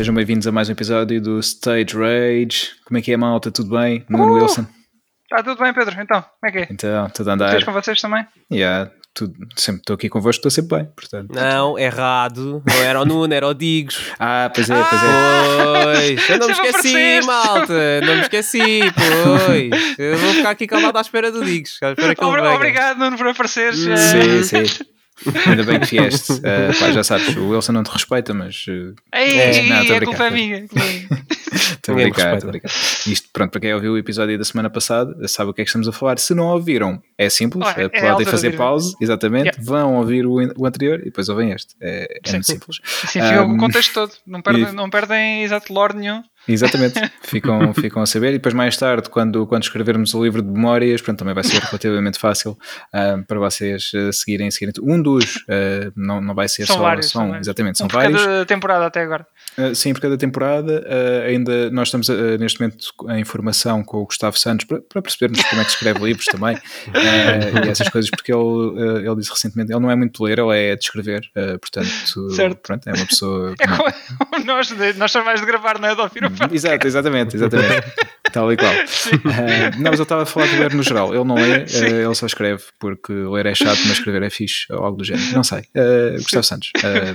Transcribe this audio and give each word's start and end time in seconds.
sejam 0.00 0.14
bem-vindos 0.14 0.46
a 0.46 0.50
mais 0.50 0.66
um 0.66 0.72
episódio 0.72 1.20
do 1.20 1.38
Stage 1.40 1.94
Rage. 1.94 2.70
Como 2.86 2.96
é 2.96 3.02
que 3.02 3.12
é, 3.12 3.18
malta? 3.18 3.50
Tudo 3.50 3.78
bem? 3.78 4.02
Nuno 4.08 4.32
uh! 4.32 4.34
Wilson? 4.36 4.64
Está 5.24 5.42
tudo 5.42 5.62
bem, 5.62 5.74
Pedro? 5.74 5.94
Então, 6.00 6.22
como 6.22 6.46
é 6.46 6.50
que 6.50 6.58
é? 6.58 6.68
Então, 6.70 7.10
tudo 7.10 7.28
a 7.28 7.34
andar. 7.34 7.46
Estás 7.48 7.64
com 7.64 7.72
vocês 7.74 8.00
também? 8.00 8.26
Yeah, 8.50 8.90
tudo, 9.12 9.34
sempre 9.54 9.80
estou 9.80 9.92
aqui 9.92 10.08
convosco, 10.08 10.38
estou 10.38 10.50
sempre 10.50 10.78
bem, 10.78 10.86
portanto. 10.86 11.34
Não, 11.34 11.78
errado. 11.78 12.62
Não 12.66 12.82
era 12.82 12.98
o 12.98 13.04
Nuno, 13.04 13.34
era 13.34 13.46
o 13.46 13.52
Digos. 13.52 14.10
Ah, 14.18 14.50
pois 14.54 14.70
é, 14.70 14.82
pois 14.82 15.02
é. 15.02 15.84
Pois, 15.84 16.30
eu 16.30 16.38
não 16.38 16.46
me 16.46 16.52
esqueci, 16.54 17.20
malta. 17.26 18.00
Não 18.00 18.14
me 18.14 18.20
esqueci, 18.22 18.80
pois. 18.94 19.98
Eu 19.98 20.16
vou 20.16 20.32
ficar 20.32 20.50
aqui 20.50 20.66
calado 20.66 20.96
à 20.96 21.02
espera 21.02 21.30
do 21.30 21.44
Digos. 21.44 21.78
À 21.82 21.90
espera 21.90 22.14
que 22.14 22.24
ele 22.24 22.48
Obrigado, 22.48 22.96
Nuno, 22.96 23.18
por 23.18 23.28
apareceres. 23.28 23.78
Sim, 23.78 24.44
sim. 24.44 24.84
Ainda 25.46 25.62
bem 25.64 25.80
que 25.80 25.86
vieste. 25.86 26.32
Uh, 26.32 26.78
pá, 26.78 26.90
já 26.92 27.04
sabes, 27.04 27.36
o 27.36 27.50
Wilson 27.50 27.72
não 27.72 27.82
te 27.82 27.90
respeita, 27.90 28.32
mas. 28.32 28.66
Uh, 28.66 28.94
Ei, 29.14 29.38
é, 29.38 29.62
não, 29.68 29.96
a 29.96 30.00
culpa 30.00 30.26
é 30.26 30.30
minha. 30.30 30.66
Estou 31.80 31.94
a 31.94 31.98
brincar, 31.98 32.34
estou 32.34 32.48
a 32.48 32.52
brincar. 32.52 32.68
Isto, 33.06 33.28
pronto, 33.32 33.50
para 33.50 33.60
quem 33.60 33.74
ouviu 33.74 33.92
o 33.92 33.98
episódio 33.98 34.36
da 34.38 34.44
semana 34.44 34.68
passada, 34.68 35.26
sabe 35.26 35.50
o 35.50 35.54
que 35.54 35.62
é 35.62 35.64
que 35.64 35.68
estamos 35.68 35.88
a 35.88 35.92
falar. 35.92 36.18
Se 36.18 36.34
não 36.34 36.46
ouviram, 36.46 37.02
é 37.16 37.28
simples, 37.28 37.66
Olha, 37.66 37.84
é, 37.84 37.88
podem 37.88 38.26
é 38.26 38.30
fazer 38.30 38.56
pause, 38.56 38.94
exatamente, 39.00 39.46
yeah. 39.46 39.62
vão 39.62 39.96
ouvir 39.96 40.26
o, 40.26 40.34
o, 40.34 40.66
anterior 40.66 41.00
e 41.00 41.04
depois 41.04 41.28
ouvem 41.28 41.52
este. 41.52 41.74
É, 41.80 42.20
é 42.24 42.32
muito 42.32 42.46
simples. 42.46 42.80
Sim, 42.84 43.20
um, 43.22 43.54
o 43.54 43.58
contexto 43.58 43.94
todo, 43.94 44.12
não 44.26 44.42
perdem, 44.42 44.64
e... 44.68 44.72
não 44.72 44.90
perdem 44.90 45.42
exato 45.42 45.72
lore 45.72 45.96
nenhum. 45.96 46.22
Exatamente, 46.48 47.00
ficam, 47.22 47.72
ficam 47.74 48.02
a 48.02 48.06
saber. 48.06 48.30
E 48.30 48.32
depois, 48.32 48.54
mais 48.54 48.76
tarde, 48.76 49.08
quando, 49.10 49.46
quando 49.46 49.62
escrevermos 49.62 50.14
o 50.14 50.24
livro 50.24 50.42
de 50.42 50.48
memórias, 50.48 51.02
pronto, 51.02 51.18
também 51.18 51.34
vai 51.34 51.44
ser 51.44 51.60
relativamente 51.60 52.18
fácil 52.18 52.52
uh, 52.52 53.24
para 53.26 53.38
vocês 53.38 53.92
uh, 53.92 54.12
seguirem, 54.12 54.50
seguirem. 54.50 54.74
Um 54.82 55.00
dos, 55.02 55.36
uh, 55.36 55.92
não, 55.94 56.20
não 56.20 56.34
vai 56.34 56.48
ser 56.48 56.66
são 56.66 56.76
só. 56.76 56.82
Vários, 56.82 57.10
são, 57.10 57.20
são 57.20 57.28
vários. 57.28 57.46
Exatamente, 57.46 57.78
são 57.78 57.86
um 57.86 57.90
vários. 57.90 58.24
cada 58.24 58.46
temporada 58.46 58.86
até 58.86 59.02
agora. 59.02 59.26
sim, 59.74 59.92
por 59.92 60.00
cada 60.00 60.16
temporada. 60.16 60.86
ainda 61.26 61.70
nós 61.70 61.88
estamos 61.88 62.08
neste 62.38 62.60
momento 62.60 62.78
em 63.10 63.24
formação 63.24 63.82
com 63.84 63.98
o 63.98 64.06
Gustavo 64.06 64.38
Santos 64.38 64.66
para, 64.66 64.80
para 64.80 65.02
percebermos 65.02 65.42
como 65.44 65.60
é 65.60 65.64
que 65.64 65.70
escreve 65.70 65.98
livros 66.00 66.24
também 66.26 66.56
e 67.64 67.68
essas 67.68 67.88
coisas, 67.88 68.10
porque 68.10 68.32
ele, 68.32 69.06
ele 69.06 69.16
disse 69.16 69.30
recentemente, 69.30 69.72
ele 69.72 69.80
não 69.80 69.90
é 69.90 69.96
muito 69.96 70.22
ler, 70.24 70.38
ele 70.38 70.56
é 70.56 70.76
de 70.76 70.84
escrever, 70.84 71.22
portanto, 71.60 72.30
certo. 72.34 72.56
pronto, 72.62 72.88
é 72.88 72.92
uma 72.92 73.06
pessoa. 73.06 73.54
É 73.58 73.66
como 73.66 74.44
nós, 74.44 74.70
nós 74.96 75.12
somos 75.12 75.26
mais 75.26 75.40
de 75.40 75.46
gravar, 75.46 75.78
não 75.78 75.88
é? 75.88 75.94
De 75.94 76.00
ouvir 76.00 76.29
Exato, 76.52 76.86
exatamente, 76.86 77.36
exatamente. 77.36 77.92
Tal 78.32 78.52
e 78.52 78.56
qual. 78.56 78.72
Uh, 78.72 79.80
não, 79.80 79.90
mas 79.90 79.98
eu 79.98 80.04
estava 80.04 80.22
a 80.22 80.26
falar 80.26 80.46
de 80.46 80.56
ler 80.56 80.72
no 80.72 80.82
geral. 80.82 81.12
Ele 81.14 81.24
não 81.24 81.34
lê, 81.34 81.64
uh, 81.64 82.06
ele 82.06 82.14
só 82.14 82.26
escreve, 82.26 82.62
porque 82.78 83.12
ler 83.12 83.46
é 83.46 83.54
chato, 83.54 83.80
mas 83.86 83.98
escrever 83.98 84.22
é 84.22 84.30
fixe, 84.30 84.66
ou 84.70 84.84
algo 84.84 84.98
do 84.98 85.04
género. 85.04 85.34
Não 85.34 85.42
sei. 85.42 85.60
Uh, 85.74 86.16
Gustavo 86.16 86.44
Santos, 86.44 86.70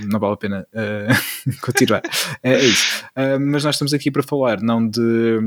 não 0.07 0.19
vale 0.19 0.33
a 0.33 0.38
pena 0.38 0.67
continuar. 1.61 2.02
é 2.44 2.59
isso. 2.59 3.03
mas 3.39 3.63
nós 3.63 3.75
estamos 3.75 3.94
aqui 3.94 4.11
para 4.11 4.23
falar 4.23 4.61
não 4.61 4.88
de, 4.88 5.39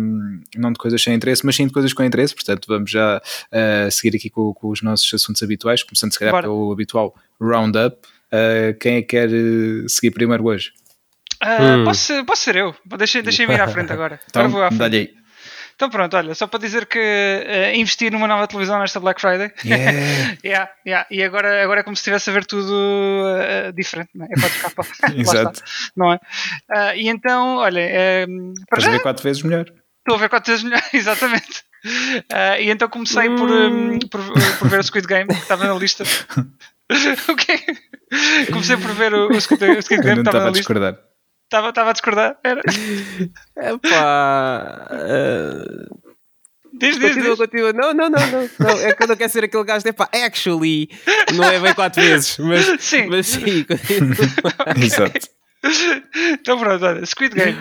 não 0.57 0.73
de 0.73 0.79
coisas 0.79 1.03
sem 1.03 1.15
interesse, 1.15 1.45
mas 1.45 1.57
sim 1.57 1.67
de 1.67 1.73
coisas 1.73 1.93
com 1.93 2.03
interesse. 2.03 2.35
Portanto, 2.35 2.67
vamos 2.69 2.91
já 2.91 3.21
seguir 3.91 4.17
aqui 4.17 4.31
com, 4.31 4.55
com, 4.55 4.69
os 4.69 4.83
nossos 4.83 5.13
assuntos 5.13 5.43
habituais, 5.43 5.83
começando 5.83 6.13
se 6.13 6.19
calhar 6.19 6.33
Bora. 6.33 6.45
pelo 6.45 6.73
habitual 6.73 7.15
Roundup. 7.41 7.97
quem 8.81 8.97
é 8.97 9.03
que 9.03 9.09
quer 9.09 9.29
seguir 9.89 10.11
primeiro 10.13 10.45
hoje? 10.47 10.73
Uh, 11.43 11.63
hum. 11.63 11.85
posso, 11.85 12.25
posso 12.25 12.43
ser 12.43 12.57
eu? 12.57 12.75
Deixa, 12.97 13.23
deixa 13.23 13.43
eu 13.45 13.53
ir 13.53 13.61
à 13.61 13.69
frente 13.69 13.93
agora. 13.93 14.21
então, 14.29 14.49
vou 14.49 14.63
à 14.63 14.71
frente. 14.71 15.15
Então 15.79 15.89
pronto, 15.91 16.17
olha, 16.17 16.35
só 16.35 16.49
para 16.49 16.59
dizer 16.59 16.87
que 16.87 16.99
uh, 16.99 17.77
investi 17.77 18.11
numa 18.11 18.27
nova 18.27 18.49
televisão 18.49 18.81
nesta 18.81 18.99
Black 18.99 19.21
Friday. 19.21 19.53
Yeah. 19.65 20.37
yeah, 20.45 20.71
yeah. 20.85 21.07
E 21.09 21.23
agora, 21.23 21.63
agora 21.63 21.81
é 21.81 21.83
como 21.85 21.95
se 21.95 22.01
estivesse 22.01 22.29
a 22.29 22.33
ver 22.33 22.45
tudo 22.45 22.73
uh, 22.73 23.73
diferente, 23.73 24.11
não 24.13 24.27
é? 24.27 24.29
É 24.29 24.41
para 24.41 24.49
ficar 24.49 24.71
para 24.71 25.15
Exato. 25.17 25.63
não 25.97 26.13
é? 26.13 26.17
Uh, 26.17 26.97
e 26.97 27.09
então, 27.09 27.59
olha. 27.59 28.27
Uh, 28.27 28.55
Estás 28.63 28.87
a 28.87 28.91
ver 28.91 29.03
quatro 29.03 29.23
vezes 29.23 29.43
melhor. 29.45 29.67
Estou 29.99 30.17
a 30.17 30.19
ver 30.19 30.29
quatro 30.29 30.53
vezes 30.53 30.65
melhor, 30.65 30.83
exatamente. 30.93 31.63
Uh, 31.87 32.59
e 32.59 32.71
então 32.71 32.89
comecei 32.89 33.31
por, 33.31 33.49
um, 33.49 34.01
por, 34.01 34.21
por, 34.59 34.69
ver 34.69 34.81
o 34.81 34.83
Squid 34.83 35.07
Game, 35.07 35.29
que 35.29 35.35
estava 35.35 35.65
na 35.65 35.75
lista. 35.75 36.03
o 37.29 37.37
quê? 37.37 37.61
Comecei 38.51 38.77
por 38.77 38.91
ver 38.95 39.15
o, 39.15 39.29
o 39.29 39.41
Squid, 39.41 39.63
o 39.63 39.83
Squid 39.83 40.03
Game, 40.03 40.15
que 40.15 40.29
estava 40.29 40.41
na 40.41 40.47
lista. 40.47 40.59
Discordar. 40.59 41.08
Estava, 41.49 41.71
estava 41.71 41.89
a 41.89 41.93
discordar? 41.95 42.37
Era. 42.45 42.61
Epá. 43.57 44.87
Uh... 44.93 45.99
Diz, 46.75 46.99
diz, 46.99 47.09
continua, 47.09 47.31
diz. 47.31 47.39
continua. 47.39 47.73
Não, 47.73 47.95
não, 47.95 48.11
não, 48.11 48.27
não, 48.27 48.51
não. 48.59 48.81
É 48.81 48.93
que 48.93 49.03
eu 49.03 49.09
não 49.09 49.17
quero 49.17 49.33
ser 49.33 49.45
aquele 49.45 49.65
gajo 49.65 49.83
de 49.83 49.89
epá, 49.89 50.11
actually, 50.13 50.91
não 51.35 51.45
é 51.45 51.59
bem 51.59 51.75
quatro 51.75 52.03
vezes, 52.03 52.37
mas 52.39 52.67
sim, 52.79 53.07
mas 53.07 53.27
sim 53.27 53.63
okay. 53.63 53.79
Exato. 54.85 55.27
Então 56.35 56.59
pronto, 56.59 56.85
olha, 56.85 57.05
Squid 57.07 57.35
Game. 57.35 57.59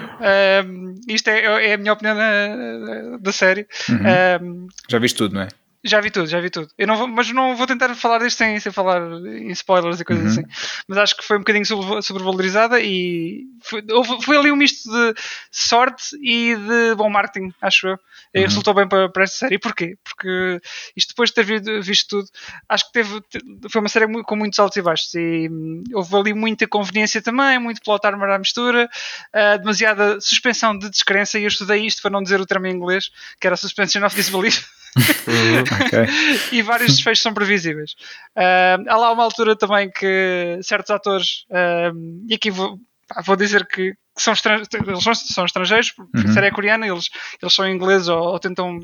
Um, 0.68 0.94
isto 1.08 1.30
é, 1.30 1.70
é, 1.70 1.74
a 1.74 1.78
minha 1.78 1.94
opinião 1.94 2.14
na, 2.14 3.18
da 3.20 3.32
série. 3.32 3.66
Uhum. 3.90 4.66
Um, 4.66 4.68
Já 4.90 5.00
viste 5.00 5.18
tudo, 5.18 5.34
não 5.34 5.42
é? 5.44 5.48
Já 5.84 6.02
vi 6.02 6.10
tudo, 6.10 6.28
já 6.28 6.40
vi 6.42 6.50
tudo. 6.50 6.68
Eu 6.78 6.88
não 6.88 6.98
vou, 6.98 7.08
mas 7.08 7.32
não 7.32 7.56
vou 7.56 7.68
tentar 7.68 7.94
falar 7.96 8.20
disto 8.20 8.38
sem, 8.38 8.60
sem 8.60 8.72
falar 8.72 9.02
em 9.26 9.52
spoilers 9.52 10.00
e 10.00 10.06
coisas 10.06 10.26
uhum. 10.26 10.32
assim. 10.32 10.44
Mas 10.88 10.98
acho 10.98 11.18
que 11.18 11.24
foi 11.24 11.38
um 11.38 11.42
bocadinho 11.42 11.66
sobrevalorizada 12.02 12.80
e 12.82 13.46
foi, 13.62 13.84
foi 14.22 14.38
ali 14.38 14.52
um 14.52 14.56
misto 14.56 14.90
de 14.90 15.14
sorte 15.52 16.18
e 16.22 16.56
de 16.56 16.96
bom 16.96 17.10
marketing, 17.10 17.54
acho 17.62 17.88
eu. 17.88 18.00
E 18.34 18.40
uhum. 18.40 18.46
resultou 18.46 18.74
bem 18.74 18.88
para, 18.88 19.08
para 19.10 19.24
esta 19.24 19.38
série. 19.38 19.60
Porquê? 19.60 19.98
Porque 20.04 20.60
isto 20.96 21.10
depois 21.10 21.30
de 21.30 21.36
ter 21.36 21.82
visto 21.82 22.08
tudo, 22.10 22.28
acho 22.68 22.86
que 22.88 22.94
teve, 22.94 23.22
foi 23.70 23.82
uma 23.82 23.90
série 23.90 24.24
com 24.24 24.36
muitos 24.36 24.58
altos 24.60 24.78
e 24.78 24.82
baixos. 24.82 25.14
E 25.14 25.48
hum, 25.50 25.84
houve 25.94 26.16
ali 26.16 26.34
muita 26.34 26.68
conveniência 26.68 27.22
também, 27.22 27.60
muito 27.60 27.82
plot 27.82 28.06
armor 28.06 28.30
à 28.30 28.40
mistura, 28.40 28.90
uh, 29.34 29.60
demasiada 29.60 30.20
suspensão 30.20 30.78
de 30.78 30.90
descrença. 30.90 31.38
E 31.38 31.44
eu 31.44 31.48
estudei 31.48 31.86
isto 31.86 32.02
para 32.02 32.12
não 32.12 32.24
dizer 32.24 32.42
o 32.42 32.46
termo 32.46 32.66
em 32.68 32.74
inglês, 32.74 33.10
que 33.40 33.48
era 33.48 33.56
suspension 33.56 34.04
of 34.04 34.16
disbelief. 34.16 34.66
Okay. 34.98 36.06
e 36.58 36.62
vários 36.62 36.96
desfechos 36.96 37.22
são 37.22 37.34
previsíveis. 37.34 37.92
Uh, 38.36 38.90
há 38.90 38.98
lá 38.98 39.12
uma 39.12 39.24
altura 39.24 39.56
também 39.56 39.90
que 39.90 40.60
certos 40.62 40.92
atores, 40.92 41.46
uh, 41.50 42.26
e 42.28 42.36
aqui 42.36 42.50
vou, 42.50 42.78
vou 43.26 43.36
dizer 43.36 43.68
que, 43.68 43.94
são, 44.18 44.34
eles 44.34 45.04
são, 45.04 45.16
são 45.16 45.46
estrangeiros, 45.46 45.92
porque 45.92 46.18
uhum. 46.18 46.30
a 46.30 46.34
série 46.34 46.48
é 46.48 46.52
coreana, 46.52 46.88
eles, 46.88 47.10
eles 47.42 47.54
são 47.54 47.68
ingleses 47.68 48.08
ou, 48.08 48.20
ou 48.20 48.40
tentam 48.40 48.80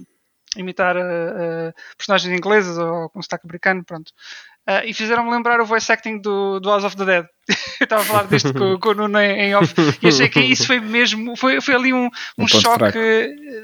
imitar 0.55 0.95
uh, 0.95 1.73
personagens 1.97 2.31
ingleses 2.31 2.77
ou 2.77 3.09
com 3.09 3.21
sotaque 3.21 3.45
americano, 3.45 3.83
pronto. 3.83 4.11
Uh, 4.65 4.79
e 4.85 4.93
fizeram-me 4.93 5.29
lembrar 5.29 5.59
o 5.59 5.65
voice 5.65 5.91
acting 5.91 6.19
do, 6.19 6.57
do 6.61 6.69
House 6.69 6.85
of 6.85 6.95
the 6.95 7.03
Dead. 7.03 7.25
eu 7.81 7.83
estava 7.83 8.01
a 8.01 8.05
falar 8.05 8.27
disto 8.27 8.53
com, 8.53 8.79
com 8.79 8.89
o 8.89 8.93
Nuno 8.93 9.19
em, 9.19 9.49
em 9.49 9.55
off 9.55 9.73
e 10.01 10.07
achei 10.07 10.29
que 10.29 10.39
isso 10.39 10.65
foi 10.65 10.79
mesmo, 10.79 11.35
foi, 11.35 11.59
foi 11.59 11.75
ali 11.75 11.91
um, 11.91 12.05
um, 12.05 12.43
um 12.45 12.47
choque. 12.47 12.97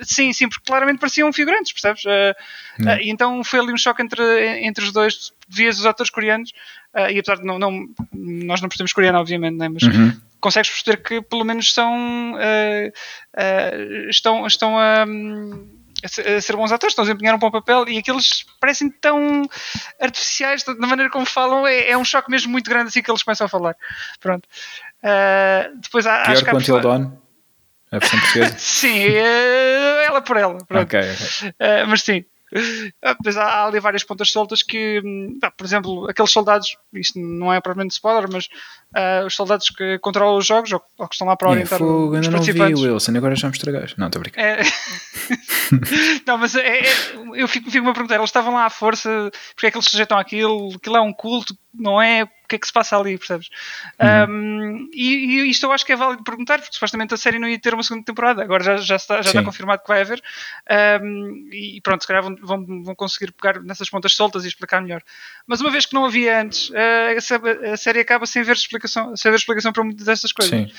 Sim, 0.04 0.34
sim, 0.34 0.50
porque 0.50 0.66
claramente 0.66 1.00
pareciam 1.00 1.32
figurantes, 1.32 1.72
percebes? 1.72 2.04
Uh, 2.04 2.84
uh, 2.84 3.02
e 3.02 3.10
então 3.10 3.42
foi 3.46 3.62
ali 3.62 3.72
um 3.72 3.78
choque 3.78 4.02
entre, 4.02 4.22
entre 4.66 4.84
os 4.84 4.92
dois, 4.92 5.32
vias 5.48 5.80
os 5.80 5.86
atores 5.86 6.10
coreanos, 6.10 6.52
e 6.94 7.18
apesar 7.18 7.38
de 7.38 7.46
não, 7.46 7.58
não, 7.58 7.88
nós 8.14 8.60
não 8.60 8.68
percebemos 8.68 8.92
coreano, 8.92 9.20
obviamente, 9.20 9.56
né? 9.56 9.70
mas 9.70 9.84
uhum. 9.84 10.20
consegues 10.42 10.70
perceber 10.70 10.98
que 11.02 11.22
pelo 11.22 11.46
menos 11.46 11.72
são 11.72 12.36
estão, 14.10 14.46
estão 14.46 14.78
a. 14.78 15.06
Um, 15.08 15.79
a 16.04 16.42
ser 16.42 16.56
bons 16.56 16.72
atores, 16.72 16.92
estão 16.92 17.04
a 17.04 17.08
desempenhar 17.08 17.36
um 17.36 17.40
bom 17.40 17.52
papel 17.52 17.88
e 17.88 17.98
aqueles 17.98 18.46
parecem 18.60 18.90
tão 18.90 19.44
artificiais 20.00 20.64
da 20.64 20.74
maneira 20.76 21.12
como 21.12 21.26
falam, 21.26 21.68
é, 21.68 21.90
é, 21.90 21.98
um 21.98 22.06
choque 22.06 22.32
mesmo 22.32 22.52
muito 22.52 22.70
grande 22.70 22.88
assim 22.88 23.02
que 23.02 23.12
eles 23.12 23.24
começam 23.24 23.46
a 23.46 23.50
falar. 23.50 23.76
Pronto. 24.20 24.48
Uh, 25.04 25.78
depois 25.80 26.06
há, 26.06 26.24
Pior 26.24 26.32
acho 26.32 26.46
que 26.46 26.56
Until 26.56 26.80
Dawn? 26.80 27.12
A 27.92 28.00
versão 28.00 28.20
portuguesa? 28.20 28.56
sim, 28.60 29.08
uh, 29.10 30.02
ela 30.06 30.22
por 30.22 30.38
ela. 30.38 30.58
Pronto. 30.66 30.84
Okay, 30.84 31.00
okay. 31.00 31.50
Uh, 31.50 31.88
mas 31.88 32.02
sim. 32.02 32.24
Ah, 33.04 33.14
depois 33.14 33.38
há, 33.38 33.44
há, 33.44 33.66
ali 33.68 33.80
várias 33.80 34.04
pontas 34.04 34.32
soltas 34.32 34.64
que, 34.64 35.02
ah, 35.44 35.52
por 35.52 35.66
exemplo, 35.66 36.10
aqueles 36.10 36.32
soldados, 36.32 36.78
isto 36.94 37.20
não 37.20 37.54
é 37.54 37.62
propriamente 37.62 37.94
spoiler, 37.94 38.28
mas 38.32 38.48
uh, 38.96 39.26
os 39.26 39.36
soldados 39.36 39.70
que 39.70 40.00
controlam 40.00 40.38
os 40.38 40.46
jogos 40.46 40.72
ou, 40.72 40.82
ou 40.98 41.08
que 41.08 41.16
estão 41.16 41.28
lá 41.28 41.36
para 41.36 41.50
orientar 41.50 41.76
é, 41.76 41.80
fogo, 41.80 42.18
os. 42.18 42.28
Não 42.28 42.42
vi, 42.42 42.62
Wilson, 42.62 43.18
agora 43.18 43.36
já 43.36 43.48
me 43.48 43.54
estragaste. 43.54 44.00
Não, 44.00 44.08
estou 44.08 44.20
a 44.20 44.24
brincar. 44.24 44.42
É... 44.42 44.62
não, 46.26 46.38
mas 46.38 46.56
é, 46.56 46.80
é, 46.80 46.84
eu 47.36 47.48
fico-me 47.48 47.72
fico 47.72 47.90
a 47.90 47.94
perguntar, 47.94 48.16
eles 48.16 48.30
estavam 48.30 48.54
lá 48.54 48.66
à 48.66 48.70
força, 48.70 49.32
porque 49.54 49.68
é 49.68 49.72
que 49.72 49.78
eles 49.78 49.88
sujeitam 49.88 50.18
aquilo? 50.18 50.74
Aquilo 50.76 50.98
é 50.98 51.02
um 51.02 51.14
culto, 51.14 51.56
não 51.74 52.02
é? 52.02 52.28
que 52.50 52.56
é 52.56 52.60
que 52.60 52.66
se 52.66 52.74
passa 52.74 52.98
ali, 52.98 53.18
percebes? 53.18 53.50
Uhum. 54.28 54.34
Um, 54.34 54.90
e, 54.92 55.44
e, 55.44 55.50
isto 55.52 55.66
eu 55.66 55.72
acho 55.72 55.86
que 55.86 55.94
é 55.94 55.96
válido 55.96 56.24
perguntar, 56.24 56.60
porque 56.60 56.74
supostamente 56.74 57.14
a 57.14 57.18
série 57.18 57.38
não 57.38 57.48
ia 57.48 57.60
ter 57.60 57.74
uma 57.76 57.84
segunda 57.84 58.04
temporada, 58.04 58.42
agora 58.42 58.64
já, 58.64 58.78
já, 58.78 58.96
está, 58.96 59.22
já 59.22 59.30
está 59.30 59.44
confirmado 59.44 59.84
que 59.84 59.88
vai 59.88 60.02
haver, 60.02 60.22
um, 61.02 61.50
e 61.54 61.80
pronto, 61.82 62.02
se 62.02 62.08
calhar 62.08 62.24
vão, 62.24 62.36
vão, 62.42 62.84
vão, 62.84 62.96
conseguir 62.96 63.32
pegar 63.32 63.62
nessas 63.62 63.90
pontas 63.90 64.14
soltas 64.14 64.44
e 64.44 64.48
explicar 64.48 64.82
melhor. 64.82 65.04
Mas 65.46 65.62
uma 65.62 65.70
vez 65.70 65.86
que 65.86 65.94
não 65.94 66.06
havia 66.06 66.42
antes, 66.42 66.72
a, 66.74 67.72
a 67.72 67.78
série 67.78 68.00
acaba 68.00 68.26
sem 68.26 68.42
haver 68.42 68.56
explicação, 68.56 68.79
sem 68.88 69.30
haver 69.30 69.38
explicação 69.38 69.72
para 69.72 69.84
muitas 69.84 70.06
destas 70.06 70.32
coisas. 70.32 70.58
Sim. 70.58 70.72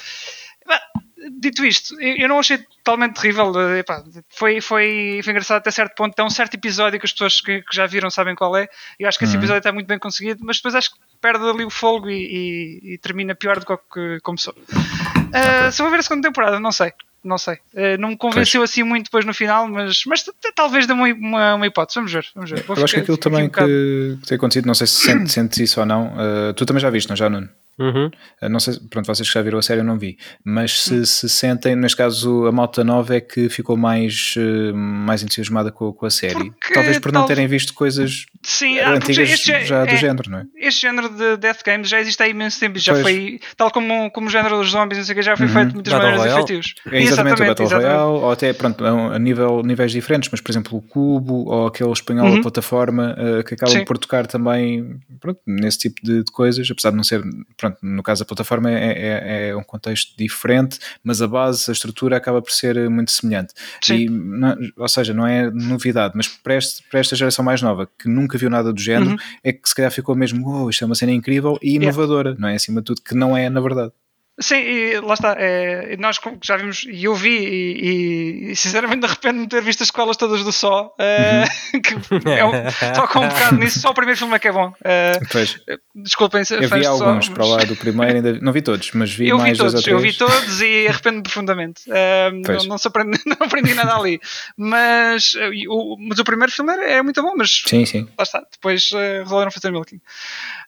Dito 1.38 1.64
isto, 1.64 2.00
eu 2.00 2.28
não 2.28 2.38
achei 2.38 2.58
totalmente 2.58 3.20
terrível. 3.20 3.52
Epá, 3.76 4.02
foi, 4.30 4.60
foi, 4.60 5.20
foi 5.22 5.32
engraçado 5.32 5.58
até 5.58 5.70
certo 5.70 5.94
ponto. 5.94 6.18
É 6.18 6.24
um 6.24 6.30
certo 6.30 6.54
episódio 6.54 6.98
que 6.98 7.04
as 7.04 7.12
pessoas 7.12 7.40
que, 7.40 7.62
que 7.62 7.76
já 7.76 7.86
viram 7.86 8.10
sabem 8.10 8.34
qual 8.34 8.56
é. 8.56 8.68
Eu 8.98 9.06
acho 9.06 9.18
que 9.18 9.24
esse 9.24 9.34
uhum. 9.34 9.40
episódio 9.40 9.58
está 9.58 9.72
muito 9.72 9.86
bem 9.86 9.98
conseguido, 9.98 10.40
mas 10.42 10.56
depois 10.56 10.74
acho 10.74 10.92
que 10.92 10.98
perde 11.20 11.44
ali 11.44 11.64
o 11.64 11.70
fogo 11.70 12.08
e, 12.08 12.14
e, 12.14 12.94
e 12.94 12.98
termina 12.98 13.34
pior 13.34 13.60
do 13.60 13.66
que 13.66 14.18
começou. 14.22 14.54
Uh, 14.54 15.70
se 15.70 15.82
vou 15.82 15.90
ver 15.90 15.98
a 15.98 16.02
segunda 16.02 16.26
temporada, 16.26 16.58
não 16.58 16.72
sei 16.72 16.92
não 17.22 17.38
sei. 17.38 17.54
Uh, 17.74 17.98
não 17.98 18.10
me 18.10 18.16
convenceu 18.16 18.60
pois. 18.60 18.70
assim 18.70 18.82
muito 18.82 19.04
depois 19.04 19.24
no 19.24 19.34
final, 19.34 19.68
mas, 19.68 20.04
mas 20.06 20.24
talvez 20.54 20.86
dê 20.86 20.92
uma, 20.92 21.06
uma, 21.08 21.54
uma, 21.54 21.66
hipótese. 21.66 21.96
Vamos 21.96 22.12
ver. 22.12 22.26
Vamos 22.34 22.50
ver. 22.50 22.62
Vou 22.62 22.76
eu 22.76 22.84
acho 22.84 22.94
que 22.94 23.00
aquilo 23.00 23.18
também 23.18 23.44
um 23.44 23.48
que, 23.48 24.18
que 24.22 24.28
tem 24.28 24.36
acontecido, 24.36 24.66
não 24.66 24.74
sei 24.74 24.86
se 24.86 25.28
sentes, 25.28 25.58
isso 25.58 25.80
ou 25.80 25.86
não. 25.86 26.14
Uh, 26.14 26.54
tu 26.54 26.64
também 26.64 26.80
já 26.80 26.90
viste, 26.90 27.08
não 27.08 27.16
já, 27.16 27.28
Nuno? 27.28 27.48
Uhum. 27.80 28.10
Não 28.50 28.60
sei, 28.60 28.74
pronto, 28.90 29.06
vocês 29.06 29.26
que 29.26 29.34
já 29.34 29.40
viram 29.40 29.58
a 29.58 29.62
série 29.62 29.80
eu 29.80 29.84
não 29.84 29.98
vi, 29.98 30.18
mas 30.44 30.82
se, 30.82 30.94
uhum. 30.96 31.04
se 31.06 31.28
sentem, 31.30 31.74
neste 31.74 31.96
caso 31.96 32.46
a 32.46 32.52
malta 32.52 32.84
nova 32.84 33.16
é 33.16 33.20
que 33.22 33.48
ficou 33.48 33.74
mais, 33.74 34.34
eh, 34.36 34.72
mais 34.72 35.22
entusiasmada 35.22 35.72
com, 35.72 35.90
com 35.90 36.04
a 36.04 36.10
série. 36.10 36.50
Porque 36.50 36.74
Talvez 36.74 36.98
por 36.98 37.10
não 37.10 37.24
terem 37.24 37.46
visto 37.46 37.72
coisas 37.72 38.26
Sim, 38.42 38.78
ah, 38.78 38.92
antigas 38.92 39.28
já, 39.42 39.60
já 39.60 39.84
do 39.84 39.92
é, 39.92 39.96
género, 39.96 40.30
não 40.30 40.38
é? 40.38 40.44
Este 40.56 40.82
género 40.82 41.08
de 41.08 41.38
Death 41.38 41.62
Games 41.64 41.88
já 41.88 42.00
existe 42.00 42.22
há 42.22 42.28
imenso 42.28 42.60
tempo, 42.60 42.78
já 42.78 42.92
pois. 42.92 43.02
foi, 43.02 43.40
tal 43.56 43.70
como, 43.70 44.10
como 44.10 44.26
o 44.26 44.30
género 44.30 44.58
dos 44.58 44.70
zombies, 44.70 44.98
não 44.98 45.04
sei 45.04 45.14
que, 45.14 45.22
já 45.22 45.36
foi 45.36 45.46
uhum. 45.46 45.52
feito 45.52 45.68
de 45.68 45.74
muitas 45.74 45.92
Battle 45.92 46.10
maneiras 46.10 46.32
Royale. 46.32 46.52
efetivos. 46.52 46.74
É 46.86 47.02
exatamente, 47.02 47.42
exatamente, 47.42 47.42
o 47.42 47.46
Battle 47.46 47.66
exatamente. 47.66 47.96
Royale, 47.96 48.24
ou 48.24 48.30
até 48.30 48.52
pronto, 48.52 48.84
a, 48.84 49.18
nível, 49.18 49.62
níveis 49.62 49.92
diferentes, 49.92 50.28
mas 50.30 50.40
por 50.40 50.50
exemplo 50.50 50.78
o 50.78 50.82
Cubo 50.82 51.50
ou 51.50 51.66
aquele 51.66 51.92
espanhol 51.92 52.26
uhum. 52.28 52.42
plataforma 52.42 53.16
uh, 53.18 53.44
que 53.44 53.54
acaba 53.54 53.72
Sim. 53.72 53.84
por 53.84 53.96
tocar 53.96 54.26
também 54.26 55.00
pronto, 55.20 55.40
nesse 55.46 55.78
tipo 55.78 56.00
de, 56.02 56.24
de 56.24 56.32
coisas, 56.32 56.68
apesar 56.70 56.90
de 56.90 56.96
não 56.96 57.04
ser, 57.04 57.22
pronto, 57.56 57.69
no 57.82 58.02
caso 58.02 58.22
a 58.22 58.26
plataforma 58.26 58.50
forma 58.50 58.70
é, 58.70 58.92
é, 58.92 59.48
é, 59.48 59.56
um 59.56 59.62
contexto 59.62 60.16
diferente, 60.16 60.78
mas 61.02 61.22
a 61.22 61.26
base, 61.26 61.70
a 61.70 61.72
estrutura 61.72 62.16
acaba 62.16 62.42
por 62.42 62.50
ser 62.50 62.90
muito 62.90 63.12
semelhante. 63.12 63.54
E, 63.88 64.08
não, 64.08 64.56
ou 64.76 64.88
seja, 64.88 65.14
não 65.14 65.26
é 65.26 65.50
novidade, 65.50 66.14
mas 66.16 66.28
para, 66.28 66.56
este, 66.56 66.82
para, 66.90 67.00
esta 67.00 67.16
geração 67.16 67.44
mais 67.44 67.62
nova, 67.62 67.88
que 67.98 68.08
nunca 68.08 68.36
viu 68.36 68.50
nada 68.50 68.72
do 68.72 68.80
género, 68.80 69.12
uhum. 69.12 69.16
é 69.42 69.52
que 69.52 69.68
se 69.68 69.74
calhar 69.74 69.90
ficou 69.90 70.14
mesmo, 70.14 70.46
oh, 70.46 70.68
isto 70.68 70.84
é 70.84 70.86
uma 70.86 70.94
cena 70.94 71.12
incrível 71.12 71.58
e 71.62 71.76
inovadora, 71.76 72.30
yeah. 72.30 72.40
não 72.40 72.48
é? 72.48 72.56
Acima 72.56 72.80
de 72.80 72.86
tudo, 72.86 73.02
que 73.02 73.14
não 73.14 73.36
é 73.36 73.48
na 73.48 73.60
verdade. 73.60 73.92
Sim, 74.40 74.56
e 74.56 75.00
lá 75.00 75.14
está. 75.14 75.36
É, 75.38 75.96
nós 75.98 76.18
já 76.42 76.56
vimos, 76.56 76.86
e 76.88 77.04
eu 77.04 77.14
vi, 77.14 77.28
e, 77.30 78.50
e 78.50 78.56
sinceramente 78.56 79.04
arrependo-me 79.04 79.44
de 79.44 79.50
ter 79.50 79.62
visto 79.62 79.82
as 79.82 79.88
escolas 79.88 80.16
todas 80.16 80.42
do 80.42 80.50
Só. 80.50 80.94
É, 80.98 81.44
uhum. 81.74 81.80
que 81.82 82.30
é 82.30 82.44
um, 82.44 82.52
toca 82.94 83.20
um 83.20 83.28
bocado 83.28 83.56
nisso. 83.56 83.80
Só 83.80 83.90
o 83.90 83.94
primeiro 83.94 84.18
filme 84.18 84.34
é 84.34 84.38
que 84.38 84.48
é 84.48 84.52
bom. 84.52 84.72
É, 84.82 85.20
pois. 85.30 85.58
Desculpem, 85.94 86.42
eu 86.50 86.68
vi 86.68 86.86
alguns 86.86 87.26
só, 87.26 87.32
para 87.32 87.44
lá 87.44 87.58
do 87.58 87.76
primeiro, 87.76 88.16
ainda, 88.16 88.32
não 88.40 88.52
vi 88.52 88.62
todos, 88.62 88.90
mas 88.92 89.12
vi 89.12 89.28
eu 89.28 89.36
mais 89.36 89.58
vi 89.58 89.64
todos, 89.64 89.86
Eu 89.86 89.98
vi 89.98 90.12
todos 90.14 90.60
e 90.62 90.88
arrependo-me 90.88 91.22
profundamente. 91.22 91.82
não, 91.86 92.64
não, 92.64 92.76
aprendi, 92.82 93.20
não 93.26 93.46
aprendi 93.46 93.74
nada 93.74 93.94
ali. 93.94 94.20
Mas 94.56 95.34
o, 95.68 95.96
mas 95.98 96.18
o 96.18 96.24
primeiro 96.24 96.50
filme 96.50 96.72
é 96.72 97.02
muito 97.02 97.22
bom, 97.22 97.34
mas 97.36 97.62
sim, 97.66 97.84
sim. 97.84 98.08
lá 98.16 98.22
está. 98.22 98.42
Depois 98.50 98.90
uh, 98.92 99.22
resolveram 99.22 99.50
fazer 99.50 99.70
Milking. 99.70 100.00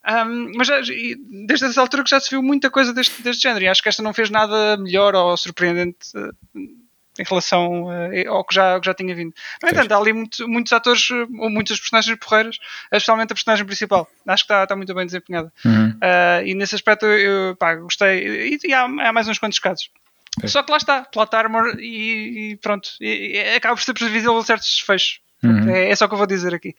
Um, 0.04 0.52
mas 0.56 0.66
já, 0.66 0.80
desde 1.46 1.66
essa 1.66 1.80
altura 1.80 2.02
que 2.02 2.10
já 2.10 2.18
se 2.18 2.30
viu 2.30 2.42
muita 2.42 2.70
coisa 2.70 2.92
deste, 2.92 3.22
deste 3.22 3.42
género 3.42 3.64
e 3.64 3.68
acho 3.68 3.82
que 3.82 3.88
esta 3.88 4.02
não 4.02 4.12
fez 4.12 4.30
nada 4.30 4.76
melhor 4.76 5.14
ou 5.14 5.36
surpreendente 5.36 6.08
uh, 6.16 6.34
em 7.18 7.24
relação 7.24 7.84
uh, 7.84 8.28
ao 8.28 8.44
que 8.44 8.54
já, 8.54 8.80
que 8.80 8.86
já 8.86 8.94
tinha 8.94 9.14
vindo. 9.14 9.32
No 9.62 9.68
entanto, 9.68 9.92
há 9.92 9.96
ali 9.96 10.12
muito, 10.12 10.48
muitos 10.48 10.72
atores, 10.72 11.08
ou 11.10 11.48
muitas 11.48 11.78
personagens 11.78 12.18
porreiras, 12.18 12.58
especialmente 12.90 13.32
a 13.32 13.34
personagem 13.34 13.64
principal. 13.64 14.08
Acho 14.26 14.44
que 14.44 14.52
está, 14.52 14.62
está 14.64 14.74
muito 14.74 14.92
bem 14.92 15.06
desempenhada. 15.06 15.52
Uhum. 15.64 15.90
Uh, 15.90 16.46
e 16.46 16.54
nesse 16.54 16.74
aspecto 16.74 17.06
eu 17.06 17.54
pá, 17.56 17.76
gostei. 17.76 18.54
E, 18.54 18.58
e 18.64 18.74
há, 18.74 18.84
há, 18.84 19.12
mais 19.12 19.28
uns 19.28 19.38
quantos 19.38 19.60
casos. 19.60 19.88
É. 20.42 20.48
Só 20.48 20.62
que 20.62 20.70
lá 20.72 20.78
está, 20.78 21.02
plot 21.02 21.34
armor 21.36 21.76
e, 21.78 22.52
e 22.52 22.56
pronto. 22.56 22.88
E, 23.00 23.36
e 23.36 23.54
acaba 23.54 23.76
por 23.76 23.82
ser 23.82 23.94
previsível 23.94 24.42
certos 24.42 24.68
desfechos. 24.68 25.20
Uhum. 25.44 25.70
É, 25.70 25.90
é, 25.90 25.96
só 25.96 26.06
o 26.06 26.08
que 26.08 26.14
eu 26.14 26.18
vou 26.18 26.26
dizer 26.26 26.54
aqui. 26.54 26.70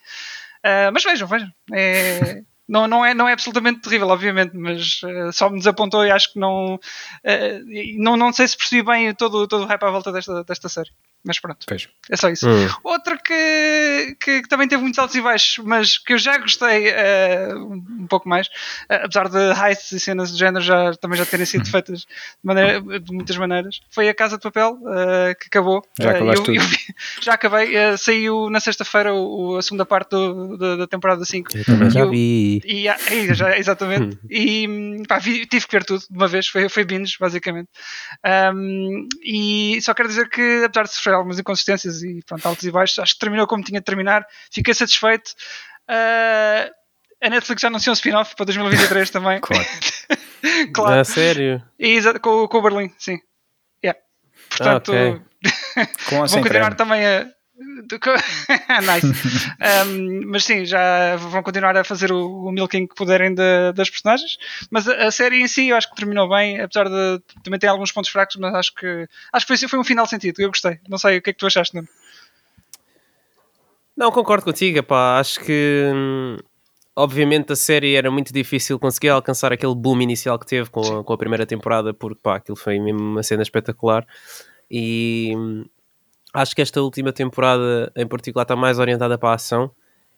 Uh, 0.64 0.92
mas 0.92 1.04
vejam, 1.04 1.28
vejam. 1.28 1.50
É, 1.72 2.42
não, 2.68 2.86
não, 2.86 3.04
é, 3.04 3.12
não 3.14 3.28
é 3.28 3.32
absolutamente 3.32 3.80
terrível, 3.80 4.08
obviamente, 4.08 4.56
mas 4.56 5.00
uh, 5.02 5.32
só 5.32 5.50
me 5.50 5.58
desapontou 5.58 6.04
e 6.04 6.10
acho 6.10 6.32
que 6.32 6.38
não, 6.38 6.76
uh, 6.76 7.98
não. 7.98 8.16
Não 8.16 8.32
sei 8.32 8.48
se 8.48 8.56
percebi 8.56 8.82
bem 8.82 9.14
todo, 9.14 9.46
todo 9.46 9.64
o 9.64 9.66
hype 9.66 9.82
à 9.82 9.90
volta 9.90 10.10
desta, 10.10 10.42
desta 10.44 10.68
série. 10.68 10.90
Mas 11.24 11.40
pronto, 11.40 11.64
Vejo. 11.68 11.88
é 12.10 12.16
só 12.16 12.28
isso. 12.28 12.48
Hum. 12.48 12.68
Outra 12.82 13.16
que, 13.16 14.16
que, 14.20 14.42
que, 14.42 14.48
também 14.48 14.68
teve 14.68 14.82
muitos 14.82 14.98
altos 14.98 15.16
e 15.16 15.22
baixos, 15.22 15.64
mas 15.64 15.96
que 15.96 16.12
eu 16.12 16.18
já 16.18 16.36
gostei 16.36 16.90
uh, 16.90 17.72
um 17.72 18.06
pouco 18.06 18.28
mais, 18.28 18.48
apesar 18.88 19.28
de 19.28 19.38
heists 19.38 19.92
e 19.92 20.00
cenas 20.00 20.30
do 20.30 20.38
género 20.38 20.62
já, 20.62 20.92
também 20.94 21.18
já 21.18 21.24
terem 21.24 21.46
sido 21.46 21.66
feitas 21.70 22.00
de, 22.00 22.06
maneira, 22.42 22.80
de 22.80 23.12
muitas 23.12 23.36
maneiras, 23.36 23.80
foi 23.90 24.08
a 24.08 24.14
Casa 24.14 24.36
de 24.36 24.42
Papel, 24.42 24.78
que 25.40 25.46
acabou. 25.46 25.82
Já 25.98 26.10
acabaste 26.10 26.48
eu, 26.48 26.54
eu, 26.56 26.62
já 27.22 27.34
acabei, 27.34 27.96
saiu 27.96 28.50
na 28.50 28.60
sexta-feira 28.60 29.10
a 29.58 29.62
segunda 29.62 29.86
parte 29.86 30.10
do, 30.10 30.58
da, 30.58 30.76
da 30.76 30.86
temporada 30.86 31.24
5. 31.24 31.56
Eu 31.56 31.64
também 31.64 31.90
já 31.90 32.04
vi. 32.04 32.60
E, 32.64 32.86
e, 32.86 33.34
já, 33.34 33.56
exatamente. 33.58 34.18
e 34.28 35.02
pá, 35.08 35.18
vi, 35.18 35.46
tive 35.46 35.66
que 35.66 35.72
ver 35.72 35.84
tudo 35.84 36.00
de 36.00 36.16
uma 36.16 36.28
vez, 36.28 36.48
foi, 36.48 36.68
foi 36.68 36.84
binge, 36.84 37.16
basicamente. 37.18 37.68
Um, 38.54 39.08
e 39.22 39.78
só 39.80 39.94
quero 39.94 40.08
dizer 40.08 40.28
que, 40.28 40.62
apesar 40.64 40.84
de 40.84 40.92
sofrer 40.92 41.13
algumas 41.14 41.38
inconsistências 41.38 42.02
e 42.02 42.22
pronto, 42.26 42.46
altos 42.46 42.64
e 42.64 42.70
baixos, 42.70 42.98
acho 42.98 43.14
que 43.14 43.20
terminou 43.20 43.46
como 43.46 43.62
tinha 43.62 43.80
de 43.80 43.84
terminar. 43.84 44.26
Fiquei 44.50 44.74
satisfeito. 44.74 45.30
Uh, 45.88 46.70
a 47.22 47.30
Netflix 47.30 47.62
já 47.62 47.68
anunciou 47.68 47.92
um 47.92 47.94
spin-off 47.94 48.36
para 48.36 48.46
2023 48.46 49.10
também. 49.10 49.40
claro. 49.40 49.64
claro. 50.74 51.00
É 51.00 51.04
sério? 51.04 51.62
E, 51.78 52.00
com, 52.20 52.46
com 52.46 52.58
o 52.58 52.62
Berlim, 52.62 52.92
sim. 52.98 53.18
Yeah. 53.82 53.98
Portanto, 54.48 54.92
ah, 54.92 55.08
okay. 55.08 55.22
vão 56.10 56.26
continuar 56.42 56.74
também 56.74 57.06
a 57.06 57.26
nice. 57.56 59.06
um, 59.86 60.30
mas 60.30 60.44
sim, 60.44 60.64
já 60.64 61.16
vão 61.16 61.42
continuar 61.42 61.76
a 61.76 61.84
fazer 61.84 62.10
o, 62.10 62.46
o 62.46 62.52
milking 62.52 62.86
que 62.86 62.94
puderem 62.94 63.32
de, 63.32 63.72
das 63.72 63.88
personagens. 63.88 64.36
Mas 64.70 64.88
a, 64.88 65.06
a, 65.06 65.10
série 65.10 65.40
em 65.40 65.46
si 65.46 65.68
eu 65.68 65.76
acho 65.76 65.88
que 65.88 65.96
terminou 65.96 66.28
bem, 66.28 66.60
apesar 66.60 66.88
de 66.88 67.22
também 67.44 67.60
ter 67.60 67.68
alguns 67.68 67.92
pontos 67.92 68.10
fracos, 68.10 68.36
mas 68.36 68.54
acho 68.54 68.74
que 68.74 69.08
acho 69.32 69.46
que 69.46 69.56
foi, 69.56 69.68
foi 69.68 69.78
um 69.78 69.84
final 69.84 70.06
sentido. 70.06 70.40
Eu 70.40 70.48
gostei. 70.48 70.78
Não 70.88 70.98
sei 70.98 71.18
o 71.18 71.22
que 71.22 71.30
é 71.30 71.32
que 71.32 71.38
tu 71.38 71.46
achaste, 71.46 71.74
Nuno. 71.74 71.88
Não, 73.96 74.10
concordo 74.10 74.44
contigo, 74.44 74.82
pá. 74.82 75.20
Acho 75.20 75.38
que 75.38 75.92
hum, 75.94 76.36
obviamente 76.96 77.52
a 77.52 77.56
série 77.56 77.94
era 77.94 78.10
muito 78.10 78.32
difícil 78.32 78.80
conseguir 78.80 79.10
alcançar 79.10 79.52
aquele 79.52 79.74
boom 79.76 80.00
inicial 80.00 80.38
que 80.40 80.46
teve 80.46 80.68
com 80.70 80.98
a, 80.98 81.04
com 81.04 81.12
a 81.12 81.18
primeira 81.18 81.46
temporada, 81.46 81.94
porque 81.94 82.18
pá, 82.20 82.36
aquilo 82.36 82.56
foi 82.56 82.80
mesmo 82.80 83.00
uma 83.00 83.22
cena 83.22 83.44
espetacular. 83.44 84.04
E 84.68 85.32
hum, 85.36 85.64
acho 86.34 86.54
que 86.54 86.60
esta 86.60 86.82
última 86.82 87.12
temporada 87.12 87.90
em 87.96 88.06
particular 88.06 88.42
está 88.42 88.56
mais 88.56 88.78
orientada 88.78 89.16
para 89.16 89.30
a 89.30 89.34
ação, 89.34 89.70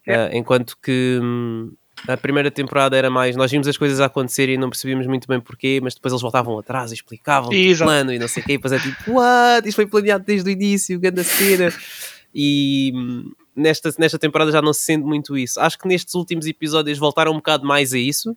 é. 0.05 0.25
uh, 0.25 0.29
enquanto 0.35 0.75
que 0.81 1.19
hum, 1.21 1.71
a 2.07 2.17
primeira 2.17 2.51
temporada 2.51 2.97
era 2.97 3.09
mais 3.09 3.35
nós 3.35 3.49
vimos 3.49 3.67
as 3.67 3.77
coisas 3.77 3.99
a 3.99 4.05
acontecer 4.05 4.49
e 4.49 4.57
não 4.57 4.69
percebíamos 4.69 5.07
muito 5.07 5.27
bem 5.27 5.39
porquê, 5.39 5.79
mas 5.81 5.93
depois 5.95 6.11
eles 6.11 6.21
voltavam 6.21 6.57
atrás 6.59 6.91
e 6.91 6.95
explicavam 6.95 7.49
o 7.49 7.77
plano 7.77 8.11
e 8.11 8.19
não 8.19 8.27
sei 8.27 8.43
o 8.43 8.45
quê, 8.45 8.53
e 8.53 8.57
depois 8.57 8.73
é 8.73 8.79
tipo, 8.79 9.13
what? 9.13 9.67
Isto 9.67 9.75
foi 9.75 9.87
planeado 9.87 10.23
desde 10.25 10.49
o 10.49 10.51
início, 10.51 10.99
grande 10.99 11.23
cena. 11.23 11.71
E 12.33 12.91
hum, 12.93 13.31
nesta, 13.55 13.91
nesta 13.97 14.19
temporada 14.19 14.51
já 14.51 14.61
não 14.61 14.73
se 14.73 14.81
sente 14.81 15.03
muito 15.03 15.37
isso. 15.37 15.59
Acho 15.59 15.77
que 15.77 15.87
nestes 15.87 16.13
últimos 16.13 16.45
episódios 16.45 16.97
voltaram 16.97 17.31
um 17.31 17.37
bocado 17.37 17.65
mais 17.65 17.93
a 17.93 17.97
isso. 17.97 18.35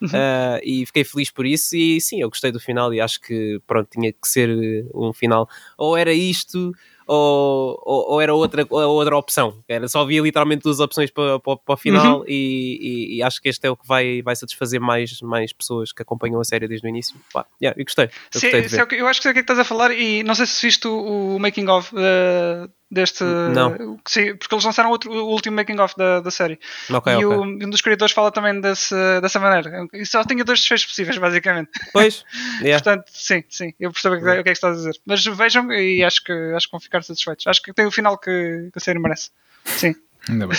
Uhum. 0.00 0.08
Uh, 0.08 0.58
e 0.64 0.84
fiquei 0.86 1.04
feliz 1.04 1.30
por 1.30 1.46
isso 1.46 1.76
e 1.76 2.00
sim, 2.00 2.20
eu 2.20 2.28
gostei 2.28 2.50
do 2.50 2.58
final 2.58 2.92
e 2.92 3.00
acho 3.00 3.20
que 3.20 3.60
pronto, 3.68 3.88
tinha 3.88 4.12
que 4.12 4.26
ser 4.26 4.50
um 4.92 5.12
final 5.12 5.48
ou 5.78 5.96
era 5.96 6.12
isto 6.12 6.72
ou, 7.06 7.80
ou, 7.84 8.12
ou, 8.12 8.20
era 8.20 8.34
outra, 8.34 8.66
outra 8.70 9.16
opção. 9.16 9.62
Era, 9.68 9.88
só 9.88 10.02
havia 10.02 10.20
literalmente 10.20 10.62
duas 10.62 10.80
opções 10.80 11.10
para, 11.10 11.38
para, 11.40 11.56
para 11.56 11.74
o 11.74 11.76
final 11.76 12.20
uhum. 12.20 12.24
e, 12.26 12.78
e, 12.80 13.16
e, 13.16 13.22
acho 13.22 13.40
que 13.40 13.48
este 13.48 13.66
é 13.66 13.70
o 13.70 13.76
que 13.76 13.86
vai, 13.86 14.22
vai 14.22 14.36
satisfazer 14.36 14.80
mais, 14.80 15.20
mais 15.20 15.52
pessoas 15.52 15.92
que 15.92 16.02
acompanham 16.02 16.40
a 16.40 16.44
série 16.44 16.68
desde 16.68 16.86
o 16.86 16.88
início. 16.88 17.16
Pá, 17.32 17.46
yeah, 17.60 17.78
eu 17.78 17.84
gostei. 17.84 18.04
Eu, 18.06 18.10
gostei 18.32 18.80
é 18.80 19.00
eu 19.00 19.06
acho 19.06 19.20
que 19.20 19.22
sei 19.22 19.30
o 19.30 19.34
que 19.34 19.40
é 19.40 19.42
que 19.42 19.52
estás 19.52 19.58
a 19.58 19.64
falar 19.64 19.92
e 19.92 20.22
não 20.22 20.34
sei 20.34 20.46
se 20.46 20.66
viste 20.66 20.86
o, 20.86 21.36
o 21.36 21.38
making 21.38 21.68
of 21.68 21.94
uh, 21.94 22.70
deste. 22.92 23.24
Não. 23.24 23.98
Sim, 24.06 24.36
porque 24.36 24.54
eles 24.54 24.64
lançaram 24.64 24.90
outro, 24.90 25.10
o 25.10 25.30
último 25.30 25.56
making 25.56 25.80
of 25.80 25.94
da, 25.96 26.20
da 26.20 26.30
série. 26.30 26.60
Okay, 26.90 27.14
e 27.14 27.24
okay. 27.24 27.26
O, 27.26 27.42
um 27.42 27.70
dos 27.70 27.80
criadores 27.80 28.12
fala 28.12 28.30
também 28.30 28.60
desse, 28.60 28.94
dessa 29.20 29.40
maneira. 29.40 29.86
E 29.94 30.04
só 30.04 30.22
tinha 30.24 30.44
dois 30.44 30.60
desfechos 30.60 30.86
possíveis, 30.86 31.16
basicamente. 31.18 31.70
Pois. 31.92 32.24
Yeah. 32.60 32.82
Portanto, 32.82 33.06
sim, 33.12 33.42
sim, 33.48 33.72
eu 33.80 33.90
percebo 33.90 34.16
o 34.16 34.20
que, 34.20 34.28
é 34.28 34.42
que 34.42 34.50
estás 34.50 34.74
a 34.74 34.76
dizer. 34.76 35.00
Mas 35.06 35.24
vejam 35.24 35.72
e 35.72 36.04
acho 36.04 36.22
que, 36.22 36.32
acho 36.54 36.66
que 36.66 36.72
vão 36.72 36.80
ficar 36.80 37.02
satisfeitos. 37.02 37.46
Acho 37.46 37.62
que 37.62 37.72
tem 37.72 37.86
o 37.86 37.90
final 37.90 38.18
que, 38.18 38.68
que 38.72 38.78
a 38.78 38.80
série 38.80 38.98
merece. 38.98 39.30
Sim. 39.64 39.94
Ainda 40.28 40.46
bem. 40.46 40.58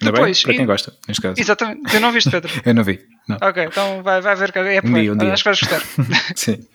Ainda 0.00 0.12
Depois, 0.12 0.38
bem, 0.38 0.44
para 0.44 0.54
quem 0.54 0.66
gosta, 0.66 0.94
neste 1.08 1.22
caso. 1.22 1.40
Exatamente. 1.40 1.94
Eu 1.94 2.00
não 2.00 2.12
viste, 2.12 2.30
Pedro? 2.30 2.50
eu 2.64 2.74
não 2.74 2.84
vi. 2.84 3.00
Não. 3.28 3.38
Ok, 3.40 3.64
então 3.64 4.02
vai, 4.02 4.20
vai 4.20 4.36
ver 4.36 4.52
que 4.52 4.58
é 4.58 4.80
um 4.84 4.92
dia, 4.92 5.12
um 5.12 5.16
dia. 5.16 5.32
Acho 5.32 5.42
que 5.42 5.48
vais 5.48 5.60
gostar. 5.60 5.82
sim. 6.36 6.66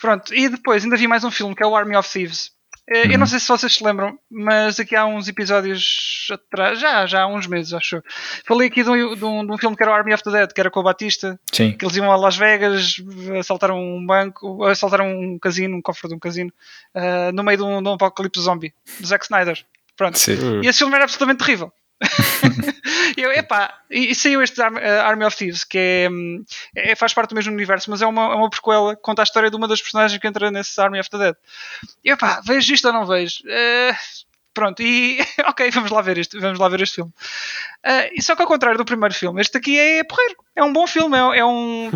Pronto, 0.00 0.34
e 0.34 0.48
depois 0.48 0.84
ainda 0.84 0.96
vi 0.96 1.08
mais 1.08 1.24
um 1.24 1.30
filme 1.30 1.54
que 1.54 1.62
é 1.62 1.66
o 1.66 1.74
Army 1.74 1.96
of 1.96 2.10
Thieves. 2.10 2.52
Eh, 2.88 3.06
eu 3.06 3.12
não 3.12 3.20
uhum. 3.20 3.26
sei 3.26 3.38
se 3.38 3.48
vocês 3.48 3.74
se 3.74 3.84
lembram, 3.84 4.18
mas 4.30 4.78
aqui 4.78 4.94
há 4.94 5.06
uns 5.06 5.26
episódios 5.26 6.26
atrás, 6.30 6.78
já, 6.78 7.06
já 7.06 7.22
há 7.22 7.26
uns 7.26 7.46
meses, 7.46 7.72
acho. 7.72 8.02
Falei 8.46 8.68
aqui 8.68 8.82
de 8.82 8.90
um, 8.90 9.14
de, 9.14 9.24
um, 9.24 9.46
de 9.46 9.52
um, 9.52 9.58
filme 9.58 9.74
que 9.74 9.82
era 9.82 9.92
o 9.92 9.94
Army 9.94 10.12
of 10.12 10.22
the 10.22 10.30
Dead, 10.30 10.52
que 10.52 10.60
era 10.60 10.70
com 10.70 10.80
o 10.80 10.82
Batista. 10.82 11.40
Sim. 11.50 11.72
Que 11.72 11.84
eles 11.84 11.96
iam 11.96 12.12
a 12.12 12.16
Las 12.16 12.36
Vegas, 12.36 12.96
assaltaram 13.38 13.80
um 13.80 14.04
banco, 14.04 14.64
assaltaram 14.64 15.08
um 15.08 15.38
casino, 15.38 15.76
um 15.76 15.82
cofre 15.82 16.08
de 16.08 16.14
um 16.14 16.18
casino, 16.18 16.52
uh, 16.94 17.32
no 17.32 17.42
meio 17.42 17.56
de 17.56 17.64
um, 17.64 17.82
de 17.82 17.88
um 17.88 17.92
apocalipse 17.92 18.42
zombie, 18.42 18.74
do 19.00 19.06
Zack 19.06 19.24
Snyder. 19.24 19.64
Pronto. 19.96 20.18
Sim. 20.18 20.60
E 20.62 20.66
esse 20.66 20.80
filme 20.80 20.94
era 20.94 21.04
absolutamente 21.04 21.38
terrível. 21.38 21.72
Eu, 23.16 23.32
epá, 23.32 23.80
e 23.90 24.14
saiu 24.14 24.42
este 24.42 24.60
Army 24.60 25.24
of 25.24 25.36
Thieves, 25.36 25.64
que 25.64 25.78
é, 25.78 26.08
hum, 26.10 26.44
é, 26.74 26.94
faz 26.94 27.14
parte 27.14 27.30
do 27.30 27.36
mesmo 27.36 27.52
universo, 27.52 27.90
mas 27.90 28.02
é 28.02 28.06
uma, 28.06 28.22
é 28.22 28.34
uma 28.34 28.50
prequela, 28.50 28.96
conta 28.96 29.22
a 29.22 29.24
história 29.24 29.50
de 29.50 29.56
uma 29.56 29.68
das 29.68 29.80
personagens 29.80 30.20
que 30.20 30.26
entra 30.26 30.50
nesse 30.50 30.80
Army 30.80 31.00
of 31.00 31.10
the 31.10 31.18
Dead. 31.18 31.36
E 32.04 32.10
epá, 32.10 32.40
vejo 32.44 32.74
isto 32.74 32.86
ou 32.86 32.92
não 32.94 33.06
vejo? 33.06 33.38
Uh, 33.44 33.94
Pronto, 34.54 34.80
e 34.80 35.18
ok, 35.48 35.68
vamos 35.72 35.90
lá 35.90 36.00
ver 36.00 36.16
este, 36.16 36.38
vamos 36.38 36.60
lá 36.60 36.68
ver 36.68 36.80
este 36.80 36.94
filme. 36.94 37.10
Uh, 37.84 38.08
e 38.14 38.22
só 38.22 38.36
que 38.36 38.42
ao 38.42 38.48
contrário 38.48 38.78
do 38.78 38.84
primeiro 38.84 39.12
filme, 39.12 39.40
este 39.40 39.58
aqui 39.58 39.76
é 39.76 40.04
porreiro. 40.04 40.36
É 40.54 40.62
um 40.62 40.72
bom 40.72 40.86
filme, 40.86 41.16
é, 41.16 41.38
é 41.40 41.44
um. 41.44 41.90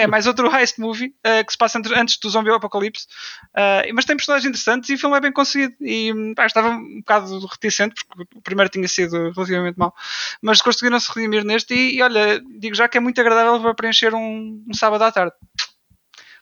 é 0.00 0.06
mais 0.08 0.26
outro 0.26 0.52
heist 0.52 0.80
movie 0.80 1.14
uh, 1.24 1.46
que 1.46 1.52
se 1.52 1.56
passa 1.56 1.80
antes 1.96 2.18
do 2.18 2.28
zombie 2.28 2.50
apocalipse. 2.50 3.06
Uh, 3.50 3.94
mas 3.94 4.04
tem 4.04 4.16
personagens 4.16 4.48
interessantes 4.48 4.90
e 4.90 4.94
o 4.94 4.98
filme 4.98 5.16
é 5.16 5.20
bem 5.20 5.32
conseguido. 5.32 5.74
E 5.80 6.34
pá, 6.34 6.46
estava 6.46 6.70
um 6.70 6.98
bocado 6.98 7.46
reticente, 7.46 8.04
porque 8.04 8.26
o 8.36 8.42
primeiro 8.42 8.68
tinha 8.68 8.88
sido 8.88 9.30
relativamente 9.30 9.78
mau. 9.78 9.94
Mas 10.42 10.60
conseguiram-se 10.60 11.08
redimir 11.14 11.44
neste 11.44 11.72
e, 11.72 11.98
e, 11.98 12.02
olha, 12.02 12.42
digo 12.58 12.74
já 12.74 12.88
que 12.88 12.98
é 12.98 13.00
muito 13.00 13.20
agradável 13.20 13.60
para 13.60 13.74
preencher 13.74 14.12
um, 14.12 14.64
um 14.68 14.74
sábado 14.74 15.04
à 15.04 15.12
tarde. 15.12 15.34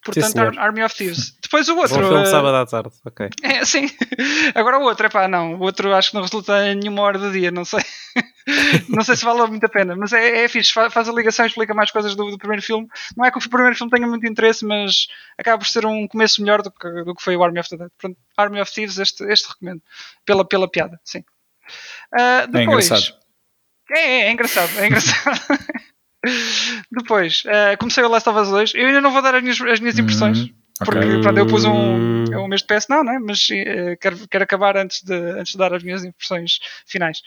Portanto, 0.03 0.33
sim, 0.33 0.59
Army 0.59 0.83
of 0.83 0.97
Thieves. 0.97 1.38
Depois 1.49 1.67
o 1.71 1.77
outro. 1.77 1.97
Bom 1.97 2.09
filme 2.09 2.23
uh, 2.23 2.27
sábado 2.27 2.57
à 2.57 2.67
tarde, 2.67 2.91
ok. 3.07 3.31
É, 3.43 3.65
sim. 3.65 3.87
Agora 4.55 4.79
o 4.79 4.83
outro, 4.83 5.07
é 5.07 5.09
pá, 5.09 5.27
não. 5.27 5.55
O 5.55 5.61
outro 5.61 5.95
acho 5.95 6.11
que 6.11 6.15
não 6.15 6.23
resulta 6.23 6.69
em 6.69 6.75
nenhuma 6.75 7.01
hora 7.01 7.19
do 7.19 7.33
dia, 7.33 7.51
não 7.51 7.65
sei. 7.65 7.81
não 8.87 9.03
sei 9.03 9.17
se 9.17 9.25
vale 9.25 9.47
muito 9.47 9.65
a 9.65 9.69
pena, 9.69 9.97
mas 9.97 10.13
é, 10.13 10.45
é 10.45 10.49
fixe. 10.49 10.75
Faz 10.75 11.09
a 11.09 11.13
ligação 11.13 11.47
e 11.47 11.49
explica 11.49 11.73
mais 11.73 11.91
coisas 11.91 12.15
do, 12.15 12.31
do, 12.31 12.37
primeiro 12.37 12.63
filme. 12.63 12.87
Não 13.17 13.25
é 13.25 13.31
que 13.31 13.39
o 13.39 13.51
primeiro 13.51 13.75
filme 13.75 13.91
tenha 13.91 14.07
muito 14.07 14.27
interesse, 14.27 14.63
mas 14.63 15.07
acaba 15.39 15.57
por 15.57 15.67
ser 15.67 15.87
um 15.87 16.07
começo 16.07 16.43
melhor 16.43 16.61
do 16.61 16.71
que, 16.71 17.05
do 17.05 17.15
que 17.15 17.23
foi 17.23 17.35
o 17.35 17.43
Army 17.43 17.61
of 17.61 17.71
the 17.71 17.79
Dead. 17.79 17.91
Pronto, 17.97 18.19
Army 18.37 18.61
of 18.61 18.71
Thieves, 18.71 18.99
este, 18.99 19.25
este 19.25 19.49
recomendo. 19.49 19.81
Pela, 20.27 20.45
pela 20.45 20.71
piada, 20.71 21.01
sim. 21.03 21.21
Uh, 22.13 22.47
depois, 22.51 22.91
é 22.91 22.95
engraçado. 22.95 23.15
É, 23.91 24.01
é, 24.01 24.21
é 24.21 24.33
engraçado, 24.33 24.79
é 24.79 24.87
engraçado. 24.87 25.41
Depois, 26.91 27.45
uh, 27.47 27.79
comecei 27.79 28.03
o 28.03 28.09
Last 28.09 28.29
of 28.29 28.39
Us 28.39 28.49
2. 28.49 28.75
Eu 28.75 28.89
ainda 28.89 29.01
não 29.01 29.13
vou 29.13 29.23
dar 29.23 29.35
as 29.35 29.43
minhas, 29.43 29.61
as 29.61 29.81
minhas 29.81 29.99
impressões. 29.99 30.41
Hum, 30.41 30.55
porque 30.79 30.99
okay. 30.99 31.21
pronto, 31.21 31.39
eu 31.39 31.47
pus 31.47 31.65
um, 31.65 32.25
um 32.25 32.49
mês 32.49 32.63
de 32.63 32.67
PS 32.67 32.87
não, 32.89 33.03
né? 33.03 33.19
mas 33.21 33.49
uh, 33.49 33.97
quero, 34.01 34.17
quero 34.29 34.45
acabar 34.45 34.77
antes 34.77 35.03
de, 35.03 35.15
antes 35.15 35.53
de 35.53 35.59
dar 35.59 35.75
as 35.75 35.83
minhas 35.83 36.05
impressões 36.05 36.59
finais. 36.87 37.23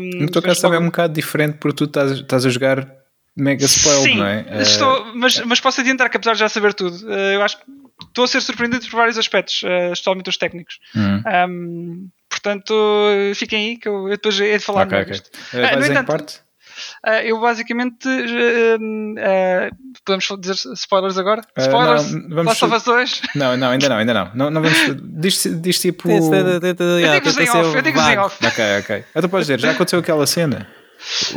Um, 0.00 0.22
no 0.22 0.30
teu 0.30 0.42
caso 0.42 0.60
também 0.60 0.78
é 0.78 0.80
um 0.80 0.86
bocado 0.86 1.12
diferente 1.12 1.58
porque 1.58 1.76
tu 1.76 1.84
estás, 1.84 2.12
estás 2.12 2.46
a 2.46 2.50
jogar 2.50 2.88
mega 3.36 3.64
spoiled, 3.64 4.12
Sim, 4.12 4.18
não 4.18 4.26
é? 4.26 4.62
Estou, 4.62 5.02
uh, 5.02 5.12
mas, 5.14 5.38
mas 5.40 5.60
posso 5.60 5.80
adiantar 5.80 6.08
que 6.08 6.16
apesar 6.16 6.34
de 6.34 6.40
já 6.40 6.48
saber 6.48 6.74
tudo, 6.74 6.96
uh, 7.06 7.12
eu 7.12 7.42
acho 7.42 7.58
que 7.58 7.64
estou 8.04 8.24
a 8.24 8.28
ser 8.28 8.40
surpreendido 8.40 8.84
por 8.86 8.96
vários 8.96 9.18
aspectos, 9.18 9.62
especialmente 9.92 10.30
os 10.30 10.36
técnicos. 10.36 10.78
Hum. 10.94 11.22
Um, 11.48 12.08
portanto, 12.28 12.74
fiquem 13.34 13.70
aí 13.70 13.76
que 13.76 13.88
eu, 13.88 14.04
eu 14.08 14.16
depois 14.16 14.38
hei 14.38 14.56
de 14.56 14.64
falar 14.64 14.86
okay, 14.86 15.02
okay. 15.02 15.18
Uh, 15.52 15.78
no 15.78 15.86
entanto, 15.86 16.06
parte? 16.06 16.47
Uh, 17.06 17.10
eu 17.24 17.40
basicamente. 17.40 18.08
Uh, 18.08 18.76
uh, 18.78 19.76
podemos 20.04 20.28
dizer 20.40 20.74
spoilers 20.74 21.18
agora? 21.18 21.42
Spoilers? 21.56 22.12
não, 22.12 22.28
vamos... 22.28 22.46
Last 22.46 22.64
of 22.64 22.74
Us 22.74 22.82
2? 22.84 23.22
Não, 23.34 23.56
não, 23.56 23.70
ainda 23.70 23.88
não, 23.88 23.96
ainda 23.96 24.14
não. 24.14 24.30
não, 24.34 24.50
não 24.50 24.62
vamos... 24.62 24.96
diz, 25.20 25.46
diz 25.60 25.80
tipo. 25.80 26.08
eu 26.08 26.20
digo-vos 26.20 27.38
em 27.38 27.50
off, 27.50 27.76
eu 27.76 27.82
digo 27.82 28.00
em 28.00 28.18
off. 28.18 28.46
Ok, 28.46 28.64
ok. 28.80 29.04
Então 29.14 29.28
podes 29.28 29.46
dizer, 29.46 29.60
já 29.60 29.70
aconteceu 29.72 29.98
aquela 29.98 30.26
cena? 30.26 30.66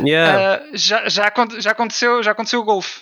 Yeah. 0.04 0.64
já, 0.74 1.08
já, 1.08 1.24
já, 1.60 1.70
aconteceu, 1.70 2.22
já 2.22 2.32
aconteceu 2.32 2.60
o 2.60 2.64
golfe. 2.64 3.00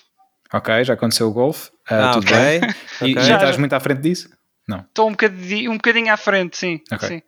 Ok, 0.52 0.85
já 0.85 0.94
aconteceu 0.94 1.28
o 1.28 1.32
golfe. 1.32 1.70
Ah, 1.88 2.12
tudo 2.12 2.26
okay. 2.26 2.61
bem. 2.61 2.70
E, 3.02 3.12
okay. 3.12 3.25
já 3.25 3.37
estás 3.37 3.56
muito 3.56 3.73
à 3.73 3.80
frente 3.80 4.00
disso? 4.00 4.28
Não. 4.68 4.80
Estou 4.80 5.09
um 5.09 5.12
bocadinho, 5.12 5.70
um 5.70 5.76
bocadinho 5.76 6.12
à 6.12 6.16
frente, 6.16 6.56
sim. 6.56 6.80
Okay. 6.92 7.09
sim. 7.09 7.23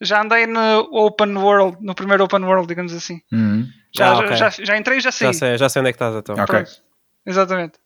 Já 0.00 0.22
andei 0.22 0.46
no 0.46 0.80
Open 0.92 1.36
World, 1.36 1.78
no 1.80 1.94
primeiro 1.94 2.24
Open 2.24 2.44
World, 2.44 2.66
digamos 2.66 2.92
assim. 2.92 3.20
Uhum. 3.32 3.66
Já, 3.94 4.10
ah, 4.10 4.18
okay. 4.18 4.36
já, 4.36 4.50
já, 4.50 4.76
entrei 4.76 4.98
e 4.98 5.00
já 5.00 5.10
saí. 5.10 5.28
Já 5.28 5.32
sei, 5.32 5.58
já 5.58 5.68
sei 5.68 5.80
onde 5.80 5.88
é 5.88 5.92
que 5.92 5.96
estás 5.96 6.14
então. 6.14 6.34
Ok. 6.36 6.64
Exatamente. 7.24 7.78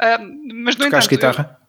Uh, 0.00 0.62
mas 0.64 0.76
no 0.76 0.84
Tocaste 0.84 1.14
entanto, 1.14 1.36
guitarra? 1.36 1.60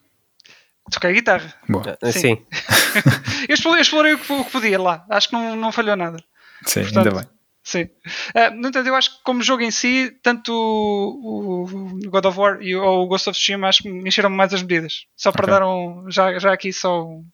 Eu, 0.86 0.91
toquei 0.91 1.13
guitarra. 1.13 1.53
Boa. 1.67 1.98
Sim. 2.03 2.12
Sim. 2.12 2.46
eu, 3.48 3.53
explorei, 3.53 3.79
eu 3.79 3.82
explorei 3.82 4.13
o, 4.13 4.20
que, 4.20 4.34
o 4.34 4.46
que 4.46 4.51
podia 4.51 4.79
lá. 4.79 5.06
Acho 5.10 5.29
que 5.29 5.34
não, 5.34 5.56
não 5.56 5.72
falhou 5.72 5.96
nada. 5.96 6.17
Sim, 6.65 6.82
Portanto, 6.82 7.08
ainda 7.08 7.22
bem. 7.22 7.29
Sim. 7.63 7.84
Uh, 7.84 8.56
no 8.56 8.70
entanto, 8.70 8.88
eu 8.88 8.96
acho 8.96 9.17
que 9.17 9.24
como 9.24 9.41
jogo 9.41 9.62
em 9.62 9.72
si, 9.72 10.17
tanto 10.22 10.53
o, 10.53 11.63
o 11.65 12.10
God 12.10 12.25
of 12.25 12.39
War 12.39 12.62
e 12.62 12.75
o, 12.75 12.84
o 12.84 13.08
Ghost 13.08 13.29
of 13.29 13.38
Tsushima 13.38 13.67
acho 13.67 13.84
que 13.84 13.89
me 13.89 14.08
encheram 14.08 14.29
mais 14.29 14.53
as 14.53 14.62
medidas. 14.62 15.06
Só 15.15 15.32
para 15.32 15.44
okay. 15.44 15.53
dar 15.53 15.67
um. 15.67 16.10
Já, 16.10 16.39
já 16.39 16.53
aqui 16.53 16.72
só 16.72 17.03
um, 17.03 17.25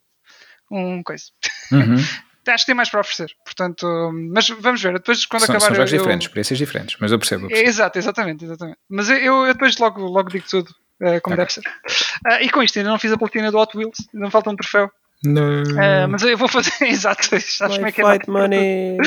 um 0.72 1.04
coisa. 1.04 1.26
Uhum. 1.72 1.98
acho 2.48 2.64
que 2.64 2.68
tem 2.68 2.76
mais 2.76 2.90
para 2.90 3.02
oferecer. 3.02 3.32
Portanto, 3.46 4.12
mas 4.32 4.50
vamos 4.50 4.82
ver. 4.82 4.94
Depois, 4.94 5.26
quando 5.26 5.46
são, 5.46 5.56
acabar. 5.56 5.68
São 5.68 5.76
jogos 5.76 5.94
eu, 5.94 6.00
diferentes, 6.00 6.28
experiências 6.28 6.58
diferentes, 6.58 6.98
mas 7.00 7.12
eu 7.12 7.20
percebo. 7.20 7.46
Eu 7.46 7.50
percebo. 7.50 7.70
Exato, 7.70 7.98
exatamente, 7.98 8.46
exatamente. 8.46 8.78
Mas 8.90 9.10
eu, 9.10 9.46
eu 9.46 9.54
depois 9.54 9.78
logo, 9.78 10.02
logo 10.02 10.30
digo 10.30 10.46
tudo 10.50 10.70
uh, 11.02 11.22
como 11.22 11.36
okay. 11.36 11.38
deve 11.38 11.54
ser. 11.54 11.62
Uh, 12.28 12.42
e 12.42 12.50
com 12.50 12.64
isto, 12.64 12.78
ainda 12.78 12.90
não 12.90 13.00
fiz 13.00 13.12
a 13.12 13.18
platina 13.18 13.52
do 13.52 13.58
Hot 13.58 13.78
Wheels, 13.78 13.98
ainda 14.14 14.26
me 14.26 14.32
falta 14.32 14.50
um 14.50 14.56
troféu. 14.56 14.92
Não. 15.26 15.64
Uh, 15.64 16.08
mas 16.10 16.24
eu 16.24 16.38
vou 16.38 16.48
fazer, 16.48 16.72
exato, 16.84 17.24
sabes 17.40 17.78
como 17.78 17.88
é 17.88 17.92
que 17.92 18.02
é? 18.02 18.12
Fight 18.12 18.30
money. 18.30 18.98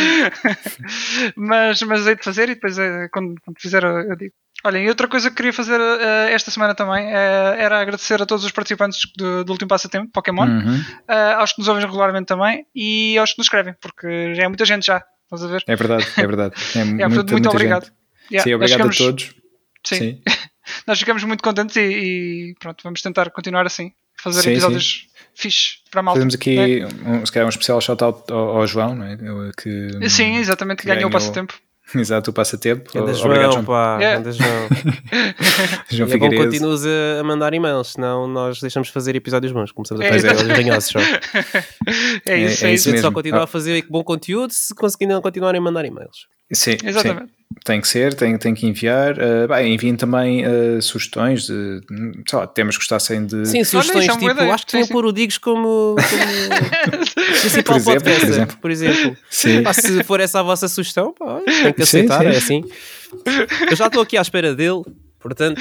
mas, 1.37 1.83
mas 1.83 2.07
hei 2.07 2.17
de 2.17 2.25
fazer 2.25 2.49
e 2.49 2.55
depois 2.55 2.77
quando, 3.13 3.35
quando 3.43 3.61
fizer 3.61 3.85
eu 3.85 4.17
digo. 4.17 4.35
Olhem, 4.65 4.85
e 4.85 4.89
outra 4.89 5.07
coisa 5.07 5.31
que 5.31 5.37
queria 5.37 5.53
fazer 5.53 5.81
uh, 5.81 6.29
esta 6.29 6.51
semana 6.51 6.75
também 6.75 7.07
uh, 7.07 7.55
era 7.57 7.81
agradecer 7.81 8.21
a 8.21 8.27
todos 8.27 8.45
os 8.45 8.51
participantes 8.51 9.01
do, 9.17 9.45
do 9.45 9.53
último 9.53 9.69
passatempo, 9.69 10.11
Pokémon, 10.11 10.49
uhum. 10.49 10.81
uh, 10.81 11.39
aos 11.39 11.53
que 11.53 11.61
nos 11.61 11.69
ouvem 11.69 11.85
regularmente 11.85 12.27
também 12.27 12.67
e 12.75 13.17
aos 13.19 13.33
que 13.33 13.39
nos 13.39 13.47
escrevem, 13.47 13.75
porque 13.81 14.35
já 14.35 14.45
é 14.45 14.49
muita 14.49 14.65
gente 14.65 14.87
já, 14.87 15.05
estás 15.25 15.45
a 15.45 15.47
ver? 15.47 15.63
É 15.69 15.77
verdade, 15.77 16.07
é 16.17 16.27
verdade. 16.27 16.55
É, 16.75 16.81
é 16.81 16.85
muita, 16.85 17.09
muito, 17.09 17.33
muito 17.33 17.49
obrigado. 17.49 17.93
Yeah, 18.31 18.43
Sim, 18.43 18.55
obrigado 18.55 18.79
ficamos, 18.79 18.97
a 18.97 19.05
todos. 19.05 19.35
Sim. 19.85 19.97
sim. 19.97 20.23
Nós 20.85 20.99
ficamos 20.99 21.23
muito 21.23 21.45
contentes 21.45 21.77
e, 21.77 21.81
e, 21.81 22.55
pronto, 22.59 22.83
vamos 22.83 23.01
tentar 23.01 23.31
continuar 23.31 23.67
assim, 23.67 23.93
fazer 24.27 24.43
sim, 24.43 24.51
episódios 24.51 25.07
sim. 25.35 25.49
para 25.91 26.01
a 26.01 26.03
malta. 26.03 26.19
Fazemos 26.19 26.35
aqui, 26.35 26.81
né? 26.81 26.89
um, 27.07 27.27
se 27.27 27.33
calhar, 27.33 27.47
um 27.47 27.51
especial 27.51 27.81
shout-out 27.81 28.33
ao, 28.33 28.59
ao, 28.59 28.67
João, 28.67 28.95
não 28.95 29.07
é? 29.07 29.17
que, 29.57 30.09
sim, 30.09 30.37
exatamente, 30.37 30.83
que, 30.83 30.89
ganhou 30.89 31.09
o 31.09 31.13
passatempo. 31.13 31.55
Exato, 31.95 32.31
o 32.31 32.35
passatempo. 32.35 32.91
Anda 32.99 33.13
Obrigado, 33.13 33.53
João. 33.53 33.65
Pá, 33.65 33.99
yeah. 34.03 34.19
anda 34.19 34.33
João. 34.33 34.49
João 35.89 36.09
e 36.09 36.13
é 36.13 36.19
bom 36.19 36.31
que 36.31 36.37
continues 36.37 36.83
a 36.85 37.23
mandar 37.23 37.55
e-mails, 37.55 37.93
senão 37.93 38.27
nós 38.27 38.61
deixamos 38.61 38.89
de 38.89 38.93
fazer 38.93 39.15
episódios 39.15 39.53
bons. 39.53 39.71
Começamos 39.71 40.05
a 40.05 40.09
fazer 40.09 40.27
episódios 40.27 40.59
ranhosos 40.59 40.91
só. 40.91 40.99
É 42.27 42.39
isso, 42.39 42.67
é, 42.67 42.71
é 42.71 42.75
isso 42.75 42.91
mesmo. 42.91 43.03
só 43.07 43.13
continuar 43.13 43.45
a 43.45 43.47
fazer 43.47 43.87
bom 43.89 44.03
conteúdo 44.03 44.53
se 44.53 44.75
conseguirem 44.75 45.21
continuar 45.21 45.55
a 45.55 45.61
mandar 45.61 45.85
e-mails. 45.85 46.27
Sim, 46.53 46.77
exatamente. 46.85 47.27
Sim. 47.29 47.37
Tem 47.65 47.81
que 47.81 47.89
ser, 47.89 48.15
tem, 48.15 48.37
tem 48.37 48.55
que 48.55 48.67
enviar. 48.67 49.15
Uh, 49.15 49.49
bem, 49.49 49.75
enviem 49.75 49.97
também 49.97 50.45
uh, 50.47 50.81
sugestões 50.83 51.47
de 51.47 51.81
sei 52.29 52.39
lá, 52.39 52.47
temas 52.47 52.77
que 52.77 52.81
gostassem 52.81 53.25
de. 53.25 53.47
Sim, 53.47 53.65
sugestões 53.65 54.09
Olha, 54.09 54.35
tipo, 54.35 54.53
acho 54.53 54.67
que 54.67 54.71
tinham 54.71 54.87
pôr 54.89 55.07
o 55.07 55.13
Digos 55.13 55.39
como, 55.39 55.97
como 55.97 55.97
principal 57.41 57.65
por 57.65 57.77
exemplo, 57.77 58.03
podcaster, 58.03 58.21
por 58.21 58.29
exemplo. 58.29 58.57
Por 58.63 58.71
exemplo. 58.71 59.17
Sim. 59.31 59.63
Pá, 59.63 59.73
se 59.73 60.05
for 60.05 60.21
essa 60.21 60.41
a 60.41 60.43
vossa 60.43 60.69
sugestão, 60.69 61.13
pá, 61.13 61.41
tem 61.45 61.73
que 61.73 61.83
aceitar, 61.83 62.21
sim, 62.21 62.29
sim. 62.29 62.35
é 62.35 62.37
assim. 62.37 62.65
Eu 63.71 63.77
já 63.77 63.87
estou 63.87 64.03
aqui 64.03 64.17
à 64.17 64.23
espera 64.23 64.55
dele, 64.55 64.83
portanto, 65.21 65.61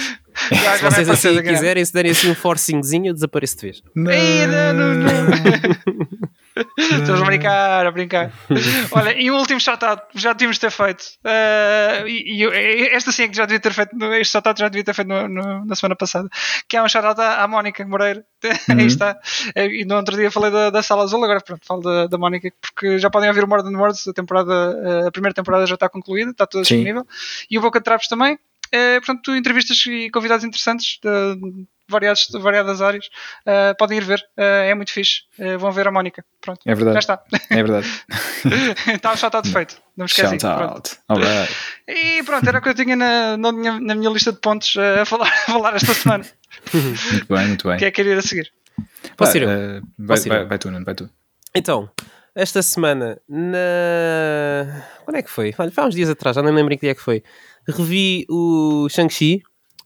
já, 0.52 0.78
se 0.78 0.84
vocês 0.84 1.10
assim 1.10 1.42
quiserem, 1.42 1.86
se 1.86 1.94
derem 1.94 2.12
assim 2.12 2.30
um 2.30 2.36
forcingzinho, 2.36 3.08
eu 3.08 3.14
desapareço 3.14 3.58
de 3.58 3.62
vez. 3.62 3.82
Não, 3.96 4.74
não, 4.74 4.94
não. 4.94 4.96
não. 4.96 6.08
Estamos 6.78 7.22
a 7.22 7.26
brincar, 7.26 7.86
a 7.86 7.92
brincar. 7.92 8.32
Olha, 8.92 9.20
e 9.20 9.30
o 9.30 9.36
último 9.36 9.60
shoutout 9.60 10.04
já 10.16 10.32
devíamos 10.32 10.58
ter 10.58 10.72
feito. 10.72 11.04
Uh, 11.24 12.08
e, 12.08 12.44
e, 12.44 12.88
esta 12.94 13.12
sim 13.12 13.24
é 13.24 13.28
que 13.28 13.36
já 13.36 13.46
devia 13.46 13.60
ter 13.60 13.74
feito. 13.74 13.92
Este 14.14 14.32
shoutout 14.32 14.60
já 14.60 14.70
devia 14.70 14.84
ter 14.84 14.94
feito 14.94 15.08
no, 15.08 15.28
no, 15.28 15.66
na 15.66 15.76
semana 15.76 15.96
passada. 15.96 16.30
Que 16.68 16.78
é 16.78 16.82
um 16.82 16.88
shoutout 16.88 17.20
à, 17.20 17.44
à 17.44 17.48
Mónica 17.48 17.86
Moreira. 17.86 18.26
Uhum. 18.46 18.80
Aí 18.80 18.86
está. 18.86 19.18
E 19.56 19.86
no 19.86 19.96
outro 19.96 20.16
dia 20.16 20.30
falei 20.30 20.52
da, 20.52 20.70
da 20.70 20.84
Sala 20.84 21.04
Azul, 21.04 21.24
agora 21.24 21.42
pronto, 21.42 21.66
falo 21.66 21.82
da, 21.82 22.06
da 22.06 22.18
Mónica, 22.18 22.48
porque 22.62 23.00
já 23.00 23.10
podem 23.10 23.28
ouvir 23.28 23.44
o 23.44 23.48
More 23.48 23.64
Than 23.64 23.76
Words. 23.76 24.08
A, 24.08 24.14
temporada, 24.14 25.08
a 25.08 25.12
primeira 25.12 25.34
temporada 25.34 25.66
já 25.66 25.74
está 25.74 25.90
concluída, 25.90 26.30
está 26.30 26.46
toda 26.46 26.62
disponível. 26.62 27.08
E 27.50 27.58
o 27.58 27.62
Boca 27.62 27.80
de 27.80 27.84
Trapos 27.84 28.08
também. 28.08 28.38
É, 28.72 29.00
portanto, 29.00 29.36
entrevistas 29.36 29.84
e 29.88 30.10
convidados 30.12 30.46
interessantes 30.46 31.00
de, 31.02 31.68
variadas, 31.88 32.28
variadas 32.34 32.82
áreas. 32.82 33.06
Uh, 33.46 33.76
podem 33.78 33.98
ir 33.98 34.04
ver, 34.04 34.20
uh, 34.38 34.42
é 34.42 34.74
muito 34.74 34.92
fixe. 34.92 35.22
Uh, 35.40 35.58
vão 35.58 35.72
ver 35.72 35.88
a 35.88 35.92
Mónica. 35.92 36.24
Pronto, 36.42 36.60
é 36.66 36.76
verdade. 36.76 36.94
Já 36.94 37.00
está. 37.00 37.24
É 37.50 37.64
verdade. 37.64 37.88
então, 38.94 39.16
já 39.18 39.28
está 39.28 39.42
defeito. 39.42 39.76
Não 39.96 40.04
me 40.04 40.10
esqueci. 40.10 40.40
Shout 40.40 40.46
out. 40.46 40.98
Right. 41.10 41.54
E 41.88 42.24
pronto, 42.24 42.48
era 42.48 42.60
o 42.60 42.62
que 42.62 42.70
eu 42.70 42.76
tinha 42.76 42.96
na, 42.96 43.38
na, 43.38 43.52
minha, 43.52 43.80
na 43.80 43.96
minha 43.96 44.10
lista 44.10 44.32
de 44.32 44.40
pontos 44.40 44.76
a 44.78 45.06
falar, 45.06 45.28
a 45.48 45.52
falar 45.52 45.76
esta 45.76 45.94
semana. 45.94 46.26
muito 46.74 47.28
bem, 47.28 47.48
muito 47.48 47.68
bem. 47.68 47.76
O 47.76 47.80
que 47.80 47.86
é 47.86 47.92
que 47.92 47.96
queria 47.96 48.14
ir 48.14 48.20
a 48.20 48.22
seguir? 48.22 48.52
Posso 49.16 49.38
ir? 49.38 49.46
vai, 49.98 50.20
vai, 50.20 50.46
vai 50.46 50.58
tu, 50.58 50.72
Nuno, 50.72 50.86
vai 50.86 50.96
tu. 50.96 51.10
Então, 51.54 51.90
esta 52.36 52.62
semana, 52.62 53.18
na. 53.30 54.84
Quando 55.06 55.16
é 55.16 55.22
que 55.22 55.30
foi? 55.30 55.54
Olha, 55.58 55.72
foi 55.72 55.84
há 55.84 55.88
uns 55.88 55.96
dias 55.96 56.10
atrás, 56.10 56.36
já 56.36 56.42
nem 56.42 56.54
lembro 56.54 56.74
em 56.74 56.78
que 56.78 56.82
dia 56.82 56.92
é 56.92 56.96
que 56.96 57.02
foi. 57.02 57.24
Revi 57.68 58.26
o 58.30 58.88
Shang-Chi 58.90 59.42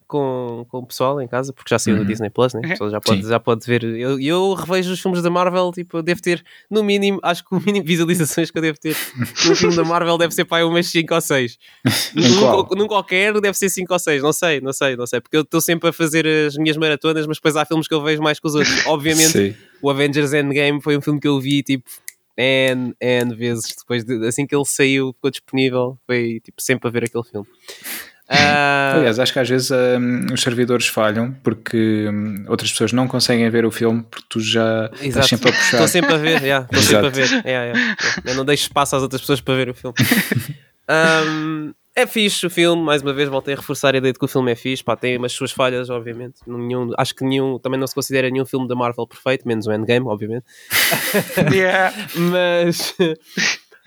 com, 0.10 0.66
com 0.68 0.80
o 0.80 0.86
pessoal 0.88 1.22
em 1.22 1.28
casa, 1.28 1.54
porque 1.54 1.70
já 1.70 1.78
saiu 1.78 1.96
uhum. 1.96 2.02
no 2.02 2.08
Disney 2.08 2.32
Plus, 2.32 2.56
né? 2.56 2.62
pessoal 2.62 2.90
já 2.90 3.00
pode, 3.00 3.22
já 3.22 3.40
pode 3.40 3.66
ver. 3.66 3.84
Eu, 3.84 4.20
eu 4.20 4.54
revejo 4.56 4.92
os 4.92 5.00
filmes 5.00 5.22
da 5.22 5.30
Marvel, 5.30 5.72
tipo, 5.72 5.98
eu 5.98 6.02
devo 6.02 6.20
ter, 6.20 6.44
no 6.70 6.84
mínimo, 6.84 7.20
acho 7.22 7.48
que 7.48 7.56
o 7.56 7.60
mínimo 7.60 7.86
de 7.86 7.88
visualizações 7.88 8.50
que 8.50 8.58
eu 8.58 8.62
devo 8.62 8.80
ter 8.80 8.98
no 9.46 9.56
filme 9.56 9.76
da 9.76 9.84
Marvel 9.84 10.18
deve 10.18 10.34
ser 10.34 10.46
para 10.46 10.66
umas 10.66 10.88
5 10.88 11.14
ou 11.14 11.22
6. 11.22 11.58
num, 12.16 12.76
num 12.76 12.88
qualquer 12.88 13.40
deve 13.40 13.56
ser 13.56 13.70
5 13.70 13.94
ou 13.94 14.00
6, 14.00 14.24
não 14.24 14.34
sei, 14.34 14.60
não 14.60 14.74
sei, 14.74 14.96
não 14.96 15.06
sei, 15.06 15.22
porque 15.22 15.38
eu 15.38 15.42
estou 15.42 15.62
sempre 15.62 15.90
a 15.90 15.94
fazer 15.94 16.26
as 16.26 16.58
minhas 16.58 16.76
maratonas, 16.76 17.28
mas 17.28 17.38
depois 17.38 17.56
há 17.56 17.64
filmes 17.64 17.88
que 17.88 17.94
eu 17.94 18.02
vejo 18.02 18.22
mais 18.24 18.40
que 18.40 18.48
os 18.48 18.56
outros. 18.56 18.88
Obviamente, 18.88 19.32
Sim. 19.32 19.56
o 19.80 19.92
Avengers 19.92 20.34
Endgame 20.34 20.82
foi 20.82 20.98
um 20.98 21.02
filme 21.02 21.20
que 21.20 21.28
eu 21.28 21.40
vi, 21.40 21.62
tipo, 21.62 21.88
N, 22.40 22.96
N 23.02 23.36
vezes 23.36 23.76
depois 23.78 24.06
de, 24.06 24.26
assim 24.26 24.48
que 24.48 24.56
ele 24.56 24.66
saiu, 24.66 25.12
ficou 25.12 25.30
disponível, 25.30 26.00
foi 26.08 26.40
tipo 26.40 26.62
sempre 26.62 26.88
a 26.88 26.92
ver 26.92 27.04
aquele 27.04 27.24
filme. 27.26 27.46
Uh... 28.30 28.98
Aliás, 28.98 29.18
acho 29.18 29.34
que 29.34 29.40
às 29.40 29.50
vezes 29.50 29.72
um, 29.72 30.34
os 30.34 30.42
servidores 30.42 30.86
falham 30.86 31.32
porque 31.44 32.08
um, 32.08 32.46
outras 32.48 32.72
pessoas 32.72 32.94
não 32.94 33.08
conseguem 33.08 33.50
ver 33.50 33.66
o 33.66 33.72
filme 33.72 34.04
porque 34.04 34.26
tu 34.30 34.40
já 34.40 34.90
Exato. 35.02 35.08
estás 35.08 35.28
sempre 35.28 35.50
a 35.50 35.54
puxar. 35.54 35.74
Estou 35.74 35.88
sempre 35.88 36.14
a 36.14 36.18
ver, 36.18 36.42
yeah, 36.44 36.66
estou 36.66 36.82
sempre 36.82 37.08
a 37.08 37.10
ver. 37.10 37.30
Yeah, 37.46 37.66
yeah, 37.66 37.96
Eu 38.24 38.36
não 38.36 38.46
deixo 38.46 38.64
espaço 38.64 38.96
às 38.96 39.02
outras 39.02 39.22
pessoas 39.22 39.42
para 39.42 39.56
ver 39.56 39.70
o 39.70 39.74
filme. 39.74 39.96
um, 41.28 41.74
é 41.96 42.08
fixe 42.08 42.46
o 42.46 42.50
filme, 42.50 42.82
mais 42.82 43.02
uma 43.02 43.14
vez 43.14 43.28
voltei 43.28 43.54
a 43.54 43.58
reforçar 43.58 43.94
a 43.94 43.98
ideia 43.98 44.14
de 44.14 44.20
que 44.20 44.26
o 44.26 44.28
filme 44.28 44.52
é 44.52 44.56
fixe, 44.56 44.84
pá, 44.84 44.96
tem 44.96 45.18
umas 45.18 45.34
suas 45.34 45.52
falhas, 45.52 45.90
obviamente. 45.90 46.36
Nenhum, 46.48 46.92
acho 46.98 47.14
que 47.16 47.26
nenhum, 47.26 47.60
também 47.60 47.80
não 47.80 47.88
se 47.88 47.96
considera 47.96 48.30
nenhum 48.30 48.46
filme 48.46 48.68
da 48.68 48.76
Marvel 48.76 49.06
perfeito, 49.06 49.48
menos 49.48 49.68
o 49.68 49.72
Endgame, 49.74 50.06
obviamente. 50.08 50.46
Yeah. 51.52 51.94
Mas 52.16 52.96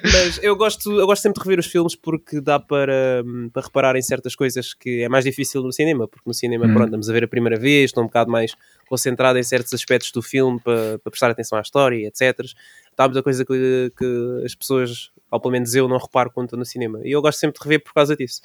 mas 0.02 0.38
eu 0.42 0.56
gosto, 0.56 0.92
eu 0.98 1.06
gosto 1.06 1.22
sempre 1.22 1.40
de 1.40 1.48
rever 1.48 1.60
os 1.60 1.66
filmes 1.66 1.94
porque 1.94 2.40
dá 2.40 2.58
para, 2.58 3.22
para 3.52 3.62
reparar 3.62 3.96
em 3.96 4.02
certas 4.02 4.34
coisas 4.34 4.74
que 4.74 5.02
é 5.02 5.08
mais 5.08 5.24
difícil 5.24 5.62
no 5.62 5.72
cinema, 5.72 6.08
porque 6.08 6.24
no 6.26 6.34
cinema, 6.34 6.66
hum. 6.66 6.72
pronto, 6.72 6.86
estamos 6.86 7.08
a 7.08 7.12
ver 7.12 7.24
a 7.24 7.28
primeira 7.28 7.58
vez, 7.58 7.90
estou 7.90 8.02
um 8.02 8.06
bocado 8.06 8.30
mais 8.30 8.54
concentrado 8.88 9.38
em 9.38 9.42
certos 9.42 9.72
aspectos 9.72 10.10
do 10.12 10.22
filme 10.22 10.60
para, 10.60 10.98
para 10.98 11.10
prestar 11.10 11.30
atenção 11.30 11.58
à 11.58 11.62
história, 11.62 12.06
etc. 12.06 12.40
Está 12.90 13.06
muita 13.06 13.22
coisa 13.22 13.44
que, 13.44 13.92
que 13.96 14.42
as 14.44 14.54
pessoas, 14.54 15.10
ou 15.30 15.40
pelo 15.40 15.52
menos 15.52 15.74
eu, 15.74 15.88
não 15.88 15.96
reparo 15.96 16.30
quando 16.30 16.46
estou 16.46 16.58
no 16.58 16.64
cinema. 16.64 17.00
E 17.04 17.12
eu 17.12 17.22
gosto 17.22 17.38
sempre 17.38 17.58
de 17.58 17.64
rever 17.64 17.82
por 17.82 17.94
causa 17.94 18.14
disso. 18.14 18.40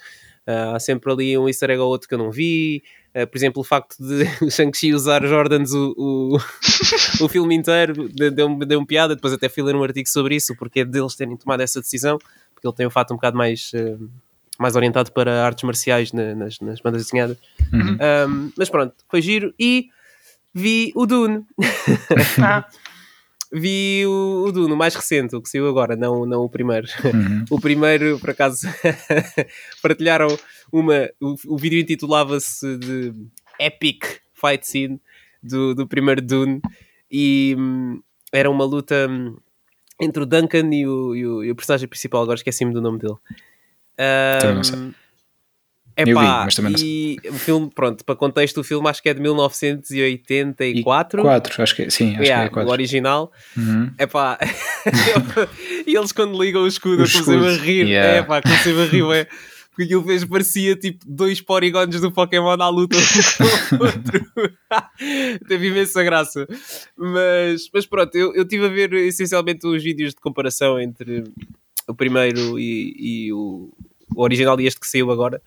Uh, 0.48 0.76
há 0.76 0.80
sempre 0.80 1.12
ali 1.12 1.38
um 1.38 1.48
easter 1.48 1.70
egg 1.70 1.82
ou 1.82 1.90
outro 1.90 2.08
que 2.08 2.16
eu 2.16 2.18
não 2.18 2.32
vi. 2.32 2.82
Uh, 3.18 3.26
por 3.26 3.38
exemplo, 3.38 3.62
o 3.62 3.64
facto 3.64 3.96
de 4.00 4.26
Shang-Chi 4.52 4.94
usar 4.94 5.26
Jordans 5.26 5.72
o, 5.72 5.94
o, 5.98 6.38
o 7.24 7.28
filme 7.28 7.56
inteiro 7.56 8.10
deu-me 8.10 8.66
deu 8.66 8.86
piada. 8.86 9.16
Depois 9.16 9.34
até 9.34 9.50
fui 9.50 9.64
ler 9.64 9.76
um 9.76 9.84
artigo 9.84 10.08
sobre 10.08 10.36
isso, 10.36 10.56
porque 10.56 10.82
é 10.82 10.86
deles 10.86 11.16
terem 11.16 11.36
tomado 11.36 11.62
essa 11.62 11.82
decisão, 11.82 12.20
porque 12.54 12.68
ele 12.68 12.76
tem 12.76 12.86
um 12.86 12.92
fato 12.92 13.14
um 13.14 13.18
bocado 13.18 13.38
mais, 13.38 13.72
uh, 13.74 14.10
mais 14.60 14.76
orientado 14.76 15.12
para 15.12 15.44
artes 15.44 15.64
marciais 15.64 16.12
na, 16.12 16.36
nas, 16.36 16.60
nas 16.60 16.80
bandas 16.80 17.04
desenhadas. 17.04 17.38
Uhum. 17.74 17.98
Um, 18.30 18.52
mas 18.58 18.70
pronto, 18.70 18.94
foi 19.10 19.22
giro. 19.22 19.54
E 19.60 19.90
vi 20.54 20.92
o 20.96 21.06
Dune. 21.06 21.46
ah 22.44 22.68
vi 23.52 24.04
o, 24.06 24.46
o 24.48 24.52
Dune, 24.52 24.74
o 24.74 24.78
mais 24.78 24.94
recente, 24.96 25.36
o 25.36 25.42
que 25.42 25.50
saiu 25.50 25.68
agora, 25.68 25.96
não, 25.96 26.26
não 26.26 26.42
o 26.42 26.50
primeiro. 26.50 26.88
Uhum. 27.04 27.46
o 27.50 27.60
primeiro, 27.60 28.20
por 28.20 28.30
acaso, 28.32 28.68
partilharam 29.82 30.28
uma. 30.72 31.10
O, 31.20 31.36
o 31.48 31.58
vídeo 31.58 31.80
intitulava-se 31.80 32.78
de 32.78 33.14
Epic 33.60 34.04
Fight 34.34 34.68
Scene 34.68 35.00
do, 35.42 35.74
do 35.74 35.88
primeiro 35.88 36.22
Dune 36.22 36.62
e 37.12 37.56
hum, 37.58 38.02
era 38.32 38.50
uma 38.50 38.66
luta 38.66 39.08
hum, 39.10 39.38
entre 40.00 40.24
o 40.24 40.26
Duncan 40.26 40.74
e 40.74 40.88
o, 40.88 41.16
e 41.16 41.26
o, 41.26 41.44
e 41.44 41.52
o 41.52 41.56
personagem 41.56 41.88
principal, 41.88 42.24
agora 42.24 42.38
esqueci-me 42.38 42.74
do 42.74 42.82
nome 42.82 43.00
dele. 43.00 43.16
Um, 44.00 44.94
é 45.96 46.06
vi, 46.06 46.14
mas 46.14 46.54
também 46.54 46.72
não 46.72 46.78
sei. 46.78 46.88
E 46.88 47.20
o 47.30 47.34
filme, 47.34 47.72
pronto, 47.74 48.06
para 48.06 48.16
contexto, 48.16 48.60
o 48.60 48.64
filme 48.64 48.88
acho 48.88 49.02
que 49.02 49.10
é 49.10 49.14
de 49.16 49.20
1984. 49.20 51.24
4, 51.24 51.64
acho 51.64 51.76
que 51.76 51.90
sim, 51.90 52.12
acho 52.12 52.22
yeah, 52.22 52.44
que 52.44 52.50
é 52.50 52.54
4. 52.54 52.70
O 52.70 52.72
original. 52.72 53.32
Uhum. 53.58 53.92
É 53.98 54.06
pá. 54.06 54.38
e 55.88 55.96
eles 55.96 56.12
quando 56.12 56.40
ligam 56.40 56.62
o 56.62 56.68
escudo, 56.68 57.04
o 57.04 57.12
comecei 57.12 57.36
a 57.36 57.58
rir. 57.58 57.88
Yeah. 57.88 58.18
É 58.18 58.22
pá, 58.22 58.44
comecei 58.44 58.80
a 58.80 58.86
rir, 58.86 59.12
é. 59.12 59.28
Porque 59.78 59.84
aquilo 59.84 60.04
fez, 60.04 60.26
parecia 60.26 60.76
tipo 60.76 61.06
dois 61.08 61.40
polígonos 61.40 62.02
do 62.02 62.12
Pokémon 62.12 62.60
à 62.60 62.68
luta 62.68 62.98
com 63.38 63.76
o 63.76 63.86
outro. 63.86 64.28
Teve 65.48 65.68
imensa 65.68 66.02
graça. 66.04 66.48
Mas, 66.98 67.70
mas 67.72 67.86
pronto, 67.86 68.16
eu, 68.16 68.34
eu 68.34 68.42
estive 68.42 68.66
a 68.66 68.70
ver 68.70 68.92
essencialmente 68.94 69.68
os 69.68 69.84
vídeos 69.84 70.16
de 70.16 70.20
comparação 70.20 70.80
entre 70.80 71.26
o 71.88 71.94
primeiro 71.94 72.58
e, 72.60 73.28
e 73.28 73.34
o, 73.34 73.72
o 74.16 74.24
original 74.24 74.60
e 74.60 74.66
este 74.66 74.80
que 74.80 74.88
saiu 74.88 75.12
agora 75.12 75.40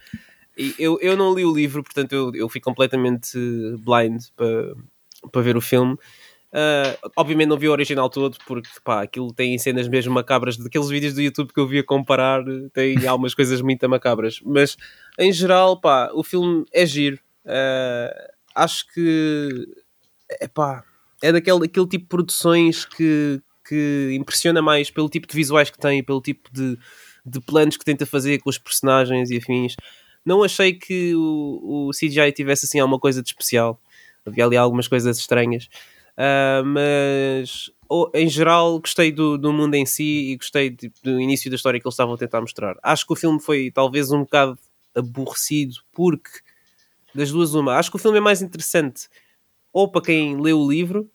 eu, 0.78 0.98
eu 1.00 1.16
não 1.16 1.34
li 1.34 1.44
o 1.44 1.54
livro, 1.54 1.82
portanto 1.82 2.12
eu, 2.12 2.32
eu 2.34 2.48
fui 2.48 2.60
completamente 2.60 3.38
blind 3.78 4.22
para, 4.36 4.74
para 5.32 5.42
ver 5.42 5.56
o 5.56 5.60
filme. 5.60 5.96
Uh, 6.52 7.10
obviamente 7.14 7.48
não 7.48 7.56
vi 7.56 7.68
o 7.68 7.72
original 7.72 8.10
todo 8.10 8.36
porque 8.44 8.68
pá, 8.82 9.02
aquilo 9.02 9.32
tem 9.32 9.56
cenas 9.56 9.86
mesmo 9.86 10.12
macabras 10.12 10.56
daqueles 10.56 10.88
vídeos 10.88 11.14
do 11.14 11.22
YouTube 11.22 11.52
que 11.52 11.60
eu 11.60 11.66
via 11.68 11.84
comparar 11.84 12.42
tem 12.72 12.96
algumas 13.06 13.34
coisas 13.34 13.60
muito 13.60 13.88
macabras 13.88 14.40
mas 14.44 14.76
em 15.16 15.32
geral 15.32 15.80
pá, 15.80 16.10
o 16.12 16.24
filme 16.24 16.64
é 16.72 16.84
giro 16.84 17.20
uh, 17.46 18.32
acho 18.52 18.84
que 18.92 19.64
é 20.28 20.48
pá, 20.48 20.82
é 21.22 21.30
daquele, 21.30 21.60
daquele 21.60 21.86
tipo 21.86 22.02
de 22.02 22.08
produções 22.08 22.84
que, 22.84 23.40
que 23.64 24.10
impressiona 24.18 24.60
mais 24.60 24.90
pelo 24.90 25.08
tipo 25.08 25.28
de 25.28 25.36
visuais 25.36 25.70
que 25.70 25.78
tem 25.78 26.02
pelo 26.02 26.20
tipo 26.20 26.52
de, 26.52 26.76
de 27.24 27.40
planos 27.42 27.76
que 27.76 27.84
tenta 27.84 28.04
fazer 28.04 28.40
com 28.40 28.50
os 28.50 28.58
personagens 28.58 29.30
e 29.30 29.36
afins 29.36 29.76
não 30.24 30.42
achei 30.42 30.74
que 30.74 31.14
o, 31.14 31.88
o 31.88 31.90
CGI 31.90 32.32
tivesse 32.32 32.66
assim 32.66 32.78
alguma 32.78 32.98
coisa 32.98 33.22
de 33.22 33.28
especial. 33.28 33.80
Havia 34.24 34.44
ali 34.44 34.56
algumas 34.56 34.86
coisas 34.86 35.18
estranhas. 35.18 35.68
Uh, 36.16 36.64
mas 36.64 37.70
em 38.14 38.28
geral 38.28 38.78
gostei 38.78 39.10
do, 39.10 39.36
do 39.36 39.52
mundo 39.52 39.74
em 39.74 39.84
si 39.84 40.30
e 40.30 40.36
gostei 40.36 40.70
de, 40.70 40.92
do 41.02 41.20
início 41.20 41.50
da 41.50 41.56
história 41.56 41.80
que 41.80 41.86
eles 41.86 41.94
estavam 41.94 42.14
a 42.14 42.18
tentar 42.18 42.40
mostrar. 42.40 42.76
Acho 42.82 43.06
que 43.06 43.12
o 43.12 43.16
filme 43.16 43.40
foi 43.40 43.70
talvez 43.70 44.12
um 44.12 44.20
bocado 44.20 44.58
aborrecido 44.94 45.74
porque 45.92 46.30
das 47.14 47.30
duas 47.30 47.54
uma, 47.54 47.76
acho 47.76 47.90
que 47.90 47.96
o 47.96 47.98
filme 47.98 48.18
é 48.18 48.20
mais 48.20 48.42
interessante 48.42 49.08
ou 49.72 49.90
para 49.90 50.02
quem 50.02 50.40
lê 50.40 50.52
o 50.52 50.68
livro 50.68 51.10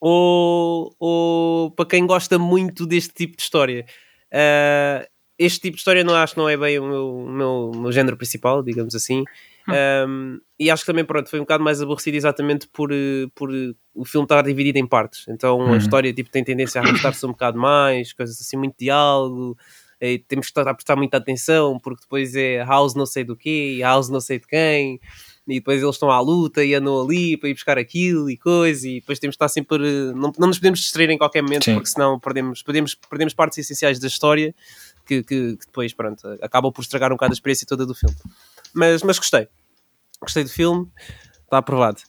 ou, 0.00 0.94
ou 0.98 1.70
para 1.70 1.86
quem 1.86 2.06
gosta 2.06 2.38
muito 2.38 2.86
deste 2.86 3.12
tipo 3.12 3.36
de 3.36 3.42
história. 3.42 3.86
Uh, 4.32 5.06
este 5.38 5.60
tipo 5.60 5.76
de 5.76 5.80
história 5.80 6.02
não 6.02 6.14
acho 6.14 6.34
que 6.34 6.40
não 6.40 6.48
é 6.48 6.56
bem 6.56 6.78
o 6.78 6.86
meu, 6.86 7.26
meu, 7.28 7.72
meu 7.82 7.92
género 7.92 8.16
principal, 8.16 8.62
digamos 8.62 8.94
assim. 8.94 9.24
Hum. 9.68 9.72
Um, 10.08 10.40
e 10.58 10.70
acho 10.70 10.82
que 10.82 10.86
também 10.86 11.04
pronto, 11.04 11.28
foi 11.28 11.38
um 11.38 11.42
bocado 11.42 11.62
mais 11.62 11.80
aborrecido 11.80 12.16
exatamente 12.16 12.68
por, 12.68 12.90
por 13.34 13.50
o 13.94 14.04
filme 14.04 14.24
estar 14.24 14.42
dividido 14.42 14.78
em 14.78 14.86
partes. 14.86 15.26
Então 15.28 15.60
a 15.60 15.64
uhum. 15.64 15.76
história 15.76 16.12
tipo, 16.12 16.30
tem 16.30 16.44
tendência 16.44 16.80
a 16.80 16.84
arrastar-se 16.84 17.24
um 17.26 17.30
bocado 17.30 17.58
mais, 17.58 18.12
coisas 18.12 18.40
assim, 18.40 18.56
muito 18.56 18.76
diálogo. 18.78 19.56
E 20.00 20.18
temos 20.18 20.46
que 20.46 20.50
estar 20.50 20.68
a 20.68 20.74
prestar 20.74 20.96
muita 20.96 21.16
atenção 21.16 21.78
porque 21.78 22.02
depois 22.02 22.34
é 22.34 22.64
house 22.64 22.94
não 22.94 23.06
sei 23.06 23.22
do 23.22 23.36
quê, 23.36 23.78
house 23.82 24.08
não 24.08 24.20
sei 24.20 24.40
de 24.40 24.46
quem 24.48 25.00
e 25.46 25.54
depois 25.54 25.82
eles 25.82 25.96
estão 25.96 26.10
à 26.10 26.20
luta 26.20 26.64
e 26.64 26.74
andam 26.74 27.00
ali 27.00 27.36
para 27.36 27.48
ir 27.48 27.54
buscar 27.54 27.76
aquilo 27.76 28.30
e 28.30 28.36
coisa, 28.36 28.88
e 28.88 29.00
depois 29.00 29.18
temos 29.18 29.34
que 29.34 29.44
estar 29.44 29.48
sempre. 29.48 29.78
Não, 30.14 30.32
não 30.38 30.48
nos 30.48 30.58
podemos 30.58 30.80
distrair 30.80 31.10
em 31.10 31.18
qualquer 31.18 31.42
momento, 31.42 31.64
Sim. 31.64 31.74
porque 31.74 31.88
senão 31.88 32.18
perdemos, 32.18 32.62
perdemos, 32.62 32.94
perdemos 32.94 33.34
partes 33.34 33.58
essenciais 33.58 33.98
da 33.98 34.06
história 34.06 34.54
que, 35.04 35.22
que, 35.22 35.56
que, 35.56 35.66
depois, 35.66 35.92
pronto, 35.92 36.26
acabam 36.40 36.72
por 36.72 36.82
estragar 36.82 37.10
um 37.10 37.16
bocado 37.16 37.32
a 37.32 37.34
experiência 37.34 37.66
toda 37.66 37.84
do 37.84 37.94
filme. 37.94 38.16
Mas, 38.74 39.02
mas 39.02 39.18
gostei. 39.18 39.48
Gostei 40.20 40.44
do 40.44 40.50
filme, 40.50 40.86
está 41.44 41.58
aprovado. 41.58 42.00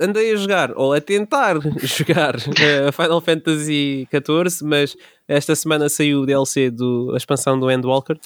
Andei 0.00 0.32
a 0.32 0.36
jogar, 0.36 0.72
ou 0.76 0.92
a 0.92 1.00
tentar 1.00 1.56
jogar 1.78 2.34
uh, 2.36 2.92
Final 2.92 3.20
Fantasy 3.20 4.08
XIV, 4.10 4.64
mas 4.64 4.96
esta 5.28 5.54
semana 5.54 5.88
saiu 5.88 6.22
o 6.22 6.26
DLC 6.26 6.70
do 6.70 7.12
a 7.14 7.16
expansão 7.16 7.58
do 7.58 7.70
Endwalker 7.70 8.18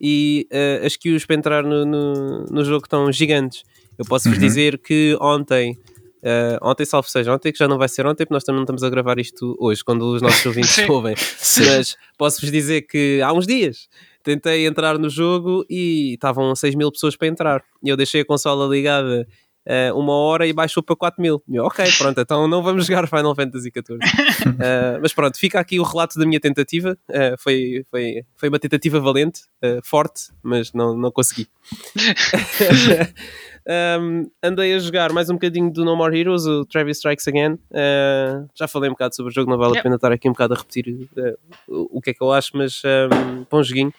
e 0.00 0.46
uh, 0.52 0.86
as 0.86 0.96
queues 0.96 1.26
para 1.26 1.36
entrar 1.36 1.64
no, 1.64 1.84
no, 1.84 2.44
no 2.44 2.64
jogo 2.64 2.84
estão 2.86 3.10
gigantes. 3.10 3.64
Eu 3.98 4.04
posso-vos 4.04 4.38
uhum. 4.38 4.44
dizer 4.44 4.78
que 4.78 5.16
ontem 5.20 5.78
Uh, 6.24 6.56
ontem, 6.62 6.86
salvo 6.86 7.06
seja 7.06 7.34
ontem, 7.34 7.52
que 7.52 7.58
já 7.58 7.68
não 7.68 7.76
vai 7.76 7.86
ser 7.86 8.06
ontem, 8.06 8.24
porque 8.24 8.32
nós 8.32 8.42
também 8.42 8.56
não 8.56 8.62
estamos 8.62 8.82
a 8.82 8.88
gravar 8.88 9.18
isto 9.18 9.54
hoje, 9.60 9.84
quando 9.84 10.10
os 10.10 10.22
nossos 10.22 10.40
ouvintes 10.46 10.78
ouvem. 10.88 11.14
Mas 11.14 11.98
posso-vos 12.16 12.50
dizer 12.50 12.86
que 12.86 13.20
há 13.20 13.30
uns 13.30 13.46
dias 13.46 13.90
tentei 14.24 14.66
entrar 14.66 14.98
no 14.98 15.08
jogo 15.08 15.64
e 15.68 16.14
estavam 16.14 16.54
6 16.54 16.74
mil 16.74 16.90
pessoas 16.90 17.14
para 17.14 17.28
entrar. 17.28 17.62
E 17.82 17.88
eu 17.88 17.96
deixei 17.96 18.22
a 18.22 18.24
consola 18.24 18.66
ligada 18.66 19.26
uh, 19.66 19.98
uma 19.98 20.14
hora 20.14 20.46
e 20.46 20.52
baixou 20.52 20.82
para 20.82 20.96
4 20.96 21.22
mil. 21.22 21.42
Eu, 21.48 21.64
ok, 21.64 21.84
pronto, 21.98 22.20
então 22.20 22.48
não 22.48 22.62
vamos 22.62 22.86
jogar 22.88 23.06
Final 23.06 23.34
Fantasy 23.34 23.70
XIV. 23.70 23.98
Uh, 23.98 24.98
mas 25.02 25.12
pronto, 25.12 25.38
fica 25.38 25.60
aqui 25.60 25.78
o 25.78 25.84
relato 25.84 26.18
da 26.18 26.26
minha 26.26 26.40
tentativa. 26.40 26.98
Uh, 27.08 27.36
foi, 27.38 27.84
foi, 27.90 28.24
foi 28.34 28.48
uma 28.48 28.58
tentativa 28.58 28.98
valente, 28.98 29.42
forte, 29.84 30.32
mas 30.42 30.72
não, 30.72 30.96
não 30.96 31.12
consegui. 31.12 31.46
Um, 33.66 34.30
andei 34.42 34.74
a 34.74 34.78
jogar 34.78 35.10
mais 35.10 35.30
um 35.30 35.34
bocadinho 35.34 35.72
do 35.72 35.84
No 35.84 35.96
More 35.96 36.18
Heroes, 36.18 36.44
o 36.46 36.66
Travis 36.66 36.98
Strikes 36.98 37.26
Again. 37.26 37.54
Uh, 37.70 38.46
já 38.54 38.68
falei 38.68 38.90
um 38.90 38.92
bocado 38.92 39.16
sobre 39.16 39.32
o 39.32 39.34
jogo, 39.34 39.50
não 39.50 39.56
vale 39.56 39.78
a 39.78 39.82
pena 39.82 39.94
estar 39.96 40.12
aqui 40.12 40.28
um 40.28 40.32
bocado 40.32 40.54
a 40.54 40.58
repetir 40.58 40.86
uh, 41.16 41.38
o, 41.66 41.98
o, 41.98 42.00
que 42.00 42.10
é 42.10 42.14
que 42.14 42.22
eu 42.22 42.30
acho, 42.30 42.56
mas 42.56 42.82
um, 42.84 43.46
bom 43.50 43.62
joguinho. 43.62 43.92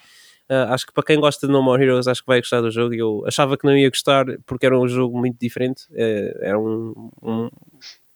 Uh, 0.50 0.72
acho 0.72 0.86
que 0.86 0.94
para 0.94 1.04
quem 1.04 1.20
gosta 1.20 1.48
de 1.48 1.54
No 1.54 1.62
More 1.62 1.84
Heroes, 1.84 2.08
acho 2.08 2.22
que 2.22 2.28
vai 2.28 2.40
gostar 2.40 2.62
do 2.62 2.70
jogo. 2.70 2.94
Eu 2.94 3.24
achava 3.26 3.58
que 3.58 3.66
não 3.66 3.76
ia 3.76 3.90
gostar 3.90 4.26
porque 4.46 4.66
era 4.66 4.80
um 4.80 4.88
jogo 4.88 5.18
muito 5.18 5.38
diferente. 5.40 5.86
Uh, 5.92 6.38
era 6.42 6.60
um, 6.60 7.10
um, 7.22 7.50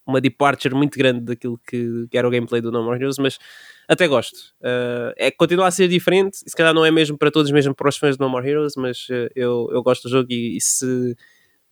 uma 0.05 0.21
departure 0.21 0.75
muito 0.75 0.97
grande 0.97 1.21
daquilo 1.21 1.59
que, 1.67 2.07
que, 2.09 2.17
era 2.17 2.27
o 2.27 2.31
gameplay 2.31 2.61
do 2.61 2.71
No 2.71 2.83
More 2.83 2.99
Heroes, 2.99 3.17
mas 3.17 3.39
até 3.87 4.07
gosto. 4.07 4.37
Uh, 4.61 5.13
é 5.17 5.31
continua 5.31 5.67
a 5.67 5.71
ser 5.71 5.87
diferente. 5.87 6.37
Se 6.37 6.55
calhar 6.55 6.73
não 6.73 6.85
é 6.85 6.91
mesmo 6.91 7.17
para 7.17 7.31
todos, 7.31 7.51
mesmo 7.51 7.73
para 7.73 7.89
os 7.89 7.97
fãs 7.97 8.15
de 8.15 8.21
No 8.21 8.29
More 8.29 8.47
Heroes, 8.47 8.73
mas 8.77 9.07
eu, 9.35 9.67
eu 9.71 9.81
gosto 9.81 10.03
do 10.03 10.09
jogo 10.09 10.27
e, 10.29 10.57
e 10.57 10.61
se 10.61 11.15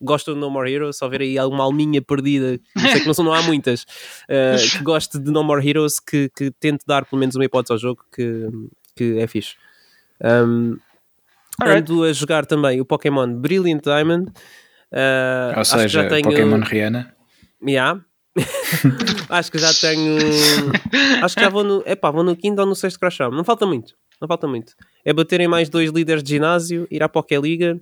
gostam 0.02 0.34
de 0.34 0.40
No 0.40 0.50
More 0.50 0.72
Heroes, 0.72 0.98
se 0.98 1.04
houver 1.04 1.22
aí 1.22 1.38
alguma 1.38 1.64
alminha 1.64 2.02
perdida, 2.02 2.60
sei 2.78 3.02
que 3.02 3.08
não, 3.08 3.14
são, 3.14 3.26
não 3.26 3.34
há 3.34 3.42
muitas, 3.42 3.84
uh, 3.84 4.78
que 4.78 4.84
goste 4.84 5.20
de 5.20 5.32
No 5.32 5.44
More 5.44 5.68
Heroes, 5.68 6.00
que, 6.00 6.30
que 6.36 6.52
tente 6.52 6.86
dar 6.86 7.06
pelo 7.06 7.20
menos 7.20 7.36
uma 7.36 7.46
hipótese 7.46 7.74
ao 7.74 7.80
jogo, 7.80 8.04
que, 8.14 8.48
que 8.96 9.20
é 9.20 9.28
fixe. 9.28 9.56
Um, 10.24 10.78
ando 11.62 12.04
a 12.04 12.14
jogar 12.14 12.46
também 12.46 12.80
o 12.82 12.86
Pokémon 12.86 13.34
Brilliant 13.34 13.82
Diamond. 13.84 14.32
Uh, 14.92 15.58
Ou 15.58 15.66
seja, 15.66 16.04
já 16.04 16.08
tenho... 16.08 16.24
Pokémon 16.24 16.60
Rihanna. 16.60 17.16
Yeah. 17.66 18.02
acho 19.30 19.52
que 19.52 19.58
já 19.58 19.74
tenho. 19.74 20.18
acho 21.24 21.36
que 21.36 21.42
já 21.42 21.50
vou 21.50 21.64
no. 21.64 21.84
Epá, 21.86 22.12
vou 22.12 22.24
no 22.24 22.36
quinto 22.36 22.62
ou 22.62 22.68
no 22.68 22.76
sexto 22.76 23.00
Crash 23.00 23.20
Não 23.32 23.44
falta 23.44 23.66
muito. 23.66 23.96
Não 24.22 24.28
falta 24.28 24.48
muito. 24.48 24.74
É 25.04 25.12
baterem 25.12 25.48
mais 25.48 25.70
dois 25.70 25.90
líderes 25.90 26.22
de 26.22 26.30
ginásio, 26.30 26.88
ir 26.92 27.02
à 27.02 27.10
Pokéliga 27.10 27.80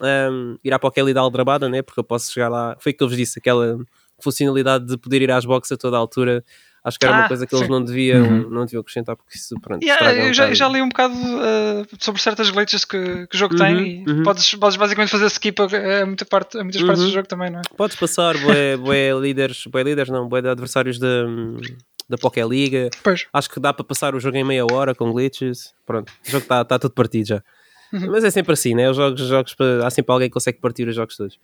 um, 0.00 0.56
ir 0.64 0.72
à 0.72 0.78
Pokéli 0.78 1.12
da 1.12 1.20
Aldrabada, 1.20 1.68
né? 1.68 1.82
porque 1.82 2.00
eu 2.00 2.04
posso 2.04 2.32
chegar 2.32 2.48
lá. 2.48 2.76
Foi 2.78 2.92
o 2.92 2.96
que 2.96 3.02
eu 3.02 3.08
vos 3.08 3.16
disse, 3.16 3.38
aquela 3.38 3.76
funcionalidade 4.20 4.86
de 4.86 4.96
poder 4.96 5.20
ir 5.22 5.30
às 5.30 5.44
boxes 5.44 5.72
a 5.72 5.76
toda 5.76 5.96
a 5.96 6.00
altura. 6.00 6.44
Acho 6.84 6.98
que 6.98 7.06
era 7.06 7.14
ah, 7.14 7.18
uma 7.20 7.28
coisa 7.28 7.46
que 7.46 7.50
sim. 7.50 7.62
eles 7.62 7.68
não 7.68 7.84
deviam, 7.84 8.22
uhum. 8.22 8.50
não 8.50 8.64
deviam 8.64 8.80
acrescentar, 8.80 9.14
porque 9.14 9.36
isso 9.36 9.54
pronto. 9.60 9.84
Yeah, 9.84 10.12
eu 10.14 10.34
já, 10.34 10.52
já, 10.52 10.68
li 10.68 10.82
um 10.82 10.88
bocado 10.88 11.14
uh, 11.14 11.86
sobre 12.00 12.20
certas 12.20 12.50
glitches 12.50 12.84
que, 12.84 13.26
que 13.28 13.36
o 13.36 13.38
jogo 13.38 13.54
uhum, 13.54 13.60
tem 13.60 14.02
e 14.02 14.10
uhum. 14.10 14.22
podes, 14.24 14.52
podes 14.56 14.76
basicamente 14.76 15.10
fazer 15.10 15.26
skip 15.26 15.62
a, 15.62 16.02
a, 16.02 16.06
muita 16.06 16.24
parte, 16.24 16.58
a 16.58 16.64
muitas 16.64 16.82
partes 16.82 17.02
do 17.02 17.06
uhum. 17.06 17.14
jogo 17.14 17.28
também, 17.28 17.50
não 17.50 17.60
é? 17.60 17.62
Podes 17.76 17.96
passar, 17.96 18.36
boé, 18.38 18.76
boé 18.76 19.12
líderes, 19.12 19.64
boé 19.68 19.84
líderes 19.84 20.10
não, 20.10 20.28
boé 20.28 20.40
adversários 20.40 20.98
da, 20.98 21.24
da 22.08 22.18
Poké 22.18 22.44
Liga. 22.44 22.90
Pois. 23.04 23.26
Acho 23.32 23.48
que 23.48 23.60
dá 23.60 23.72
para 23.72 23.84
passar 23.84 24.16
o 24.16 24.20
jogo 24.20 24.36
em 24.36 24.44
meia 24.44 24.64
hora 24.64 24.92
com 24.92 25.12
glitches. 25.12 25.72
Pronto, 25.86 26.12
o 26.26 26.30
jogo 26.30 26.42
está 26.42 26.64
tá 26.64 26.80
tudo 26.80 26.94
partido 26.94 27.28
já. 27.28 27.42
Uhum. 27.92 28.10
Mas 28.10 28.24
é 28.24 28.30
sempre 28.30 28.54
assim, 28.54 28.74
né? 28.74 28.90
Os 28.90 28.96
jogos, 28.96 29.20
jogos 29.20 29.54
há 29.84 29.90
sempre 29.90 30.12
alguém 30.12 30.28
que 30.28 30.34
consegue 30.34 30.58
partir 30.58 30.88
os 30.88 30.96
jogos 30.96 31.16
todos. 31.16 31.38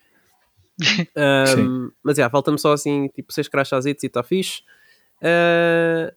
um, 1.58 1.90
mas 2.02 2.18
yeah, 2.18 2.30
falta-me 2.30 2.58
só 2.58 2.72
assim, 2.72 3.08
tipo, 3.08 3.32
seis 3.32 3.46
crachazitos 3.48 4.02
e 4.02 4.06
está 4.08 4.22
fixe. 4.22 4.62
Uh, 5.22 6.12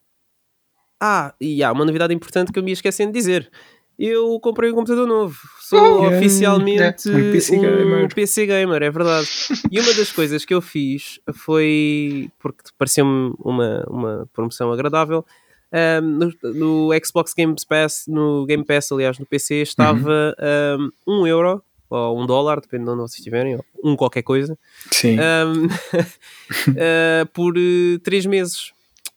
ah, 0.99 1.33
e 1.41 1.63
há 1.63 1.71
uma 1.71 1.85
novidade 1.85 2.13
importante 2.13 2.51
que 2.51 2.59
eu 2.59 2.63
me 2.63 2.71
esqueci 2.71 3.05
de 3.05 3.11
dizer. 3.11 3.51
Eu 3.97 4.39
comprei 4.39 4.71
um 4.71 4.75
computador 4.75 5.07
novo. 5.07 5.37
Sou 5.59 6.07
oficialmente 6.07 7.07
yeah. 7.07 7.29
um, 7.29 7.31
PC, 7.31 7.55
um 7.57 8.07
PC 8.07 8.45
gamer, 8.45 8.83
é 8.83 8.89
verdade. 8.89 9.27
e 9.71 9.79
uma 9.79 9.93
das 9.93 10.11
coisas 10.11 10.43
que 10.43 10.53
eu 10.53 10.61
fiz 10.61 11.19
foi 11.33 12.29
porque 12.39 12.63
pareceu-me 12.77 13.33
uma, 13.39 13.83
uma 13.87 14.29
promoção 14.33 14.71
agradável 14.71 15.25
um, 15.71 16.01
no, 16.01 16.33
no, 16.53 16.89
Xbox 17.03 17.33
Game 17.33 17.55
Pass, 17.67 18.05
no 18.07 18.45
Game 18.45 18.65
Pass, 18.65 18.91
aliás, 18.91 19.17
no 19.17 19.25
PC, 19.25 19.61
estava 19.61 20.35
uhum. 20.37 20.91
um, 21.07 21.21
um 21.21 21.27
euro 21.27 21.63
ou 21.89 22.21
um 22.21 22.25
dólar, 22.25 22.61
depende 22.61 22.85
de 22.85 22.89
onde 22.89 23.01
vocês 23.01 23.19
estiverem, 23.19 23.55
ou 23.55 23.65
um 23.83 23.95
qualquer 23.95 24.21
coisa, 24.21 24.57
Sim. 24.91 25.17
Um, 25.19 25.65
uh, 25.65 27.25
por 27.33 27.57
uh, 27.57 27.99
três 27.99 28.25
meses. 28.25 28.73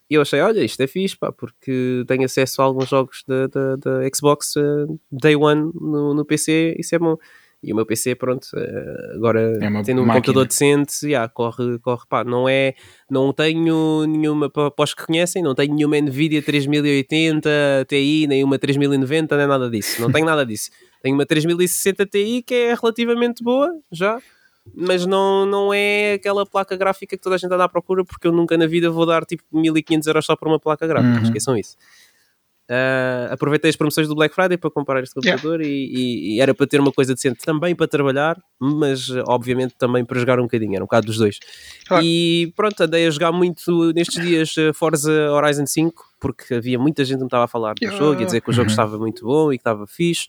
E 0.08 0.14
eu 0.14 0.22
achei, 0.22 0.40
olha, 0.40 0.62
isto 0.62 0.80
é 0.82 0.86
fixe, 0.86 1.16
pá, 1.16 1.32
porque 1.32 2.04
tenho 2.06 2.24
acesso 2.24 2.60
a 2.60 2.64
alguns 2.64 2.88
jogos 2.88 3.24
da, 3.26 3.46
da, 3.46 3.76
da 3.76 4.00
Xbox 4.14 4.54
uh, 4.56 5.00
Day 5.10 5.34
One 5.34 5.72
no, 5.74 6.14
no 6.14 6.24
PC, 6.24 6.76
isso 6.78 6.94
é 6.94 6.98
bom. 6.98 7.16
E 7.64 7.72
o 7.72 7.76
meu 7.76 7.86
PC, 7.86 8.14
pronto, 8.14 8.46
eh, 8.54 9.12
agora 9.14 9.40
é 9.40 9.82
tendo 9.82 10.02
um 10.02 10.04
máquina. 10.04 10.14
computador 10.16 10.46
decente, 10.46 11.06
yeah, 11.06 11.26
corre, 11.26 11.78
corre, 11.78 12.02
pá, 12.06 12.22
não 12.22 12.46
é, 12.46 12.74
não 13.10 13.32
tenho 13.32 14.06
nenhuma, 14.06 14.50
para 14.50 14.70
os 14.78 14.92
que 14.92 15.06
conhecem, 15.06 15.42
não 15.42 15.54
tenho 15.54 15.74
nenhuma 15.74 15.98
Nvidia 15.98 16.42
3080 16.42 17.86
Ti, 17.88 18.26
nem 18.28 18.44
uma 18.44 18.58
3090, 18.58 19.34
nem 19.34 19.46
nada 19.46 19.70
disso, 19.70 20.02
não 20.02 20.12
tenho 20.12 20.26
nada 20.26 20.44
disso. 20.44 20.68
Tenho 21.02 21.14
uma 21.14 21.24
3060 21.24 22.04
Ti 22.04 22.44
que 22.46 22.54
é 22.54 22.74
relativamente 22.74 23.42
boa, 23.42 23.70
já, 23.90 24.20
mas 24.72 25.04
não, 25.04 25.44
não 25.44 25.74
é 25.74 26.14
aquela 26.14 26.46
placa 26.46 26.76
gráfica 26.76 27.16
que 27.16 27.22
toda 27.22 27.34
a 27.34 27.38
gente 27.38 27.52
anda 27.52 27.64
à 27.64 27.68
procura, 27.68 28.04
porque 28.04 28.26
eu 28.26 28.32
nunca 28.32 28.56
na 28.56 28.66
vida 28.66 28.90
vou 28.90 29.04
dar 29.04 29.24
tipo 29.24 29.42
1500 29.52 30.06
euros 30.06 30.26
só 30.26 30.36
por 30.36 30.48
uma 30.48 30.58
placa 30.58 30.86
gráfica, 30.86 31.18
uhum. 31.18 31.22
esqueçam 31.22 31.56
isso. 31.56 31.76
Uh, 32.64 33.28
aproveitei 33.30 33.68
as 33.68 33.76
promoções 33.76 34.08
do 34.08 34.14
Black 34.14 34.34
Friday 34.34 34.56
para 34.56 34.70
comprar 34.70 35.02
este 35.02 35.14
computador 35.14 35.60
yeah. 35.60 35.70
e, 35.70 36.32
e, 36.32 36.36
e, 36.36 36.40
era 36.40 36.54
para 36.54 36.66
ter 36.66 36.80
uma 36.80 36.90
coisa 36.90 37.12
decente 37.12 37.44
também 37.44 37.74
para 37.74 37.86
trabalhar, 37.86 38.40
mas 38.58 39.10
obviamente 39.28 39.74
também 39.76 40.02
para 40.02 40.18
jogar 40.18 40.40
um 40.40 40.44
bocadinho, 40.44 40.74
era 40.74 40.82
um 40.82 40.86
bocado 40.86 41.06
dos 41.06 41.18
dois. 41.18 41.38
Claro. 41.86 42.02
E 42.02 42.54
pronto, 42.56 42.80
andei 42.80 43.06
a 43.06 43.10
jogar 43.10 43.32
muito 43.32 43.92
nestes 43.92 44.24
dias 44.24 44.54
Forza 44.74 45.30
Horizon 45.30 45.66
5, 45.66 46.04
porque 46.18 46.54
havia 46.54 46.78
muita 46.78 47.04
gente 47.04 47.18
que 47.18 47.24
me 47.24 47.26
estava 47.26 47.44
a 47.44 47.48
falar 47.48 47.74
do 47.74 47.86
jogo 47.98 48.22
e 48.22 48.22
a 48.22 48.26
dizer 48.26 48.40
que 48.40 48.48
o 48.48 48.52
jogo 48.52 48.68
uhum. 48.68 48.70
estava 48.70 48.96
muito 48.96 49.26
bom 49.26 49.52
e 49.52 49.58
que 49.58 49.60
estava 49.60 49.86
fixe. 49.86 50.26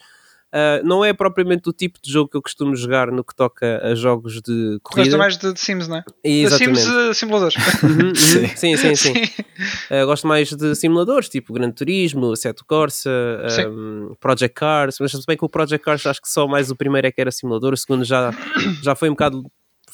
Uh, 0.56 0.88
não 0.88 1.04
é 1.04 1.12
propriamente 1.12 1.68
o 1.68 1.74
tipo 1.74 2.00
de 2.02 2.10
jogo 2.10 2.30
que 2.30 2.38
eu 2.38 2.42
costumo 2.42 2.74
jogar 2.78 3.12
no 3.12 3.26
que 3.26 3.36
toca 3.36 3.82
a 3.86 3.94
jogos 3.94 4.42
de 4.42 4.80
corrida. 4.82 5.10
Gosto 5.10 5.18
mais 5.18 5.38
de, 5.38 5.52
de 5.52 5.60
Sims, 5.60 5.90
não 5.90 5.98
é? 5.98 6.04
Exatamente. 6.24 6.78
De 6.78 6.82
Sims 6.82 6.96
uh, 6.96 7.14
simuladores. 7.14 7.56
Uhum, 7.84 8.08
uhum. 8.08 8.16
sim, 8.56 8.78
sim, 8.78 8.96
sim. 8.96 8.96
sim. 8.96 9.44
Uh, 9.92 10.06
gosto 10.06 10.26
mais 10.26 10.50
de 10.54 10.74
simuladores, 10.76 11.28
tipo 11.28 11.52
Gran 11.52 11.72
Turismo, 11.72 12.34
Seto 12.38 12.64
Corsa, 12.66 13.12
um, 13.70 14.16
Project 14.18 14.56
Cars, 14.56 14.96
mas 15.02 15.12
também 15.12 15.36
com 15.36 15.46
o 15.46 15.50
Project 15.50 15.84
Cars 15.84 16.06
acho 16.06 16.22
que 16.22 16.30
só 16.30 16.48
mais 16.48 16.72
o 16.72 16.76
primeiro 16.76 17.06
é 17.06 17.12
que 17.12 17.20
era 17.20 17.32
simulador, 17.32 17.74
o 17.74 17.78
segundo 17.78 18.06
já, 18.06 18.32
já 18.82 18.96
foi 18.96 19.10
um 19.10 19.14
bocado 19.14 19.44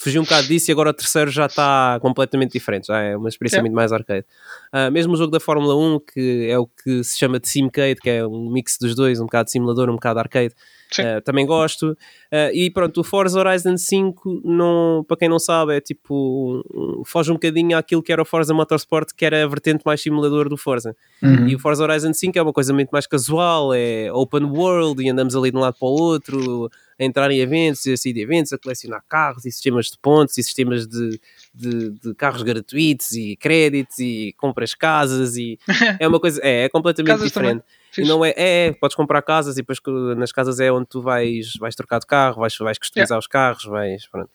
fugi 0.01 0.17
um 0.17 0.23
bocado 0.23 0.47
disso 0.47 0.69
e 0.69 0.71
agora 0.71 0.89
o 0.89 0.93
terceiro 0.93 1.29
já 1.29 1.45
está 1.45 1.99
completamente 2.01 2.51
diferente, 2.53 2.87
já 2.87 2.99
é 2.99 3.15
uma 3.15 3.29
experiência 3.29 3.59
é. 3.59 3.61
muito 3.61 3.75
mais 3.75 3.93
arcade. 3.93 4.25
Uh, 4.73 4.91
mesmo 4.91 5.13
o 5.13 5.15
jogo 5.15 5.31
da 5.31 5.39
Fórmula 5.39 5.75
1, 5.75 5.99
que 6.11 6.47
é 6.49 6.57
o 6.57 6.65
que 6.65 7.03
se 7.03 7.19
chama 7.19 7.39
de 7.39 7.47
Simcade, 7.47 7.99
que 8.01 8.09
é 8.09 8.25
um 8.25 8.49
mix 8.49 8.77
dos 8.79 8.95
dois, 8.95 9.19
um 9.19 9.25
bocado 9.25 9.45
de 9.45 9.51
simulador, 9.51 9.89
um 9.89 9.93
bocado 9.93 10.19
arcade, 10.19 10.55
uh, 10.99 11.21
também 11.23 11.45
gosto. 11.45 11.91
Uh, 11.91 12.51
e 12.51 12.71
pronto, 12.71 13.01
o 13.01 13.03
Forza 13.03 13.39
Horizon 13.39 13.77
5, 13.77 14.41
não, 14.43 15.05
para 15.07 15.17
quem 15.17 15.29
não 15.29 15.37
sabe, 15.37 15.77
é 15.77 15.81
tipo, 15.81 16.63
um, 16.73 17.03
foge 17.05 17.29
um 17.29 17.35
bocadinho 17.35 17.77
àquilo 17.77 18.01
que 18.01 18.11
era 18.11 18.21
o 18.21 18.25
Forza 18.25 18.55
Motorsport, 18.55 19.09
que 19.15 19.23
era 19.23 19.43
a 19.43 19.47
vertente 19.47 19.83
mais 19.85 20.01
simulador 20.01 20.49
do 20.49 20.57
Forza. 20.57 20.95
Uhum. 21.21 21.47
E 21.47 21.55
o 21.55 21.59
Forza 21.59 21.83
Horizon 21.83 22.11
5 22.13 22.39
é 22.39 22.41
uma 22.41 22.53
coisa 22.53 22.73
muito 22.73 22.89
mais 22.89 23.05
casual, 23.05 23.71
é 23.71 24.11
open 24.11 24.45
world 24.45 25.03
e 25.03 25.09
andamos 25.09 25.35
ali 25.35 25.51
de 25.51 25.57
um 25.57 25.59
lado 25.59 25.75
para 25.79 25.87
o 25.87 25.91
outro 25.91 26.71
a 27.01 27.03
entrar 27.03 27.31
em 27.31 27.39
eventos 27.39 27.83
e 27.87 27.93
a 27.93 27.97
sair 27.97 28.13
de 28.13 28.21
eventos, 28.21 28.53
a 28.53 28.59
colecionar 28.59 29.03
carros 29.09 29.43
e 29.43 29.51
sistemas 29.51 29.87
de 29.87 29.97
pontos 29.97 30.37
e 30.37 30.43
sistemas 30.43 30.85
de, 30.85 31.19
de, 31.51 31.89
de 31.89 32.13
carros 32.13 32.43
gratuitos 32.43 33.11
e 33.13 33.35
créditos 33.35 33.97
e 33.97 34.35
compras 34.37 34.75
casas 34.75 35.35
e 35.35 35.57
é 35.99 36.07
uma 36.07 36.19
coisa, 36.19 36.39
é, 36.43 36.65
é 36.65 36.69
completamente 36.69 37.11
casas 37.11 37.27
diferente. 37.27 37.63
E 37.97 38.03
não 38.03 38.23
é, 38.23 38.29
é, 38.37 38.67
é, 38.67 38.71
podes 38.71 38.95
comprar 38.95 39.21
casas 39.23 39.55
e 39.57 39.61
depois 39.61 39.79
nas 40.15 40.31
casas 40.31 40.59
é 40.59 40.71
onde 40.71 40.87
tu 40.87 41.01
vais, 41.01 41.53
vais 41.59 41.75
trocar 41.75 41.99
de 41.99 42.05
carro, 42.05 42.39
vais, 42.39 42.55
vais 42.55 42.77
customizar 42.77 43.15
yeah. 43.15 43.19
os 43.19 43.27
carros, 43.27 43.65
vais, 43.65 44.07
pronto. 44.07 44.29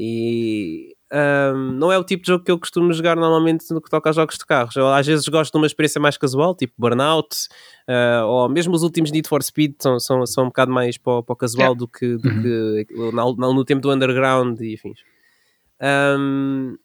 E 0.00 0.94
um, 1.12 1.72
não 1.72 1.90
é 1.90 1.98
o 1.98 2.04
tipo 2.04 2.22
de 2.22 2.28
jogo 2.28 2.44
que 2.44 2.50
eu 2.52 2.58
costumo 2.58 2.92
jogar 2.92 3.16
normalmente 3.16 3.72
no 3.72 3.80
que 3.80 3.90
toca 3.90 4.10
a 4.10 4.12
jogos 4.12 4.38
de 4.38 4.46
carros. 4.46 4.76
Eu, 4.76 4.86
às 4.86 5.04
vezes 5.04 5.26
gosto 5.26 5.52
de 5.52 5.58
uma 5.58 5.66
experiência 5.66 6.00
mais 6.00 6.16
casual, 6.16 6.54
tipo 6.54 6.72
Burnout, 6.78 7.48
uh, 7.88 8.24
ou 8.26 8.48
mesmo 8.48 8.74
os 8.74 8.84
últimos 8.84 9.10
Need 9.10 9.28
for 9.28 9.42
Speed 9.42 9.74
são, 9.80 9.98
são, 9.98 10.24
são 10.24 10.44
um 10.44 10.46
bocado 10.48 10.70
mais 10.70 10.96
para, 10.96 11.22
para 11.22 11.32
o 11.32 11.36
casual 11.36 11.74
do 11.74 11.88
que, 11.88 12.16
do 12.16 12.28
uhum. 12.28 12.42
que 12.42 12.86
no, 13.12 13.54
no, 13.54 13.64
tempo 13.64 13.80
do 13.80 13.90
Underground 13.90 14.60
e 14.60 14.74
afins. 14.74 15.00
Um, 15.80 16.76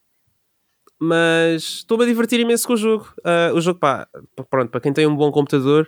mas 0.97 1.63
estou-me 1.63 2.05
a 2.05 2.07
divertir 2.07 2.39
imenso 2.39 2.65
com 2.65 2.73
o 2.73 2.77
jogo. 2.77 3.13
Uh, 3.19 3.53
o 3.53 3.61
jogo, 3.61 3.79
pá, 3.79 4.07
pronto, 4.49 4.71
para 4.71 4.79
quem 4.81 4.93
tem 4.93 5.05
um 5.05 5.15
bom 5.15 5.31
computador, 5.31 5.87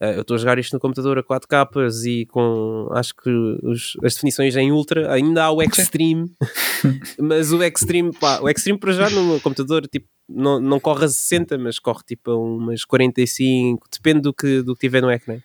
eu 0.00 0.22
estou 0.22 0.34
a 0.34 0.38
jogar 0.38 0.58
isto 0.58 0.72
no 0.72 0.80
computador 0.80 1.18
a 1.18 1.22
4 1.22 1.46
capas 1.46 2.04
e 2.04 2.24
com 2.26 2.88
acho 2.92 3.14
que 3.14 3.28
os, 3.62 3.98
as 4.02 4.14
definições 4.14 4.56
em 4.56 4.72
ultra, 4.72 5.12
ainda 5.12 5.44
há 5.44 5.50
o 5.50 5.62
Extreme, 5.62 6.32
mas 7.20 7.52
o 7.52 7.62
Extreme, 7.62 8.10
pá, 8.18 8.40
o 8.40 8.48
Extreme 8.48 8.78
para 8.78 8.92
já 8.92 9.10
no 9.10 9.38
computador 9.40 9.86
tipo, 9.86 10.06
não, 10.26 10.58
não 10.58 10.80
corre 10.80 11.04
a 11.04 11.08
60, 11.08 11.58
mas 11.58 11.78
corre 11.78 12.02
tipo 12.06 12.30
a 12.30 12.36
umas 12.36 12.84
45, 12.84 13.86
depende 13.92 14.22
do 14.22 14.32
que, 14.32 14.62
do 14.62 14.74
que 14.74 14.80
tiver 14.80 15.02
no 15.02 15.10
ecrã. 15.10 15.38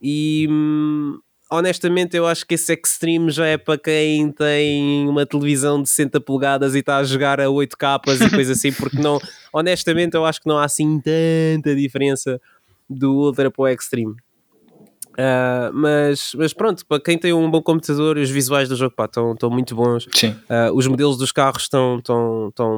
E 0.00 0.46
hum, 0.48 1.18
honestamente 1.50 2.16
eu 2.16 2.26
acho 2.26 2.46
que 2.46 2.54
esse 2.54 2.72
Extreme 2.72 3.30
já 3.32 3.46
é 3.46 3.58
para 3.58 3.78
quem 3.78 4.30
tem 4.30 5.08
uma 5.08 5.26
televisão 5.26 5.82
de 5.82 5.88
60 5.88 6.20
polegadas 6.20 6.76
e 6.76 6.78
está 6.78 6.98
a 6.98 7.04
jogar 7.04 7.40
a 7.40 7.50
8 7.50 7.76
capas 7.76 8.20
e 8.20 8.30
coisa 8.30 8.52
assim, 8.52 8.72
porque 8.72 8.98
não, 8.98 9.18
honestamente 9.52 10.14
eu 10.14 10.24
acho 10.24 10.40
que 10.40 10.48
não 10.48 10.58
há 10.58 10.64
assim 10.64 11.00
tanta 11.00 11.74
diferença 11.74 12.40
do 12.98 13.12
Ultra 13.12 13.50
para 13.50 13.62
o 13.62 13.68
Extreme. 13.68 14.14
Uh, 15.12 15.72
mas, 15.74 16.32
mas 16.36 16.52
pronto, 16.54 16.86
para 16.86 17.02
quem 17.02 17.18
tem 17.18 17.32
um 17.32 17.50
bom 17.50 17.60
computador, 17.60 18.16
os 18.16 18.30
visuais 18.30 18.68
do 18.68 18.76
jogo 18.76 18.94
estão 19.04 19.50
muito 19.50 19.74
bons. 19.74 20.06
Uh, 20.06 20.74
os 20.74 20.86
modelos 20.86 21.18
dos 21.18 21.32
carros 21.32 21.64
estão 21.64 22.00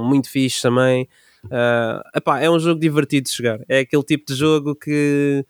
muito 0.03 0.29
fixes 0.29 0.61
também. 0.61 1.09
Uh, 1.44 2.03
epá, 2.14 2.40
é 2.40 2.50
um 2.50 2.59
jogo 2.59 2.81
divertido 2.81 3.29
de 3.29 3.37
jogar. 3.37 3.61
É 3.68 3.81
aquele 3.81 4.03
tipo 4.03 4.24
de 4.27 4.35
jogo 4.35 4.74
que 4.74 5.44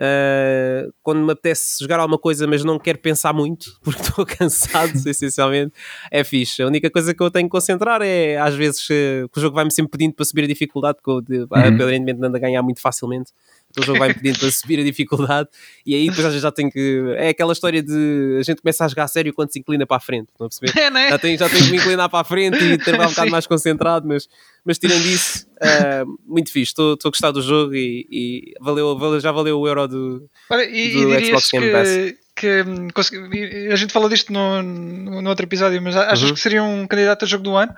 Uh, 0.00 0.90
quando 1.02 1.22
me 1.22 1.30
apetece 1.32 1.78
jogar 1.78 2.00
alguma 2.00 2.18
coisa, 2.18 2.46
mas 2.46 2.64
não 2.64 2.78
quero 2.78 2.98
pensar 2.98 3.34
muito, 3.34 3.78
porque 3.84 4.00
estou 4.00 4.24
cansado, 4.24 4.92
essencialmente, 5.06 5.74
é 6.10 6.24
fixe. 6.24 6.62
A 6.62 6.66
única 6.66 6.90
coisa 6.90 7.12
que 7.12 7.22
eu 7.22 7.30
tenho 7.30 7.46
que 7.46 7.50
concentrar 7.50 8.00
é, 8.00 8.38
às 8.38 8.54
vezes, 8.54 8.82
uh, 8.88 9.28
que 9.28 9.38
o 9.38 9.40
jogo 9.40 9.54
vai-me 9.54 9.70
sempre 9.70 9.90
pedindo 9.90 10.14
para 10.14 10.24
subir 10.24 10.44
a 10.44 10.46
dificuldade, 10.46 10.96
porque 11.02 11.34
eu, 11.34 11.46
uhum. 11.50 12.24
ando 12.24 12.36
a 12.36 12.40
ganhar 12.40 12.62
muito 12.62 12.80
facilmente. 12.80 13.30
O 13.78 13.82
jogo 13.82 13.98
vai-me 14.00 14.14
pedindo 14.14 14.38
para 14.38 14.50
subir 14.50 14.80
a 14.80 14.82
dificuldade, 14.82 15.48
e 15.86 15.94
aí 15.94 16.08
depois 16.08 16.26
às 16.26 16.32
vezes 16.32 16.42
já 16.42 16.50
tenho 16.50 16.70
que. 16.72 17.14
É 17.16 17.28
aquela 17.28 17.52
história 17.52 17.80
de 17.82 18.38
a 18.40 18.42
gente 18.42 18.60
começa 18.60 18.84
a 18.84 18.88
jogar 18.88 19.04
a 19.04 19.08
sério 19.08 19.32
quando 19.32 19.52
se 19.52 19.60
inclina 19.60 19.86
para 19.86 19.96
a 19.96 20.00
frente, 20.00 20.28
não 20.40 20.48
perceber? 20.48 20.76
É, 20.76 20.90
né? 20.90 21.10
já, 21.10 21.18
tenho, 21.18 21.38
já 21.38 21.48
tenho 21.48 21.64
que 21.64 21.70
me 21.70 21.76
inclinar 21.76 22.08
para 22.08 22.20
a 22.20 22.24
frente 22.24 22.58
e 22.62 22.78
ter 22.78 22.94
um 22.94 22.98
bocado 23.06 23.30
mais 23.30 23.46
concentrado, 23.46 24.08
mas, 24.08 24.28
mas 24.64 24.78
tirando 24.78 25.06
isso, 25.06 25.46
uh, 25.62 26.18
muito 26.26 26.50
fixe. 26.50 26.70
Estou 26.70 26.96
a 27.04 27.08
gostar 27.08 27.30
do 27.30 27.42
jogo 27.42 27.74
e, 27.74 28.06
e 28.10 28.54
valeu, 28.60 28.98
valeu, 28.98 29.20
já 29.20 29.30
valeu 29.30 29.60
o 29.60 29.68
euro 29.68 29.86
do, 29.86 30.30
Olha, 30.50 30.64
e, 30.64 30.92
do 30.92 31.14
e 31.14 31.26
Xbox 31.26 31.50
Game 31.50 31.70
Pass. 31.70 31.88
Que, 31.88 32.18
a 32.48 33.76
gente 33.76 33.92
falou 33.92 34.08
disto 34.08 34.32
no, 34.32 34.62
no, 34.62 35.22
no 35.22 35.28
outro 35.28 35.44
episódio, 35.44 35.80
mas 35.82 35.96
achas 35.96 36.28
uhum. 36.28 36.34
que 36.34 36.40
seria 36.40 36.62
um 36.62 36.86
candidato 36.86 37.24
a 37.24 37.28
jogo 37.28 37.44
do 37.44 37.56
ano? 37.56 37.74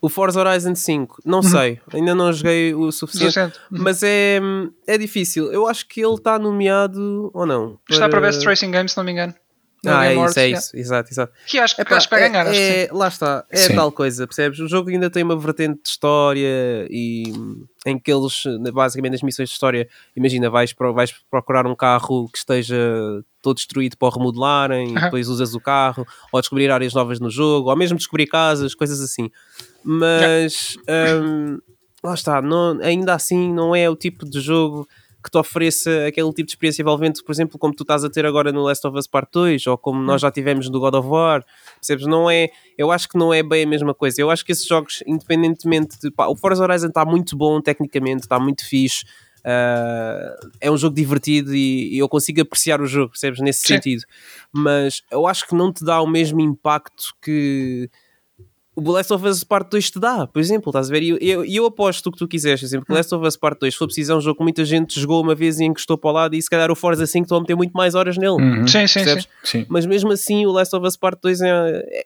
O 0.00 0.08
Forza 0.08 0.40
Horizon 0.40 0.74
5, 0.74 1.22
não 1.24 1.38
uhum. 1.38 1.42
sei, 1.44 1.80
ainda 1.92 2.14
não 2.14 2.32
joguei 2.32 2.74
o 2.74 2.90
suficiente, 2.92 3.38
uhum. 3.38 3.50
mas 3.70 4.02
é, 4.02 4.40
é 4.86 4.98
difícil. 4.98 5.52
Eu 5.52 5.66
acho 5.66 5.86
que 5.86 6.00
ele 6.00 6.14
está 6.14 6.38
nomeado 6.38 7.30
ou 7.32 7.46
não? 7.46 7.78
Para... 7.86 7.94
Está 7.94 8.08
para 8.08 8.20
Best 8.20 8.44
Racing 8.44 8.70
Game, 8.70 8.88
se 8.88 8.96
não 8.96 9.04
me 9.04 9.12
engano. 9.12 9.34
Ah, 9.86 10.06
é 10.06 10.14
isso, 10.14 10.38
é 10.38 10.48
isso, 10.48 10.76
exato, 10.76 11.10
exato. 11.10 11.32
Que 11.46 11.58
acho, 11.58 11.80
Epá, 11.80 11.96
acho 11.96 12.08
que 12.08 12.14
vai 12.14 12.28
ganhar. 12.28 12.46
É, 12.54 12.84
é 12.84 12.88
lá 12.92 13.08
está, 13.08 13.44
é 13.50 13.56
sim. 13.56 13.74
tal 13.74 13.92
coisa, 13.92 14.26
percebes? 14.26 14.58
O 14.58 14.68
jogo 14.68 14.90
ainda 14.90 15.08
tem 15.10 15.22
uma 15.22 15.36
vertente 15.36 15.80
de 15.82 15.88
história 15.88 16.86
e 16.90 17.32
em 17.86 17.98
que 17.98 18.12
eles, 18.12 18.42
basicamente, 18.72 19.12
nas 19.12 19.22
missões 19.22 19.48
de 19.48 19.54
história, 19.54 19.88
imagina, 20.16 20.50
vais, 20.50 20.74
vais 20.94 21.14
procurar 21.30 21.66
um 21.66 21.74
carro 21.74 22.28
que 22.28 22.38
esteja 22.38 22.76
todo 23.40 23.56
destruído 23.56 23.96
para 23.96 24.08
o 24.08 24.10
remodelarem, 24.10 24.88
uhum. 24.88 24.98
e 24.98 25.00
depois 25.00 25.28
usas 25.28 25.54
o 25.54 25.60
carro, 25.60 26.04
ou 26.32 26.40
descobrir 26.40 26.70
áreas 26.70 26.92
novas 26.92 27.20
no 27.20 27.30
jogo, 27.30 27.70
ou 27.70 27.76
mesmo 27.76 27.96
descobrir 27.96 28.26
casas, 28.26 28.74
coisas 28.74 29.00
assim. 29.00 29.30
Mas 29.84 30.76
um, 31.22 31.58
lá 32.02 32.14
está, 32.14 32.42
não, 32.42 32.80
ainda 32.82 33.14
assim 33.14 33.52
não 33.52 33.74
é 33.74 33.88
o 33.88 33.94
tipo 33.94 34.28
de 34.28 34.40
jogo 34.40 34.88
que 35.26 35.30
te 35.32 35.38
ofereça 35.38 36.06
aquele 36.06 36.32
tipo 36.32 36.46
de 36.46 36.52
experiência 36.52 36.82
envolvente, 36.82 37.22
por 37.24 37.32
exemplo, 37.32 37.58
como 37.58 37.74
tu 37.74 37.82
estás 37.82 38.04
a 38.04 38.08
ter 38.08 38.24
agora 38.24 38.52
no 38.52 38.62
Last 38.62 38.86
of 38.86 38.96
Us 38.96 39.08
Part 39.08 39.28
2 39.32 39.66
ou 39.66 39.76
como 39.76 40.00
nós 40.00 40.20
já 40.20 40.30
tivemos 40.30 40.70
no 40.70 40.78
God 40.78 40.94
of 40.94 41.08
War, 41.08 41.44
percebes? 41.74 42.06
Não 42.06 42.30
é, 42.30 42.48
eu 42.78 42.92
acho 42.92 43.08
que 43.08 43.18
não 43.18 43.34
é 43.34 43.42
bem 43.42 43.64
a 43.64 43.66
mesma 43.66 43.92
coisa. 43.92 44.20
Eu 44.22 44.30
acho 44.30 44.44
que 44.44 44.52
esses 44.52 44.64
jogos, 44.64 45.02
independentemente 45.04 45.98
de. 46.00 46.12
Pá, 46.12 46.28
o 46.28 46.36
Forza 46.36 46.62
Horizon 46.62 46.86
está 46.86 47.04
muito 47.04 47.36
bom 47.36 47.60
tecnicamente, 47.60 48.22
está 48.22 48.38
muito 48.38 48.64
fixe. 48.64 49.04
Uh, 49.40 50.50
é 50.60 50.70
um 50.70 50.76
jogo 50.76 50.94
divertido 50.94 51.54
e, 51.54 51.94
e, 51.94 51.98
eu 51.98 52.08
consigo 52.08 52.40
apreciar 52.40 52.80
o 52.80 52.86
jogo, 52.86 53.10
percebes? 53.10 53.40
Nesse 53.40 53.62
Sim. 53.62 53.74
sentido, 53.74 54.04
mas 54.52 55.02
eu 55.10 55.26
acho 55.26 55.46
que 55.46 55.54
não 55.54 55.72
te 55.72 55.84
dá 55.84 56.00
o 56.00 56.06
mesmo 56.06 56.40
impacto 56.40 57.14
que 57.20 57.90
o 58.76 58.82
The 58.82 58.90
Last 58.90 59.12
of 59.14 59.26
Us 59.26 59.42
Part 59.42 59.70
2 59.70 59.90
te 59.90 59.98
dá, 59.98 60.26
por 60.26 60.38
exemplo, 60.38 60.68
estás 60.68 60.90
a 60.90 60.92
ver? 60.92 61.02
E 61.02 61.08
eu, 61.08 61.16
eu, 61.16 61.44
eu, 61.46 61.64
aposto 61.64 62.08
o 62.08 62.12
que 62.12 62.18
tu 62.18 62.28
quiseres, 62.28 62.60
por 62.60 62.66
exemplo, 62.66 62.86
que 62.86 62.92
Last 62.92 63.14
of 63.14 63.26
Us 63.26 63.34
Part 63.34 63.58
2, 63.58 63.72
se 63.72 63.78
for 63.78 63.86
preciso, 63.86 64.12
é 64.12 64.16
um 64.16 64.20
jogo 64.20 64.36
que 64.36 64.42
muita 64.42 64.66
gente 64.66 65.00
jogou 65.00 65.22
uma 65.22 65.34
vez 65.34 65.58
e 65.58 65.64
encostou 65.64 65.96
para 65.96 66.10
o 66.10 66.12
lado 66.12 66.34
e 66.34 66.42
se 66.42 66.50
calhar 66.50 66.70
o 66.70 66.76
Forza 66.76 67.06
5 67.06 67.24
estão 67.24 67.38
a 67.38 67.40
meter 67.40 67.56
muito 67.56 67.72
mais 67.72 67.94
horas 67.94 68.18
nele. 68.18 68.34
Uhum. 68.34 68.66
Sim, 68.66 68.86
sim, 68.86 69.02
sim, 69.02 69.26
sim, 69.42 69.66
Mas 69.70 69.86
mesmo 69.86 70.12
assim, 70.12 70.44
o 70.44 70.52
Last 70.52 70.76
of 70.76 70.86
Us 70.86 70.94
Part 70.94 71.18
2 71.22 71.40
é, 71.40 71.48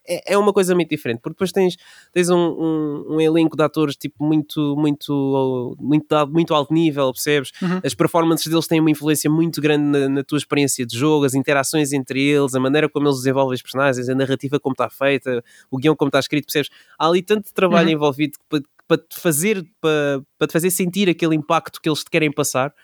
é, 0.06 0.34
é 0.34 0.38
uma 0.38 0.52
coisa 0.52 0.72
muito 0.72 0.88
diferente, 0.88 1.18
porque 1.18 1.34
depois 1.34 1.50
tens, 1.50 1.76
tens 2.12 2.30
um, 2.30 2.36
um, 2.36 3.14
um, 3.16 3.20
elenco 3.20 3.56
de 3.56 3.64
atores 3.64 3.96
tipo 3.96 4.24
muito, 4.24 4.76
muito, 4.78 5.76
muito, 5.80 6.06
muito 6.30 6.54
alto 6.54 6.72
nível, 6.72 7.12
percebes? 7.12 7.50
Uhum. 7.60 7.80
As 7.84 7.94
performances 7.94 8.46
deles 8.46 8.68
têm 8.68 8.78
uma 8.78 8.92
influência 8.92 9.28
muito 9.28 9.60
grande 9.60 9.86
na, 9.86 10.08
na, 10.08 10.22
tua 10.22 10.38
experiência 10.38 10.86
de 10.86 10.96
jogo, 10.96 11.24
as 11.24 11.34
interações 11.34 11.92
entre 11.92 12.22
eles, 12.22 12.54
a 12.54 12.60
maneira 12.60 12.88
como 12.88 13.08
eles 13.08 13.16
desenvolvem 13.16 13.56
os 13.56 13.62
personagens, 13.62 14.08
a 14.08 14.14
narrativa 14.14 14.60
como 14.60 14.72
está 14.72 14.88
feita, 14.88 15.42
o 15.68 15.76
guião 15.76 15.96
como 15.96 16.10
está 16.10 16.20
escrito, 16.20 16.44
percebes? 16.44 16.59
Há 16.98 17.06
ali 17.06 17.22
tanto 17.22 17.52
trabalho 17.52 17.88
uhum. 17.88 17.94
envolvido 17.94 18.38
para, 18.48 18.62
para 18.86 18.98
te 18.98 19.18
fazer 19.18 19.64
para, 19.80 20.22
para 20.38 20.48
te 20.48 20.52
fazer 20.52 20.70
sentir 20.70 21.08
aquele 21.08 21.34
impacto 21.34 21.80
que 21.80 21.88
eles 21.88 22.04
te 22.04 22.10
querem 22.10 22.32
passar 22.32 22.74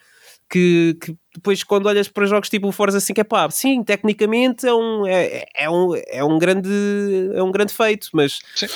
que, 0.48 0.96
que, 1.00 1.16
depois 1.34 1.64
quando 1.64 1.86
olhas 1.86 2.08
para 2.08 2.26
jogos 2.26 2.48
tipo 2.48 2.68
o 2.68 2.72
Forza 2.72 3.00
5 3.00 3.20
é 3.20 3.24
pá, 3.24 3.50
sim, 3.50 3.82
tecnicamente 3.82 4.66
é 4.66 4.74
um, 4.74 5.06
é, 5.06 5.44
é, 5.54 5.70
um, 5.70 5.94
é 5.94 6.24
um 6.24 6.38
grande 6.38 6.70
é 7.34 7.42
um 7.42 7.50
grande 7.50 7.72
feito, 7.72 8.08
mas 8.12 8.38
sim. 8.54 8.66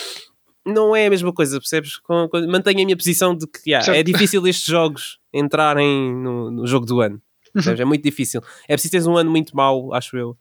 não 0.66 0.94
é 0.94 1.06
a 1.06 1.10
mesma 1.10 1.32
coisa, 1.32 1.58
percebes? 1.58 2.00
Mantenho 2.48 2.82
a 2.82 2.84
minha 2.84 2.96
posição 2.96 3.36
de 3.36 3.46
que 3.46 3.70
yeah, 3.70 3.96
é 3.96 4.02
difícil 4.02 4.46
estes 4.46 4.66
jogos 4.66 5.18
entrarem 5.32 6.12
no, 6.14 6.50
no 6.50 6.66
jogo 6.66 6.86
do 6.86 7.00
ano. 7.00 7.22
Uhum. 7.54 7.74
É 7.78 7.84
muito 7.84 8.02
difícil. 8.02 8.40
É 8.68 8.74
preciso 8.74 8.92
teres 8.92 9.06
um 9.06 9.16
ano 9.16 9.30
muito 9.30 9.56
mau, 9.56 9.92
acho 9.92 10.16
eu, 10.16 10.36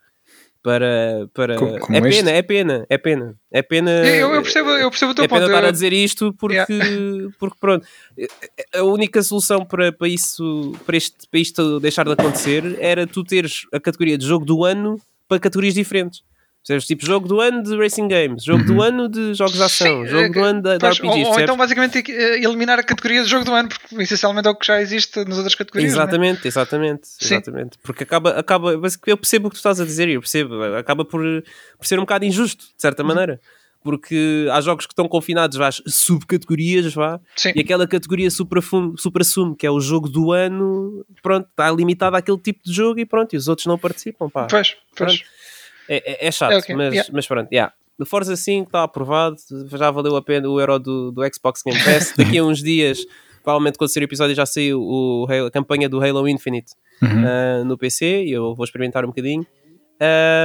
para. 0.61 1.27
para... 1.33 1.55
Como, 1.55 1.79
como 1.79 1.97
é 1.97 2.01
pena, 2.01 2.31
é 2.31 2.41
pena, 2.41 2.85
é 2.89 2.97
pena. 2.97 3.35
É 3.51 3.61
pena. 3.61 3.91
Eu, 3.91 4.33
eu, 4.33 4.41
percebo, 4.41 4.69
eu 4.71 4.89
percebo 4.89 5.11
o 5.11 5.15
teu 5.15 5.25
é 5.25 5.27
ponto. 5.27 5.39
pena 5.39 5.53
estar 5.53 5.67
a 5.67 5.71
dizer 5.71 5.93
isto 5.93 6.33
porque, 6.33 6.55
yeah. 6.55 7.31
porque 7.39 7.57
pronto. 7.59 7.85
A 8.73 8.83
única 8.83 9.21
solução 9.23 9.65
para, 9.65 9.91
para, 9.91 10.07
isso, 10.07 10.73
para, 10.85 10.97
este, 10.97 11.27
para 11.29 11.39
isto 11.39 11.79
deixar 11.79 12.05
de 12.05 12.13
acontecer 12.13 12.77
era 12.79 13.07
tu 13.07 13.23
teres 13.23 13.65
a 13.71 13.79
categoria 13.79 14.17
de 14.17 14.25
jogo 14.25 14.45
do 14.45 14.63
ano 14.65 14.99
para 15.27 15.39
categorias 15.39 15.73
diferentes. 15.73 16.21
Percebes? 16.69 16.85
Tipo, 16.85 17.05
jogo 17.05 17.27
do 17.27 17.41
ano 17.41 17.63
de 17.63 17.75
Racing 17.75 18.07
Games, 18.07 18.43
jogo 18.43 18.59
uhum. 18.59 18.65
do 18.65 18.81
ano 18.81 19.09
de 19.09 19.33
jogos 19.33 19.55
de 19.55 19.63
ação, 19.63 19.87
Sim, 19.87 20.07
jogo 20.07 20.23
é, 20.23 20.29
do 20.29 20.43
ano 20.43 20.61
de, 20.61 20.77
de 20.77 20.85
RPGs. 20.85 21.25
Ou, 21.25 21.31
ou 21.31 21.39
então, 21.39 21.57
basicamente, 21.57 22.11
eh, 22.11 22.43
eliminar 22.43 22.77
a 22.77 22.83
categoria 22.83 23.23
de 23.23 23.29
jogo 23.29 23.43
do 23.43 23.53
ano, 23.53 23.69
porque 23.69 23.95
essencialmente 24.03 24.47
é 24.47 24.51
o 24.51 24.55
que 24.55 24.67
já 24.67 24.79
existe 24.79 25.25
nas 25.25 25.37
outras 25.37 25.55
categorias. 25.55 25.91
É? 25.91 25.95
Exatamente, 25.95 26.37
né? 26.37 26.47
exatamente, 26.47 27.09
exatamente. 27.19 27.77
Porque 27.81 28.03
acaba, 28.03 28.31
acaba, 28.31 28.71
eu 29.07 29.17
percebo 29.17 29.47
o 29.47 29.49
que 29.49 29.55
tu 29.55 29.59
estás 29.59 29.81
a 29.81 29.85
dizer, 29.85 30.07
eu 30.09 30.21
percebo, 30.21 30.61
acaba 30.75 31.03
por, 31.03 31.21
por 31.77 31.87
ser 31.87 31.97
um 31.97 32.03
bocado 32.03 32.25
injusto, 32.25 32.65
de 32.65 32.81
certa 32.81 33.01
uhum. 33.01 33.07
maneira. 33.07 33.39
Porque 33.81 34.45
há 34.51 34.59
jogos 34.59 34.85
que 34.85 34.91
estão 34.91 35.07
confinados 35.07 35.59
às 35.61 35.81
subcategorias, 35.87 36.93
vá, 36.93 37.17
Sim. 37.35 37.53
e 37.55 37.61
aquela 37.61 37.87
categoria 37.87 38.29
supra-sumo, 38.29 39.55
que 39.55 39.65
é 39.65 39.71
o 39.71 39.79
jogo 39.79 40.09
do 40.09 40.33
ano, 40.33 41.05
pronto, 41.23 41.47
está 41.49 41.71
limitado 41.71 42.17
àquele 42.17 42.37
tipo 42.37 42.59
de 42.65 42.73
jogo 42.73 42.99
e 42.99 43.05
pronto, 43.05 43.33
e 43.33 43.37
os 43.37 43.47
outros 43.47 43.65
não 43.65 43.77
participam, 43.77 44.29
pá. 44.29 44.47
Pois, 44.47 44.75
pois. 44.95 45.19
Pronto. 45.19 45.38
É, 45.89 46.25
é, 46.25 46.27
é 46.27 46.31
chato, 46.31 46.53
é 46.53 46.57
okay. 46.57 46.75
mas, 46.75 46.93
yeah. 46.93 47.09
mas 47.11 47.27
pronto, 47.27 47.51
yeah. 47.51 47.73
O 47.99 48.05
Forza 48.05 48.35
5 48.35 48.67
está 48.67 48.83
aprovado, 48.83 49.35
já 49.73 49.91
valeu 49.91 50.15
a 50.15 50.21
pena 50.21 50.47
o 50.47 50.57
euro 50.59 50.79
do, 50.79 51.11
do 51.11 51.21
Xbox 51.33 51.61
Game 51.61 51.83
Pass. 51.83 52.13
Daqui 52.17 52.37
a 52.37 52.43
uns 52.43 52.63
dias, 52.63 52.99
provavelmente 53.43 53.77
quando 53.77 53.89
sair 53.89 54.03
o 54.03 54.05
episódio, 54.05 54.33
já 54.33 54.45
saiu 54.45 54.79
o, 54.81 55.27
a 55.45 55.51
campanha 55.51 55.89
do 55.89 56.01
Halo 56.01 56.25
Infinite 56.29 56.71
uhum. 57.01 57.23
uh, 57.23 57.65
no 57.65 57.77
PC 57.77 58.23
e 58.23 58.31
eu 58.31 58.55
vou 58.55 58.63
experimentar 58.63 59.03
um 59.03 59.09
bocadinho. 59.09 59.45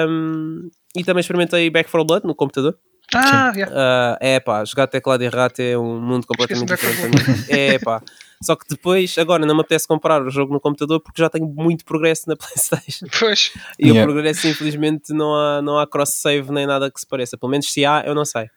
Um, 0.09 0.69
e 0.97 1.05
também 1.05 1.21
experimentei 1.21 1.71
Back 1.71 1.89
4 1.89 2.05
Blood 2.05 2.27
no 2.27 2.35
computador. 2.35 2.77
Ah, 3.15 3.53
yeah. 3.55 3.73
uh, 3.73 4.17
é 4.21 4.41
pá, 4.41 4.65
jogar 4.65 4.89
teclado 4.89 5.23
e 5.23 5.29
rato 5.29 5.61
é 5.61 5.79
um 5.79 6.01
mundo 6.01 6.27
completamente 6.27 6.71
diferente. 6.71 7.53
É 7.53 7.79
pá. 7.79 8.03
Só 8.43 8.57
que 8.57 8.67
depois, 8.69 9.17
agora 9.19 9.47
não 9.47 9.55
me 9.55 9.61
apetece 9.61 9.87
comprar 9.87 10.23
o 10.23 10.31
jogo 10.31 10.53
no 10.53 10.61
computador 10.61 11.01
porque 11.01 11.21
já 11.21 11.29
tenho 11.29 11.47
muito 11.47 11.85
progresso 11.85 12.29
na 12.29 12.37
PlayStation. 12.37 13.07
Pois. 13.19 13.53
E 13.79 13.89
yeah. 13.89 14.03
o 14.03 14.13
progresso, 14.13 14.47
infelizmente, 14.49 15.13
não 15.13 15.35
há, 15.35 15.63
não 15.63 15.79
há 15.79 15.87
cross-save 15.87 16.51
nem 16.53 16.67
nada 16.67 16.91
que 16.91 17.01
se 17.01 17.07
pareça. 17.07 17.37
Pelo 17.37 17.51
menos 17.51 17.71
se 17.73 17.85
há, 17.85 18.03
eu 18.07 18.15
não 18.15 18.25
sei. 18.25 18.49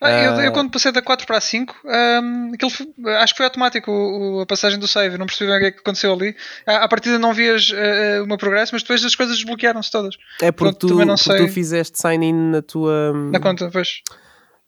Ah, 0.00 0.10
eu, 0.10 0.32
eu, 0.34 0.48
ah. 0.50 0.52
quando 0.52 0.70
passei 0.70 0.92
da 0.92 1.02
4 1.02 1.26
para 1.26 1.38
a 1.38 1.40
5, 1.40 1.74
um, 1.84 2.52
aquilo 2.54 2.70
foi, 2.70 2.86
acho 3.16 3.34
que 3.34 3.38
foi 3.38 3.46
automático 3.46 3.90
o, 3.90 4.40
a 4.40 4.46
passagem 4.46 4.78
do 4.78 4.86
save, 4.86 5.18
não 5.18 5.26
percebi 5.26 5.50
bem 5.50 5.56
o 5.56 5.60
que, 5.60 5.66
é 5.66 5.70
que 5.72 5.80
aconteceu 5.80 6.12
ali. 6.12 6.36
À, 6.64 6.84
à 6.84 6.88
partida 6.88 7.18
não 7.18 7.34
vias 7.34 7.70
uh, 7.70 8.22
o 8.22 8.26
meu 8.26 8.38
progresso, 8.38 8.72
mas 8.72 8.82
depois 8.82 9.04
as 9.04 9.16
coisas 9.16 9.36
desbloquearam-se 9.36 9.90
todas. 9.90 10.16
É 10.40 10.52
porque, 10.52 10.78
tu, 10.78 10.96
porque 10.96 11.16
sei... 11.16 11.38
tu 11.38 11.52
fizeste 11.52 11.98
sign-in 11.98 12.50
na 12.50 12.62
tua. 12.62 13.12
Na 13.12 13.40
conta, 13.40 13.68
pois. 13.72 14.02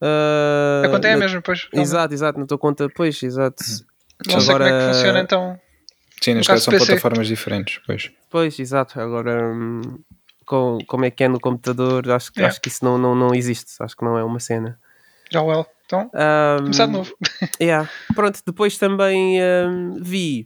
Uh, 0.02 0.86
a 0.86 0.88
conta 0.88 1.06
é 1.06 1.12
a 1.12 1.16
mesma, 1.16 1.40
pois. 1.40 1.68
Exato, 1.72 2.12
exato, 2.12 2.40
na 2.40 2.46
tua 2.46 2.58
conta, 2.58 2.88
pois, 2.92 3.22
exato. 3.22 3.62
Não 4.26 4.38
agora... 4.38 4.42
sei 4.42 4.54
como 4.54 4.64
é 4.64 4.70
que 4.70 4.94
funciona 4.94 5.20
então. 5.20 5.60
Sim, 6.20 6.34
nas 6.34 6.46
caso 6.46 6.64
são 6.64 6.72
PC. 6.72 6.86
plataformas 6.86 7.26
diferentes, 7.26 7.80
pois. 7.86 8.10
Pois, 8.28 8.58
exato. 8.58 9.00
Agora, 9.00 9.52
hum, 9.52 9.80
com, 10.44 10.78
como 10.86 11.04
é 11.04 11.10
que 11.10 11.24
é 11.24 11.28
no 11.28 11.40
computador, 11.40 12.10
acho, 12.10 12.30
yeah. 12.36 12.50
acho 12.50 12.60
que 12.60 12.68
isso 12.68 12.84
não, 12.84 12.98
não, 12.98 13.14
não 13.14 13.34
existe. 13.34 13.72
Acho 13.80 13.96
que 13.96 14.04
não 14.04 14.18
é 14.18 14.24
uma 14.24 14.38
cena. 14.38 14.78
Já 15.30 15.42
well. 15.42 15.66
Então, 15.86 16.10
um, 16.14 16.58
começar 16.58 16.86
de 16.86 16.92
novo. 16.92 17.12
yeah. 17.60 17.88
Pronto, 18.14 18.40
depois 18.46 18.76
também 18.76 19.40
um, 19.42 19.96
vi 20.00 20.44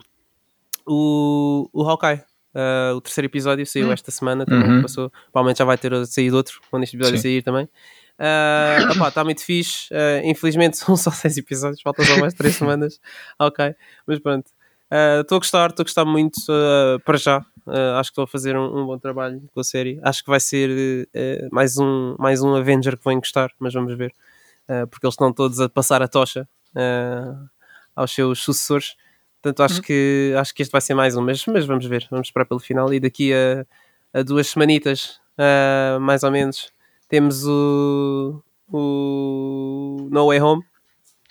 o, 0.87 1.69
o 1.73 1.83
Hawkeye. 1.83 2.23
Uh, 2.55 2.95
o 2.95 3.01
terceiro 3.01 3.27
episódio 3.27 3.67
saiu 3.67 3.89
hum. 3.89 3.93
esta 3.93 4.11
semana, 4.11 4.47
também 4.47 4.71
uhum. 4.71 4.83
passou. 4.83 5.11
Provavelmente 5.33 5.59
já 5.59 5.65
vai 5.65 5.77
ter 5.77 6.07
saído 6.07 6.37
outro 6.37 6.61
quando 6.71 6.85
este 6.85 6.97
episódio 6.97 7.19
Sim. 7.19 7.23
sair 7.23 7.43
também. 7.43 7.69
Uh, 8.19 9.07
está 9.09 9.25
muito 9.25 9.45
fixe. 9.45 9.93
Uh, 9.93 10.27
infelizmente 10.27 10.77
são 10.79 10.97
só 10.97 11.11
6 11.11 11.39
episódios, 11.39 11.83
faltam 11.83 12.05
só 12.05 12.19
mais 12.19 12.35
3 12.35 12.55
semanas. 12.55 13.01
Ok, 13.39 13.75
mas 14.07 14.19
pronto. 14.19 14.51
Estou 15.21 15.37
uh, 15.37 15.39
a 15.39 15.41
gostar, 15.41 15.71
estou 15.71 15.83
a 15.83 15.85
gostar 15.85 16.05
muito 16.05 16.41
para 17.05 17.19
já. 17.19 17.45
Acho 17.99 18.11
que 18.11 18.13
estou 18.13 18.25
a 18.25 18.29
fazer 18.29 18.57
um, 18.57 18.83
um, 18.83 18.87
bom 18.87 18.99
trabalho 18.99 19.43
com 19.53 19.61
a 19.61 19.65
série. 19.65 19.99
Acho 20.03 20.23
que 20.23 20.31
vai 20.31 20.39
ser 20.39 21.09
mais, 21.51 21.79
um, 21.79 22.15
mais 22.19 22.43
um 22.43 22.55
Avenger 22.55 22.97
que 22.97 23.05
vou 23.05 23.15
gostar, 23.17 23.51
mas 23.59 23.73
vamos 23.73 23.97
ver. 23.97 24.13
porque 24.91 25.07
eles 25.07 25.15
estão 25.15 25.33
todos 25.33 25.61
a 25.61 25.69
passar 25.69 26.03
a 26.03 26.07
tocha 26.09 26.47
aos 27.97 28.15
seus 28.15 28.41
sucessores. 28.41 28.95
Portanto, 29.43 29.63
acho, 29.63 29.77
uhum. 29.77 29.83
que, 29.83 30.35
acho 30.39 30.55
que 30.55 30.63
este 30.63 30.73
vai 30.73 30.81
ser 30.81 30.95
mais 30.95 31.17
um, 31.17 31.23
mas, 31.23 31.45
mas 31.47 31.67
vamos 31.67 31.85
ver, 31.87 32.07
vamos 32.11 32.29
esperar 32.29 32.45
pelo 32.45 32.61
final. 32.61 32.93
E 32.95 33.01
daqui 33.01 33.33
a, 33.33 33.67
a 34.21 34.23
duas 34.23 34.47
semanitas, 34.49 35.19
mais 36.01 36.23
ou 36.23 36.31
menos, 36.31 36.74
temos 37.15 37.45
o, 37.47 38.43
o 38.67 40.09
No 40.11 40.27
Way 40.27 40.41
Home. 40.41 40.65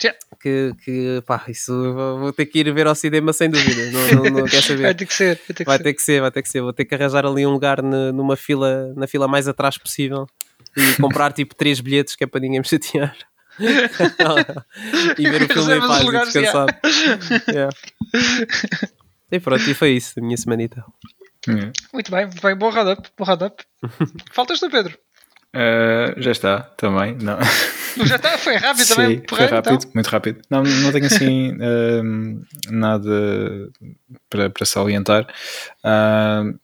Yeah. 0.02 0.18
Que, 0.40 0.72
que 0.82 1.22
pá, 1.26 1.44
isso 1.46 1.72
vou 2.18 2.32
ter 2.32 2.46
que 2.46 2.60
ir 2.60 2.72
ver 2.72 2.86
ao 2.86 2.94
cinema 2.94 3.34
sem 3.34 3.50
dúvida. 3.50 3.90
Não, 3.90 4.24
não, 4.24 4.30
não 4.40 4.44
quer 4.46 4.62
saber. 4.62 4.80
vai 4.84 4.94
ter 4.94 5.04
que 5.04 5.12
ser. 5.12 5.36
Vai, 5.36 5.54
ter 5.54 5.54
que, 5.54 5.64
vai 5.64 5.76
ser. 5.76 5.84
ter 5.84 5.92
que 5.92 6.02
ser, 6.02 6.20
vai 6.22 6.30
ter 6.30 6.42
que 6.42 6.48
ser. 6.48 6.60
Vou 6.62 6.72
ter 6.72 6.86
que 6.86 6.94
arranjar 6.94 7.26
ali 7.26 7.46
um 7.46 7.50
lugar 7.50 7.82
numa 7.82 8.34
fila, 8.34 8.94
na 8.96 9.06
fila 9.06 9.28
mais 9.28 9.46
atrás 9.46 9.76
possível 9.76 10.26
e 10.74 10.94
comprar 11.02 11.32
tipo 11.34 11.54
três 11.54 11.80
bilhetes 11.80 12.16
que 12.16 12.24
é 12.24 12.26
para 12.26 12.40
ninguém 12.40 12.60
me 12.60 12.66
chatear. 12.66 13.14
e 15.18 15.30
ver 15.30 15.42
o 15.42 15.52
filme 15.52 15.76
em 15.76 15.80
paz 15.80 16.02
e 16.02 16.10
descansar. 16.10 16.80
Yeah. 17.46 17.76
E 19.30 19.38
pronto, 19.38 19.70
e 19.70 19.74
foi 19.74 19.90
isso, 19.90 20.18
a 20.18 20.22
minha 20.22 20.36
semanita. 20.38 20.82
Yeah. 21.46 21.72
Muito 21.92 22.10
bem, 22.10 22.24
muito 22.24 22.40
bem, 22.40 22.56
bom 22.56 22.70
round-up. 22.70 23.06
Round 23.20 23.54
Faltas 24.32 24.60
tu, 24.60 24.70
Pedro? 24.70 24.98
Uh, 25.54 26.20
já 26.20 26.32
está, 26.32 26.60
também. 26.60 27.16
Não. 27.20 27.38
Já 28.04 28.16
está, 28.16 28.36
foi 28.36 28.56
rápido 28.56 28.84
Sim, 28.84 28.94
também. 28.94 29.20
Porra, 29.20 29.46
foi 29.46 29.56
rápido, 29.56 29.74
então. 29.74 29.90
muito 29.94 30.06
rápido. 30.08 30.42
Não, 30.50 30.62
não 30.64 30.92
tenho 30.92 31.06
assim 31.06 31.52
uh, 31.52 32.44
nada 32.70 33.70
para, 34.28 34.50
para 34.50 34.66
salientar. 34.66 35.28
Uh, 35.84 36.58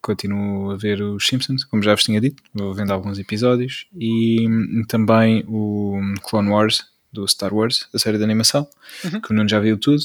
continuo 0.00 0.70
a 0.70 0.76
ver 0.76 1.02
os 1.02 1.26
Simpsons, 1.26 1.62
como 1.64 1.82
já 1.82 1.94
vos 1.94 2.02
tinha 2.02 2.20
dito, 2.20 2.42
vou 2.54 2.74
vendo 2.74 2.90
alguns 2.90 3.18
episódios 3.18 3.86
e 3.94 4.48
também 4.88 5.44
o 5.46 6.00
Clone 6.22 6.48
Wars 6.48 6.84
do 7.12 7.28
Star 7.28 7.54
Wars, 7.54 7.88
a 7.94 7.98
série 7.98 8.18
de 8.18 8.24
animação, 8.24 8.66
uhum. 9.04 9.20
que 9.20 9.30
o 9.30 9.34
Nuno 9.34 9.48
já 9.48 9.60
viu 9.60 9.78
tudo, 9.78 10.02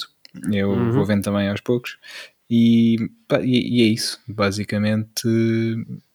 eu 0.52 0.70
uhum. 0.70 0.92
vou 0.92 1.06
vendo 1.06 1.24
também 1.24 1.50
aos 1.50 1.62
poucos. 1.62 1.98
E, 2.50 3.10
pá, 3.28 3.42
e, 3.42 3.80
e, 3.80 3.82
é 3.82 3.86
isso, 3.86 4.20
basicamente 4.28 5.28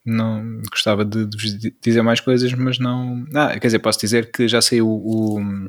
não 0.05 0.61
gostava 0.71 1.05
de, 1.05 1.27
de, 1.27 1.37
vos 1.37 1.73
dizer 1.81 2.03
mais 2.03 2.21
coisas, 2.21 2.53
mas 2.53 2.79
não. 2.79 3.25
Ah, 3.35 3.59
quer 3.59 3.69
dizer, 3.69 3.79
posso 3.79 4.01
dizer 4.01 4.31
que 4.31 4.49
já 4.49 4.61
saiu 4.61 4.88
o, 4.88 5.38
o 5.38 5.69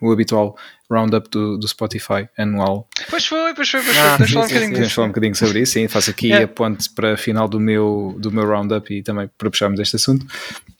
o 0.00 0.10
habitual 0.10 0.56
roundup 0.90 1.28
do, 1.30 1.58
do 1.58 1.68
Spotify 1.68 2.28
anual. 2.36 2.88
Pois 3.10 3.26
foi, 3.26 3.54
pois 3.54 3.68
foi, 3.68 3.82
pois 3.82 3.96
foi. 3.96 4.06
Ah, 4.06 4.12
Podemos 4.12 4.32
falar 4.32 4.44
um 4.44 4.48
bocadinho 4.48 4.90
falar 4.90 5.06
um 5.06 5.10
bocadinho 5.10 5.34
sobre 5.34 5.60
isso, 5.60 5.72
sim. 5.72 5.88
Faço 5.88 6.10
aqui 6.10 6.28
yeah. 6.28 6.44
a 6.44 6.48
ponte 6.48 6.90
para 6.90 7.14
a 7.14 7.16
final 7.16 7.48
do 7.48 7.60
meu, 7.60 8.16
do 8.18 8.30
meu 8.30 8.46
roundup 8.46 8.92
e 8.92 9.02
também 9.02 9.28
para 9.36 9.50
puxarmos 9.50 9.80
este 9.80 9.96
assunto. 9.96 10.24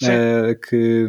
Uh, 0.02 0.58
que, 0.68 1.06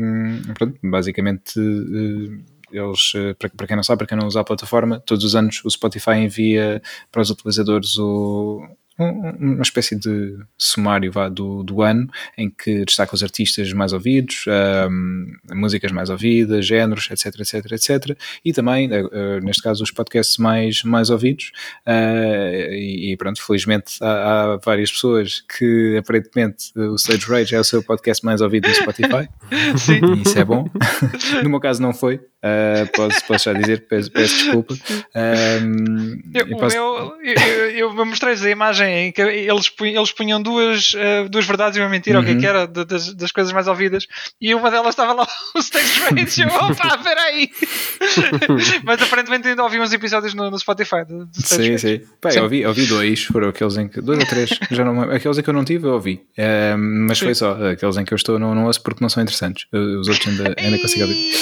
pronto, 0.53 0.77
basicamente. 0.83 1.59
Uh, 1.59 2.53
eles, 2.71 3.11
para, 3.37 3.49
para 3.49 3.67
quem 3.67 3.75
não 3.75 3.83
sabe, 3.83 3.99
para 3.99 4.07
quem 4.07 4.17
não 4.17 4.25
usa 4.25 4.39
a 4.39 4.43
plataforma, 4.43 4.99
todos 4.99 5.23
os 5.23 5.35
anos 5.35 5.61
o 5.63 5.69
Spotify 5.69 6.15
envia 6.15 6.81
para 7.11 7.21
os 7.21 7.29
utilizadores 7.29 7.99
o, 7.99 8.67
uma 8.97 9.61
espécie 9.61 9.95
de 9.95 10.37
sumário 10.57 11.11
vá, 11.11 11.27
do, 11.27 11.63
do 11.63 11.81
ano 11.81 12.07
em 12.37 12.49
que 12.49 12.85
destaca 12.85 13.15
os 13.15 13.23
artistas 13.23 13.71
mais 13.73 13.93
ouvidos, 13.93 14.45
um, 14.89 15.25
músicas 15.51 15.91
mais 15.91 16.09
ouvidas, 16.09 16.65
géneros, 16.65 17.09
etc, 17.09 17.39
etc, 17.39 17.71
etc. 17.71 18.17
E 18.45 18.53
também, 18.53 18.89
uh, 18.89 19.39
neste 19.41 19.63
caso, 19.63 19.83
os 19.83 19.91
podcasts 19.91 20.37
mais, 20.37 20.83
mais 20.83 21.09
ouvidos. 21.09 21.51
Uh, 21.87 22.71
e, 22.71 23.13
e, 23.13 23.17
pronto, 23.17 23.41
felizmente 23.43 23.95
há, 24.01 24.53
há, 24.53 24.57
várias 24.57 24.91
pessoas 24.91 25.43
que 25.57 25.97
aparentemente 25.97 26.71
o 26.75 26.95
Stage 26.95 27.25
Rage 27.25 27.55
é 27.55 27.59
o 27.59 27.63
seu 27.63 27.83
podcast 27.83 28.23
mais 28.23 28.41
ouvido 28.41 28.67
no 28.67 28.75
Spotify. 28.75 29.27
Sim. 29.77 30.01
E 30.17 30.21
isso 30.21 30.37
é 30.37 30.45
bom. 30.45 30.69
no 31.43 31.49
meu 31.49 31.59
caso 31.59 31.81
não 31.81 31.93
foi. 31.93 32.15
Uh, 32.15 32.91
posso, 32.93 33.25
posso 33.25 33.45
já 33.45 33.53
dizer, 33.53 33.87
peço, 33.87 34.11
peço 34.11 34.35
desculpa. 34.35 34.75
Um, 35.15 36.21
eu, 36.33 36.57
posso... 36.57 36.75
eu, 36.75 37.17
eu, 37.23 37.97
eu 37.97 38.05
mostrei-vos 38.05 38.45
a 38.45 38.49
imagem 38.49 38.82
em 38.89 39.11
que 39.11 39.21
eles, 39.21 39.71
eles 39.79 40.11
punham 40.11 40.41
duas, 40.41 40.93
uh, 40.93 41.29
duas 41.29 41.45
verdades 41.45 41.77
e 41.77 41.81
uma 41.81 41.89
mentira, 41.89 42.19
uhum. 42.19 42.23
o 42.23 42.27
que, 42.27 42.33
é 42.33 42.37
que 42.37 42.45
era, 42.45 42.67
das, 42.67 43.13
das 43.13 43.31
coisas 43.31 43.51
mais 43.53 43.67
ouvidas, 43.67 44.07
e 44.39 44.53
uma 44.53 44.69
delas 44.69 44.89
estava 44.89 45.13
lá 45.13 45.27
o 45.55 45.59
Stage 45.59 45.99
Rage. 46.01 46.43
Opa, 46.55 46.97
peraí! 46.97 47.49
Mas 48.83 49.01
aparentemente 49.01 49.47
ainda 49.47 49.63
ouvi 49.63 49.79
uns 49.79 49.93
episódios 49.93 50.33
no, 50.33 50.49
no 50.49 50.59
Spotify. 50.59 51.05
Do, 51.07 51.25
do 51.25 51.47
sim, 51.47 51.77
sim. 51.77 52.01
Pá, 52.21 52.31
sim. 52.31 52.37
Eu, 52.37 52.43
ouvi, 52.43 52.61
eu 52.61 52.69
ouvi 52.69 52.85
dois, 52.85 53.23
foram 53.23 53.49
aqueles 53.49 53.77
em 53.77 53.87
que. 53.87 54.01
Dois 54.01 54.19
ou 54.19 54.25
três, 54.25 54.49
já 54.71 54.83
não 54.83 55.01
Aqueles 55.03 55.37
em 55.37 55.41
que 55.41 55.49
eu 55.49 55.53
não 55.53 55.65
tive, 55.65 55.87
eu 55.87 55.93
ouvi. 55.93 56.21
mas 57.07 57.17
sim. 57.17 57.25
foi 57.25 57.35
só. 57.35 57.51
Aqueles 57.71 57.97
em 57.97 58.05
que 58.05 58.13
eu 58.13 58.17
estou, 58.17 58.39
não, 58.39 58.53
não 58.53 58.65
ouço 58.65 58.81
porque 58.81 59.01
não 59.01 59.09
são 59.09 59.21
interessantes. 59.23 59.65
Os 59.71 60.07
outros 60.07 60.27
ainda, 60.27 60.55
ainda 60.57 60.79
consigo 60.79 61.03
ouvir. 61.03 61.33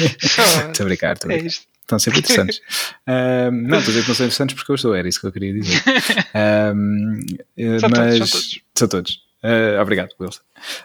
Estou 0.00 0.84
a 0.84 0.84
brincar, 0.84 1.14
estou 1.14 1.30
a 1.30 1.34
brincar. 1.34 1.46
É 1.46 1.69
estão 1.90 1.98
sempre 1.98 2.20
interessantes. 2.20 2.58
uh, 3.06 3.50
não, 3.50 3.78
estou 3.78 3.92
a 3.92 3.94
dizer 3.94 4.02
que 4.02 4.08
não 4.08 4.14
são 4.14 4.26
interessantes 4.26 4.54
porque 4.54 4.72
eu 4.72 4.74
estou, 4.76 4.94
era 4.94 5.08
isso 5.08 5.20
que 5.20 5.26
eu 5.26 5.32
queria 5.32 5.52
dizer. 5.52 5.82
Uh, 6.30 7.80
são 7.80 7.90
mas 7.90 8.18
todos, 8.18 8.30
são 8.30 8.30
todos. 8.30 8.62
São 8.74 8.88
todos. 8.88 9.30
Uh, 9.42 9.80
obrigado, 9.80 10.10
Wilson. 10.20 10.42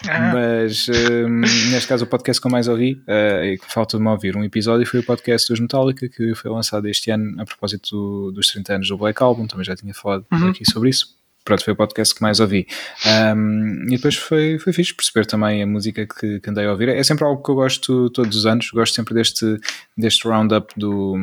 Ah. 0.08 0.34
Mas 0.34 0.88
neste 1.72 1.88
caso, 1.88 2.06
o 2.06 2.08
podcast 2.08 2.42
que 2.42 2.48
eu 2.48 2.52
mais 2.52 2.68
ouvi, 2.68 2.94
uh, 3.08 3.44
e 3.44 3.58
que 3.58 3.72
falta-me 3.72 4.08
ouvir 4.08 4.36
um 4.36 4.44
episódio, 4.44 4.88
foi 4.88 5.02
o 5.02 5.04
podcast 5.04 5.52
dos 5.52 5.60
Metallica, 5.60 6.08
que 6.08 6.34
foi 6.36 6.50
lançado 6.50 6.88
este 6.88 7.12
ano 7.12 7.40
a 7.40 7.46
propósito 7.46 7.92
do, 7.92 8.32
dos 8.32 8.48
30 8.48 8.76
anos 8.76 8.88
do 8.88 8.98
Black 8.98 9.22
Album. 9.22 9.46
Também 9.46 9.66
já 9.66 9.76
tinha 9.76 9.94
falado 9.94 10.26
uhum. 10.32 10.50
aqui 10.50 10.64
sobre 10.70 10.90
isso 10.90 11.16
pronto, 11.46 11.64
foi 11.64 11.74
o 11.74 11.76
podcast 11.76 12.14
que 12.14 12.22
mais 12.22 12.40
ouvi. 12.40 12.68
Um, 13.06 13.86
e 13.86 13.96
depois 13.96 14.16
foi, 14.16 14.58
foi 14.60 14.74
fixe 14.74 14.94
perceber 14.94 15.26
também 15.26 15.62
a 15.62 15.68
música 15.68 16.06
que, 16.06 16.40
que, 16.40 16.50
andei 16.50 16.66
a 16.66 16.72
ouvir. 16.72 16.90
É 16.90 17.04
sempre 17.04 17.24
algo 17.24 17.42
que 17.42 17.50
eu 17.50 17.56
gosto 17.56 18.10
todos 18.10 18.36
os 18.36 18.46
anos, 18.46 18.70
gosto 18.72 18.96
sempre 18.96 19.14
deste, 19.14 19.58
deste 19.96 20.28
roundup 20.28 20.74
do, 20.76 21.16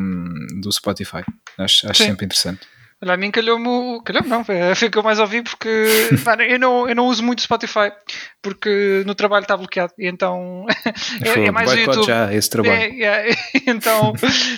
do 0.60 0.72
Spotify. 0.72 1.22
Acho, 1.58 1.90
acho 1.90 2.04
sempre 2.04 2.24
interessante. 2.24 2.60
Olha, 3.02 3.14
a 3.14 3.16
mim 3.16 3.32
calhou-me. 3.32 4.00
Calhou-me 4.04 4.28
não, 4.28 4.44
foi 4.44 4.56
o 4.70 4.90
que 4.90 4.96
eu 4.96 5.02
mais 5.02 5.18
ouvi 5.18 5.42
porque 5.42 5.68
eu, 6.48 6.58
não, 6.58 6.88
eu 6.88 6.94
não 6.94 7.06
uso 7.06 7.22
muito 7.22 7.42
Spotify 7.42 7.90
porque 8.40 9.02
no 9.04 9.14
trabalho 9.14 9.42
está 9.42 9.56
bloqueado 9.56 9.92
e 9.98 10.06
então 10.06 10.64
é, 11.20 11.46
é, 11.46 11.50
mais 11.50 11.72
o 11.72 11.76
YouTube. 11.76 12.06
já 12.06 12.32
esse 12.32 12.48
trabalho. 12.48 12.74
É, 12.74 13.30
é, 13.30 13.34
então 13.66 14.12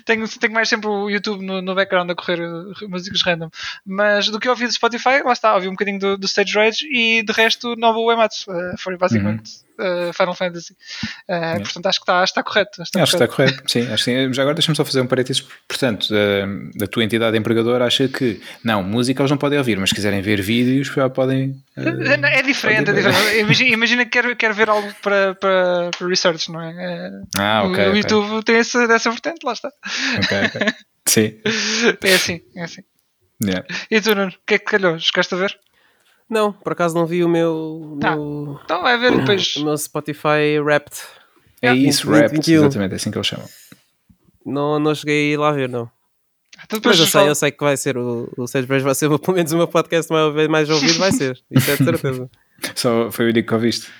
tenho, 0.04 0.28
tenho 0.28 0.52
mais 0.52 0.68
sempre 0.68 0.88
o 0.88 1.08
YouTube 1.08 1.42
no, 1.42 1.62
no 1.62 1.74
background 1.74 2.10
a 2.10 2.14
correr 2.14 2.38
músicas 2.86 3.22
random. 3.22 3.48
Mas 3.84 4.28
do 4.28 4.38
que 4.38 4.46
eu 4.46 4.52
ouvi 4.52 4.66
do 4.66 4.72
Spotify, 4.72 5.22
lá 5.24 5.32
está, 5.32 5.54
ouvi 5.54 5.68
um 5.68 5.72
bocadinho 5.72 5.98
do, 5.98 6.18
do 6.18 6.26
Stage 6.26 6.54
Rage 6.54 6.86
e 6.92 7.22
de 7.22 7.32
resto 7.32 7.74
Novo 7.76 8.06
Uematsu. 8.06 8.50
Uh, 8.50 8.76
foi 8.78 8.98
basicamente. 8.98 9.50
Uhum 9.56 9.63
uh, 9.78 10.12
Final 10.12 10.34
Fantasy. 10.34 10.74
Uh, 11.28 11.62
portanto, 11.62 11.86
acho 11.86 11.98
que 11.98 12.02
está, 12.02 12.24
está 12.24 12.42
correto. 12.42 12.82
Está 12.82 13.02
acho 13.02 13.12
correto. 13.16 13.34
que 13.34 13.42
está 13.42 13.52
correto, 13.54 13.70
sim. 13.70 13.92
Acho 13.92 14.34
já 14.34 14.42
agora 14.42 14.54
deixa-me 14.54 14.76
só 14.76 14.84
fazer 14.84 15.00
um 15.00 15.06
parênteses. 15.06 15.44
Portanto, 15.68 16.08
uh, 16.10 16.88
tua 16.88 17.04
entidade 17.04 17.36
empregadora 17.36 17.86
acha 17.86 18.08
que, 18.08 18.40
não, 18.62 18.82
música 18.82 19.22
eles 19.22 19.30
não 19.30 19.38
podem 19.38 19.58
ouvir, 19.58 19.78
mas 19.78 19.90
se 19.90 19.94
quiserem 19.94 20.20
ver 20.22 20.40
vídeos, 20.40 20.88
já 20.88 21.08
podem. 21.08 21.56
é 21.76 22.42
diferente, 22.42 22.90
é 22.90 22.94
diferente. 22.94 23.38
Imagina, 23.38 23.70
imagina 23.70 24.04
que 24.04 24.10
quer, 24.10 24.36
quer 24.36 24.52
ver 24.52 24.68
algo 24.68 24.92
para, 25.02 25.34
para, 25.34 25.90
para 25.96 26.08
research, 26.08 26.50
não 26.50 26.60
é? 26.60 27.10
Ah, 27.36 27.62
ok. 27.64 27.84
O, 27.84 27.88
okay. 27.88 28.00
YouTube 28.00 28.44
tem 28.44 28.56
essa, 28.56 28.84
essa 28.84 29.10
vertente, 29.10 29.44
lá 29.44 29.52
está. 29.52 29.70
Ok, 30.18 30.38
ok. 30.46 30.74
Sim. 31.06 31.38
É 32.02 32.14
assim, 32.14 32.40
é 32.56 32.64
assim. 32.64 32.82
Yeah. 33.42 33.66
E 33.90 34.00
tu, 34.00 34.14
Nuno, 34.14 34.30
o 34.30 34.46
que 34.46 34.54
é 34.54 34.58
que 34.58 34.64
calhou? 34.64 34.98
Chegaste 34.98 35.34
a 35.34 35.38
ver? 35.38 35.58
Não, 36.28 36.52
por 36.52 36.72
acaso 36.72 36.94
não 36.94 37.06
vi 37.06 37.22
o 37.22 37.28
meu. 37.28 37.98
Ah, 38.02 38.16
meu 38.16 38.60
então 38.64 38.82
vai 38.82 38.98
ver 38.98 39.16
depois. 39.16 39.56
O 39.58 39.64
meu 39.64 39.76
Spotify 39.76 40.58
Wrapped. 40.62 40.98
É 41.62 41.74
isso, 41.74 42.10
Wrapped, 42.10 42.52
exatamente, 42.52 42.92
é 42.92 42.96
assim 42.96 43.10
que 43.10 43.18
eles 43.18 43.26
chamam. 43.26 43.48
Não, 44.44 44.78
não 44.78 44.94
cheguei 44.94 45.30
a 45.30 45.32
ir 45.34 45.36
lá 45.38 45.52
ver, 45.52 45.68
não. 45.68 45.90
Então, 46.62 46.80
Mas 46.84 46.98
eu 46.98 47.06
sei, 47.06 47.28
eu 47.28 47.34
sei 47.34 47.50
que 47.50 47.62
vai 47.62 47.76
ser 47.76 47.96
o, 47.98 48.32
o 48.36 48.46
Sage 48.46 48.66
vai 48.66 48.94
ser 48.94 49.08
pelo 49.18 49.36
menos 49.36 49.52
o 49.52 49.56
meu 49.56 49.68
podcast 49.68 50.10
mais, 50.12 50.48
mais 50.48 50.70
ouvido, 50.70 50.98
vai 50.98 51.12
ser. 51.12 51.40
Isso 51.50 51.70
é 51.70 51.76
de 51.76 51.84
certeza. 51.84 52.30
Só 52.74 53.10
foi 53.10 53.26
o 53.26 53.28
único 53.28 53.48
que 53.48 53.54
ouviste? 53.54 53.90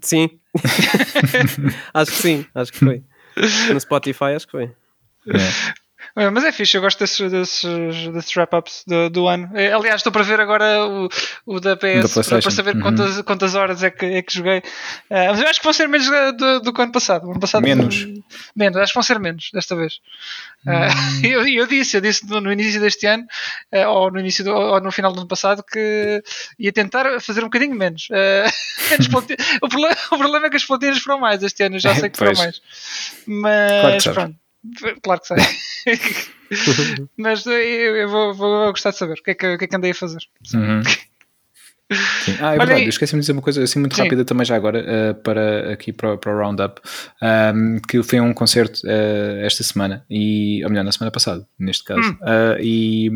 Sim. 0.00 0.38
acho 1.94 2.10
que 2.10 2.16
sim, 2.16 2.46
acho 2.54 2.72
que 2.72 2.78
foi. 2.78 3.02
No 3.72 3.78
Spotify, 3.80 4.34
acho 4.34 4.46
que 4.46 4.52
foi. 4.52 4.64
É. 5.28 5.74
Mas 6.32 6.44
é 6.44 6.50
fixe, 6.50 6.78
eu 6.78 6.80
gosto 6.80 6.98
desses, 6.98 7.30
desses, 7.30 8.08
desses 8.08 8.34
wrap-ups 8.34 8.84
do, 8.86 9.10
do, 9.10 9.28
ano. 9.28 9.50
É, 9.52 9.70
aliás, 9.70 9.96
estou 9.96 10.10
para 10.10 10.22
ver 10.22 10.40
agora 10.40 10.86
o, 10.86 11.08
o 11.44 11.60
da 11.60 11.76
PS 11.76 12.14
para, 12.14 12.40
para, 12.40 12.50
saber 12.50 12.74
uhum. 12.74 12.80
quantas, 12.80 13.20
quantas 13.20 13.54
horas 13.54 13.82
é 13.82 13.90
que, 13.90 14.06
é 14.06 14.22
que 14.22 14.32
joguei. 14.32 14.60
Uh, 15.10 15.28
mas 15.28 15.42
eu 15.42 15.48
acho 15.48 15.60
que 15.60 15.64
vão 15.64 15.74
ser 15.74 15.86
menos 15.86 16.06
do, 16.38 16.60
do 16.60 16.72
que 16.72 16.80
o 16.80 16.82
ano 16.84 16.92
passado. 16.92 17.26
O 17.26 17.32
ano 17.32 17.40
passado 17.40 17.62
menos. 17.62 18.06
menos, 18.56 18.78
acho 18.78 18.92
que 18.92 18.96
vão 18.96 19.02
ser 19.02 19.20
menos 19.20 19.50
desta 19.52 19.76
vez. 19.76 20.00
Uh, 20.64 21.20
eu, 21.22 21.46
eu 21.46 21.66
disse, 21.66 21.98
eu 21.98 22.00
disse 22.00 22.26
no, 22.26 22.40
no 22.40 22.50
início 22.50 22.80
deste 22.80 23.06
ano, 23.06 23.24
uh, 23.74 23.88
ou 23.88 24.10
no 24.10 24.18
início 24.18 24.42
do, 24.42 24.54
ou 24.54 24.80
no 24.80 24.90
final 24.90 25.12
do 25.12 25.18
ano 25.18 25.28
passado, 25.28 25.62
que 25.62 26.22
ia 26.58 26.72
tentar 26.72 27.20
fazer 27.20 27.40
um 27.40 27.48
bocadinho 27.48 27.74
menos. 27.74 28.08
menos 28.90 29.06
o, 29.60 29.68
problema, 29.68 29.96
o 30.10 30.16
problema 30.16 30.46
é 30.46 30.50
que 30.50 30.56
as 30.56 30.64
platinas 30.64 30.98
foram 30.98 31.20
mais 31.20 31.42
este 31.42 31.62
ano, 31.62 31.78
já 31.78 31.94
sei 31.94 32.08
que 32.08 32.16
foram 32.16 32.32
mais. 32.38 32.62
Mas 33.26 34.02
claro 34.02 34.14
pronto. 34.14 34.45
Claro 35.02 35.20
que 35.20 35.26
sei. 35.26 35.36
Mas 37.16 37.44
eu, 37.46 37.52
eu 37.52 38.08
vou, 38.08 38.34
vou, 38.34 38.70
gostar 38.70 38.90
de 38.90 38.96
saber 38.96 39.18
o 39.18 39.22
que 39.22 39.30
é 39.32 39.34
que, 39.34 39.54
o 39.54 39.58
que, 39.58 39.64
é 39.64 39.68
que 39.68 39.76
andei 39.76 39.90
a 39.90 39.94
fazer. 39.94 40.20
Uhum. 40.54 40.82
Sim. 42.24 42.34
Ah, 42.40 42.54
é 42.54 42.58
verdade, 42.58 42.88
esqueci-me 42.88 43.20
de 43.20 43.22
dizer 43.22 43.32
uma 43.32 43.42
coisa 43.42 43.62
assim 43.62 43.78
muito 43.78 43.94
Sim. 43.94 44.02
rápida 44.02 44.24
também 44.24 44.44
já 44.44 44.56
agora, 44.56 44.84
uh, 44.84 45.14
para 45.22 45.72
aqui 45.72 45.92
para, 45.92 46.16
para 46.16 46.34
o 46.34 46.36
Roundup, 46.36 46.80
um, 47.54 47.78
que 47.78 48.02
foi 48.02 48.18
um 48.20 48.34
concerto 48.34 48.80
uh, 48.84 49.44
esta 49.44 49.62
semana, 49.62 50.04
e, 50.10 50.64
ou 50.64 50.70
melhor, 50.70 50.82
na 50.82 50.90
semana 50.90 51.12
passada, 51.12 51.46
neste 51.56 51.84
caso, 51.84 52.00
hum. 52.00 52.18
uh, 52.22 52.60
e 52.60 53.08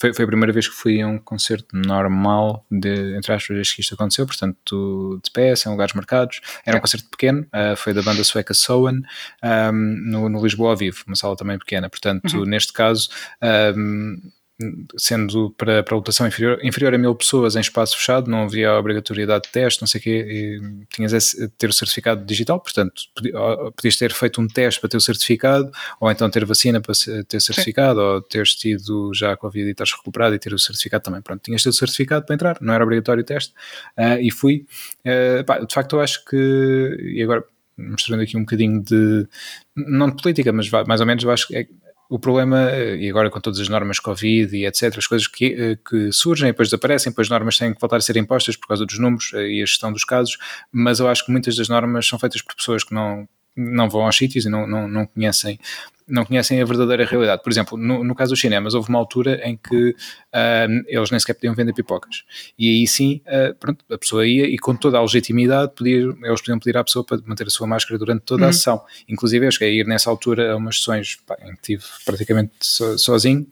foi, 0.00 0.14
foi 0.14 0.24
a 0.24 0.28
primeira 0.28 0.52
vez 0.52 0.68
que 0.68 0.74
fui 0.74 1.00
a 1.00 1.06
um 1.06 1.18
concerto 1.18 1.76
normal, 1.76 2.64
de, 2.70 3.16
entre 3.16 3.32
aspas, 3.32 3.56
desde 3.56 3.74
que 3.74 3.80
isto 3.80 3.94
aconteceu, 3.94 4.26
portanto, 4.26 5.20
de 5.22 5.30
pé, 5.30 5.54
sem 5.56 5.70
lugares 5.70 5.94
marcados. 5.94 6.40
Era 6.64 6.78
um 6.78 6.80
concerto 6.80 7.08
pequeno, 7.10 7.46
uh, 7.46 7.76
foi 7.76 7.92
da 7.92 8.02
banda 8.02 8.22
sueca 8.22 8.54
Soen, 8.54 9.02
um, 9.42 9.72
no, 9.72 10.28
no, 10.28 10.42
Lisboa 10.42 10.70
ao 10.70 10.76
vivo, 10.76 11.02
uma 11.06 11.16
sala 11.16 11.36
também 11.36 11.58
pequena. 11.58 11.90
Portanto, 11.90 12.38
uhum. 12.38 12.44
neste 12.44 12.72
caso, 12.72 13.08
um, 13.76 14.20
sendo 14.96 15.50
para, 15.56 15.84
para 15.84 15.94
a 15.94 15.96
lotação 15.96 16.26
inferior, 16.26 16.58
inferior 16.64 16.92
a 16.92 16.98
mil 16.98 17.14
pessoas 17.14 17.54
em 17.54 17.60
espaço 17.60 17.96
fechado, 17.96 18.28
não 18.28 18.42
havia 18.42 18.72
obrigatoriedade 18.74 19.44
de 19.44 19.50
teste, 19.50 19.80
não 19.80 19.86
sei 19.86 20.00
o 20.00 20.02
quê, 20.02 20.60
tinhas 20.92 21.12
esse, 21.12 21.48
ter 21.50 21.70
o 21.70 21.72
certificado 21.72 22.24
digital, 22.24 22.58
portanto, 22.58 23.02
podias 23.76 23.96
ter 23.96 24.12
feito 24.12 24.40
um 24.40 24.48
teste 24.48 24.80
para 24.80 24.90
ter 24.90 24.96
o 24.96 25.00
certificado, 25.00 25.70
ou 26.00 26.10
então 26.10 26.28
ter 26.28 26.44
vacina 26.44 26.80
para 26.80 26.92
ter 27.28 27.40
certificado, 27.40 28.00
Sim. 28.00 28.06
ou 28.06 28.22
teres 28.22 28.54
tido 28.54 29.12
já 29.14 29.32
a 29.32 29.36
Covid 29.36 29.68
e 29.68 29.70
estás 29.70 29.92
recuperado 29.92 30.34
e 30.34 30.38
ter 30.38 30.52
o 30.52 30.58
certificado 30.58 31.04
também. 31.04 31.22
Pronto, 31.22 31.40
tinhas 31.40 31.62
ter 31.62 31.68
o 31.68 31.72
certificado 31.72 32.26
para 32.26 32.34
entrar, 32.34 32.58
não 32.60 32.74
era 32.74 32.82
obrigatório 32.82 33.22
o 33.22 33.26
teste, 33.26 33.54
uh, 33.96 34.20
e 34.20 34.30
fui. 34.32 34.66
Uh, 35.06 35.44
pá, 35.44 35.60
de 35.60 35.72
facto, 35.72 35.96
eu 35.96 36.00
acho 36.00 36.24
que, 36.24 36.96
e 37.14 37.22
agora 37.22 37.44
mostrando 37.78 38.22
aqui 38.24 38.36
um 38.36 38.40
bocadinho 38.40 38.82
de, 38.82 39.28
não 39.76 40.10
de 40.10 40.20
política, 40.20 40.52
mas 40.52 40.68
mais 40.68 41.00
ou 41.00 41.06
menos 41.06 41.22
eu 41.22 41.30
acho 41.30 41.46
que 41.46 41.56
é, 41.56 41.68
o 42.08 42.18
problema, 42.18 42.70
e 42.72 43.08
agora 43.10 43.28
com 43.28 43.38
todas 43.38 43.60
as 43.60 43.68
normas 43.68 44.00
Covid 44.00 44.56
e 44.56 44.64
etc., 44.64 44.96
as 44.96 45.06
coisas 45.06 45.26
que, 45.26 45.52
eh, 45.52 45.76
que 45.76 46.10
surgem 46.10 46.48
e 46.48 46.52
depois 46.52 46.68
desaparecem, 46.68 47.12
depois 47.12 47.26
as 47.26 47.30
normas 47.30 47.58
têm 47.58 47.74
que 47.74 47.80
voltar 47.80 47.96
a 47.96 48.00
ser 48.00 48.16
impostas 48.16 48.56
por 48.56 48.66
causa 48.66 48.86
dos 48.86 48.98
números 48.98 49.30
eh, 49.34 49.48
e 49.48 49.62
a 49.62 49.66
gestão 49.66 49.92
dos 49.92 50.04
casos, 50.04 50.38
mas 50.72 51.00
eu 51.00 51.08
acho 51.08 51.26
que 51.26 51.30
muitas 51.30 51.54
das 51.56 51.68
normas 51.68 52.08
são 52.08 52.18
feitas 52.18 52.40
por 52.40 52.54
pessoas 52.54 52.82
que 52.82 52.94
não, 52.94 53.28
não 53.54 53.90
vão 53.90 54.06
aos 54.06 54.16
sítios 54.16 54.46
e 54.46 54.48
não, 54.48 54.66
não, 54.66 54.88
não 54.88 55.06
conhecem 55.06 55.58
não 56.08 56.24
conhecem 56.24 56.60
a 56.60 56.64
verdadeira 56.64 57.04
realidade. 57.04 57.42
Por 57.42 57.50
exemplo, 57.50 57.76
no, 57.76 58.02
no 58.02 58.14
caso 58.14 58.32
dos 58.32 58.40
cinemas, 58.40 58.74
houve 58.74 58.88
uma 58.88 58.98
altura 58.98 59.40
em 59.44 59.56
que 59.56 59.94
eles 60.86 61.10
nem 61.10 61.20
sequer 61.20 61.34
podiam 61.34 61.54
vender 61.54 61.72
pipocas. 61.72 62.24
E 62.58 62.68
aí 62.68 62.86
sim, 62.86 63.20
uh, 63.26 63.54
pronto, 63.58 63.84
a 63.90 63.98
pessoa 63.98 64.26
ia 64.26 64.46
e 64.46 64.58
com 64.58 64.74
toda 64.74 64.98
a 64.98 65.02
legitimidade 65.02 65.72
podia, 65.74 65.98
eles 65.98 66.40
podiam 66.40 66.58
pedir 66.58 66.76
à 66.76 66.84
pessoa 66.84 67.04
para 67.04 67.18
manter 67.24 67.46
a 67.46 67.50
sua 67.50 67.66
máscara 67.66 67.98
durante 67.98 68.22
toda 68.22 68.44
uhum. 68.44 68.48
a 68.48 68.52
sessão. 68.52 68.82
Inclusive, 69.08 69.46
eu 69.46 69.52
cheguei 69.52 69.70
a 69.70 69.82
ir 69.82 69.86
nessa 69.86 70.10
altura 70.10 70.52
a 70.52 70.56
umas 70.56 70.76
sessões 70.76 71.16
pá, 71.26 71.36
em 71.42 71.54
que 71.54 71.72
estive 71.72 71.84
praticamente 72.04 72.52
so, 72.60 72.98
sozinho 72.98 73.46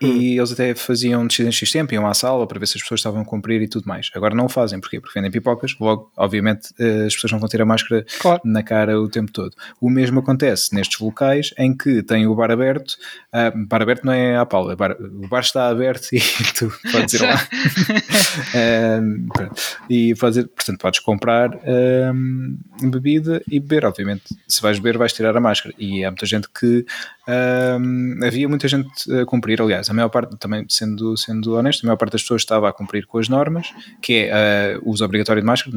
e 0.00 0.06
hum. 0.06 0.20
eles 0.38 0.52
até 0.52 0.74
faziam 0.74 1.26
de 1.26 1.50
X 1.50 1.70
tempo, 1.70 1.92
iam 1.94 2.06
à 2.06 2.14
sala 2.14 2.46
para 2.46 2.58
ver 2.58 2.66
se 2.66 2.76
as 2.76 2.82
pessoas 2.82 3.00
estavam 3.00 3.22
a 3.22 3.24
cumprir 3.24 3.60
e 3.62 3.68
tudo 3.68 3.86
mais. 3.86 4.10
Agora 4.14 4.34
não 4.34 4.46
o 4.46 4.48
fazem, 4.48 4.80
porquê? 4.80 5.00
Porque 5.00 5.18
vendem 5.18 5.30
pipocas, 5.30 5.74
logo, 5.80 6.10
obviamente, 6.16 6.72
eh, 6.78 7.06
as 7.06 7.14
pessoas 7.14 7.32
não 7.32 7.38
vão 7.38 7.48
ter 7.48 7.60
a 7.60 7.66
máscara 7.66 8.04
claro. 8.20 8.40
na 8.44 8.62
cara 8.62 9.00
o 9.00 9.08
tempo 9.08 9.32
todo. 9.32 9.54
O 9.80 9.90
mesmo 9.90 10.20
acontece 10.20 10.74
nestes 10.74 11.00
locais 11.00 11.52
em 11.58 11.76
que 11.76 12.02
tem 12.02 12.26
o 12.26 12.34
bar 12.34 12.50
aberto, 12.50 12.96
uh, 13.32 13.66
bar 13.66 13.82
aberto 13.82 14.04
não 14.04 14.12
é 14.12 14.36
à 14.36 14.46
Paula, 14.46 14.76
bar, 14.76 14.96
o 15.00 15.28
bar 15.28 15.40
está 15.40 15.68
aberto 15.68 16.12
e 16.12 16.20
tu 16.56 16.72
podes 16.90 17.14
ir 17.14 17.22
lá. 17.22 17.34
uh, 18.54 19.54
e 19.88 20.14
podes, 20.14 20.44
portanto, 20.44 20.78
podes 20.78 21.00
comprar 21.00 21.50
uh, 21.54 22.90
bebida 22.90 23.42
e 23.50 23.58
beber, 23.58 23.84
obviamente. 23.84 24.24
Se 24.46 24.62
vais 24.62 24.78
beber, 24.78 24.98
vais 24.98 25.12
tirar 25.12 25.36
a 25.36 25.40
máscara. 25.40 25.74
E 25.78 26.04
há 26.04 26.10
muita 26.10 26.26
gente 26.26 26.48
que 26.48 26.84
havia 28.24 28.48
muita 28.48 28.66
gente 28.66 28.90
a 29.12 29.24
cumprir, 29.24 29.62
aliás, 29.62 29.71
a 29.72 29.94
maior 29.94 30.08
parte, 30.08 30.36
também 30.36 30.64
sendo, 30.68 31.16
sendo 31.16 31.54
honesto, 31.54 31.84
a 31.84 31.86
maior 31.86 31.96
parte 31.96 32.12
das 32.12 32.22
pessoas 32.22 32.42
estava 32.42 32.68
a 32.68 32.72
cumprir 32.72 33.06
com 33.06 33.18
as 33.18 33.28
normas, 33.28 33.72
que 34.00 34.28
é 34.30 34.76
uh, 34.78 34.88
o 34.88 34.90
uso 34.90 35.04
obrigatório 35.04 35.40
de 35.40 35.46
máscara, 35.46 35.76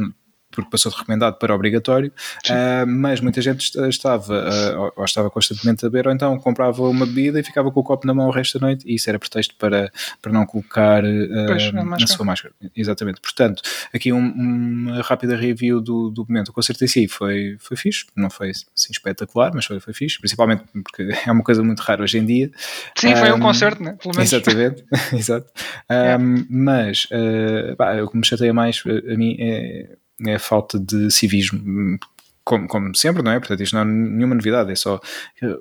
porque 0.55 0.69
passou 0.69 0.91
de 0.91 0.97
recomendado 0.97 1.37
para 1.37 1.53
obrigatório, 1.53 2.11
uh, 2.49 2.87
mas 2.87 3.19
muita 3.19 3.41
gente 3.41 3.77
estava 3.89 4.33
uh, 4.33 4.91
ou 4.95 5.05
estava 5.05 5.29
constantemente 5.29 5.85
a 5.85 5.89
beber, 5.89 6.07
ou 6.07 6.13
então 6.13 6.37
comprava 6.39 6.83
uma 6.83 7.05
bebida 7.05 7.39
e 7.39 7.43
ficava 7.43 7.71
com 7.71 7.79
o 7.79 7.83
copo 7.83 8.07
na 8.07 8.13
mão 8.13 8.27
o 8.27 8.31
resto 8.31 8.59
da 8.59 8.67
noite, 8.67 8.85
e 8.87 8.95
isso 8.95 9.09
era 9.09 9.19
pretexto 9.19 9.55
para, 9.57 9.91
para 10.21 10.31
não 10.31 10.45
colocar 10.45 11.03
uh, 11.03 11.45
pois, 11.47 11.63
a, 12.03 12.07
sua 12.07 12.25
máscara. 12.25 12.53
Exatamente. 12.75 13.21
Portanto, 13.21 13.61
aqui 13.93 14.11
um, 14.11 14.19
uma 14.19 15.01
rápida 15.01 15.35
review 15.35 15.81
do, 15.81 16.09
do 16.09 16.25
momento. 16.27 16.49
O 16.49 16.53
concerto 16.53 16.83
em 16.83 16.87
si 16.87 17.07
foi, 17.07 17.57
foi 17.59 17.77
fixe, 17.77 18.05
não 18.15 18.29
foi 18.29 18.49
assim 18.49 18.91
espetacular, 18.91 19.51
mas 19.53 19.65
foi, 19.65 19.79
foi 19.79 19.93
fixe, 19.93 20.19
principalmente 20.19 20.63
porque 20.83 21.09
é 21.25 21.31
uma 21.31 21.43
coisa 21.43 21.61
muito 21.63 21.79
rara 21.79 22.03
hoje 22.03 22.17
em 22.17 22.25
dia. 22.25 22.51
Sim, 22.95 23.13
um, 23.13 23.17
foi 23.17 23.31
um 23.31 23.39
concerto, 23.39 23.83
né? 23.83 23.97
Pelo 24.01 24.15
menos. 24.15 24.31
Exatamente, 24.31 24.85
exato. 25.13 25.51
Um, 25.89 26.45
Mas 26.49 27.05
uh, 27.05 27.75
pá, 27.75 28.01
o 28.01 28.09
que 28.09 28.17
me 28.17 28.25
chateia 28.25 28.53
mais 28.53 28.83
a 28.85 29.17
mim 29.17 29.37
é 29.39 29.95
é 30.25 30.35
a 30.35 30.39
falta 30.39 30.79
de 30.79 31.11
civismo, 31.11 31.97
como, 32.45 32.67
como, 32.67 32.95
sempre, 32.95 33.23
não 33.23 33.31
é? 33.31 33.39
Portanto, 33.39 33.63
isto 33.63 33.73
não 33.73 33.81
é 33.81 33.85
nenhuma 33.85 34.35
novidade, 34.35 34.71
é 34.71 34.75
só 34.75 34.99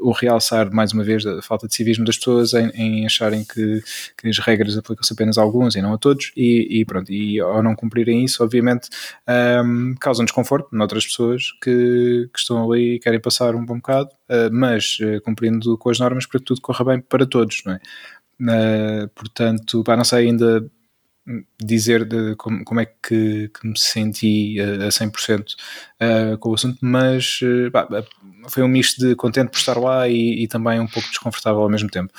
o 0.01 0.13
realçar 0.13 0.71
mais 0.73 0.93
uma 0.93 1.03
vez 1.03 1.25
a 1.25 1.41
falta 1.41 1.67
de 1.67 1.75
civismo 1.75 2.05
das 2.05 2.19
pessoas 2.19 2.53
em, 2.53 2.69
em 2.75 3.07
acharem 3.07 3.43
que, 3.43 3.83
que, 4.17 4.29
as 4.29 4.39
regras 4.39 4.77
aplicam-se 4.77 5.13
apenas 5.15 5.39
a 5.39 5.43
alguns 5.43 5.75
e 5.77 5.83
não 5.83 5.95
a 5.95 5.99
todos, 5.99 6.31
e, 6.37 6.81
e, 6.81 6.85
pronto, 6.85 7.11
e 7.11 7.41
ao 7.41 7.63
não 7.63 7.75
cumprirem 7.75 8.23
isso, 8.23 8.45
obviamente, 8.45 8.91
um, 9.65 9.95
causam 9.99 10.27
desconforto 10.27 10.69
noutras 10.73 11.07
pessoas 11.07 11.53
que, 11.63 12.29
que, 12.33 12.39
estão 12.39 12.71
ali 12.71 12.97
e 12.97 12.99
querem 13.01 13.21
passar 13.21 13.55
um 13.55 13.65
bom 13.65 13.77
bocado, 13.77 14.11
uh, 14.29 14.53
mas 14.53 14.99
uh, 15.01 15.23
cumprindo 15.23 15.79
com 15.79 15.89
as 15.89 15.99
normas 15.99 16.27
para 16.27 16.39
que 16.39 16.45
tudo 16.45 16.61
corra 16.61 16.85
bem 16.85 17.01
para 17.01 17.27
todos, 17.27 17.63
não 17.65 17.73
é? 17.73 17.81
Uh, 18.41 19.09
portanto, 19.15 19.83
pá, 19.85 19.97
não 19.97 20.05
sei 20.05 20.27
ainda 20.27 20.69
dizer 21.59 22.05
de 22.05 22.37
como, 22.37 22.63
como 22.65 22.81
é 22.81 22.85
que, 22.87 23.49
que, 23.49 23.67
me 23.67 23.79
senti 23.79 24.61
a, 24.61 24.87
a 24.87 24.89
100% 24.89 25.55
uh, 26.01 26.39
com 26.39 26.51
o 26.51 26.55
assunto, 26.55 26.79
mas 26.83 27.41
uh, 27.43 27.71
bah, 27.71 27.89
foi 28.49 28.63
um 28.63 28.69
misto 28.69 29.01
de 29.01 29.15
contente 29.15 29.51
por 29.51 29.57
estar 29.57 29.79
lá 29.79 30.07
e, 30.07 30.43
e 30.43 30.49
também 30.49 30.79
um 30.81 30.87
pouco 30.87 31.09
desconfortável 31.09 31.63
ao 31.63 31.71
mesmo 31.71 31.89
tempo. 31.89 32.13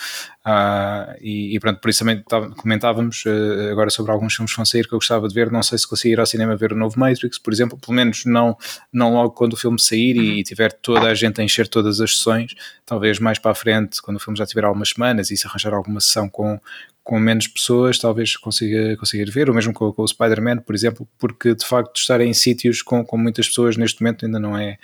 Uh, 0.43 1.13
e, 1.21 1.55
e, 1.55 1.59
pronto, 1.59 1.79
por 1.79 1.89
isso 1.89 1.99
também 1.99 2.23
comentávamos 2.57 3.23
uh, 3.25 3.71
agora 3.71 3.91
sobre 3.91 4.11
alguns 4.11 4.33
filmes 4.33 4.51
que 4.51 4.57
vão 4.57 4.65
sair 4.65 4.87
que 4.87 4.93
eu 4.93 4.97
gostava 4.97 5.27
de 5.27 5.35
ver. 5.35 5.51
Não 5.51 5.61
sei 5.61 5.77
se 5.77 5.87
consigo 5.87 6.13
ir 6.13 6.19
ao 6.19 6.25
cinema 6.25 6.55
ver 6.55 6.73
o 6.73 6.75
novo 6.75 6.99
Matrix, 6.99 7.37
por 7.37 7.53
exemplo, 7.53 7.77
pelo 7.77 7.95
menos 7.95 8.25
não, 8.25 8.57
não 8.91 9.13
logo 9.13 9.31
quando 9.31 9.53
o 9.53 9.57
filme 9.57 9.79
sair 9.79 10.15
e, 10.15 10.39
e 10.39 10.43
tiver 10.43 10.71
toda 10.71 11.07
a 11.07 11.13
gente 11.13 11.39
a 11.39 11.43
encher 11.43 11.67
todas 11.67 12.01
as 12.01 12.17
sessões, 12.17 12.55
talvez 12.85 13.19
mais 13.19 13.37
para 13.37 13.51
a 13.51 13.55
frente, 13.55 14.01
quando 14.01 14.17
o 14.17 14.19
filme 14.19 14.37
já 14.37 14.47
tiver 14.47 14.63
algumas 14.63 14.89
semanas 14.89 15.29
e 15.29 15.37
se 15.37 15.45
arranjar 15.45 15.73
alguma 15.73 15.99
sessão 15.99 16.27
com, 16.27 16.59
com 17.05 17.19
menos 17.19 17.47
pessoas, 17.47 17.99
talvez 17.99 18.35
consiga, 18.35 18.97
consiga 18.97 19.31
ver, 19.31 19.47
ou 19.47 19.55
mesmo 19.55 19.71
com, 19.71 19.93
com 19.93 20.01
o 20.01 20.07
Spider-Man, 20.07 20.57
por 20.57 20.73
exemplo, 20.73 21.07
porque 21.19 21.53
de 21.53 21.63
facto 21.63 21.97
estar 21.97 22.19
em 22.19 22.33
sítios 22.33 22.81
com, 22.81 23.05
com 23.05 23.15
muitas 23.15 23.47
pessoas 23.47 23.77
neste 23.77 24.01
momento 24.01 24.25
ainda 24.25 24.39
não 24.39 24.57
é 24.57 24.79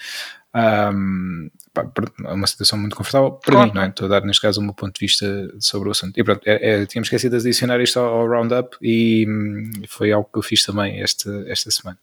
um, 0.93 1.49
pá, 1.73 1.83
uma 2.31 2.45
situação 2.45 2.77
muito 2.77 2.95
confortável 2.95 3.31
para 3.31 3.53
claro. 3.53 3.67
mim, 3.69 3.75
não 3.75 3.81
é? 3.81 3.87
Estou 3.87 4.05
a 4.05 4.09
dar 4.09 4.21
neste 4.21 4.39
caso 4.39 4.61
o 4.61 4.63
meu 4.63 4.75
ponto 4.75 4.93
de 4.93 4.99
vista 4.99 5.51
sobre 5.59 5.89
o 5.89 5.91
assunto. 5.91 6.15
E 6.15 6.23
pronto, 6.23 6.41
é, 6.45 6.81
é, 6.81 6.85
tínhamos 6.85 7.07
esquecido 7.07 7.31
de 7.31 7.47
adicionar 7.47 7.81
isto 7.81 7.99
ao, 7.99 8.21
ao 8.21 8.27
Roundup 8.27 8.77
e 8.79 9.25
hum, 9.27 9.71
foi 9.87 10.11
algo 10.11 10.29
que 10.31 10.37
eu 10.37 10.43
fiz 10.43 10.63
também 10.63 11.01
esta, 11.01 11.43
esta 11.47 11.71
semana. 11.71 11.97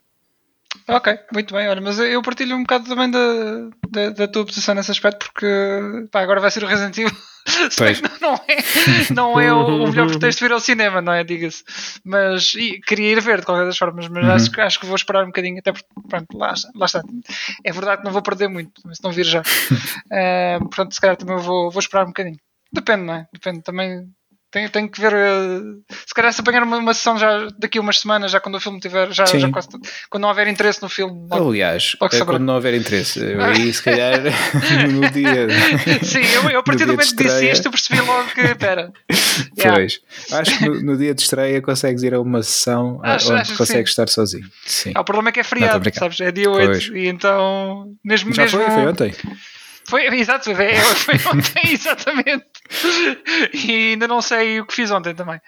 Ok, 0.89 1.19
muito 1.33 1.55
bem. 1.55 1.69
Olha, 1.69 1.81
mas 1.83 1.99
eu 1.99 2.23
partilho 2.23 2.57
um 2.57 2.63
bocado 2.63 2.89
também 2.89 3.11
da, 3.11 3.19
da, 3.91 4.11
da 4.11 4.29
tua 4.29 4.47
posição 4.47 4.75
nesse 4.75 4.91
aspecto, 4.91 5.27
porque 5.27 5.47
pá, 6.11 6.23
agora 6.23 6.41
vai 6.41 6.51
ser 6.51 6.65
o 6.65 6.67
Resident 6.67 6.97
Evil. 6.97 7.13
não 8.21 8.35
é, 8.35 9.15
não 9.15 9.41
é 9.41 9.53
o, 9.53 9.85
o 9.85 9.89
melhor 9.89 10.07
pretexto 10.07 10.39
de 10.39 10.45
vir 10.47 10.53
ao 10.53 10.61
cinema, 10.61 11.03
não 11.03 11.13
é? 11.13 11.25
Diga-se. 11.25 11.63
Mas 12.05 12.55
e, 12.55 12.81
queria 12.81 13.13
ir 13.13 13.21
ver 13.21 13.41
de 13.41 13.47
qualquer 13.47 13.67
das 13.67 13.77
formas, 13.77 14.09
mas 14.09 14.25
uhum. 14.25 14.33
acho, 14.33 14.61
acho 14.61 14.81
que 14.81 14.87
vou 14.87 14.97
esperar 14.97 15.25
um 15.25 15.29
bocadinho, 15.29 15.59
até 15.59 15.73
porque, 15.73 15.87
pronto, 16.09 16.39
lá, 16.39 16.55
lá 16.75 16.87
está. 16.87 17.03
É 17.65 17.73
verdade 17.73 17.99
que 17.99 18.05
não 18.05 18.13
vou 18.13 18.23
perder 18.23 18.49
muito, 18.49 18.81
se 18.93 19.05
não 19.05 19.13
vir 19.13 19.25
já. 19.25 19.41
uh, 20.11 20.61
portanto, 20.61 20.95
se 20.95 21.01
calhar 21.01 21.17
também 21.17 21.37
vou, 21.37 21.71
vou 21.71 21.81
esperar 21.81 22.05
um 22.05 22.09
bocadinho. 22.09 22.39
Depende, 22.73 23.05
não 23.05 23.15
é? 23.15 23.27
Depende 23.33 23.63
também 23.63 24.09
tenho, 24.51 24.71
tenho 24.71 24.89
que 24.89 25.01
ver. 25.01 25.13
Uh, 25.13 25.83
se 26.07 26.15
calhar 26.15 26.33
se 26.33 26.41
apanhar 26.41 26.63
uma, 26.63 26.79
uma 26.79 26.95
sessão 26.95 27.19
já 27.19 27.49
daqui 27.59 27.79
a 27.79 27.81
umas 27.81 27.99
semanas, 27.99 28.31
já 28.31 28.41
quando 28.41 28.55
o 28.55 28.61
filme 28.61 28.81
tiver. 28.81 29.13
Já, 29.13 29.25
já 29.27 29.51
quase, 29.51 29.69
quando 30.09 30.23
não 30.23 30.29
houver 30.29 30.49
interesse 30.49 30.81
no 30.83 30.89
filme. 30.89 31.27
Logo, 31.31 31.51
Aliás, 31.51 31.97
é 32.01 32.25
quando 32.25 32.45
não 32.45 32.55
houver 32.55 32.75
interesse. 32.75 33.21
Aí 33.23 33.73
se 33.73 33.83
calhar 33.83 34.21
no 34.91 35.11
dia. 35.11 35.49
Sim, 36.03 36.25
eu, 36.35 36.51
eu 36.51 36.61
a 36.61 36.63
partir 36.63 36.85
do 36.85 36.93
momento 36.93 37.15
que 37.15 37.25
disse 37.25 37.51
isto 37.51 37.71
percebi 37.71 38.01
logo 38.01 38.29
que. 38.31 38.41
Espera. 38.41 38.93
Pois. 39.61 40.01
Acho 40.33 40.59
que 40.59 40.69
no, 40.69 40.83
no, 40.83 40.97
dia 40.97 41.15
de 41.15 41.23
estreia 41.23 41.61
consegues 41.61 42.03
ir 42.03 42.15
a 42.15 42.21
uma 42.21 42.43
sessão 42.43 43.01
acho, 43.03 43.31
onde 43.31 43.43
acho 43.43 43.57
consegues 43.57 43.91
estar 43.91 44.09
sozinho. 44.09 44.49
Sim. 44.65 44.93
Ah, 44.95 45.01
o 45.01 45.05
problema 45.05 45.29
é 45.29 45.33
que 45.33 45.41
é 45.41 45.45
feriado, 45.45 45.85
sabes? 45.95 46.21
É 46.21 46.31
dia 46.31 46.51
8. 46.51 46.67
Pois. 46.67 46.91
E 46.95 47.07
então. 47.07 47.93
Mesmo, 48.05 48.33
já 48.33 48.43
mesmo, 48.43 48.61
foi, 48.61 48.71
foi 48.71 48.87
ontem. 48.87 49.15
Foi, 49.89 50.07
exato, 50.15 50.55
foi, 50.55 51.17
ontem, 51.33 51.63
exatamente. 51.73 52.45
E 53.55 53.93
ainda 53.93 54.07
não 54.07 54.21
sei 54.21 54.61
o 54.61 54.67
que 54.67 54.75
fiz 54.75 54.91
ontem 54.91 55.15
também. 55.15 55.41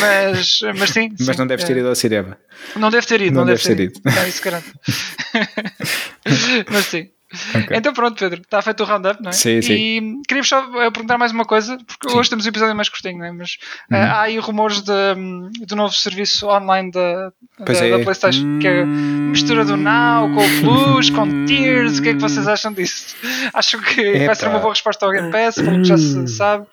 Mas, 0.00 0.60
mas 0.78 0.88
sim. 0.90 1.10
Mas 1.10 1.26
sim, 1.26 1.38
não 1.38 1.46
deves 1.46 1.66
ter 1.66 1.76
é. 1.76 1.80
ido 1.80 1.88
ao 1.88 1.94
cinema. 1.94 2.38
Não 2.74 2.90
deve 2.90 3.06
ter 3.06 3.20
ido, 3.20 3.34
não, 3.34 3.42
não 3.42 3.46
deve 3.46 3.62
ter 3.62 3.78
ido. 3.78 3.98
ido. 3.98 4.00
Não, 4.04 4.26
isso 4.26 4.40
mas 6.70 6.86
sim. 6.86 7.10
Okay. 7.32 7.76
Então 7.76 7.92
pronto, 7.92 8.18
Pedro, 8.18 8.40
está 8.40 8.60
feito 8.60 8.82
o 8.82 8.86
roundup, 8.86 9.22
não 9.22 9.30
é? 9.30 9.32
Sim, 9.32 9.62
sim. 9.62 9.72
E 9.72 10.22
queria 10.26 10.44
só 10.44 10.58
eh, 10.82 10.90
perguntar 10.90 11.18
mais 11.18 11.32
uma 11.32 11.44
coisa, 11.44 11.78
porque 11.86 12.10
sim. 12.10 12.16
hoje 12.16 12.30
temos 12.30 12.44
um 12.44 12.48
episódio 12.48 12.74
mais 12.74 12.88
curtinho, 12.88 13.18
não 13.18 13.26
é? 13.26 13.32
Mas 13.32 13.58
uhum. 13.90 13.98
uh, 13.98 14.00
há 14.00 14.20
aí 14.22 14.38
rumores 14.38 14.82
de, 14.82 14.92
do 15.66 15.76
novo 15.76 15.94
serviço 15.94 16.46
online 16.48 16.90
da, 16.90 17.32
da, 17.58 17.72
é. 17.72 17.90
da, 17.90 18.04
PlayStation, 18.04 18.58
que 18.58 18.68
é 18.68 18.84
mistura 18.84 19.64
do 19.64 19.76
Now 19.76 20.28
com 20.34 20.44
o 20.44 20.60
Plus, 20.60 21.10
com 21.10 21.46
Tears. 21.46 21.98
O 21.98 22.02
que 22.02 22.10
é 22.10 22.14
que 22.14 22.20
vocês 22.20 22.46
acham 22.46 22.72
disso? 22.72 23.16
Acham 23.54 23.80
que 23.80 24.00
Epa. 24.00 24.26
vai 24.26 24.34
ser 24.34 24.48
uma 24.48 24.58
boa 24.58 24.72
resposta 24.72 25.04
ao 25.04 25.12
Game 25.12 25.30
Pass, 25.30 25.56
pelo 25.56 25.78
que 25.78 25.84
já 25.84 25.96
se 25.96 26.26
sabe? 26.28 26.66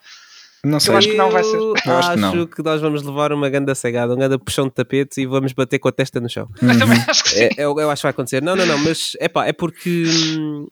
Não 0.64 0.80
sei. 0.80 0.94
Eu 0.94 0.98
acho 0.98 1.10
que 1.10 1.18
não 1.18 1.32
vai 1.32 1.44
ser. 1.44 1.56
Eu 1.56 1.74
acho, 1.74 1.84
que, 1.84 1.90
acho 2.20 2.48
que, 2.48 2.64
nós 2.64 2.82
vamos 2.82 3.04
levar 3.04 3.32
uma 3.32 3.50
ganda 3.50 3.74
cegada, 3.74 4.14
um 4.14 4.18
ganda 4.18 4.38
puxão 4.38 4.66
de 4.66 4.74
tapete 4.74 5.22
e 5.22 5.26
vamos 5.26 5.54
bater 5.54 5.80
com 5.80 5.88
a 5.88 5.92
testa 5.92 6.20
no 6.20 6.30
chão. 6.30 6.48
Uhum. 6.62 6.78
também 6.78 7.00
acho 7.08 7.24
que 7.24 7.30
sim. 7.30 7.44
É, 7.44 7.50
eu, 7.58 7.80
eu, 7.80 7.90
acho 7.90 8.02
que 8.02 8.04
vai 8.04 8.12
acontecer. 8.12 8.42
Não, 8.42 8.56
não, 8.56 8.66
não, 8.66 8.78
mas 8.80 9.14
é 9.20 9.28
pá, 9.28 9.48
é 9.48 9.54
porque. 9.54 10.04
Hum, 10.38 10.68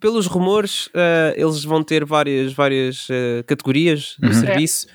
pelos 0.00 0.26
rumores, 0.26 0.88
uh, 0.88 1.32
eles 1.36 1.64
vão 1.64 1.82
ter 1.82 2.04
várias, 2.04 2.52
várias 2.52 3.08
uh, 3.08 3.44
categorias 3.46 4.16
do 4.18 4.26
uhum. 4.26 4.34
serviço. 4.34 4.86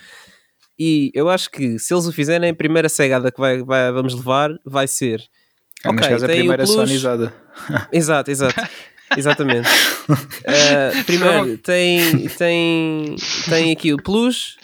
E 0.78 1.12
eu 1.14 1.30
acho 1.30 1.50
que 1.50 1.80
se 1.80 1.94
eles 1.94 2.06
o 2.06 2.14
fizerem, 2.14 2.52
a 2.52 2.56
primeira 2.56 2.88
cegada 2.88 3.32
que 3.32 3.40
vai, 3.40 3.64
vai, 3.64 3.92
vamos 3.92 4.14
levar 4.14 4.52
vai 4.66 4.88
ser. 4.88 5.22
É, 5.84 5.90
okay, 5.90 6.10
caso, 6.10 6.26
a 6.26 6.28
primeira 6.28 6.66
sonizada. 6.66 7.34
Exato, 7.92 8.30
exato. 8.32 8.56
Exatamente. 9.18 9.70
Uh, 10.10 11.04
primeiro, 11.06 11.58
tem, 11.58 12.28
tem, 12.30 13.16
tem 13.50 13.72
aqui 13.72 13.94
o 13.94 13.98
Plus, 13.98 14.58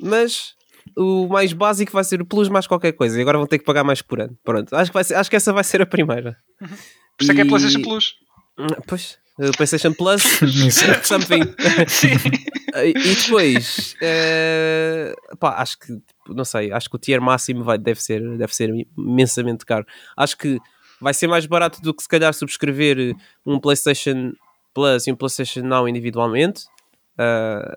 mas 0.00 0.54
o 0.96 1.26
mais 1.28 1.52
básico 1.52 1.92
vai 1.92 2.04
ser 2.04 2.20
o 2.20 2.26
Plus 2.26 2.48
mais 2.48 2.66
qualquer 2.66 2.92
coisa. 2.92 3.18
E 3.18 3.22
agora 3.22 3.38
vão 3.38 3.46
ter 3.46 3.58
que 3.58 3.64
pagar 3.64 3.84
mais 3.84 4.02
por 4.02 4.20
ano. 4.20 4.36
Pronto, 4.44 4.74
acho 4.74 4.90
que, 4.90 4.94
vai 4.94 5.04
ser, 5.04 5.14
acho 5.14 5.30
que 5.30 5.36
essa 5.36 5.52
vai 5.52 5.64
ser 5.64 5.82
a 5.82 5.86
primeira. 5.86 6.36
Por 6.58 7.22
isso 7.22 7.32
é 7.32 7.34
que 7.34 7.40
é 7.40 7.44
PlayStation 7.44 7.82
Plus. 7.82 8.14
Hum, 8.58 8.66
pois, 8.86 9.18
PlayStation 9.56 9.92
Plus, 9.94 10.22
something. 11.02 11.40
e 12.84 12.92
depois, 12.92 13.94
uh, 14.02 15.36
pá, 15.38 15.56
acho 15.58 15.78
que, 15.78 15.92
não 16.28 16.44
sei, 16.44 16.70
acho 16.72 16.90
que 16.90 16.96
o 16.96 16.98
tier 16.98 17.20
máximo 17.20 17.64
vai, 17.64 17.78
deve, 17.78 18.02
ser, 18.02 18.20
deve 18.36 18.54
ser 18.54 18.70
imensamente 18.96 19.64
caro. 19.64 19.86
Acho 20.16 20.36
que 20.36 20.58
vai 21.02 21.12
ser 21.12 21.26
mais 21.26 21.44
barato 21.46 21.82
do 21.82 21.92
que 21.92 22.02
se 22.02 22.08
calhar 22.08 22.32
subscrever 22.32 23.14
um 23.44 23.58
PlayStation 23.58 24.32
Plus 24.72 25.06
e 25.06 25.12
um 25.12 25.16
PlayStation 25.16 25.62
Now 25.62 25.88
individualmente. 25.88 26.64
Uh, 27.12 27.68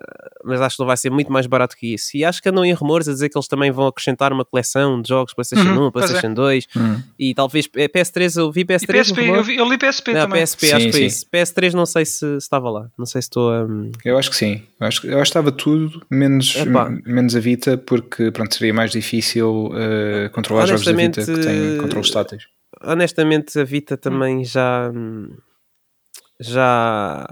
mas 0.44 0.62
acho 0.62 0.76
que 0.76 0.80
não 0.80 0.86
vai 0.86 0.96
ser 0.96 1.10
muito 1.10 1.30
mais 1.30 1.46
barato 1.46 1.76
que 1.76 1.92
isso. 1.92 2.16
E 2.16 2.24
acho 2.24 2.40
que 2.40 2.48
andam 2.48 2.64
em 2.64 2.72
rumores 2.72 3.06
a 3.06 3.12
dizer 3.12 3.28
que 3.28 3.36
eles 3.36 3.46
também 3.46 3.70
vão 3.70 3.86
acrescentar 3.86 4.32
uma 4.32 4.46
coleção 4.46 5.02
de 5.02 5.10
jogos 5.10 5.34
PlayStation 5.34 5.68
uhum, 5.68 5.88
1, 5.88 5.90
PlayStation 5.90 6.28
é. 6.28 6.34
2 6.34 6.66
uhum. 6.74 7.02
e 7.18 7.34
talvez 7.34 7.68
PS3. 7.68 8.38
Eu 8.38 8.50
vi 8.50 8.64
PS3. 8.64 8.86
PSP, 8.86 9.28
eu, 9.28 9.44
vi, 9.44 9.56
eu 9.56 9.68
li 9.68 9.76
PSP 9.76 10.14
não, 10.14 10.22
também. 10.22 10.42
PSP, 10.42 10.66
sim, 10.66 10.72
acho 10.72 10.86
que 10.86 10.92
foi 10.92 11.04
isso. 11.04 11.26
PS3 11.30 11.72
não 11.74 11.84
sei 11.84 12.06
se, 12.06 12.36
estava 12.36 12.70
lá. 12.70 12.88
Não 12.98 13.04
sei 13.04 13.20
se 13.20 13.26
estou 13.26 13.52
a. 13.52 13.64
Um... 13.64 13.92
Eu 14.04 14.16
acho 14.16 14.30
que 14.30 14.36
sim. 14.36 14.62
Eu 14.80 14.86
acho, 14.86 15.06
eu 15.06 15.20
acho 15.20 15.30
que 15.30 15.38
estava 15.38 15.52
tudo, 15.52 16.02
menos, 16.10 16.56
menos 17.04 17.36
a 17.36 17.40
Vita, 17.40 17.76
porque 17.76 18.30
pronto, 18.30 18.54
seria 18.54 18.72
mais 18.72 18.90
difícil 18.90 19.66
uh, 19.66 20.30
controlar 20.32 20.66
jogos 20.66 20.84
da 20.84 20.92
Vita 20.92 21.24
que 21.24 21.40
têm 21.40 21.78
controles 21.78 22.10
táteis 22.10 22.55
honestamente 22.82 23.58
a 23.58 23.64
Vita 23.64 23.96
também 23.96 24.44
já 24.44 24.90
já 26.40 27.26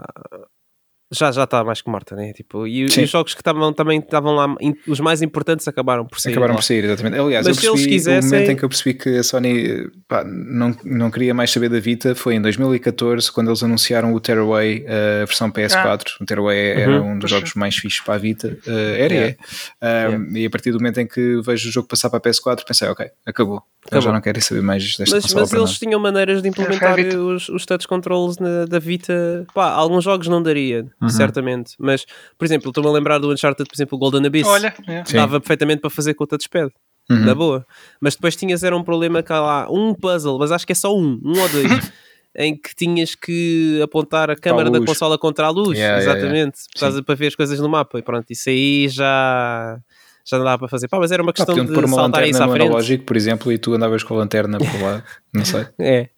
já 1.14 1.30
já 1.32 1.44
está 1.44 1.64
mais 1.64 1.80
que 1.80 1.90
morta, 1.90 2.16
né? 2.16 2.32
Tipo, 2.32 2.66
e, 2.66 2.80
e 2.80 2.84
os 2.84 3.10
jogos 3.10 3.34
que 3.34 3.40
estavam 3.40 3.72
também 3.72 4.00
estavam 4.00 4.34
lá, 4.34 4.54
os 4.86 5.00
mais 5.00 5.22
importantes 5.22 5.66
acabaram 5.68 6.06
por 6.06 6.20
sair. 6.20 6.32
Acabaram 6.32 6.54
lá. 6.54 6.58
por 6.58 6.64
sair, 6.64 6.84
exatamente. 6.84 7.18
Aliás, 7.18 7.46
Mas 7.46 7.56
eu 7.62 7.72
percebi, 7.72 7.78
se 7.78 7.88
eles 7.88 7.94
quisessem... 7.94 8.28
o 8.28 8.32
momento 8.32 8.50
em 8.50 8.56
que 8.56 8.64
eu 8.64 8.68
percebi 8.68 8.94
que 8.94 9.18
a 9.18 9.22
Sony 9.22 9.90
pá, 10.08 10.24
não, 10.24 10.76
não 10.84 11.10
queria 11.10 11.32
mais 11.32 11.50
saber 11.50 11.68
da 11.68 11.80
Vita 11.80 12.14
foi 12.14 12.34
em 12.34 12.42
2014, 12.42 13.30
quando 13.30 13.48
eles 13.48 13.62
anunciaram 13.62 14.12
o 14.12 14.20
Tearaway, 14.20 14.84
a 14.86 15.24
versão 15.24 15.50
PS4. 15.50 15.74
Ah. 15.74 15.98
O 16.20 16.26
Tearaway 16.26 16.70
era 16.70 17.00
uhum. 17.00 17.12
um 17.12 17.18
dos 17.18 17.30
jogos 17.30 17.54
mais 17.54 17.76
fixos 17.76 18.00
para 18.04 18.14
a 18.14 18.18
Vita. 18.18 18.58
Uh, 18.66 18.70
era, 18.70 19.14
yeah. 19.14 19.36
é. 19.80 20.08
Um, 20.08 20.10
yeah. 20.10 20.38
E 20.40 20.46
a 20.46 20.50
partir 20.50 20.72
do 20.72 20.78
momento 20.78 21.00
em 21.00 21.06
que 21.06 21.40
vejo 21.42 21.68
o 21.68 21.72
jogo 21.72 21.88
passar 21.88 22.10
para 22.10 22.18
a 22.18 22.22
PS4, 22.22 22.64
pensei, 22.66 22.88
ok, 22.88 23.06
acabou. 23.26 23.62
Eu 23.90 24.00
já 24.00 24.12
não 24.12 24.20
quero 24.20 24.40
saber 24.40 24.62
mais 24.62 24.96
desta 24.96 25.16
Mas, 25.16 25.34
mas 25.34 25.52
eles 25.52 25.78
tinham 25.78 26.00
maneiras 26.00 26.40
de 26.40 26.48
implementar 26.48 26.98
os, 26.98 27.48
os 27.48 27.66
touch 27.66 27.86
controls 27.86 28.38
na, 28.38 28.64
da 28.64 28.78
Vita. 28.78 29.46
Pá, 29.54 29.70
alguns 29.72 30.04
jogos 30.04 30.26
não 30.26 30.42
daria, 30.42 30.86
uhum. 31.04 31.10
certamente. 31.10 31.74
Mas, 31.78 32.04
por 32.38 32.44
exemplo, 32.44 32.68
estou-me 32.70 32.90
a 32.90 32.92
lembrar 32.92 33.18
do 33.18 33.32
Uncharted, 33.32 33.68
por 33.68 33.74
exemplo, 33.74 33.96
o 33.96 33.98
Golden 33.98 34.26
Abyss. 34.26 34.46
Olha, 34.46 34.74
é. 34.86 35.02
dava 35.12 35.40
perfeitamente 35.40 35.80
para 35.80 35.90
fazer 35.90 36.14
com 36.14 36.24
o 36.24 36.26
touchpad. 36.26 36.70
Uhum. 37.10 37.24
Na 37.24 37.34
boa. 37.34 37.66
Mas 38.00 38.14
depois 38.14 38.34
tinhas 38.34 38.62
era 38.62 38.76
um 38.76 38.82
problema 38.82 39.22
há 39.28 39.40
lá, 39.40 39.68
um 39.70 39.94
puzzle, 39.94 40.38
mas 40.38 40.50
acho 40.50 40.66
que 40.66 40.72
é 40.72 40.76
só 40.76 40.96
um, 40.96 41.20
um 41.22 41.38
ou 41.38 41.48
dois. 41.48 41.92
em 42.36 42.56
que 42.56 42.74
tinhas 42.74 43.14
que 43.14 43.80
apontar 43.82 44.28
a 44.28 44.34
câmera 44.34 44.68
da 44.68 44.84
consola 44.84 45.16
contra 45.16 45.46
a 45.46 45.50
luz, 45.50 45.78
yeah, 45.78 46.02
exatamente, 46.02 46.58
yeah, 46.76 46.88
yeah. 46.88 47.02
para 47.04 47.14
ver 47.14 47.28
as 47.28 47.36
coisas 47.36 47.60
no 47.60 47.68
mapa. 47.68 47.98
E 47.98 48.02
pronto, 48.02 48.28
isso 48.28 48.48
aí 48.48 48.88
já 48.88 49.78
já 50.26 50.38
não 50.38 50.44
dava 50.44 50.58
para 50.58 50.68
fazer. 50.68 50.88
Pá, 50.88 50.98
mas 50.98 51.12
era 51.12 51.22
uma 51.22 51.32
questão 51.32 51.54
ah, 51.54 51.64
de 51.64 51.72
pôr 51.72 51.84
uma 51.84 51.96
saltar 51.96 52.26
isso 52.26 52.42
à 52.42 52.48
frente. 52.48 52.62
analógico, 52.62 53.04
por 53.04 53.16
exemplo, 53.16 53.52
e 53.52 53.58
tu 53.58 53.74
andavas 53.74 54.02
com 54.02 54.14
a 54.14 54.18
lanterna 54.18 54.58
por 54.58 54.82
lá, 54.82 55.04
não 55.32 55.44
sei. 55.44 55.66
é, 55.78 56.08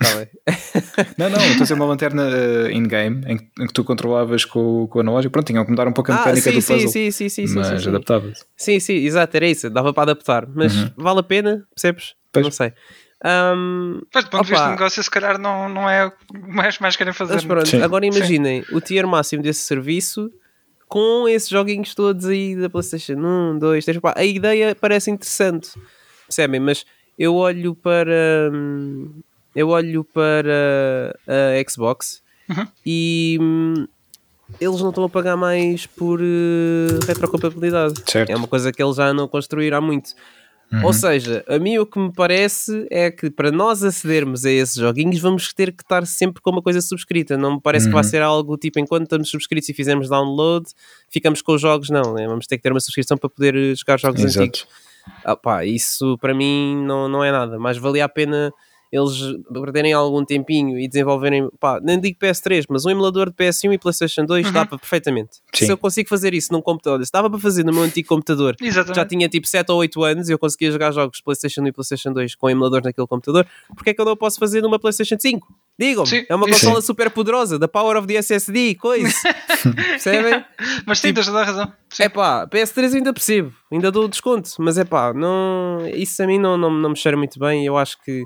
não, 1.18 1.28
não, 1.28 1.38
estou 1.38 1.56
a 1.56 1.62
dizer 1.62 1.74
uma 1.74 1.84
lanterna 1.84 2.22
uh, 2.22 2.70
in-game 2.70 3.22
em, 3.26 3.34
em, 3.62 3.66
que 3.66 3.72
tu 3.72 3.84
controlavas 3.84 4.44
com, 4.46 4.86
com 4.86 4.98
o 4.98 5.00
analógico. 5.02 5.32
Pronto, 5.32 5.46
tinham 5.46 5.64
que 5.64 5.70
mudar 5.70 5.86
um 5.86 5.92
pouco 5.92 6.10
a 6.10 6.14
ah, 6.14 6.18
mecânica 6.18 6.48
ah, 6.48 6.52
sim, 6.52 6.58
do 6.58 6.66
puzzle. 6.66 6.88
Sim, 6.88 7.10
sim, 7.10 7.28
sim, 7.28 7.46
sim. 7.46 7.54
Mas 7.54 7.66
sim, 7.66 7.78
sim. 7.78 7.88
adaptava-se. 7.90 8.44
Sim, 8.56 8.80
sim, 8.80 8.94
exato, 8.94 9.36
era 9.36 9.46
isso. 9.46 9.68
Dava 9.68 9.92
para 9.92 10.04
adaptar. 10.04 10.46
Mas 10.54 10.74
uhum. 10.74 10.90
vale 10.96 11.20
a 11.20 11.22
pena, 11.22 11.66
percebes? 11.74 12.14
Pois. 12.32 12.46
Não 12.46 12.50
sei. 12.50 12.72
Um, 13.22 14.00
mas 14.14 14.24
do 14.24 14.30
ponto 14.30 14.44
de 14.44 14.50
vista 14.50 14.64
do 14.64 14.70
negócio, 14.70 15.02
se 15.02 15.10
calhar 15.10 15.38
não, 15.38 15.68
não 15.68 15.88
é 15.88 16.06
o 16.06 16.10
que 16.10 16.16
mais, 16.48 16.78
mais 16.78 16.96
querem 16.96 17.12
fazer. 17.12 17.34
Mas 17.34 17.44
pronto, 17.44 17.84
agora 17.84 18.06
imaginem 18.06 18.64
o 18.72 18.80
tier 18.80 19.06
máximo 19.06 19.42
desse 19.42 19.60
serviço 19.60 20.30
com 20.88 21.28
esses 21.28 21.48
joguinhos 21.48 21.94
todos 21.94 22.26
aí 22.26 22.56
da 22.56 22.70
PlayStation 22.70 23.18
1, 23.18 23.58
2, 23.58 23.84
3, 23.84 23.98
4. 23.98 24.20
A 24.20 24.24
ideia 24.24 24.74
parece 24.74 25.10
interessante, 25.10 25.70
percebem? 26.26 26.60
Mas 26.60 26.86
eu 27.18 27.34
olho 27.34 27.74
para. 27.74 28.50
Hum, 28.52 29.20
eu 29.54 29.68
olho 29.68 30.04
para 30.04 31.14
a 31.26 31.70
Xbox 31.70 32.22
uhum. 32.48 32.66
e 32.84 33.38
hum, 33.40 33.86
eles 34.60 34.80
não 34.80 34.88
estão 34.90 35.04
a 35.04 35.08
pagar 35.08 35.36
mais 35.36 35.86
por 35.86 36.20
uh, 36.20 37.06
retrocompatibilidade. 37.06 37.94
Certo. 38.06 38.30
É 38.30 38.36
uma 38.36 38.48
coisa 38.48 38.72
que 38.72 38.82
eles 38.82 38.96
já 38.96 39.12
não 39.12 39.28
construíram 39.28 39.78
há 39.78 39.80
muito. 39.80 40.14
Uhum. 40.72 40.84
Ou 40.84 40.92
seja, 40.92 41.44
a 41.48 41.58
mim 41.58 41.78
o 41.78 41.86
que 41.86 41.98
me 41.98 42.12
parece 42.12 42.86
é 42.90 43.10
que 43.10 43.28
para 43.28 43.50
nós 43.50 43.82
acedermos 43.82 44.44
a 44.44 44.50
esses 44.50 44.76
joguinhos 44.76 45.18
vamos 45.18 45.52
ter 45.52 45.72
que 45.72 45.82
estar 45.82 46.06
sempre 46.06 46.40
com 46.40 46.50
uma 46.50 46.62
coisa 46.62 46.80
subscrita. 46.80 47.36
Não 47.36 47.54
me 47.54 47.60
parece 47.60 47.86
uhum. 47.86 47.90
que 47.90 47.94
vai 47.94 48.04
uhum. 48.04 48.10
ser 48.10 48.22
algo 48.22 48.56
tipo 48.56 48.78
enquanto 48.78 49.04
estamos 49.04 49.28
subscritos 49.28 49.68
e 49.68 49.74
fizemos 49.74 50.08
download, 50.08 50.66
ficamos 51.08 51.42
com 51.42 51.54
os 51.54 51.60
jogos, 51.60 51.90
não. 51.90 52.14
Né? 52.14 52.26
Vamos 52.26 52.46
ter 52.46 52.56
que 52.56 52.62
ter 52.62 52.70
uma 52.70 52.80
subscrição 52.80 53.18
para 53.18 53.28
poder 53.28 53.74
jogar 53.76 53.98
jogos 53.98 54.22
Exato. 54.22 54.46
antigos. 54.46 54.66
Ah, 55.24 55.34
pá, 55.34 55.64
isso 55.64 56.16
para 56.18 56.32
mim 56.32 56.84
não, 56.84 57.08
não 57.08 57.24
é 57.24 57.32
nada, 57.32 57.58
mas 57.58 57.76
valia 57.76 58.04
a 58.04 58.08
pena 58.08 58.52
eles 58.92 59.36
perderem 59.52 59.92
algum 59.92 60.24
tempinho 60.24 60.78
e 60.78 60.88
desenvolverem, 60.88 61.48
pá, 61.60 61.80
nem 61.80 62.00
digo 62.00 62.18
PS3, 62.18 62.64
mas 62.68 62.84
um 62.84 62.90
emulador 62.90 63.30
de 63.30 63.36
PS1 63.36 63.74
e 63.74 63.78
PlayStation 63.78 64.24
2 64.24 64.46
uhum. 64.46 64.52
dava 64.52 64.78
perfeitamente. 64.78 65.36
Sim. 65.54 65.66
Se 65.66 65.72
eu 65.72 65.78
consigo 65.78 66.08
fazer 66.08 66.34
isso 66.34 66.52
num 66.52 66.60
computador, 66.60 67.04
se 67.04 67.12
dava 67.12 67.30
para 67.30 67.38
fazer 67.38 67.64
no 67.64 67.72
meu 67.72 67.82
antigo 67.82 68.08
computador, 68.08 68.56
já 68.94 69.04
tinha 69.04 69.28
tipo 69.28 69.46
7 69.46 69.70
ou 69.70 69.78
8 69.78 70.04
anos 70.04 70.28
e 70.28 70.32
eu 70.32 70.38
conseguia 70.38 70.72
jogar 70.72 70.90
jogos 70.90 71.18
de 71.18 71.24
PlayStation 71.24 71.62
1 71.62 71.66
e 71.68 71.72
PlayStation 71.72 72.12
2 72.12 72.34
com 72.34 72.50
emuladores 72.50 72.84
naquele 72.84 73.06
computador, 73.06 73.46
porque 73.74 73.90
é 73.90 73.94
que 73.94 74.00
eu 74.00 74.04
não 74.04 74.16
posso 74.16 74.38
fazer 74.38 74.60
numa 74.60 74.78
PlayStation 74.78 75.16
5? 75.18 75.46
Digam-me, 75.78 76.26
é 76.28 76.34
uma 76.34 76.46
consola 76.46 76.82
super 76.82 77.10
poderosa, 77.10 77.58
da 77.58 77.66
Power 77.66 77.96
of 77.96 78.06
the 78.06 78.14
SSD, 78.14 78.74
coisa. 78.74 79.08
Percebem? 79.74 80.44
Mas 80.84 80.98
sim, 80.98 81.08
tipo, 81.08 81.20
tens 81.20 81.26
toda 81.26 81.40
a 81.40 81.44
razão. 81.44 81.72
É 81.98 82.08
pá, 82.08 82.46
PS3 82.46 82.96
ainda 82.96 83.12
percebo, 83.12 83.52
ainda 83.72 83.90
dou 83.90 84.06
desconto, 84.06 84.48
mas 84.58 84.78
é 84.78 84.84
pá, 84.84 85.12
não, 85.12 85.84
isso 85.92 86.22
a 86.22 86.26
mim 86.26 86.38
não, 86.38 86.56
não, 86.56 86.70
não 86.70 86.90
me 86.90 86.96
cheira 86.96 87.16
muito 87.16 87.38
bem. 87.38 87.66
Eu 87.66 87.76
acho 87.76 88.00
que 88.04 88.22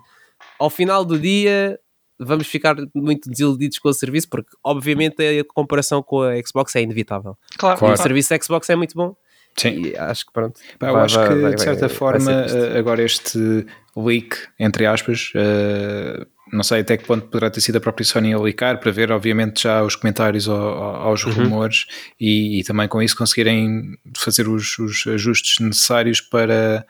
ao 0.59 0.71
final 0.71 1.05
do 1.05 1.19
dia 1.19 1.79
vamos 2.19 2.47
ficar 2.47 2.77
muito 2.95 3.29
desiludidos 3.29 3.79
com 3.79 3.89
o 3.89 3.93
serviço, 3.93 4.29
porque 4.29 4.51
obviamente 4.63 5.17
a 5.23 5.45
comparação 5.53 6.03
com 6.03 6.23
a 6.23 6.35
Xbox 6.41 6.75
é 6.77 6.83
inevitável. 6.83 7.37
Claro. 7.59 7.79
claro. 7.79 7.95
O 7.95 7.97
serviço 7.97 8.31
da 8.31 8.41
Xbox 8.41 8.71
é 8.71 8.77
muito 8.77 8.95
bom. 8.95 9.17
Sim. 9.57 9.87
E 9.87 9.97
acho 9.97 10.27
que 10.27 10.33
pronto. 10.33 10.61
eu 10.81 10.93
vai, 10.93 11.05
acho 11.05 11.17
vai, 11.17 11.29
que 11.29 11.35
vai, 11.35 11.55
de 11.55 11.63
certa 11.63 11.89
forma 11.89 12.47
agora 12.77 13.03
este 13.03 13.67
leak, 13.97 14.37
entre 14.59 14.85
aspas, 14.87 15.33
uh, 15.35 16.27
não 16.53 16.63
sei 16.63 16.81
até 16.81 16.97
que 16.97 17.05
ponto 17.05 17.27
poderá 17.27 17.51
ter 17.51 17.61
sido 17.61 17.77
a 17.77 17.81
própria 17.81 18.05
Sony 18.05 18.33
a 18.33 18.39
leakar 18.39 18.81
para 18.81 18.91
ver, 18.91 19.13
obviamente, 19.13 19.63
já 19.63 19.83
os 19.83 19.95
comentários 19.95 20.49
aos 20.49 21.25
uhum. 21.25 21.33
rumores 21.33 21.87
e, 22.21 22.61
e, 22.61 22.65
também 22.65 22.89
com 22.89 23.01
isso 23.01 23.17
conseguirem 23.17 23.97
fazer 24.17 24.49
os, 24.49 24.79
os 24.79 25.07
ajustes 25.07 25.61
necessários 25.61 26.21
para 26.21 26.85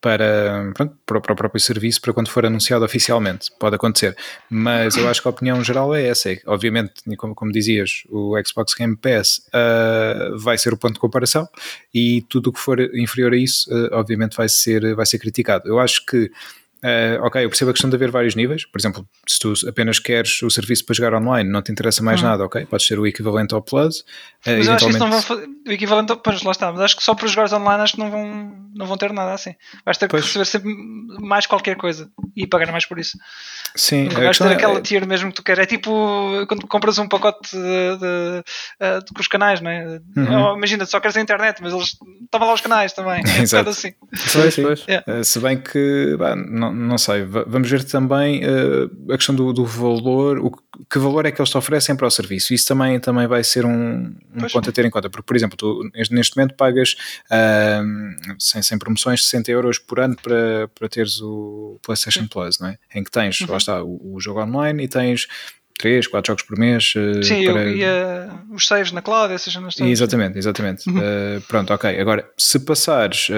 para, 0.00 0.72
pronto, 0.74 0.96
para, 1.04 1.18
o 1.18 1.36
próprio 1.36 1.60
serviço 1.60 2.00
para 2.00 2.12
quando 2.12 2.28
for 2.28 2.44
anunciado 2.46 2.84
oficialmente. 2.84 3.50
Pode 3.58 3.76
acontecer. 3.76 4.16
Mas 4.48 4.96
eu 4.96 5.08
acho 5.08 5.20
que 5.20 5.28
a 5.28 5.30
opinião 5.30 5.62
geral 5.64 5.94
é 5.94 6.06
essa. 6.06 6.30
É, 6.30 6.40
obviamente, 6.46 6.92
como, 7.16 7.34
como 7.34 7.52
dizias, 7.52 8.04
o 8.08 8.34
Xbox 8.44 8.74
Game 8.74 8.96
Pass 8.96 9.42
uh, 9.48 10.38
vai 10.38 10.58
ser 10.58 10.72
o 10.72 10.76
ponto 10.76 10.94
de 10.94 11.00
comparação 11.00 11.48
e 11.92 12.22
tudo 12.28 12.50
o 12.50 12.52
que 12.52 12.60
for 12.60 12.80
inferior 12.94 13.32
a 13.32 13.36
isso, 13.36 13.70
uh, 13.70 13.88
obviamente, 13.92 14.36
vai 14.36 14.48
ser, 14.48 14.94
vai 14.94 15.06
ser 15.06 15.18
criticado. 15.18 15.68
Eu 15.68 15.78
acho 15.78 16.04
que 16.06 16.30
Uh, 16.84 17.22
ok, 17.22 17.44
eu 17.44 17.48
percebo 17.48 17.70
a 17.70 17.74
questão 17.74 17.88
de 17.88 17.96
haver 17.96 18.10
vários 18.10 18.34
níveis. 18.34 18.64
Por 18.64 18.78
exemplo, 18.78 19.08
se 19.26 19.38
tu 19.38 19.52
apenas 19.68 19.98
queres 19.98 20.42
o 20.42 20.50
serviço 20.50 20.84
para 20.84 20.94
jogar 20.94 21.14
online, 21.14 21.50
não 21.50 21.62
te 21.62 21.72
interessa 21.72 22.02
mais 22.02 22.20
hum. 22.20 22.26
nada, 22.26 22.44
ok? 22.44 22.66
Podes 22.66 22.86
ser 22.86 22.98
o 22.98 23.06
equivalente 23.06 23.54
ao 23.54 23.62
Plus. 23.62 24.00
Uh, 24.00 24.04
mas 24.58 24.66
eu 24.66 24.72
acho 24.74 24.84
que 24.84 24.90
isso 24.90 24.98
não 24.98 25.10
vão 25.10 25.22
fazer. 25.22 25.48
O 25.66 25.72
equivalente 25.72 26.12
ao. 26.12 26.18
Pois 26.18 26.42
lá 26.42 26.52
está, 26.52 26.70
mas 26.70 26.80
acho 26.80 26.96
que 26.96 27.02
só 27.02 27.14
para 27.14 27.26
jogares 27.28 27.52
online 27.52 27.82
acho 27.82 27.94
que 27.94 27.98
não 27.98 28.10
vão, 28.10 28.52
não 28.74 28.86
vão 28.86 28.96
ter 28.96 29.12
nada 29.12 29.32
assim. 29.32 29.54
Vais 29.84 29.96
ter 29.96 30.06
que 30.06 30.12
pois. 30.12 30.24
receber 30.24 30.44
sempre 30.44 30.74
mais 31.20 31.46
qualquer 31.46 31.76
coisa 31.76 32.10
e 32.36 32.46
pagar 32.46 32.70
mais 32.70 32.84
por 32.84 32.98
isso. 32.98 33.18
Sim, 33.74 34.08
vais 34.08 34.38
ter 34.38 34.48
aquela 34.48 34.78
é... 34.78 34.80
tier 34.80 35.06
mesmo 35.06 35.30
que 35.30 35.36
tu 35.36 35.42
queres. 35.42 35.64
É 35.64 35.66
tipo 35.66 36.46
quando 36.46 36.66
compras 36.66 36.98
um 36.98 37.08
pacote 37.08 37.50
de, 37.50 37.58
de, 37.58 37.98
de, 37.98 38.44
eh, 38.80 38.98
de 39.00 39.12
com 39.12 39.20
os 39.20 39.28
canais, 39.28 39.60
não 39.60 39.70
é? 39.70 40.00
Uhum. 40.16 40.56
Imagina, 40.56 40.86
só 40.86 41.00
queres 41.00 41.16
a 41.16 41.20
internet, 41.20 41.58
mas 41.62 41.72
eles. 41.72 41.96
Estavam 42.24 42.48
lá 42.48 42.54
os 42.54 42.60
canais 42.60 42.92
também. 42.92 43.22
É 43.26 43.40
Exato. 43.42 43.70
assim. 43.70 43.94
Sim, 44.14 44.50
sim. 44.50 44.62
Yeah. 44.88 45.20
Uh, 45.20 45.24
se 45.24 45.38
bem 45.40 45.58
que. 45.58 46.16
Bah, 46.18 46.36
não, 46.36 46.65
não 46.72 46.98
sei, 46.98 47.24
vamos 47.24 47.70
ver 47.70 47.84
também 47.84 48.42
uh, 48.44 49.12
a 49.12 49.16
questão 49.16 49.34
do, 49.34 49.52
do, 49.52 49.64
valor, 49.64 50.38
o, 50.38 50.50
que 50.50 50.98
valor 50.98 51.26
é 51.26 51.32
que 51.32 51.40
eles 51.40 51.50
te 51.50 51.58
oferecem 51.58 51.96
para 51.96 52.06
o 52.06 52.10
serviço. 52.10 52.52
Isso 52.54 52.66
também, 52.66 52.98
também 53.00 53.26
vai 53.26 53.42
ser 53.42 53.64
um, 53.64 54.14
um 54.34 54.46
ponto 54.52 54.68
a 54.68 54.72
ter 54.72 54.84
em 54.84 54.90
conta, 54.90 55.10
porque, 55.10 55.26
por 55.26 55.36
exemplo, 55.36 55.56
tu 55.56 55.88
neste 56.10 56.36
momento 56.36 56.54
pagas 56.54 56.96
uh, 57.30 58.36
sem, 58.38 58.62
sem 58.62 58.78
promoções 58.78 59.24
60 59.24 59.50
euros 59.50 59.78
por 59.78 60.00
ano 60.00 60.16
para, 60.22 60.68
para 60.74 60.88
teres 60.88 61.20
o 61.20 61.78
PlayStation 61.82 62.22
Sim. 62.22 62.28
Plus, 62.28 62.58
não 62.58 62.68
é? 62.68 62.78
em 62.94 63.04
que 63.04 63.10
tens, 63.10 63.40
uhum. 63.40 63.50
lá 63.50 63.56
está, 63.56 63.82
o, 63.82 64.14
o 64.14 64.20
jogo 64.20 64.42
online 64.42 64.84
e 64.84 64.88
tens 64.88 65.26
3, 65.78 66.06
4 66.06 66.32
jogos 66.32 66.42
por 66.42 66.58
mês. 66.58 66.94
Uh, 66.96 67.22
Sim, 67.22 67.44
para... 67.44 67.62
eu, 67.62 67.76
e 67.76 67.84
uh, 67.84 68.54
os 68.54 68.66
saves 68.66 68.92
na 68.92 69.02
cloud, 69.02 69.32
essas 69.32 69.52
cenas 69.52 69.78
Exatamente, 69.78 70.38
exatamente. 70.38 70.88
Uhum. 70.88 70.98
Uh, 70.98 71.40
pronto, 71.46 71.72
ok. 71.72 72.00
Agora, 72.00 72.28
se 72.36 72.58
passares 72.60 73.28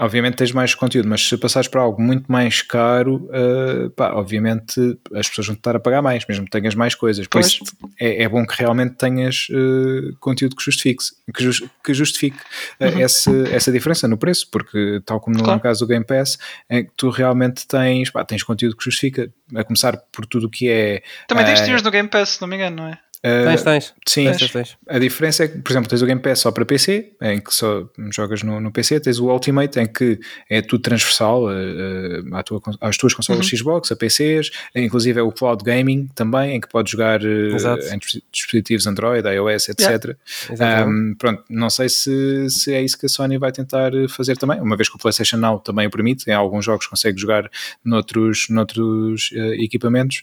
obviamente 0.00 0.36
tens 0.36 0.52
mais 0.52 0.74
conteúdo, 0.74 1.08
mas 1.08 1.28
se 1.28 1.36
passares 1.36 1.68
para 1.68 1.82
algo 1.82 2.00
muito 2.00 2.30
mais 2.30 2.62
caro, 2.62 3.28
uh, 3.28 3.90
pá, 3.90 4.12
obviamente 4.12 4.98
as 5.14 5.28
pessoas 5.28 5.48
vão 5.48 5.56
estar 5.56 5.76
a 5.76 5.80
pagar 5.80 6.00
mais, 6.00 6.26
mesmo 6.26 6.46
que 6.46 6.50
tenhas 6.50 6.74
mais 6.74 6.94
coisas. 6.94 7.26
Por 7.26 7.40
isso 7.40 7.62
é, 7.98 8.22
é, 8.22 8.28
bom 8.28 8.46
que 8.46 8.54
realmente 8.58 8.96
tenhas 8.96 9.48
uh, 9.50 10.16
conteúdo 10.18 10.56
que 10.56 10.64
justifique, 10.64 11.04
que, 11.34 11.44
just, 11.44 11.64
que 11.84 11.92
justifique 11.92 12.38
uh, 12.80 12.84
uhum. 12.84 13.00
essa, 13.00 13.30
essa 13.50 13.70
diferença 13.70 14.08
no 14.08 14.16
preço, 14.16 14.48
porque 14.50 15.02
tal 15.04 15.20
como 15.20 15.36
no, 15.36 15.44
claro. 15.44 15.60
caso 15.60 15.80
do 15.80 15.86
Game 15.86 16.04
Pass, 16.04 16.38
é 16.68 16.82
que 16.82 16.90
tu 16.96 17.10
realmente 17.10 17.66
tens, 17.66 18.10
pá, 18.10 18.24
tens 18.24 18.42
conteúdo 18.42 18.76
que 18.76 18.84
justifica, 18.84 19.30
a 19.54 19.62
começar 19.62 19.96
por 20.10 20.24
tudo 20.24 20.46
o 20.46 20.50
que 20.50 20.68
é. 20.68 21.02
Também 21.28 21.44
tens 21.44 21.60
tiers 21.60 21.82
do 21.82 21.90
Game 21.90 22.08
Pass, 22.08 22.30
se 22.30 22.40
não 22.40 22.48
me 22.48 22.56
engano, 22.56 22.76
não 22.76 22.86
é? 22.88 22.98
Uh, 23.22 23.44
tens, 23.44 23.62
tens. 23.62 23.94
Sim, 24.06 24.24
tens, 24.32 24.50
tens. 24.50 24.78
a 24.88 24.98
diferença 24.98 25.44
é 25.44 25.48
que, 25.48 25.58
por 25.58 25.70
exemplo, 25.70 25.90
tens 25.90 26.00
o 26.00 26.06
Game 26.06 26.22
Pass 26.22 26.38
só 26.38 26.50
para 26.50 26.64
PC, 26.64 27.12
em 27.20 27.38
que 27.38 27.54
só 27.54 27.86
jogas 28.10 28.42
no, 28.42 28.58
no 28.60 28.72
PC, 28.72 28.98
tens 28.98 29.18
o 29.18 29.26
Ultimate, 29.26 29.78
em 29.78 29.86
que 29.86 30.18
é 30.48 30.62
tudo 30.62 30.80
transversal 30.80 31.44
uh, 31.44 32.34
à 32.34 32.42
tua, 32.42 32.62
às 32.80 32.96
tuas 32.96 33.12
consolas 33.12 33.44
uhum. 33.52 33.58
Xbox, 33.58 33.92
a 33.92 33.96
PCs, 33.96 34.50
inclusive 34.74 35.20
é 35.20 35.22
o 35.22 35.30
Cloud 35.30 35.62
Gaming 35.62 36.08
também, 36.14 36.56
em 36.56 36.60
que 36.60 36.68
podes 36.68 36.92
jogar 36.92 37.20
uh, 37.20 37.92
em 37.92 37.98
dispositivos 38.32 38.86
Android, 38.86 39.28
iOS, 39.28 39.68
etc. 39.68 40.16
Yeah. 40.48 40.86
Um, 40.86 41.14
pronto, 41.18 41.44
não 41.50 41.68
sei 41.68 41.90
se, 41.90 42.48
se 42.48 42.72
é 42.72 42.82
isso 42.82 42.98
que 42.98 43.04
a 43.04 43.08
Sony 43.08 43.36
vai 43.36 43.52
tentar 43.52 43.92
fazer 44.08 44.38
também, 44.38 44.58
uma 44.62 44.76
vez 44.76 44.88
que 44.88 44.96
o 44.96 44.98
PlayStation 44.98 45.36
Now 45.36 45.58
também 45.58 45.86
o 45.86 45.90
permite, 45.90 46.30
em 46.30 46.32
alguns 46.32 46.64
jogos 46.64 46.86
consegue 46.86 47.20
jogar 47.20 47.50
noutros, 47.84 48.46
noutros 48.48 49.30
equipamentos, 49.58 50.22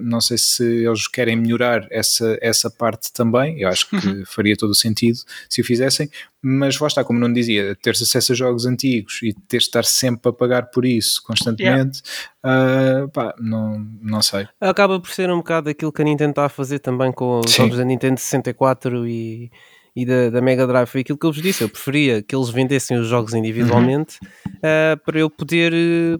não 0.00 0.22
sei 0.22 0.38
se 0.38 0.64
eles 0.64 1.06
querem 1.06 1.36
melhorar 1.36 1.86
essa 1.90 2.29
essa, 2.40 2.70
parte 2.70 3.12
também, 3.12 3.60
eu 3.60 3.68
acho 3.68 3.88
que 3.88 3.96
uhum. 3.96 4.24
faria 4.26 4.56
todo 4.56 4.70
o 4.70 4.74
sentido 4.74 5.18
se 5.48 5.60
o 5.60 5.64
fizessem, 5.64 6.10
mas 6.42 6.78
lá 6.78 6.86
está, 6.86 7.04
como 7.04 7.18
não 7.18 7.32
dizia, 7.32 7.76
ter 7.82 7.90
acesso 7.90 8.32
a 8.32 8.34
jogos 8.34 8.66
antigos 8.66 9.20
e 9.22 9.32
ter 9.32 9.58
de 9.58 9.64
estar 9.64 9.84
sempre 9.84 10.30
a 10.30 10.32
pagar 10.32 10.70
por 10.70 10.84
isso 10.84 11.22
constantemente, 11.22 12.02
yeah. 12.44 13.04
uh, 13.04 13.08
pá, 13.08 13.34
não, 13.38 13.86
não 14.00 14.22
sei. 14.22 14.48
Acaba 14.60 14.98
por 14.98 15.10
ser 15.10 15.30
um 15.30 15.38
bocado 15.38 15.68
aquilo 15.68 15.92
que 15.92 16.02
a 16.02 16.04
Nintendo 16.04 16.30
está 16.30 16.46
a 16.46 16.48
fazer 16.48 16.78
também 16.78 17.12
com 17.12 17.40
os 17.40 17.50
Sim. 17.50 17.62
jogos 17.62 17.78
da 17.78 17.84
Nintendo 17.84 18.18
64 18.18 19.06
e 19.06 19.50
e 19.94 20.06
da, 20.06 20.30
da, 20.30 20.40
Mega 20.40 20.66
Drive 20.66 20.86
foi 20.86 21.00
aquilo 21.00 21.18
que 21.18 21.26
eu 21.26 21.32
vos 21.32 21.42
disse. 21.42 21.62
Eu 21.62 21.68
preferia 21.68 22.22
que 22.22 22.34
eles 22.34 22.48
vendessem 22.50 22.98
os 22.98 23.06
jogos 23.06 23.34
individualmente 23.34 24.18
uhum. 24.22 24.52
uh, 24.56 25.04
para 25.04 25.18
eu 25.18 25.28
poder. 25.28 25.72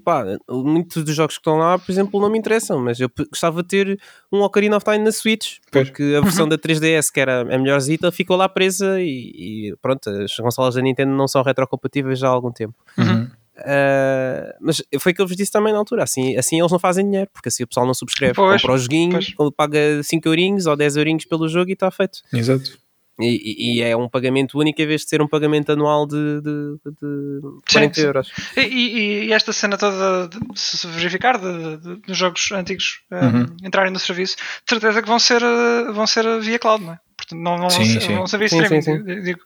Pá, 0.05 0.25
muitos 0.49 1.05
dos 1.05 1.15
jogos 1.15 1.37
que 1.37 1.41
estão 1.41 1.57
lá, 1.57 1.79
por 1.79 1.91
exemplo, 1.91 2.21
não 2.21 2.31
me 2.31 2.39
interessam, 2.39 2.81
mas 2.81 3.01
eu 3.01 3.11
gostava 3.31 3.63
de 3.63 3.69
ter 3.69 4.01
um 4.33 4.41
Ocarina 4.43 4.77
of 4.77 4.85
Time 4.85 4.99
na 4.99 5.13
Switch, 5.13 5.59
porque 5.71 6.15
a 6.17 6.21
versão 6.21 6.47
da 6.49 6.59
3DS, 6.59 7.11
que 7.13 7.21
era 7.21 7.43
a 7.43 7.59
melhorzita, 7.59 8.11
ficou 8.11 8.37
lá 8.37 8.49
presa 8.49 9.01
e, 9.01 9.71
e 9.71 9.77
pronto, 9.81 10.09
as 10.09 10.35
consolas 10.37 10.75
da 10.75 10.83
Nintendo 10.83 11.13
não 11.13 11.29
são 11.29 11.43
retrocompatíveis 11.43 12.19
já 12.19 12.29
há 12.29 12.31
algum 12.31 12.53
tempo. 12.53 12.75
Uhum. 12.99 13.29
Uh, 13.61 14.57
mas 14.61 14.83
foi 14.99 15.13
o 15.13 15.15
que 15.15 15.21
eu 15.21 15.27
vos 15.27 15.37
disse 15.37 15.53
também 15.53 15.73
na 15.73 15.79
altura. 15.79 16.03
Assim, 16.03 16.37
assim 16.37 16.59
eles 16.59 16.73
não 16.73 16.79
fazem 16.79 17.05
dinheiro, 17.05 17.31
porque 17.33 17.49
assim 17.49 17.63
o 17.63 17.67
pessoal 17.67 17.87
não 17.87 17.95
subscreve. 17.95 18.35
Pois, 18.35 18.61
compra 18.61 18.75
o 18.75 18.79
joguinho, 18.79 19.19
pois. 19.37 19.51
paga 19.57 20.03
5 20.03 20.29
eurinhos 20.29 20.67
ou 20.67 20.77
10 20.77 20.97
eurinhos 20.97 21.25
pelo 21.25 21.49
jogo 21.49 21.71
e 21.71 21.75
está 21.75 21.91
feito. 21.91 22.21
Exato. 22.33 22.79
E, 23.21 23.79
e, 23.79 23.83
é 23.83 23.97
um 23.97 24.09
pagamento 24.09 24.59
único 24.59 24.81
em 24.81 24.87
vez 24.87 25.03
de 25.03 25.09
ser 25.09 25.21
um 25.23 25.29
pagamento 25.29 25.73
anual 25.73 26.07
de, 26.07 26.41
de, 26.41 26.77
de 26.85 27.41
40 27.73 27.95
sim, 27.95 28.01
euros. 28.07 28.33
E, 28.57 29.27
e, 29.27 29.33
esta 29.33 29.53
cena 29.53 29.77
toda, 29.77 30.29
de, 30.29 30.39
se 30.59 30.87
verificar, 30.87 31.39
de, 31.39 31.97
dos 32.07 32.17
jogos 32.17 32.51
antigos 32.53 33.03
eh, 33.11 33.21
uhum. 33.25 33.47
entrarem 33.65 33.93
no 33.93 33.99
serviço, 33.99 34.37
de 34.37 34.43
certeza 34.69 35.03
que 35.03 35.09
vão 35.09 35.19
ser, 35.19 35.43
eh, 35.43 35.93
vão 35.93 36.07
ser 36.07 36.41
via 36.41 36.59
cloud, 36.59 36.85
não 36.85 36.95
é? 36.95 37.01
Portanto, 37.17 37.41
não, 37.41 37.59
não 37.59 37.71
sim, 37.71 37.85
vão, 37.85 38.01
ser, 38.01 38.15
vão 38.15 38.27
ser 38.27 38.39
via 38.39 38.47
streaming. 38.47 39.23
Digo. 39.23 39.41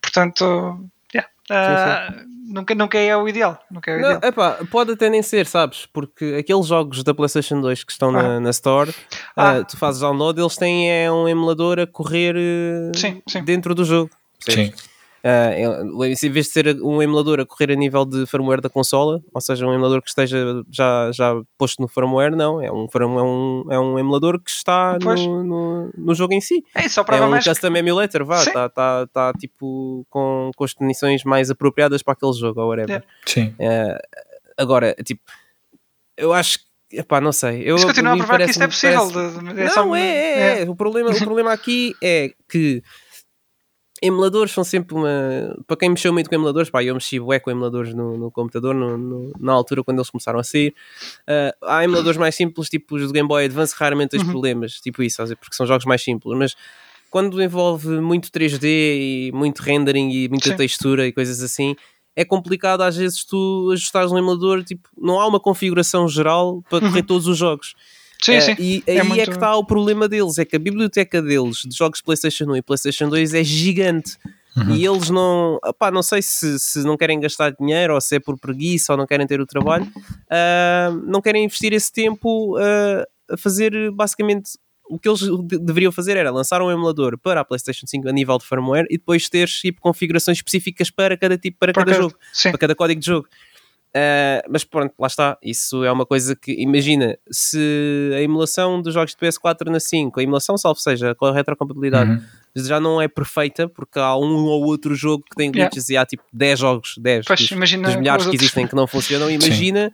Portanto, 0.00 0.88
yeah. 1.14 1.30
Uh, 1.50 2.35
nunca, 2.46 2.74
nunca 2.74 2.98
é 2.98 3.16
o 3.16 3.28
ideal. 3.28 3.58
Nunca 3.70 3.90
é 3.90 3.96
o 3.96 4.00
não, 4.00 4.12
ideal. 4.12 4.30
Epá, 4.30 4.58
pode 4.70 4.92
até 4.92 5.08
nem 5.08 5.22
ser, 5.22 5.46
sabes? 5.46 5.86
Porque 5.86 6.36
aqueles 6.38 6.66
jogos 6.66 7.02
da 7.02 7.14
PlayStation 7.14 7.60
2 7.60 7.84
que 7.84 7.92
estão 7.92 8.10
ah. 8.10 8.22
na, 8.22 8.40
na, 8.40 8.50
Store, 8.50 8.94
ah. 9.36 9.58
uh, 9.58 9.64
tu 9.64 9.76
fazes 9.76 10.00
download, 10.00 10.40
eles 10.40 10.56
têm 10.56 10.90
é, 10.90 11.10
um 11.10 11.28
emulador 11.28 11.78
a 11.78 11.86
correr 11.86 12.36
uh, 12.36 12.96
sim, 12.96 13.22
sim. 13.28 13.44
dentro 13.44 13.74
do 13.74 13.84
jogo. 13.84 14.10
Sim. 14.40 14.72
Uh, 15.26 16.04
em 16.04 16.30
vez 16.30 16.46
de 16.46 16.52
ser 16.52 16.80
um 16.80 17.02
emulador 17.02 17.40
a 17.40 17.44
correr 17.44 17.72
a 17.72 17.74
nível 17.74 18.04
de 18.04 18.26
firmware 18.26 18.60
da 18.60 18.68
consola, 18.68 19.20
ou 19.34 19.40
seja, 19.40 19.66
um 19.66 19.74
emulador 19.74 20.00
que 20.00 20.08
esteja 20.08 20.62
já, 20.70 21.10
já 21.12 21.34
posto 21.58 21.82
no 21.82 21.88
firmware, 21.88 22.36
não, 22.36 22.62
é 22.62 22.70
um, 22.70 22.86
é 22.86 23.24
um, 23.24 23.64
é 23.72 23.78
um 23.80 23.98
emulador 23.98 24.40
que 24.40 24.48
está 24.48 24.96
no, 25.02 25.42
no, 25.42 25.90
no, 25.98 26.14
jogo 26.14 26.32
em 26.32 26.40
si. 26.40 26.62
É, 26.72 26.88
só 26.88 27.04
é 27.08 27.20
um 27.20 27.32
custom 27.40 27.72
que... 27.72 27.78
emulator, 27.78 28.24
vá, 28.24 28.40
está 28.40 28.68
tá, 28.68 29.06
tá, 29.08 29.32
tipo 29.32 30.06
com, 30.08 30.52
com 30.54 30.64
as 30.64 30.72
condições 30.72 31.24
mais 31.24 31.50
apropriadas 31.50 32.04
para 32.04 32.12
aquele 32.12 32.32
jogo, 32.32 32.60
ou 32.60 32.68
whatever. 32.68 32.88
Yeah. 32.88 33.06
Sim. 33.26 33.54
Uh, 33.58 33.98
agora, 34.56 34.94
tipo, 35.02 35.22
eu 36.16 36.32
acho 36.32 36.60
que 36.60 36.66
Epá, 36.92 37.20
não 37.20 37.32
sei. 37.32 37.62
Eu, 37.64 37.74
Isso 37.74 37.86
continua 37.86 38.12
a 38.12 38.16
provar 38.16 38.38
que 38.38 38.50
isto 38.50 38.62
é 38.62 38.68
possível. 38.68 39.10
Parece... 39.10 39.40
De, 39.40 39.60
é 39.60 39.74
não, 39.74 39.96
é, 39.96 40.08
é, 40.08 40.62
é, 40.62 40.70
O, 40.70 40.76
problema, 40.76 41.10
o 41.10 41.18
problema 41.18 41.52
aqui 41.52 41.94
é 42.00 42.32
que 42.48 42.80
emuladores 44.02 44.52
são 44.52 44.64
sempre 44.64 44.94
uma. 44.94 45.08
Para 45.66 45.76
quem 45.76 45.90
mexeu 45.90 46.12
muito 46.12 46.28
com 46.28 46.34
emuladores, 46.34 46.70
pá, 46.70 46.82
eu 46.82 46.94
mexi 46.94 47.18
bué 47.18 47.38
com 47.38 47.50
emuladores 47.50 47.94
no, 47.94 48.16
no 48.16 48.30
computador 48.30 48.74
no, 48.74 48.96
no, 48.96 49.32
na 49.38 49.52
altura 49.52 49.82
quando 49.82 49.98
eles 49.98 50.10
começaram 50.10 50.38
a 50.38 50.44
sair. 50.44 50.74
Uh, 51.22 51.66
há 51.66 51.84
emuladores 51.84 52.18
mais 52.18 52.34
simples, 52.34 52.68
tipo 52.68 52.96
os 52.96 53.06
do 53.06 53.12
Game 53.12 53.28
Boy 53.28 53.44
Advance, 53.44 53.74
raramente 53.76 54.10
tens 54.10 54.22
uhum. 54.22 54.30
problemas, 54.30 54.74
tipo 54.80 55.02
isso, 55.02 55.22
porque 55.36 55.54
são 55.54 55.66
jogos 55.66 55.84
mais 55.84 56.02
simples, 56.02 56.36
mas 56.38 56.56
quando 57.10 57.42
envolve 57.42 58.00
muito 58.00 58.30
3D 58.30 58.64
e 58.64 59.30
muito 59.32 59.62
rendering 59.62 60.10
e 60.10 60.28
muita 60.28 60.50
Sim. 60.50 60.56
textura 60.56 61.06
e 61.06 61.12
coisas 61.12 61.42
assim, 61.42 61.74
é 62.14 62.24
complicado 62.24 62.82
às 62.82 62.96
vezes 62.96 63.24
tu 63.24 63.70
ajustares 63.72 64.10
um 64.10 64.18
emulador, 64.18 64.64
tipo, 64.64 64.88
não 64.96 65.20
há 65.20 65.26
uma 65.26 65.40
configuração 65.40 66.08
geral 66.08 66.62
para 66.68 66.80
correr 66.80 67.00
uhum. 67.00 67.06
todos 67.06 67.26
os 67.26 67.36
jogos. 67.36 67.74
Sim, 68.22 68.32
é, 68.32 68.40
sim. 68.40 68.56
E 68.58 68.82
é 68.86 68.92
aí 68.92 68.98
é, 68.98 69.02
muito... 69.02 69.20
é 69.20 69.24
que 69.24 69.32
está 69.32 69.54
o 69.56 69.64
problema 69.64 70.08
deles, 70.08 70.38
é 70.38 70.44
que 70.44 70.56
a 70.56 70.58
biblioteca 70.58 71.20
deles 71.20 71.58
de 71.58 71.76
jogos 71.76 72.00
PlayStation 72.00 72.44
1 72.44 72.56
e 72.56 72.62
PlayStation 72.62 73.08
2 73.08 73.34
é 73.34 73.44
gigante. 73.44 74.16
Uhum. 74.56 74.74
E 74.74 74.86
eles 74.86 75.10
não, 75.10 75.58
opá, 75.62 75.90
não 75.90 76.02
sei 76.02 76.22
se, 76.22 76.58
se 76.58 76.82
não 76.82 76.96
querem 76.96 77.20
gastar 77.20 77.54
dinheiro 77.60 77.94
ou 77.94 78.00
se 78.00 78.16
é 78.16 78.20
por 78.20 78.38
preguiça 78.38 78.94
ou 78.94 78.98
não 78.98 79.06
querem 79.06 79.26
ter 79.26 79.38
o 79.38 79.46
trabalho, 79.46 79.84
uh, 79.84 80.96
não 81.04 81.20
querem 81.20 81.44
investir 81.44 81.74
esse 81.74 81.92
tempo 81.92 82.56
uh, 82.56 83.04
a 83.30 83.36
fazer 83.36 83.90
basicamente 83.90 84.52
o 84.88 84.98
que 84.98 85.08
eles 85.08 85.20
deveriam 85.60 85.90
fazer 85.90 86.16
era 86.16 86.30
lançar 86.30 86.62
um 86.62 86.70
emulador 86.70 87.18
para 87.18 87.40
a 87.40 87.44
PlayStation 87.44 87.86
5 87.86 88.08
a 88.08 88.12
nível 88.12 88.38
de 88.38 88.46
firmware 88.46 88.86
e 88.88 88.96
depois 88.96 89.28
ter 89.28 89.48
tipo 89.48 89.80
configurações 89.80 90.38
específicas 90.38 90.90
para 90.90 91.16
cada 91.16 91.36
tipo, 91.36 91.58
para, 91.58 91.72
para 91.72 91.84
cada, 91.84 91.92
cada 91.92 92.02
jogo, 92.02 92.18
sim. 92.32 92.50
para 92.50 92.58
cada 92.58 92.74
código 92.74 93.00
de 93.00 93.06
jogo. 93.06 93.28
Uh, 93.94 94.44
mas 94.50 94.62
pronto, 94.62 94.92
lá 94.98 95.06
está. 95.06 95.38
Isso 95.42 95.82
é 95.82 95.90
uma 95.90 96.04
coisa 96.04 96.36
que, 96.36 96.52
imagina, 96.52 97.18
se 97.30 98.10
a 98.14 98.20
emulação 98.20 98.82
dos 98.82 98.92
jogos 98.92 99.14
de 99.14 99.16
PS4 99.16 99.70
na 99.70 99.80
5, 99.80 100.20
a 100.20 100.22
emulação, 100.22 100.58
salvo 100.58 100.78
seja, 100.78 101.14
com 101.14 101.26
a 101.26 101.32
retrocompatibilidade, 101.32 102.10
uhum. 102.10 102.20
já 102.56 102.78
não 102.78 103.00
é 103.00 103.08
perfeita, 103.08 103.68
porque 103.68 103.98
há 103.98 104.14
um 104.16 104.44
ou 104.44 104.64
outro 104.64 104.94
jogo 104.94 105.24
que 105.24 105.34
tem 105.34 105.50
glitches 105.50 105.88
yeah. 105.88 106.02
e 106.02 106.02
há 106.02 106.06
tipo 106.06 106.24
10 106.32 106.58
jogos, 106.58 106.94
10 106.98 107.24
pois, 107.26 107.40
dos, 107.40 107.48
dos 107.48 107.96
milhares 107.96 108.26
que 108.26 108.36
existem 108.36 108.66
que 108.66 108.74
não 108.74 108.86
funcionam. 108.86 109.28
Imagina. 109.30 109.92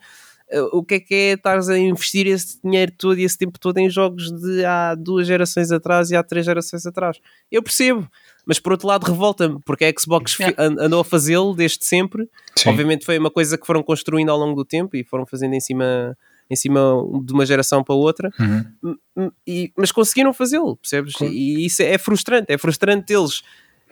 O 0.72 0.84
que 0.84 0.94
é 0.94 1.00
que 1.00 1.14
é 1.14 1.32
estares 1.32 1.68
a 1.68 1.78
investir 1.78 2.26
esse 2.26 2.61
dinheiro 2.62 2.92
todo 2.96 3.18
e 3.18 3.24
esse 3.24 3.38
tempo 3.38 3.59
todo 3.59 3.78
em 3.78 3.88
jogos 3.88 4.30
de 4.30 4.64
há 4.64 4.94
duas 4.94 5.26
gerações 5.26 5.70
atrás 5.70 6.11
e 6.11 6.16
há 6.16 6.22
três 6.22 6.44
gerações 6.44 6.84
atrás? 6.86 7.18
Eu 7.50 7.62
percebo, 7.62 8.09
mas 8.44 8.59
por 8.59 8.72
outro 8.72 8.88
lado 8.88 9.05
revolta-me, 9.05 9.61
porque 9.64 9.84
a 9.84 9.92
Xbox 9.98 10.38
yeah. 10.38 10.57
andou 10.59 11.00
a 11.00 11.05
fazê-lo 11.05 11.55
desde 11.55 11.84
sempre. 11.84 12.28
Sim. 12.57 12.70
Obviamente 12.70 13.05
foi 13.05 13.18
uma 13.18 13.30
coisa 13.30 13.57
que 13.57 13.66
foram 13.66 13.82
construindo 13.82 14.30
ao 14.30 14.38
longo 14.38 14.57
do 14.57 14.64
tempo 14.64 14.96
e 14.96 15.05
foram 15.05 15.26
fazendo 15.26 15.55
em 15.55 15.61
cima 15.61 16.16
em 16.50 16.57
cima 16.57 16.80
de 17.24 17.32
uma 17.32 17.46
geração 17.46 17.82
para 17.82 17.94
outra, 17.94 18.30
uhum. 18.38 19.30
e, 19.46 19.72
mas 19.74 19.90
conseguiram 19.90 20.34
fazê-lo, 20.34 20.76
percebes? 20.76 21.14
Claro. 21.14 21.32
E 21.32 21.64
isso 21.64 21.82
é 21.82 21.96
frustrante, 21.96 22.53
é 22.53 22.59
frustrante 22.59 23.11
eles 23.11 23.42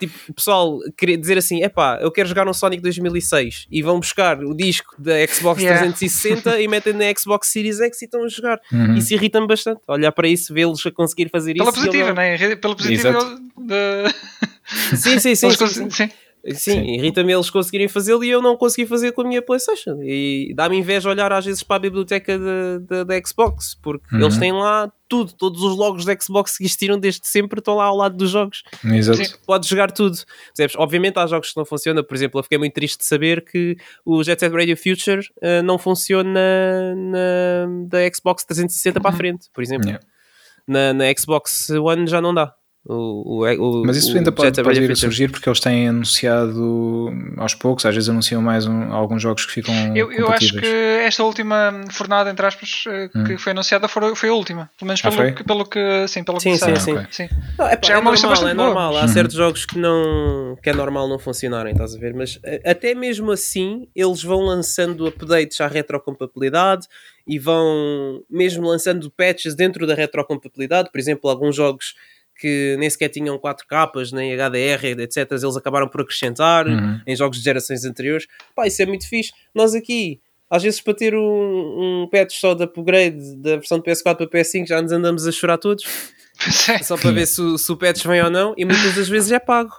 tipo, 0.01 0.14
o 0.28 0.34
pessoal 0.34 0.78
queria 0.96 1.16
dizer 1.16 1.38
assim: 1.38 1.62
epá, 1.62 1.98
eu 2.01 2.11
quero 2.11 2.28
jogar 2.28 2.48
um 2.48 2.53
Sonic 2.53 2.82
2006 2.82 3.66
e 3.70 3.82
vão 3.82 4.01
buscar 4.01 4.42
o 4.42 4.55
disco 4.55 4.94
da 4.98 5.26
Xbox 5.26 5.62
yeah. 5.62 5.80
360 5.80 6.61
e 6.61 6.68
metem 6.68 6.92
na 6.92 7.05
Xbox 7.16 7.48
Series 7.48 7.80
X 7.80 8.03
e 8.03 8.05
estão 8.05 8.24
a 8.24 8.28
jogar. 8.28 8.61
Uhum. 8.72 8.94
Isso 8.96 9.14
irrita-me 9.14 9.46
bastante. 9.46 9.80
Olhar 9.86 10.12
para 10.12 10.28
isso, 10.28 10.53
vê-los 10.53 10.84
a 10.84 10.90
conseguir 10.90 11.28
fazer 11.30 11.55
Pela 11.55 11.70
isso. 11.70 11.78
Positiva, 11.78 12.09
não... 12.09 12.14
né? 12.14 12.57
Pela 12.57 12.76
positiva, 12.76 13.40
de... 13.59 14.96
Sim, 14.96 15.18
sim, 15.18 15.34
sim. 15.34 15.51
sim, 15.51 15.66
sim. 15.66 15.90
sim. 15.90 16.11
Sim, 16.55 16.82
irrita-me 16.95 17.32
eles 17.32 17.51
conseguirem 17.51 17.88
fazê-lo 17.88 18.24
e 18.24 18.30
eu 18.30 18.41
não 18.41 18.57
consegui 18.57 18.86
fazer 18.86 19.12
com 19.12 19.22
a 19.22 19.24
minha 19.24 19.43
PlayStation. 19.43 19.99
E 20.03 20.53
dá-me 20.55 20.78
inveja 20.78 21.11
olhar 21.11 21.32
às 21.32 21.45
vezes 21.45 21.62
para 21.62 21.76
a 21.76 21.78
biblioteca 21.78 22.38
da 22.38 23.20
Xbox, 23.24 23.76
porque 23.82 24.14
uhum. 24.14 24.22
eles 24.22 24.38
têm 24.38 24.53
lá 24.53 24.91
tudo, 25.09 25.32
todos 25.32 25.62
os 25.62 25.76
logos 25.76 26.05
da 26.05 26.16
Xbox 26.18 26.57
que 26.57 26.62
existiram 26.62 26.99
desde 26.99 27.26
sempre 27.26 27.59
estão 27.59 27.74
lá 27.74 27.84
ao 27.84 27.97
lado 27.97 28.16
dos 28.16 28.30
jogos. 28.30 28.62
Exato. 28.84 29.38
Podes 29.45 29.68
jogar 29.68 29.91
tudo. 29.91 30.16
Percebes? 30.55 30.76
Obviamente 30.76 31.18
há 31.18 31.26
jogos 31.26 31.51
que 31.51 31.57
não 31.57 31.64
funcionam, 31.64 32.05
por 32.05 32.14
exemplo, 32.14 32.38
eu 32.38 32.43
fiquei 32.45 32.59
muito 32.59 32.72
triste 32.72 32.99
de 32.99 33.05
saber 33.05 33.45
que 33.45 33.76
o 34.05 34.22
Jet 34.22 34.41
Set 34.41 34.53
Radio 34.53 34.76
Future 34.76 35.20
uh, 35.20 35.62
não 35.64 35.78
funciona 35.78 36.95
na, 36.95 37.86
da 37.88 37.99
Xbox 38.14 38.45
360 38.45 38.99
uhum. 38.99 39.03
para 39.03 39.11
a 39.11 39.16
frente, 39.16 39.49
por 39.53 39.62
exemplo. 39.62 39.88
Yeah. 39.88 40.07
Na, 40.66 40.95
na 40.95 41.05
Xbox 41.18 41.70
One 41.70 42.07
já 42.07 42.20
não 42.20 42.32
dá. 42.32 42.55
O, 42.86 43.44
o, 43.44 43.82
Mas 43.84 43.98
isso 43.98 44.16
ainda 44.16 44.32
pode, 44.32 44.62
pode 44.62 44.80
vir 44.80 44.90
a 44.90 44.96
surgir 44.96 45.30
porque 45.30 45.46
eles 45.46 45.60
têm 45.60 45.88
anunciado 45.88 47.12
aos 47.36 47.54
poucos, 47.54 47.84
às 47.84 47.94
vezes 47.94 48.08
anunciam 48.08 48.40
mais 48.40 48.66
um, 48.66 48.90
alguns 48.90 49.20
jogos 49.20 49.44
que 49.44 49.52
ficam. 49.52 49.74
Eu, 49.94 50.10
eu 50.10 50.30
acho 50.30 50.54
que 50.54 50.66
esta 50.66 51.22
última 51.22 51.84
fornada, 51.90 52.30
entre 52.30 52.46
aspas, 52.46 52.84
eh, 52.88 53.10
hum. 53.14 53.24
que 53.24 53.36
foi 53.36 53.52
anunciada 53.52 53.86
foi, 53.86 54.16
foi 54.16 54.30
a 54.30 54.32
última. 54.32 54.70
Pelo 54.78 54.86
menos 54.86 55.02
ah, 55.04 55.10
pelo, 55.10 55.34
que, 55.34 55.44
pelo 55.44 55.64
que. 55.66 56.08
Sim, 56.08 56.24
pelo 56.24 56.40
sim, 56.40 56.52
que 56.52 56.58
sim, 56.58 56.76
sim. 56.76 56.92
Okay. 56.92 57.06
sim. 57.10 57.28
Não, 57.58 57.66
é, 57.66 57.76
pá, 57.76 57.88
é, 57.88 57.92
é 57.92 58.00
normal, 58.00 58.48
é 58.48 58.54
normal. 58.54 58.96
Há 58.96 59.02
uhum. 59.02 59.08
certos 59.08 59.36
jogos 59.36 59.66
que, 59.66 59.78
não, 59.78 60.56
que 60.62 60.70
é 60.70 60.72
normal 60.72 61.06
não 61.06 61.18
funcionarem, 61.18 61.72
estás 61.72 61.94
a 61.94 61.98
ver? 61.98 62.14
Mas 62.14 62.40
eh, 62.42 62.62
até 62.64 62.94
mesmo 62.94 63.30
assim, 63.30 63.88
eles 63.94 64.22
vão 64.22 64.40
lançando 64.40 65.06
updates 65.06 65.60
à 65.60 65.66
retrocompatibilidade 65.66 66.86
e 67.26 67.38
vão 67.38 68.22
mesmo 68.30 68.66
lançando 68.66 69.10
patches 69.10 69.54
dentro 69.54 69.86
da 69.86 69.94
retrocompatibilidade. 69.94 70.90
Por 70.90 70.98
exemplo, 70.98 71.28
alguns 71.28 71.54
jogos 71.54 71.94
que 72.41 72.74
nem 72.78 72.88
sequer 72.88 73.11
tinham 73.11 73.38
4 73.38 73.66
capas, 73.66 74.11
nem 74.11 74.32
HDR, 74.34 75.01
etc. 75.03 75.30
Eles 75.30 75.57
acabaram 75.57 75.86
por 75.86 76.01
acrescentar 76.01 76.66
uhum. 76.66 76.99
em 77.07 77.14
jogos 77.14 77.38
de 77.38 77.45
gerações 77.45 77.84
anteriores. 77.84 78.26
Pá, 78.57 78.66
isso 78.66 78.80
é 78.80 78.86
muito 78.86 79.07
fixe. 79.07 79.30
Nós 79.55 79.74
aqui, 79.74 80.20
às 80.49 80.62
vezes, 80.62 80.80
para 80.80 80.95
ter 80.95 81.14
um, 81.14 81.20
um 82.05 82.09
patch 82.11 82.41
só 82.41 82.55
de 82.55 82.64
upgrade 82.64 83.36
da 83.36 83.57
versão 83.57 83.78
de 83.78 83.84
PS4 83.84 84.16
para 84.16 84.26
PS5, 84.26 84.66
já 84.66 84.80
nos 84.80 84.91
andamos 84.91 85.26
a 85.26 85.32
chorar 85.32 85.59
todos. 85.59 85.84
só 86.82 86.97
para 86.97 87.11
ver 87.11 87.26
se, 87.26 87.59
se 87.59 87.70
o 87.70 87.76
patch 87.76 88.07
vem 88.07 88.22
ou 88.22 88.30
não. 88.30 88.55
E 88.57 88.64
muitas 88.64 88.95
das 88.95 89.09
vezes 89.09 89.30
é 89.30 89.38
pago. 89.38 89.74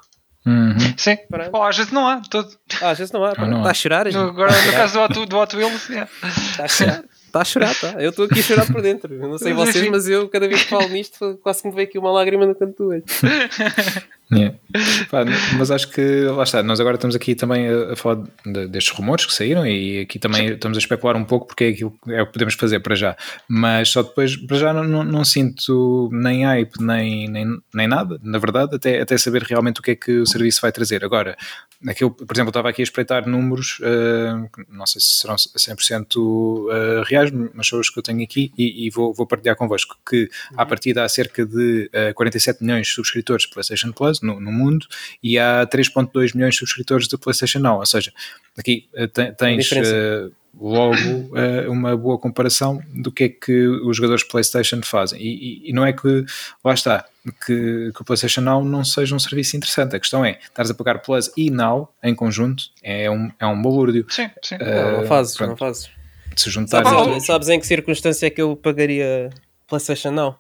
Uhum. 0.46 0.76
Sim. 0.98 1.18
Ou 1.52 1.64
às 1.64 1.78
vezes 1.78 1.92
não 1.92 2.08
há. 2.08 2.22
Todo... 2.30 2.48
Ah, 2.82 2.92
às 2.92 2.98
vezes 2.98 3.12
não 3.12 3.24
há. 3.24 3.32
Está 3.32 3.72
a 3.72 3.74
chorar. 3.74 4.08
Agora, 4.08 4.52
no 4.52 4.72
caso 4.72 5.26
do 5.26 5.38
Hot 5.38 5.56
Wheels, 5.56 5.90
está 5.90 6.66
a 6.66 6.68
chorar. 6.68 7.04
Está 7.32 7.44
a 7.44 7.46
chorar, 7.46 7.74
tá? 7.80 7.94
Eu 7.98 8.10
estou 8.10 8.26
aqui 8.26 8.42
a 8.42 8.44
chorar 8.44 8.68
por 8.68 8.82
dentro. 8.82 9.14
Eu 9.14 9.30
não 9.30 9.38
sei 9.38 9.54
vocês, 9.54 9.90
mas 9.90 10.06
eu, 10.06 10.28
cada 10.28 10.50
vez 10.50 10.64
que 10.64 10.70
falo 10.70 10.90
nisto, 10.90 11.40
quase 11.42 11.62
que 11.62 11.70
me 11.70 11.74
veio 11.74 11.88
aqui 11.88 11.98
uma 11.98 12.12
lágrima 12.12 12.46
no 12.46 12.54
canto 12.54 12.76
do 12.76 12.90
olho. 12.90 13.04
Yeah. 14.34 14.58
Pá, 15.10 15.26
mas 15.58 15.72
acho 15.72 15.90
que 15.90 16.24
lá 16.24 16.44
está, 16.44 16.64
nós 16.64 16.80
agora 16.80 16.96
estamos 16.96 17.16
aqui 17.16 17.36
também 17.36 17.68
a, 17.68 17.92
a 17.92 17.96
falar 17.98 18.24
de, 18.46 18.68
destes 18.68 18.96
rumores 18.96 19.26
que 19.26 19.34
saíram 19.34 19.68
e 19.68 20.00
aqui 20.00 20.18
também 20.18 20.48
Sim. 20.48 20.54
estamos 20.54 20.78
a 20.78 20.80
especular 20.80 21.18
um 21.18 21.26
pouco 21.26 21.48
porque 21.48 21.66
é 21.66 21.68
aquilo 21.70 21.94
é 22.08 22.22
o 22.22 22.26
que 22.26 22.32
podemos 22.32 22.54
fazer 22.54 22.80
para 22.80 22.96
já, 22.96 23.18
mas 23.50 23.90
só 23.90 24.02
depois 24.02 24.38
para 24.38 24.58
já 24.58 24.74
não, 24.74 24.86
não, 24.86 25.04
não 25.04 25.26
sinto 25.26 26.10
nem 26.14 26.46
hype 26.46 26.82
nem, 26.82 27.28
nem, 27.28 27.46
nem 27.74 27.88
nada, 27.88 28.20
na 28.24 28.38
verdade, 28.38 28.76
até, 28.76 29.02
até 29.02 29.18
saber 29.18 29.44
realmente 29.44 29.82
o 29.82 29.84
que 29.84 29.92
é 29.92 29.96
que 29.96 30.20
o 30.20 30.26
serviço 30.26 30.62
vai 30.62 30.72
trazer. 30.72 31.04
Agora, 31.04 31.36
aquilo, 31.86 32.12
por 32.12 32.34
exemplo, 32.34 32.48
eu 32.48 32.52
estava 32.52 32.70
aqui 32.70 32.82
a 32.82 32.84
espreitar 32.84 33.28
números, 33.28 33.80
uh, 33.80 34.50
não 34.70 34.86
sei 34.86 35.02
se 35.02 35.20
serão 35.20 35.36
100% 35.36 36.16
uh, 36.16 37.04
reais, 37.04 37.32
mas 37.54 37.68
são 37.68 37.80
os 37.80 37.90
que 37.90 38.00
eu 38.00 38.04
tenho 38.04 38.24
aqui 38.24 38.52
e, 38.58 38.88
e 38.88 38.90
vou, 38.90 39.14
vou 39.14 39.28
partilhar 39.28 39.56
convosco 39.56 39.98
que 40.08 40.22
uhum. 40.22 40.58
à 40.58 40.66
partida 40.66 41.04
há 41.04 41.10
cerca 41.10 41.46
de 41.46 41.90
uh, 42.12 42.14
47 42.14 42.64
milhões 42.64 42.88
de 42.88 42.94
subscritores 42.94 43.46
de 43.46 43.52
PlayStation 43.52 43.92
Plus 43.92 44.21
no, 44.22 44.40
no 44.40 44.52
mundo 44.52 44.86
e 45.22 45.38
há 45.38 45.68
3.2 45.68 46.36
milhões 46.36 46.54
de 46.54 46.60
subscritores 46.60 47.08
da 47.08 47.18
PlayStation 47.18 47.60
Now, 47.60 47.80
ou 47.80 47.86
seja, 47.86 48.12
aqui 48.58 48.88
uh, 48.94 49.08
tens 49.36 49.72
uh, 49.72 50.32
logo 50.60 50.96
uh, 50.96 51.72
uma 51.72 51.96
boa 51.96 52.18
comparação 52.18 52.82
do 52.94 53.12
que 53.12 53.24
é 53.24 53.30
que 53.30 53.68
os 53.68 53.98
jogadores 53.98 54.24
de 54.24 54.30
PlayStation 54.30 54.82
fazem 54.84 55.20
e, 55.22 55.66
e, 55.66 55.70
e 55.70 55.74
não 55.74 55.86
é 55.86 55.94
que, 55.94 56.26
lá 56.64 56.74
está, 56.74 57.06
que, 57.46 57.92
que, 57.94 58.02
o 58.02 58.06
PlayStation 58.06 58.42
Now 58.42 58.64
não 58.64 58.84
seja 58.84 59.16
um 59.16 59.20
serviço 59.20 59.56
interessante. 59.56 59.96
A 59.96 60.00
questão 60.00 60.26
é, 60.26 60.40
estás 60.42 60.70
a 60.70 60.74
pagar 60.74 61.00
Plus 61.00 61.32
e 61.38 61.50
Now 61.50 61.94
em 62.04 62.14
conjunto, 62.14 62.66
é 62.84 63.10
um, 63.10 63.32
é 63.40 63.46
um 63.46 63.62
balúrdio. 63.62 64.06
Sim, 64.10 64.30
sim. 64.42 64.56
Uh, 64.56 65.00
não 65.00 65.08
fazes, 65.08 65.36
pronto, 65.38 65.50
não 65.52 65.58
fazes. 65.58 65.90
Se 66.36 66.50
juntar. 66.50 66.84
Sabes, 66.84 67.26
sabes, 67.26 67.50
em 67.50 67.60
que 67.60 67.68
circunstância 67.68 68.26
é 68.26 68.30
que 68.30 68.42
eu 68.42 68.56
pagaria 68.56 69.30
PlayStation 69.68 70.12
Now? 70.12 70.38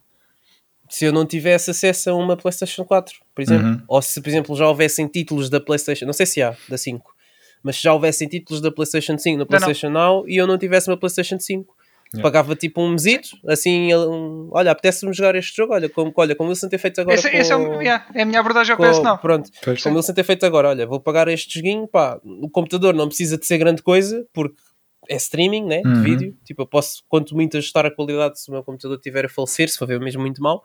Se 0.92 1.06
eu 1.06 1.14
não 1.14 1.26
tivesse 1.26 1.72
acesso 1.72 2.10
a 2.10 2.14
uma 2.14 2.36
PlayStation 2.36 2.84
4, 2.84 3.16
por 3.34 3.42
exemplo. 3.42 3.66
Uhum. 3.66 3.82
Ou 3.88 4.02
se, 4.02 4.22
por 4.22 4.28
exemplo, 4.28 4.56
já 4.58 4.68
houvessem 4.68 5.08
títulos 5.08 5.50
da 5.50 5.58
PlayStation, 5.62 6.06
não 6.06 6.12
sei 6.12 6.26
se 6.26 6.42
há, 6.42 6.54
da 6.68 6.78
5, 6.78 7.16
mas 7.64 7.78
se 7.78 7.84
já 7.84 7.94
houvessem 7.94 8.28
títulos 8.28 8.62
da 8.62 8.70
PlayStation 8.70 9.18
5 9.18 9.38
na 9.39 9.46
PlayStation 9.46 9.89
não, 9.89 9.94
não. 9.94 10.16
Now 10.18 10.30
e 10.30 10.36
eu 10.36 10.46
não 10.46 10.58
tivesse 10.58 10.89
uma 10.89 10.98
PlayStation 10.98 11.39
5. 11.39 11.82
Yeah. 12.14 12.30
Pagava 12.30 12.58
tipo 12.58 12.82
um 12.82 12.89
mesito, 12.89 13.30
assim, 13.48 13.96
um, 13.96 14.50
olha, 14.52 14.72
apetece-me 14.72 15.14
jogar 15.14 15.34
este 15.36 15.56
jogo, 15.56 15.74
olha, 15.74 15.88
como, 15.88 16.12
olha, 16.14 16.36
como 16.36 16.50
o 16.50 16.52
Wilson 16.52 16.68
tem 16.68 16.78
feito 16.78 17.00
agora. 17.00 17.16
Esse, 17.16 17.32
com, 17.32 17.38
esse 17.38 17.54
é, 17.54 17.56
o, 17.56 17.82
yeah, 17.82 18.06
é 18.14 18.24
a 18.24 18.26
minha 18.26 18.42
abordagem 18.42 18.76
ao 18.76 18.78
PS 18.78 19.02
não. 19.02 19.18
Pronto, 19.18 19.50
pois 19.64 19.82
como 19.82 19.96
o 19.96 19.98
Wilson 19.98 20.14
tem 20.14 20.24
feito 20.26 20.46
agora, 20.46 20.68
olha, 20.68 20.86
vou 20.86 21.00
pagar 21.00 21.30
este 21.30 21.58
joguinho, 21.58 21.88
pá, 21.88 22.20
o 22.26 22.50
computador 22.50 22.94
não 22.94 23.08
precisa 23.08 23.38
de 23.38 23.46
ser 23.48 23.58
grande 23.60 23.82
coisa, 23.82 24.28
porque 24.34 24.62
é 25.12 25.16
streaming, 25.18 25.66
né, 25.66 25.82
uhum. 25.86 25.93
de 25.93 26.01
vídeo, 26.01 26.38
tipo, 26.45 26.62
eu 26.62 26.66
posso, 26.66 27.03
quanto 27.09 27.36
muito 27.36 27.57
ajustar 27.57 27.86
a 27.86 27.91
qualidade 27.91 28.39
se 28.39 28.49
o 28.49 28.53
meu 28.53 28.64
computador 28.64 28.97
tiver 28.97 29.26
a 29.26 29.30
falecer, 29.30 29.70
se 29.70 29.78
for 29.78 29.88
ver 29.88 29.99
mesmo 29.99 30.22
muito 30.22 30.41
mal, 30.41 30.64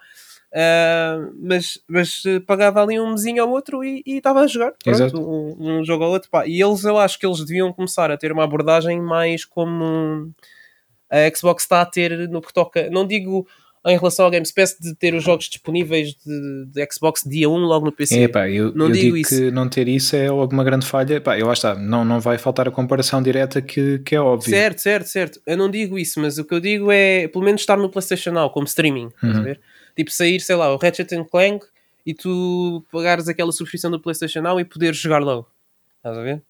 Uh, 0.52 1.34
mas, 1.38 1.78
mas 1.88 2.22
eh, 2.24 2.40
pagava 2.40 2.80
ali 2.80 2.98
um 2.98 3.10
mesinho 3.10 3.42
ao 3.42 3.50
outro 3.50 3.84
e 3.84 4.02
estava 4.06 4.40
a 4.40 4.46
jogar 4.46 4.72
pronto, 4.82 5.20
um, 5.20 5.80
um, 5.80 5.84
jogo 5.84 6.04
ao 6.04 6.10
outro. 6.10 6.30
Pá. 6.30 6.46
E 6.46 6.62
eles, 6.62 6.84
eu 6.84 6.96
acho 6.98 7.18
que 7.18 7.26
eles 7.26 7.44
deviam 7.44 7.72
começar 7.72 8.10
a 8.10 8.16
ter 8.16 8.32
uma 8.32 8.44
abordagem 8.44 9.00
mais 9.02 9.44
como 9.44 10.32
a 11.10 11.36
Xbox 11.36 11.64
está 11.64 11.82
a 11.82 11.86
ter 11.86 12.28
no 12.28 12.40
que 12.40 12.52
toca. 12.52 12.88
Não 12.90 13.06
digo 13.06 13.46
em 13.86 13.96
relação 13.96 14.24
ao 14.24 14.30
Game 14.30 14.44
Pass 14.54 14.76
de 14.80 14.94
ter 14.94 15.14
os 15.14 15.22
jogos 15.22 15.48
disponíveis 15.48 16.14
de, 16.14 16.66
de 16.66 16.88
Xbox 16.92 17.22
dia 17.24 17.48
1 17.48 17.56
logo 17.56 17.86
no 17.86 17.92
PC. 17.92 18.24
É, 18.24 18.28
pá, 18.28 18.48
eu, 18.50 18.74
não 18.74 18.86
eu 18.86 18.92
digo, 18.92 19.04
digo 19.04 19.16
isso. 19.16 19.36
que 19.36 19.50
não 19.50 19.68
ter 19.68 19.86
isso 19.86 20.16
é 20.16 20.26
alguma 20.26 20.64
grande 20.64 20.84
falha. 20.84 21.20
Pá, 21.20 21.38
eu 21.38 21.48
acho 21.50 21.62
que 21.62 21.80
não, 21.80 22.04
não 22.04 22.18
vai 22.18 22.36
faltar 22.36 22.66
a 22.66 22.70
comparação 22.70 23.22
direta 23.22 23.62
que, 23.62 24.00
que 24.00 24.16
é 24.16 24.20
óbvio. 24.20 24.50
Certo, 24.50 24.78
certo, 24.80 25.06
certo. 25.06 25.40
Eu 25.46 25.56
não 25.56 25.70
digo 25.70 25.96
isso, 25.98 26.20
mas 26.20 26.36
o 26.36 26.44
que 26.44 26.52
eu 26.52 26.60
digo 26.60 26.90
é 26.90 27.28
pelo 27.28 27.44
menos 27.44 27.60
estar 27.60 27.76
no 27.76 27.88
PlayStation 27.88 28.32
Now 28.32 28.50
como 28.50 28.66
streaming. 28.66 29.10
Uhum. 29.22 29.42
ver? 29.44 29.60
Tipo, 29.94 30.10
sair, 30.10 30.40
sei 30.40 30.56
lá, 30.56 30.74
o 30.74 30.76
Ratchet 30.76 31.08
Clank 31.30 31.64
e 32.04 32.12
tu 32.12 32.84
pagares 32.90 33.28
aquela 33.28 33.52
subscrição 33.52 33.90
do 33.90 34.00
PlayStation 34.00 34.40
Now 34.40 34.58
e 34.58 34.64
poderes 34.64 34.96
jogar 34.98 35.22
logo. 35.22 35.48
Estás 35.98 36.18
a 36.18 36.22
ver? 36.22 36.42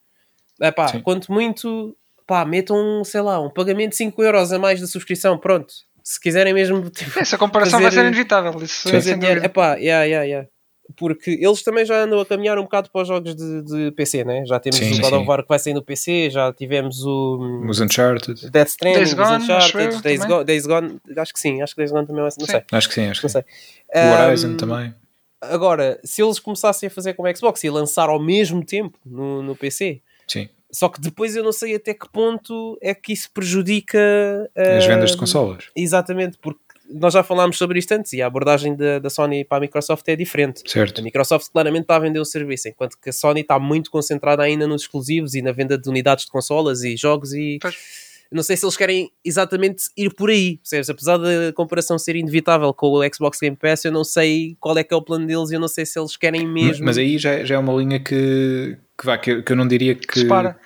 É 0.60 0.70
pá, 0.70 0.88
Sim. 0.88 1.00
quanto 1.00 1.30
muito, 1.30 1.94
pá, 2.26 2.46
metam, 2.46 3.04
sei 3.04 3.20
lá, 3.20 3.38
um 3.40 3.50
pagamento 3.50 3.90
de 3.90 3.96
5 3.96 4.22
euros 4.22 4.52
a 4.52 4.58
mais 4.58 4.80
da 4.80 4.86
subscrição, 4.86 5.36
pronto. 5.36 5.74
Se 6.06 6.20
quiserem 6.20 6.54
mesmo. 6.54 6.88
Tipo, 6.88 7.18
Essa 7.18 7.36
comparação 7.36 7.80
fazer, 7.80 7.82
vai 7.82 7.92
ser 7.92 8.06
inevitável. 8.06 8.62
Isso 8.62 8.88
fazer 8.88 9.18
dinheiro. 9.18 9.44
É 9.44 9.48
pá, 9.48 9.74
yeah, 9.74 10.04
yeah, 10.04 10.24
yeah 10.24 10.48
porque 10.96 11.32
eles 11.40 11.62
também 11.62 11.84
já 11.84 12.04
andam 12.04 12.20
a 12.20 12.24
caminhar 12.24 12.58
um 12.60 12.62
bocado 12.62 12.88
para 12.92 13.02
os 13.02 13.08
jogos 13.08 13.34
de, 13.34 13.62
de 13.62 13.90
PC, 13.90 14.22
né? 14.22 14.44
Já 14.46 14.60
temos 14.60 14.78
sim, 14.78 14.94
o 14.94 15.00
God 15.00 15.12
of 15.14 15.26
War 15.26 15.42
que 15.42 15.48
vai 15.48 15.58
sair 15.58 15.74
no 15.74 15.82
PC, 15.82 16.30
já 16.30 16.52
tivemos 16.52 17.02
o. 17.04 17.64
Os 17.68 17.80
Uncharted. 17.80 18.48
Death 18.50 18.68
Stranding, 18.68 18.98
Days 18.98 19.14
Gone, 19.14 19.36
os 19.36 19.42
Uncharted, 19.42 20.02
Days, 20.02 20.24
Go, 20.24 20.44
Days 20.44 20.64
Gone, 20.66 21.00
acho 21.16 21.32
que 21.32 21.40
sim, 21.40 21.60
acho 21.60 21.74
que 21.74 21.80
Days 21.80 21.90
Gone 21.90 22.06
também 22.06 22.22
vai 22.22 22.30
ser, 22.30 22.38
não 22.38 22.46
sim. 22.46 22.52
sei. 22.52 22.62
Acho 22.70 22.88
que 22.88 22.94
sim, 22.94 23.06
acho 23.08 23.20
que 23.20 23.24
não 23.24 23.30
sim. 23.30 23.42
sei. 23.92 24.02
O 24.02 24.22
Horizon 24.22 24.48
um, 24.50 24.56
também. 24.56 24.94
Agora, 25.40 25.98
se 26.04 26.22
eles 26.22 26.38
começassem 26.38 26.86
a 26.86 26.90
fazer 26.90 27.14
como 27.14 27.34
Xbox 27.36 27.64
e 27.64 27.70
lançar 27.70 28.08
ao 28.08 28.22
mesmo 28.22 28.64
tempo 28.64 28.96
no, 29.04 29.42
no 29.42 29.56
PC. 29.56 30.00
Sim. 30.28 30.48
Só 30.76 30.90
que 30.90 31.00
depois 31.00 31.34
eu 31.34 31.42
não 31.42 31.52
sei 31.52 31.74
até 31.74 31.94
que 31.94 32.06
ponto 32.06 32.76
é 32.82 32.94
que 32.94 33.10
isso 33.10 33.30
prejudica 33.32 33.98
as 34.54 34.84
vendas 34.84 35.12
de 35.12 35.16
consolas. 35.16 35.70
Exatamente, 35.74 36.36
porque 36.36 36.60
nós 36.90 37.14
já 37.14 37.22
falámos 37.22 37.56
sobre 37.56 37.78
isto 37.78 37.92
antes 37.92 38.12
e 38.12 38.20
a 38.20 38.26
abordagem 38.26 38.76
da, 38.76 38.98
da 38.98 39.08
Sony 39.08 39.42
para 39.42 39.56
a 39.56 39.60
Microsoft 39.62 40.06
é 40.06 40.14
diferente. 40.14 40.62
Certo. 40.70 41.00
A 41.00 41.02
Microsoft 41.02 41.50
claramente 41.50 41.84
está 41.84 41.96
a 41.96 41.98
vender 41.98 42.20
o 42.20 42.26
serviço, 42.26 42.68
enquanto 42.68 42.98
que 43.00 43.08
a 43.08 43.12
Sony 43.12 43.40
está 43.40 43.58
muito 43.58 43.90
concentrada 43.90 44.42
ainda 44.42 44.66
nos 44.66 44.82
exclusivos 44.82 45.34
e 45.34 45.40
na 45.40 45.50
venda 45.50 45.78
de 45.78 45.88
unidades 45.88 46.26
de 46.26 46.30
consolas 46.30 46.82
e 46.82 46.94
jogos 46.94 47.32
e, 47.32 47.58
não 48.30 48.42
sei 48.42 48.54
se 48.58 48.66
eles 48.66 48.76
querem 48.76 49.10
exatamente 49.24 49.84
ir 49.96 50.12
por 50.12 50.28
aí, 50.28 50.58
percebes? 50.58 50.90
Apesar 50.90 51.16
da 51.16 51.54
comparação 51.54 51.98
ser 51.98 52.16
inevitável 52.16 52.74
com 52.74 52.88
o 52.88 53.14
Xbox 53.14 53.38
Game 53.40 53.56
Pass, 53.56 53.86
eu 53.86 53.92
não 53.92 54.04
sei 54.04 54.58
qual 54.60 54.76
é 54.76 54.84
que 54.84 54.92
é 54.92 54.96
o 54.96 55.00
plano 55.00 55.26
deles 55.26 55.50
e 55.50 55.54
eu 55.54 55.60
não 55.60 55.68
sei 55.68 55.86
se 55.86 55.98
eles 55.98 56.18
querem 56.18 56.46
mesmo. 56.46 56.84
Mas 56.84 56.98
aí 56.98 57.16
já, 57.16 57.42
já 57.44 57.54
é 57.54 57.58
uma 57.58 57.72
linha 57.72 57.98
que, 57.98 58.76
que, 58.98 59.06
vá, 59.06 59.18
que, 59.18 59.42
que 59.42 59.52
eu 59.52 59.56
não 59.56 59.66
diria 59.66 59.94
que. 59.94 60.20
separa. 60.20 60.56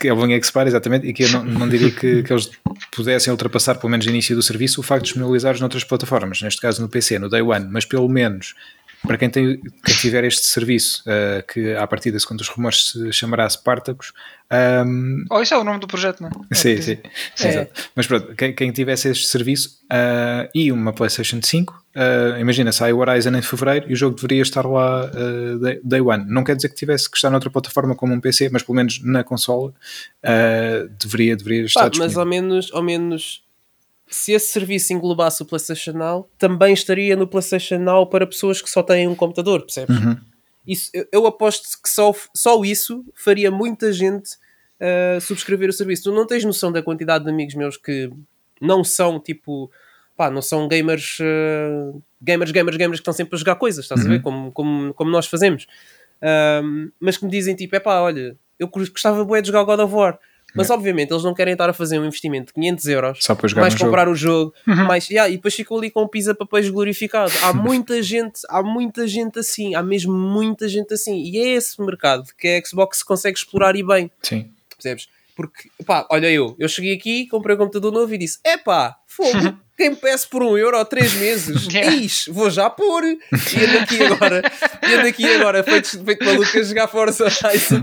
Que 0.00 0.08
é 0.08 0.12
uma 0.12 0.26
linha 0.26 0.38
que 0.40 0.46
separa, 0.46 0.68
exatamente, 0.68 1.06
e 1.06 1.12
que 1.12 1.24
eu 1.24 1.30
não, 1.30 1.44
não 1.44 1.68
diria 1.68 1.90
que, 1.90 2.22
que 2.22 2.32
eles 2.32 2.50
pudessem 2.92 3.32
ultrapassar, 3.32 3.76
pelo 3.76 3.90
menos 3.90 4.06
no 4.06 4.12
início 4.12 4.34
do 4.34 4.42
serviço, 4.42 4.80
o 4.80 4.82
facto 4.82 5.02
de 5.02 5.08
disponibilizares 5.08 5.60
noutras 5.60 5.84
plataformas, 5.84 6.40
neste 6.40 6.60
caso 6.60 6.80
no 6.80 6.88
PC, 6.88 7.18
no 7.18 7.28
Day 7.28 7.42
One, 7.42 7.66
mas 7.70 7.84
pelo 7.84 8.08
menos 8.08 8.54
para 9.06 9.18
quem, 9.18 9.30
tem, 9.30 9.60
quem 9.84 9.94
tiver 9.96 10.24
este 10.24 10.46
serviço, 10.46 11.02
uh, 11.02 11.46
que 11.46 11.74
à 11.74 11.86
partida, 11.86 12.18
segundo 12.18 12.40
os 12.40 12.48
rumores, 12.48 12.92
se 12.92 13.12
chamará 13.12 13.48
Spartacus. 13.48 14.12
Um, 14.52 15.24
oh, 15.30 15.42
isso 15.42 15.54
é 15.54 15.58
o 15.58 15.64
nome 15.64 15.80
do 15.80 15.88
projeto, 15.88 16.20
não 16.20 16.28
é? 16.28 16.54
Sim, 16.54 16.80
sim. 16.80 16.98
sim 17.34 17.48
é. 17.48 17.68
Mas 17.96 18.06
pronto, 18.06 18.34
quem, 18.36 18.54
quem, 18.54 18.70
tivesse 18.70 19.08
este 19.08 19.26
serviço 19.26 19.80
uh, 19.84 20.48
e 20.54 20.70
uma 20.70 20.92
PlayStation 20.92 21.40
5, 21.42 21.72
uh, 21.72 21.76
ah, 22.34 22.38
imagina, 22.38 22.70
sai 22.70 22.92
o 22.92 22.98
Horizon 22.98 23.34
em 23.34 23.42
fevereiro 23.42 23.90
e 23.90 23.94
o 23.94 23.96
jogo 23.96 24.14
deveria 24.14 24.42
estar 24.42 24.64
lá 24.64 25.06
day, 25.60 25.80
day, 25.82 26.00
one. 26.00 26.24
Não 26.28 26.44
quer 26.44 26.54
dizer 26.54 26.68
que 26.68 26.76
tivesse 26.76 27.10
que 27.10 27.16
estar 27.16 27.30
noutra 27.30 27.50
plataforma 27.50 27.96
como 27.96 28.14
um 28.14 28.20
PC, 28.20 28.48
mas 28.50 28.62
pelo 28.62 28.76
menos 28.76 29.02
na 29.02 29.24
consola 29.24 29.72
deveria, 30.98 31.36
deveria 31.36 31.64
estar 31.64 31.90
Pá, 31.90 31.98
Mas 31.98 32.16
ao 32.16 32.26
menos, 32.26 32.70
ao 32.72 32.82
menos 32.82 33.42
se 34.08 34.32
esse 34.32 34.52
serviço 34.52 34.92
englobasse 34.92 35.42
o 35.42 35.46
PlayStation 35.46 35.92
Now, 35.92 36.30
também 36.38 36.72
estaria 36.72 37.16
no 37.16 37.26
PlayStation 37.26 37.78
Now 37.78 38.06
para 38.06 38.26
pessoas 38.26 38.62
que 38.62 38.70
só 38.70 38.82
têm 38.82 39.08
um 39.08 39.14
computador, 39.16 39.62
percebes? 39.62 39.96
Uhum. 39.98 40.16
Isso, 40.66 40.90
eu, 40.92 41.06
eu, 41.12 41.26
aposto 41.26 41.80
que 41.82 41.88
só, 41.88 42.12
só 42.34 42.62
isso 42.64 43.04
faria 43.14 43.50
muita 43.50 43.92
gente 43.92 44.34
uh, 44.80 45.20
subscrever 45.20 45.68
o 45.68 45.72
serviço. 45.72 46.04
Tu 46.04 46.12
não 46.12 46.26
tens 46.26 46.44
noção 46.44 46.72
da 46.72 46.82
quantidade 46.82 47.24
de 47.24 47.30
amigos 47.30 47.54
meus 47.54 47.76
que 47.76 48.10
não 48.60 48.82
são 48.82 49.20
tipo, 49.20 49.70
pá, 50.16 50.30
não 50.30 50.42
são 50.42 50.66
gamers, 50.66 51.18
uh, 51.20 52.02
gamers, 52.20 52.50
gamers, 52.50 52.76
gamers 52.76 52.98
que 52.98 53.02
estão 53.02 53.14
sempre 53.14 53.36
a 53.36 53.38
jogar 53.38 53.56
coisas, 53.56 53.84
estás 53.84 54.00
uhum. 54.00 54.06
a 54.06 54.10
ver? 54.10 54.16
Uhum. 54.16 54.22
Como, 54.22 54.52
como, 54.52 54.94
como 54.94 55.10
nós 55.10 55.26
fazemos. 55.26 55.66
Um, 56.62 56.90
mas 56.98 57.16
que 57.16 57.24
me 57.24 57.30
dizem 57.30 57.54
tipo, 57.54 57.76
é 57.76 57.80
pá, 57.80 58.00
olha, 58.00 58.36
eu 58.58 58.68
gostava 58.68 59.24
bem 59.24 59.42
de 59.42 59.48
jogar 59.48 59.64
God 59.64 59.80
of 59.80 59.94
War 59.94 60.18
mas 60.56 60.70
obviamente 60.70 61.12
eles 61.12 61.22
não 61.22 61.34
querem 61.34 61.52
estar 61.52 61.68
a 61.68 61.72
fazer 61.72 61.98
um 61.98 62.04
investimento 62.04 62.46
de 62.46 62.52
500 62.54 62.86
euros, 62.86 63.18
Só 63.20 63.34
para 63.34 63.48
jogar 63.48 63.62
mais 63.62 63.74
comprar 63.74 64.04
jogo. 64.04 64.12
o 64.12 64.16
jogo, 64.16 64.54
uhum. 64.66 64.84
mais, 64.86 65.08
yeah, 65.08 65.30
e 65.30 65.36
depois 65.36 65.54
ficam 65.54 65.76
ali 65.76 65.90
com 65.90 66.02
o 66.02 66.08
pisa 66.08 66.34
papéis 66.34 66.68
glorificado. 66.68 67.32
Há 67.42 67.52
muita 67.54 68.02
gente, 68.02 68.40
há 68.48 68.62
muita 68.62 69.06
gente 69.06 69.38
assim, 69.38 69.74
há 69.74 69.82
mesmo 69.82 70.12
muita 70.12 70.68
gente 70.68 70.94
assim, 70.94 71.22
e 71.22 71.38
é 71.38 71.48
esse 71.54 71.80
mercado 71.80 72.24
que 72.38 72.48
a 72.48 72.66
Xbox 72.66 73.02
consegue 73.02 73.38
explorar 73.38 73.76
e 73.76 73.82
bem. 73.82 74.10
Sim. 74.22 74.50
Percebes? 74.76 75.08
Porque, 75.36 75.68
pá, 75.84 76.06
olha 76.10 76.30
eu, 76.30 76.56
eu 76.58 76.66
cheguei 76.66 76.94
aqui, 76.94 77.26
comprei 77.26 77.54
um 77.54 77.58
computador 77.58 77.92
novo 77.92 78.12
e 78.14 78.16
disse: 78.16 78.38
é 78.42 78.56
pá, 78.56 78.96
fogo, 79.06 79.58
quem 79.76 79.90
me 79.90 79.96
peço 79.96 80.30
por 80.30 80.42
um 80.42 80.56
euro 80.56 80.78
ou 80.78 80.84
três 80.86 81.12
meses, 81.12 81.66
yeah. 81.70 81.92
Eis, 81.92 82.24
vou 82.30 82.48
já 82.48 82.70
pôr. 82.70 83.04
E 83.04 83.64
ando 83.64 83.78
aqui 83.78 84.02
agora, 84.02 84.42
e 84.82 84.94
ando 84.94 85.06
aqui 85.06 85.26
agora, 85.26 85.62
feito, 85.62 86.02
feito 86.02 86.24
maluco 86.24 86.58
a 86.58 86.62
jogar 86.62 86.88
Forza 86.88 87.24
Horizon 87.24 87.82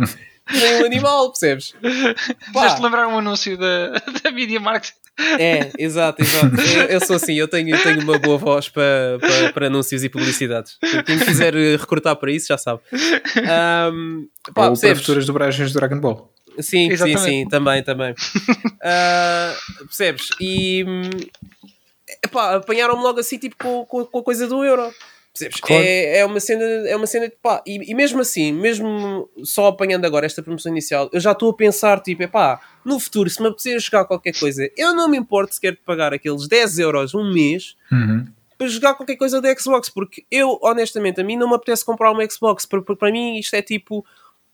um 0.81 0.85
animal, 0.85 1.29
percebes? 1.29 1.73
Fizeste 2.53 2.81
lembrar 2.81 3.07
um 3.07 3.19
anúncio 3.19 3.57
da, 3.57 3.89
da 4.23 4.31
Media 4.31 4.59
Market. 4.59 4.93
É, 5.39 5.71
exato, 5.77 6.23
exato. 6.23 6.55
Eu, 6.59 6.83
eu, 6.85 7.05
sou 7.05 7.15
assim, 7.17 7.35
eu 7.35 7.47
tenho, 7.47 7.69
eu 7.69 7.83
tenho 7.83 8.01
uma 8.01 8.17
boa 8.17 8.37
voz 8.37 8.67
para, 8.67 9.19
para, 9.19 9.53
para 9.53 9.67
anúncios 9.67 10.03
e 10.03 10.09
publicidades. 10.09 10.77
Quem 11.05 11.19
quiser 11.19 11.53
recrutar 11.53 12.15
para 12.15 12.31
isso 12.31 12.47
já 12.47 12.57
sabe. 12.57 12.81
Um, 13.93 14.27
pá, 14.55 14.69
Ou 14.69 14.79
para 14.79 14.95
futuras 14.95 15.25
dobragens 15.27 15.71
do 15.71 15.79
Dragon 15.79 15.99
Ball. 15.99 16.33
Sim, 16.59 16.91
Exatamente. 16.91 17.21
sim, 17.21 17.25
sim, 17.43 17.47
também, 17.47 17.83
também. 17.83 18.11
Uh, 18.13 19.85
percebes? 19.85 20.29
E 20.39 20.83
epá, 22.23 22.55
apanharam-me 22.55 23.01
logo 23.01 23.19
assim, 23.19 23.37
tipo, 23.37 23.55
com, 23.57 23.85
com, 23.85 24.05
com 24.05 24.19
a 24.19 24.23
coisa 24.23 24.47
do 24.47 24.63
euro. 24.63 24.91
Percebes? 25.33 25.59
Claro. 25.59 25.83
É, 25.83 26.19
é 26.19 26.25
uma 26.25 26.39
cena, 26.39 26.63
é 26.63 26.95
uma 26.95 27.07
cena 27.07 27.27
de 27.27 27.35
pá, 27.41 27.63
e, 27.65 27.91
e, 27.91 27.95
mesmo 27.95 28.21
assim, 28.21 28.51
mesmo 28.51 29.27
só 29.43 29.67
apanhando 29.67 30.05
agora 30.05 30.27
esta 30.27 30.43
promoção 30.43 30.71
inicial, 30.71 31.09
eu 31.11 31.19
já 31.19 31.31
estou 31.31 31.49
a 31.49 31.55
pensar, 31.55 31.99
tipo, 32.01 32.21
é 32.21 32.27
pá, 32.27 32.61
no 32.85 32.99
futuro, 32.99 33.27
se 33.29 33.41
me 33.41 33.47
apetecer 33.47 33.79
jogar 33.79 34.05
qualquer 34.05 34.37
coisa, 34.37 34.69
eu 34.77 34.93
não 34.93 35.09
me 35.09 35.17
importo 35.17 35.55
sequer 35.55 35.71
de 35.71 35.79
pagar 35.79 36.13
aqueles 36.13 36.47
10 36.47 36.77
euros 36.77 37.15
um 37.15 37.33
mês 37.33 37.75
uhum. 37.91 38.27
para 38.59 38.67
jogar 38.67 38.93
qualquer 38.93 39.15
coisa 39.15 39.41
da 39.41 39.51
Xbox, 39.57 39.89
porque 39.89 40.23
eu, 40.29 40.59
honestamente, 40.61 41.19
a 41.19 41.23
mim 41.23 41.35
não 41.35 41.49
me 41.49 41.55
apetece 41.55 41.83
comprar 41.83 42.11
uma 42.11 42.29
Xbox, 42.29 42.63
porque 42.67 42.95
para 42.95 43.11
mim 43.11 43.39
isto 43.39 43.55
é 43.55 43.61
tipo 43.63 44.05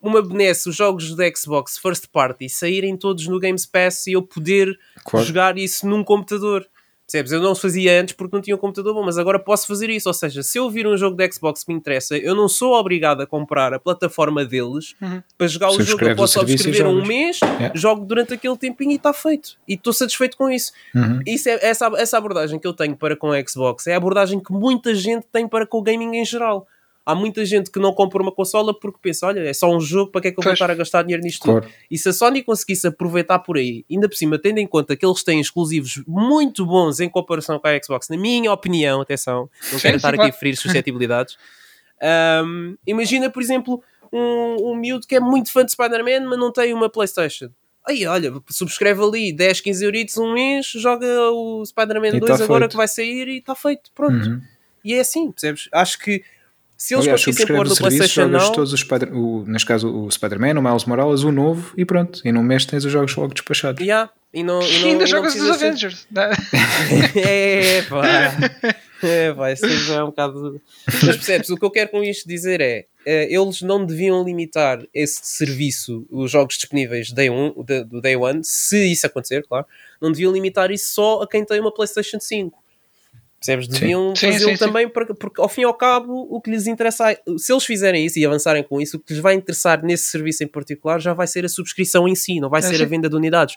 uma 0.02 0.22
benesse 0.22 0.70
os 0.70 0.76
jogos 0.78 1.14
da 1.14 1.30
Xbox 1.36 1.78
First 1.78 2.08
Party 2.08 2.48
saírem 2.48 2.96
todos 2.96 3.28
no 3.28 3.38
Games 3.38 3.66
Pass 3.66 4.08
e 4.08 4.14
eu 4.14 4.22
poder 4.22 4.80
claro. 5.04 5.26
jogar 5.26 5.58
isso 5.58 5.86
num 5.86 6.06
computador. 6.06 6.66
Percebes? 7.10 7.32
Eu 7.32 7.42
não 7.42 7.56
fazia 7.56 8.00
antes 8.00 8.14
porque 8.14 8.36
não 8.36 8.42
tinha 8.42 8.56
um 8.56 8.60
computador 8.60 8.94
bom, 8.94 9.04
mas 9.04 9.18
agora 9.18 9.40
posso 9.40 9.66
fazer 9.66 9.90
isso. 9.90 10.08
Ou 10.08 10.14
seja, 10.14 10.44
se 10.44 10.60
eu 10.60 10.70
vir 10.70 10.86
um 10.86 10.96
jogo 10.96 11.18
de 11.18 11.32
Xbox 11.32 11.64
que 11.64 11.74
me 11.74 11.78
interessa, 11.78 12.16
eu 12.16 12.36
não 12.36 12.48
sou 12.48 12.74
obrigado 12.74 13.22
a 13.22 13.28
comprar 13.28 13.74
a 13.74 13.80
plataforma 13.80 14.46
deles 14.46 14.96
uhum. 15.02 15.22
para 15.36 15.48
jogar 15.48 15.70
o 15.72 15.82
jogo. 15.82 16.04
Eu 16.06 16.16
posso 16.16 16.40
subscrever 16.40 16.88
um 16.88 17.06
mês, 17.06 17.40
yeah. 17.42 17.72
jogo 17.76 18.06
durante 18.06 18.34
aquele 18.34 18.56
tempinho 18.56 18.92
e 18.92 18.96
está 18.96 19.12
feito. 19.12 19.58
E 19.68 19.74
estou 19.74 19.92
satisfeito 19.92 20.38
com 20.38 20.50
isso. 20.50 20.72
Uhum. 20.94 21.20
isso 21.26 21.50
é, 21.50 21.60
essa, 21.62 21.92
essa 21.98 22.18
abordagem 22.18 22.60
que 22.60 22.68
eu 22.68 22.74
tenho 22.74 22.96
para 22.96 23.16
com 23.16 23.32
a 23.32 23.42
Xbox 23.46 23.88
é 23.88 23.94
a 23.94 23.98
abordagem 23.98 24.40
que 24.40 24.52
muita 24.52 24.94
gente 24.94 25.26
tem 25.32 25.48
para 25.48 25.66
com 25.66 25.80
o 25.80 25.82
gaming 25.82 26.18
em 26.18 26.26
geral 26.26 26.68
há 27.10 27.16
muita 27.16 27.44
gente 27.44 27.72
que 27.72 27.80
não 27.80 27.92
compra 27.92 28.22
uma 28.22 28.32
consola 28.32 28.78
porque 28.78 29.00
pensa, 29.02 29.26
olha, 29.26 29.40
é 29.40 29.54
só 29.54 29.68
um 29.76 29.80
jogo, 29.80 30.12
para 30.12 30.22
que 30.22 30.28
é 30.28 30.32
que 30.32 30.40
eu 30.40 30.44
vou 30.44 30.54
estar 30.54 30.70
a 30.70 30.76
gastar 30.76 31.02
dinheiro 31.02 31.24
nisto 31.24 31.42
claro. 31.42 31.62
tudo? 31.62 31.74
E 31.90 31.98
se 31.98 32.08
a 32.08 32.14
Sony 32.14 32.44
conseguisse 32.44 32.86
aproveitar 32.86 33.40
por 33.40 33.58
aí, 33.58 33.84
ainda 33.90 34.08
por 34.08 34.16
cima, 34.16 34.38
tendo 34.38 34.60
em 34.60 34.68
conta 34.68 34.96
que 34.96 35.04
eles 35.04 35.24
têm 35.24 35.42
exclusivos 35.42 36.04
muito 36.08 36.66
bons 36.66 37.00
em 37.00 37.10
comparação 37.10 37.58
com 37.58 37.68
a 37.68 37.80
Xbox, 37.82 38.10
na 38.10 38.18
minha 38.18 38.54
opinião, 38.54 39.02
atenção, 39.02 39.50
não 39.72 39.80
quero 39.80 39.98
estar 39.98 40.14
aqui 40.14 40.30
a 40.30 40.32
ferir 40.32 40.56
suscetibilidades, 40.56 41.36
um, 42.46 42.78
imagina, 42.86 43.30
por 43.30 43.42
exemplo, 43.42 43.84
um, 44.14 44.72
um 44.72 44.76
miúdo 44.76 45.08
que 45.08 45.16
é 45.16 45.20
muito 45.20 45.52
fã 45.52 45.66
de 45.66 45.72
Spider-Man, 45.72 46.30
mas 46.30 46.40
não 46.40 46.52
tem 46.52 46.74
uma 46.74 46.90
Playstation. 46.90 47.50
Aí, 47.88 48.06
olha, 48.06 48.32
subscreve 48.50 49.02
ali 49.02 49.34
10, 49.34 49.62
15 49.62 49.84
euritos 49.86 50.18
um 50.18 50.34
mês, 50.34 50.68
joga 50.68 51.08
o 51.32 51.66
Spider-Man 51.66 52.20
2 52.20 52.38
tá 52.38 52.44
agora 52.44 52.62
feito. 52.62 52.72
que 52.72 52.78
vai 52.78 52.88
sair 52.88 53.28
e 53.28 53.38
está 53.40 53.56
feito, 53.56 53.92
pronto. 53.96 54.30
Uhum. 54.30 54.42
E 54.84 54.94
é 54.94 55.00
assim, 55.00 55.32
percebes? 55.32 55.68
Acho 55.72 55.98
que 56.00 56.24
se 56.80 56.94
eles 56.94 57.04
Aliás, 57.04 57.26
conseguissem 57.26 57.56
pôr 57.58 57.68
no 57.68 57.76
PlayStation 57.76 58.28
Now... 58.28 58.54
todos 58.54 58.72
os 58.72 58.80
Spider, 58.80 59.14
o, 59.14 59.44
neste 59.46 59.68
caso 59.68 59.94
o 59.94 60.10
Spider-Man, 60.10 60.58
o 60.58 60.64
Miles 60.64 60.86
Morales, 60.86 61.24
o 61.24 61.32
novo 61.32 61.74
e 61.76 61.84
pronto. 61.84 62.22
E 62.24 62.32
num 62.32 62.42
mês 62.42 62.66
tens 62.66 62.86
os 62.86 62.92
jogos 62.92 63.14
logo 63.18 63.34
despachados. 63.34 63.82
Yeah. 63.82 64.10
E, 64.34 64.44
não, 64.44 64.62
e, 64.62 64.80
não, 64.80 64.88
e 64.88 64.92
ainda 64.92 65.06
jogas 65.06 65.36
os 65.36 65.50
Avengers. 65.50 66.08
é, 67.16 67.82
pá. 67.84 68.32
É, 69.02 69.34
pá, 69.34 69.50
isso 69.50 69.66
já 69.66 69.96
é 69.96 70.04
um 70.04 70.08
bocado. 70.08 70.62
Mas 70.86 71.16
percebes? 71.16 71.50
O 71.50 71.56
que 71.56 71.64
eu 71.64 71.72
quero 71.72 71.90
com 71.90 72.04
isto 72.04 72.28
dizer 72.28 72.60
é: 72.60 72.86
é 73.06 73.34
eles 73.34 73.62
não 73.62 73.86
deviam 73.86 74.22
limitar 74.26 74.86
esse 74.94 75.22
serviço, 75.24 76.06
os 76.12 76.30
jogos 76.30 76.58
disponíveis 76.58 77.10
day 77.14 77.30
one, 77.30 77.54
do 77.86 78.02
Day 78.02 78.18
One, 78.18 78.42
se 78.44 78.92
isso 78.92 79.08
acontecer, 79.08 79.46
claro, 79.48 79.66
não 80.02 80.12
deviam 80.12 80.34
limitar 80.34 80.70
isso 80.70 80.94
só 80.94 81.22
a 81.22 81.28
quem 81.30 81.46
tem 81.46 81.62
uma 81.62 81.74
PlayStation 81.74 82.20
5 82.20 82.62
Percebes? 83.40 83.68
Deviam 83.70 84.14
fazê-lo 84.16 84.58
também 84.58 84.90
porque, 84.90 85.14
porque, 85.14 85.40
ao 85.40 85.48
fim 85.48 85.62
e 85.62 85.64
ao 85.64 85.74
cabo, 85.74 86.28
o 86.30 86.42
que 86.42 86.52
lhes 86.52 86.68
interessa, 86.68 87.18
se 87.38 87.54
eles 87.54 87.64
fizerem 87.64 88.06
isso 88.06 88.20
e 88.20 88.26
avançarem 88.26 88.62
com 88.64 88.82
isso, 88.82 88.98
o 88.98 89.00
que 89.00 89.14
lhes 89.14 89.22
vai 89.22 89.34
interessar 89.34 89.82
nesse 89.82 90.06
serviço 90.06 90.44
em 90.44 90.48
particular 90.48 91.00
já 91.00 91.14
vai 91.14 91.26
ser 91.26 91.46
a 91.46 91.50
subscrição 91.50 92.08
em 92.08 92.16
si, 92.16 92.40
não 92.42 92.50
vai 92.50 92.60
é, 92.60 92.64
ser 92.64 92.78
sim. 92.78 92.84
a 92.84 92.86
venda 92.86 93.10
de 93.10 93.16
unidades. 93.16 93.56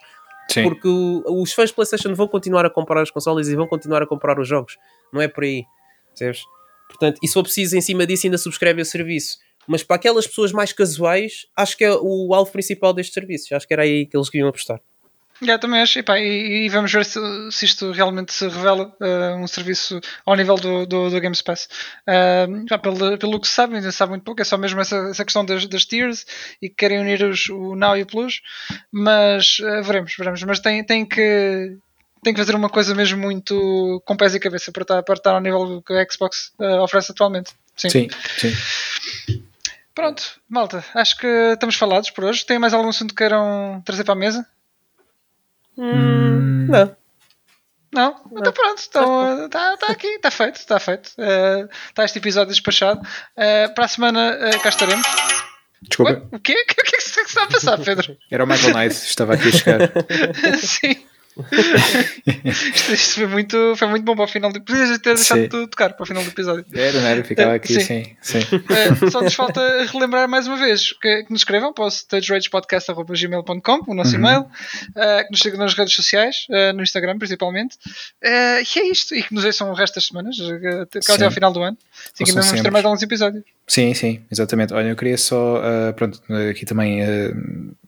Sim. 0.49 0.63
Porque 0.63 0.87
o, 0.87 1.43
os 1.43 1.53
fãs 1.53 1.71
de 1.71 1.75
PlayStation 1.75 2.15
vão 2.15 2.29
continuar 2.29 2.65
a 2.65 2.71
comprar 2.71 3.03
as 3.03 3.11
consoles 3.11 3.49
e 3.49 3.57
vão 3.57 3.67
continuar 3.67 4.03
a 4.03 4.07
comprar 4.07 4.39
os 4.39 4.47
jogos, 4.47 4.79
não 5.13 5.21
é 5.21 5.27
por 5.27 5.43
aí. 5.43 5.65
Percebes? 6.11 6.45
Portanto, 6.89 7.19
e 7.23 7.27
se 7.27 7.35
for 7.35 7.43
preciso, 7.43 7.77
em 7.77 7.81
cima 7.81 8.07
disso, 8.07 8.27
ainda 8.27 8.39
subscreve 8.39 8.83
o 8.83 8.85
serviço. 8.85 9.39
Mas 9.67 9.83
para 9.83 9.97
aquelas 9.97 10.27
pessoas 10.27 10.53
mais 10.53 10.73
casuais, 10.73 11.47
acho 11.57 11.77
que 11.77 11.85
é 11.85 11.93
o 11.93 12.35
alvo 12.35 12.53
principal 12.53 12.93
deste 12.93 13.15
serviço. 13.15 13.55
Acho 13.55 13.67
que 13.67 13.73
era 13.73 13.83
aí 13.83 14.07
que 14.07 14.17
eles 14.17 14.29
queriam 14.29 14.49
apostar. 14.49 14.81
Já 15.45 15.59
também 15.59 15.81
acho, 15.81 15.99
e, 15.99 16.03
pá, 16.03 16.19
e, 16.19 16.67
e, 16.67 16.69
vamos 16.69 16.93
ver 16.93 17.05
se, 17.05 17.19
se, 17.51 17.65
isto 17.65 17.91
realmente 17.91 18.33
se 18.33 18.47
revela 18.47 18.95
uh, 19.01 19.37
um 19.37 19.47
serviço 19.47 20.01
ao 20.25 20.37
nível 20.37 20.55
do, 20.55 20.87
do, 20.87 21.11
do 21.11 21.21
Games 21.21 21.43
Pass. 21.43 21.69
Uh, 22.07 22.65
já 22.69 22.79
pelo, 22.79 23.19
pelo 23.19 23.41
que 23.41 23.49
se 23.49 23.55
sabe, 23.55 23.75
ainda 23.75 23.91
se 23.91 23.97
sabe 23.97 24.11
muito 24.11 24.25
pouco, 24.25 24.41
é 24.41 24.45
só 24.45 24.57
mesmo 24.57 24.81
essa, 24.81 24.97
essa 25.11 25.25
questão 25.25 25.45
das, 25.45 25.67
das 25.67 25.85
tiers 25.85 26.25
e 26.61 26.69
que 26.69 26.77
querem 26.77 27.01
unir 27.01 27.25
os, 27.25 27.49
o 27.49 27.75
Now 27.75 27.97
e 27.97 28.03
o 28.03 28.07
Plus, 28.07 28.41
mas 28.93 29.59
uh, 29.59 29.83
veremos, 29.83 30.15
veremos. 30.17 30.43
Mas 30.45 30.61
tem, 30.61 30.85
tem 30.85 31.05
que 31.05 31.77
tem 32.23 32.33
que 32.33 32.41
fazer 32.41 32.55
uma 32.55 32.69
coisa 32.69 32.95
mesmo 32.95 33.21
muito 33.21 34.01
com 34.05 34.17
pés 34.17 34.33
e 34.35 34.39
cabeça 34.39 34.71
para 34.71 34.83
estar, 34.83 35.03
para 35.03 35.15
estar 35.15 35.35
ao 35.35 35.41
nível 35.41 35.83
que 35.83 35.93
a 35.93 36.07
Xbox 36.09 36.53
oferece 36.81 37.11
atualmente. 37.11 37.51
Sim, 37.77 37.91
sim. 37.91 38.09
sim. 38.39 39.43
Pronto, 39.95 40.41
malta, 40.49 40.85
acho 40.95 41.17
que 41.19 41.27
estamos 41.27 41.77
falados 41.77 42.11
por 42.11 42.25
hoje. 42.25 42.47
Tem 42.47 42.59
mais 42.59 42.73
algum 42.73 42.89
assunto 42.89 43.11
que 43.11 43.17
queiram 43.17 43.83
trazer 43.85 44.05
para 44.05 44.15
a 44.15 44.17
mesa? 44.17 44.47
Hum, 45.77 46.67
não. 46.69 46.97
Não? 47.93 48.17
Então 48.33 48.53
pronto, 48.53 48.79
está 48.79 49.49
tá, 49.51 49.77
tá 49.77 49.87
aqui, 49.93 50.07
está 50.07 50.31
feito, 50.31 50.57
está 50.57 50.81
feito. 50.81 51.09
Está 51.09 52.03
uh, 52.03 52.05
este 52.05 52.19
episódio 52.19 52.49
despachado. 52.49 53.01
Uh, 53.01 53.75
para 53.75 53.85
a 53.85 53.89
semana 53.89 54.39
uh, 54.39 54.61
cá 54.61 54.71
estaremos. 54.71 55.07
Desculpa. 55.83 56.27
O 56.33 56.39
quê? 56.39 56.55
O 56.73 56.85
que 56.85 56.97
é 56.97 56.99
que 56.99 57.03
se 57.03 57.21
está 57.21 57.43
a 57.45 57.47
passar, 57.47 57.79
Pedro? 57.79 58.17
Era 58.31 58.45
o 58.45 58.47
Michael 58.47 58.75
Knight, 58.75 58.95
estava 58.95 59.35
aqui 59.35 59.49
a 59.49 59.53
chegar. 59.53 59.81
Sim. 60.59 61.05
Isto, 62.45 62.93
isto 62.93 63.15
foi, 63.15 63.27
muito, 63.27 63.75
foi 63.77 63.89
muito 63.89 64.05
bom 64.05 64.15
para 64.15 64.25
o 64.25 64.29
final 64.29 64.53
do 64.53 64.61
Podias 64.61 64.99
ter 64.99 65.15
deixado 65.15 65.49
de 65.49 65.67
tocar 65.67 65.95
para 65.95 66.03
o 66.03 66.07
final 66.07 66.23
do 66.23 66.29
episódio. 66.29 66.65
Era, 66.75 67.01
não 67.01 67.07
era? 67.07 67.25
Ficava 67.25 67.55
aqui, 67.55 67.81
sim. 67.81 68.05
sim, 68.21 68.41
sim. 68.41 68.57
Uh, 68.57 69.11
só 69.11 69.23
nos 69.23 69.35
falta 69.35 69.61
relembrar 69.91 70.29
mais 70.29 70.47
uma 70.47 70.57
vez 70.57 70.93
que, 70.93 71.25
que 71.25 71.31
nos 71.31 71.41
escrevam 71.41 71.73
para 71.73 71.85
o 71.85 71.91
stageragepodcast.gmail.com, 71.91 73.81
o 73.87 73.95
nosso 73.95 74.11
uhum. 74.11 74.19
e-mail, 74.19 74.41
uh, 74.43 75.25
que 75.25 75.31
nos 75.31 75.41
sigam 75.41 75.59
nas 75.59 75.75
redes 75.75 75.95
sociais, 75.95 76.47
uh, 76.51 76.75
no 76.75 76.83
Instagram 76.83 77.17
principalmente. 77.19 77.79
e 78.23 78.79
é 78.79 78.87
isto. 78.91 79.15
E 79.15 79.23
que 79.23 79.35
nos 79.35 79.45
ouçam 79.45 79.71
o 79.71 79.75
resto 79.75 79.95
das 79.95 80.05
semanas, 80.05 80.37
até 81.09 81.25
ao 81.25 81.31
final 81.31 81.53
do 81.53 81.63
ano. 81.63 81.79
Assim 82.15 82.25
que 82.25 82.31
ainda 82.31 82.43
vamos 82.43 82.61
ter 82.61 82.71
mais 82.71 82.85
alguns 82.85 83.03
episódios. 83.03 83.45
Sim, 83.67 83.95
sim, 83.95 84.23
exatamente. 84.31 84.75
Olha, 84.75 84.89
eu 84.89 84.97
queria 84.97 85.17
só, 85.17 85.63
pronto, 85.97 86.21
aqui 86.51 86.67
também 86.67 87.01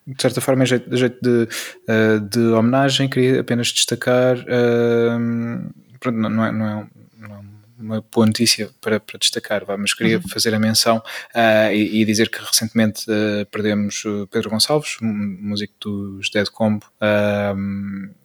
de 0.07 0.20
certa 0.20 0.40
forma, 0.40 0.64
em 0.64 0.66
jeito, 0.66 0.96
jeito 0.96 1.18
de, 1.22 1.48
uh, 1.88 2.20
de 2.20 2.40
homenagem, 2.52 3.09
queria 3.09 3.40
apenas 3.40 3.68
destacar. 3.68 4.36
Uh, 4.38 5.72
pronto, 5.98 6.18
não, 6.18 6.44
é, 6.44 6.52
não, 6.52 6.66
é, 6.66 6.86
não, 7.18 7.36
é, 7.36 7.40
uma 7.78 8.05
boa 8.12 8.26
notícia 8.26 8.70
para, 8.80 9.00
para 9.00 9.18
destacar, 9.18 9.64
vá, 9.64 9.76
mas 9.76 9.94
queria 9.94 10.16
uhum. 10.16 10.28
fazer 10.28 10.55
a 10.55 10.59
menção 10.59 10.98
uh, 10.98 11.72
e, 11.72 12.02
e, 12.02 12.05
dizer 12.05 12.28
que 12.28 12.38
recentemente 12.38 13.05
perdemos 13.50 14.02
Pedro 14.30 14.50
Gonçalves, 14.50 14.96
músico 15.00 15.74
dos 15.80 16.30
Dead 16.30 16.48
Combo 16.48 16.86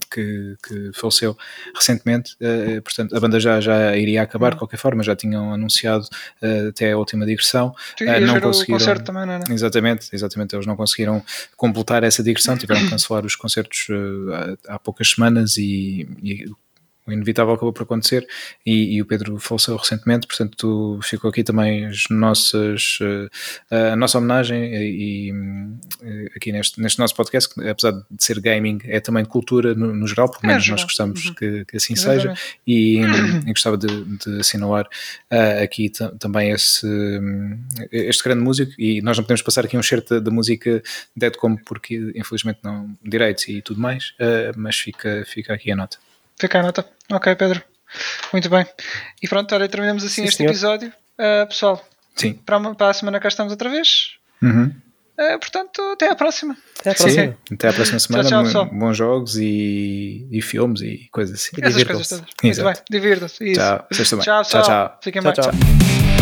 que, 0.10 0.56
que 0.68 0.92
faleceu 0.94 1.38
recentemente. 1.76 2.36
Uh, 2.42 2.82
portanto, 2.82 3.16
a 3.16 3.20
banda 3.20 3.40
já, 3.40 3.60
já 3.62 3.96
iria 3.96 4.22
acabar 4.22 4.52
de 4.52 4.58
qualquer 4.58 4.78
forma, 4.78 5.04
já 5.04 5.16
tinham 5.16 5.54
anunciado 5.54 6.06
uh, 6.42 6.70
até 6.70 6.92
a 6.92 6.98
última 6.98 7.26
digressão. 7.26 7.74
Uh, 8.02 8.26
não 8.26 8.40
conseguiram. 8.40 8.96
Também, 9.04 9.26
não 9.26 9.34
é? 9.34 9.42
Exatamente, 9.50 10.10
exatamente. 10.14 10.56
Eles 10.56 10.66
não 10.66 10.76
conseguiram 10.76 11.24
completar 11.56 12.04
essa 12.04 12.24
digressão, 12.24 12.58
tiveram 12.58 12.82
que 12.82 12.90
cancelar 12.92 13.26
os 13.26 13.36
concertos 13.36 13.88
há, 14.68 14.76
há 14.76 14.80
poucas 14.80 15.10
semanas 15.12 15.58
e, 15.58 16.08
e 16.22 16.46
o 17.08 17.12
inevitável 17.12 17.54
acabou 17.54 17.74
por 17.74 17.84
acontecer 17.84 18.28
e, 18.66 18.96
e, 18.96 19.02
o 19.02 19.06
Pedro 19.06 19.38
faleceu 19.40 19.76
recentemente, 19.76 20.28
portanto 20.28 21.00
ficou 21.02 21.30
aqui 21.30 21.44
também 21.44 21.86
as 21.86 22.04
nossas, 22.10 23.00
eh, 23.72 23.92
a 23.92 23.96
nossa 23.96 24.18
homenagem 24.18 24.64
e, 24.76 25.30
e 25.30 26.30
aqui 26.36 26.52
neste, 26.52 26.80
neste 26.80 27.00
nosso 27.00 27.16
podcast, 27.16 27.54
que 27.54 27.68
apesar 27.68 27.92
de 27.92 28.24
ser 28.24 28.40
gaming, 28.40 28.80
é 28.86 29.00
também 29.00 29.26
cultura 29.26 29.74
no, 29.74 29.96
no 29.96 30.08
geral, 30.08 30.30
pelo 30.30 30.44
é 30.44 30.48
menos 30.48 30.68
é, 30.68 30.72
nós 30.72 30.84
gostamos 30.84 31.26
uhum. 31.26 31.34
que, 31.34 31.66
que, 31.66 31.78
assim 31.78 31.94
Exatamente. 31.94 32.40
seja 32.40 32.58
e, 32.66 33.02
e, 33.46 33.54
gostava 33.54 33.78
de, 33.78 33.88
de 33.88 34.40
assinalar 34.40 34.86
uh, 34.86 35.64
aqui 35.64 35.92
também 36.20 36.52
esse, 36.52 36.88
este 37.92 38.24
grande 38.24 38.44
músico 38.44 38.72
e 38.78 39.02
nós 39.02 39.18
não 39.18 39.24
podemos 39.24 39.42
passar 39.42 39.66
aqui 39.66 39.78
um 39.78 39.84
certo 39.84 40.22
da 40.22 40.32
música 40.32 40.82
Dead 41.16 41.36
como 41.36 41.60
porque 41.64 42.12
infelizmente 42.16 42.60
não 42.64 42.96
direitos 43.04 43.48
e 43.48 43.62
tudo 43.62 43.80
mais, 43.80 44.10
uh, 44.20 44.54
mas 44.56 44.78
fica, 44.78 45.24
fica 45.26 45.54
aqui 45.54 45.72
a 45.72 45.76
nota. 45.76 45.98
Fica 46.40 46.60
a 46.60 46.64
nota. 46.64 46.86
Ok, 47.12 47.36
Pedro. 47.36 47.62
Muito 48.32 48.50
bem. 48.50 48.66
E 49.22 49.28
pronto, 49.28 49.54
olha, 49.54 49.68
terminamos 49.68 50.04
assim 50.04 50.22
Sim, 50.22 50.24
este 50.24 50.38
senhor. 50.38 50.52
episódio. 50.52 50.94
Uh, 51.18 51.48
pessoal, 51.48 51.86
Sim. 52.16 52.34
Para, 52.34 52.74
para 52.76 52.90
a 52.90 52.94
semana 52.94 53.20
cá 53.20 53.28
estamos 53.28 53.52
outra 53.52 53.70
vez. 53.70 54.12
Uhum. 54.42 54.74
Uh, 55.20 55.38
portanto, 55.40 55.82
até 55.92 56.10
à 56.10 56.16
próxima. 56.16 56.56
Até 56.80 56.92
à 56.92 56.96
próxima, 56.96 57.24
Sim, 57.24 57.54
até 57.54 57.68
à 57.68 57.74
próxima 57.74 58.00
semana. 58.00 58.30
Tchau, 58.30 58.44
tchau, 58.50 58.66
bons 58.66 58.96
jogos 58.96 59.36
e, 59.36 60.26
e 60.32 60.42
filmes 60.42 60.82
e 60.82 61.10
coisas 61.12 61.36
assim. 61.36 61.58
Essas 61.62 61.84
coisas 61.84 62.08
todas. 62.08 62.26
Muito 62.42 62.64
bem, 62.64 62.74
divirtam-se. 62.90 63.54
Tchau. 63.54 63.88
Tchau, 63.92 64.44
tchau. 64.44 64.62
tchau. 64.64 65.00
Fiquem 65.04 65.22
tchau, 65.22 65.34
bem. 65.34 65.44
Tchau. 65.44 66.19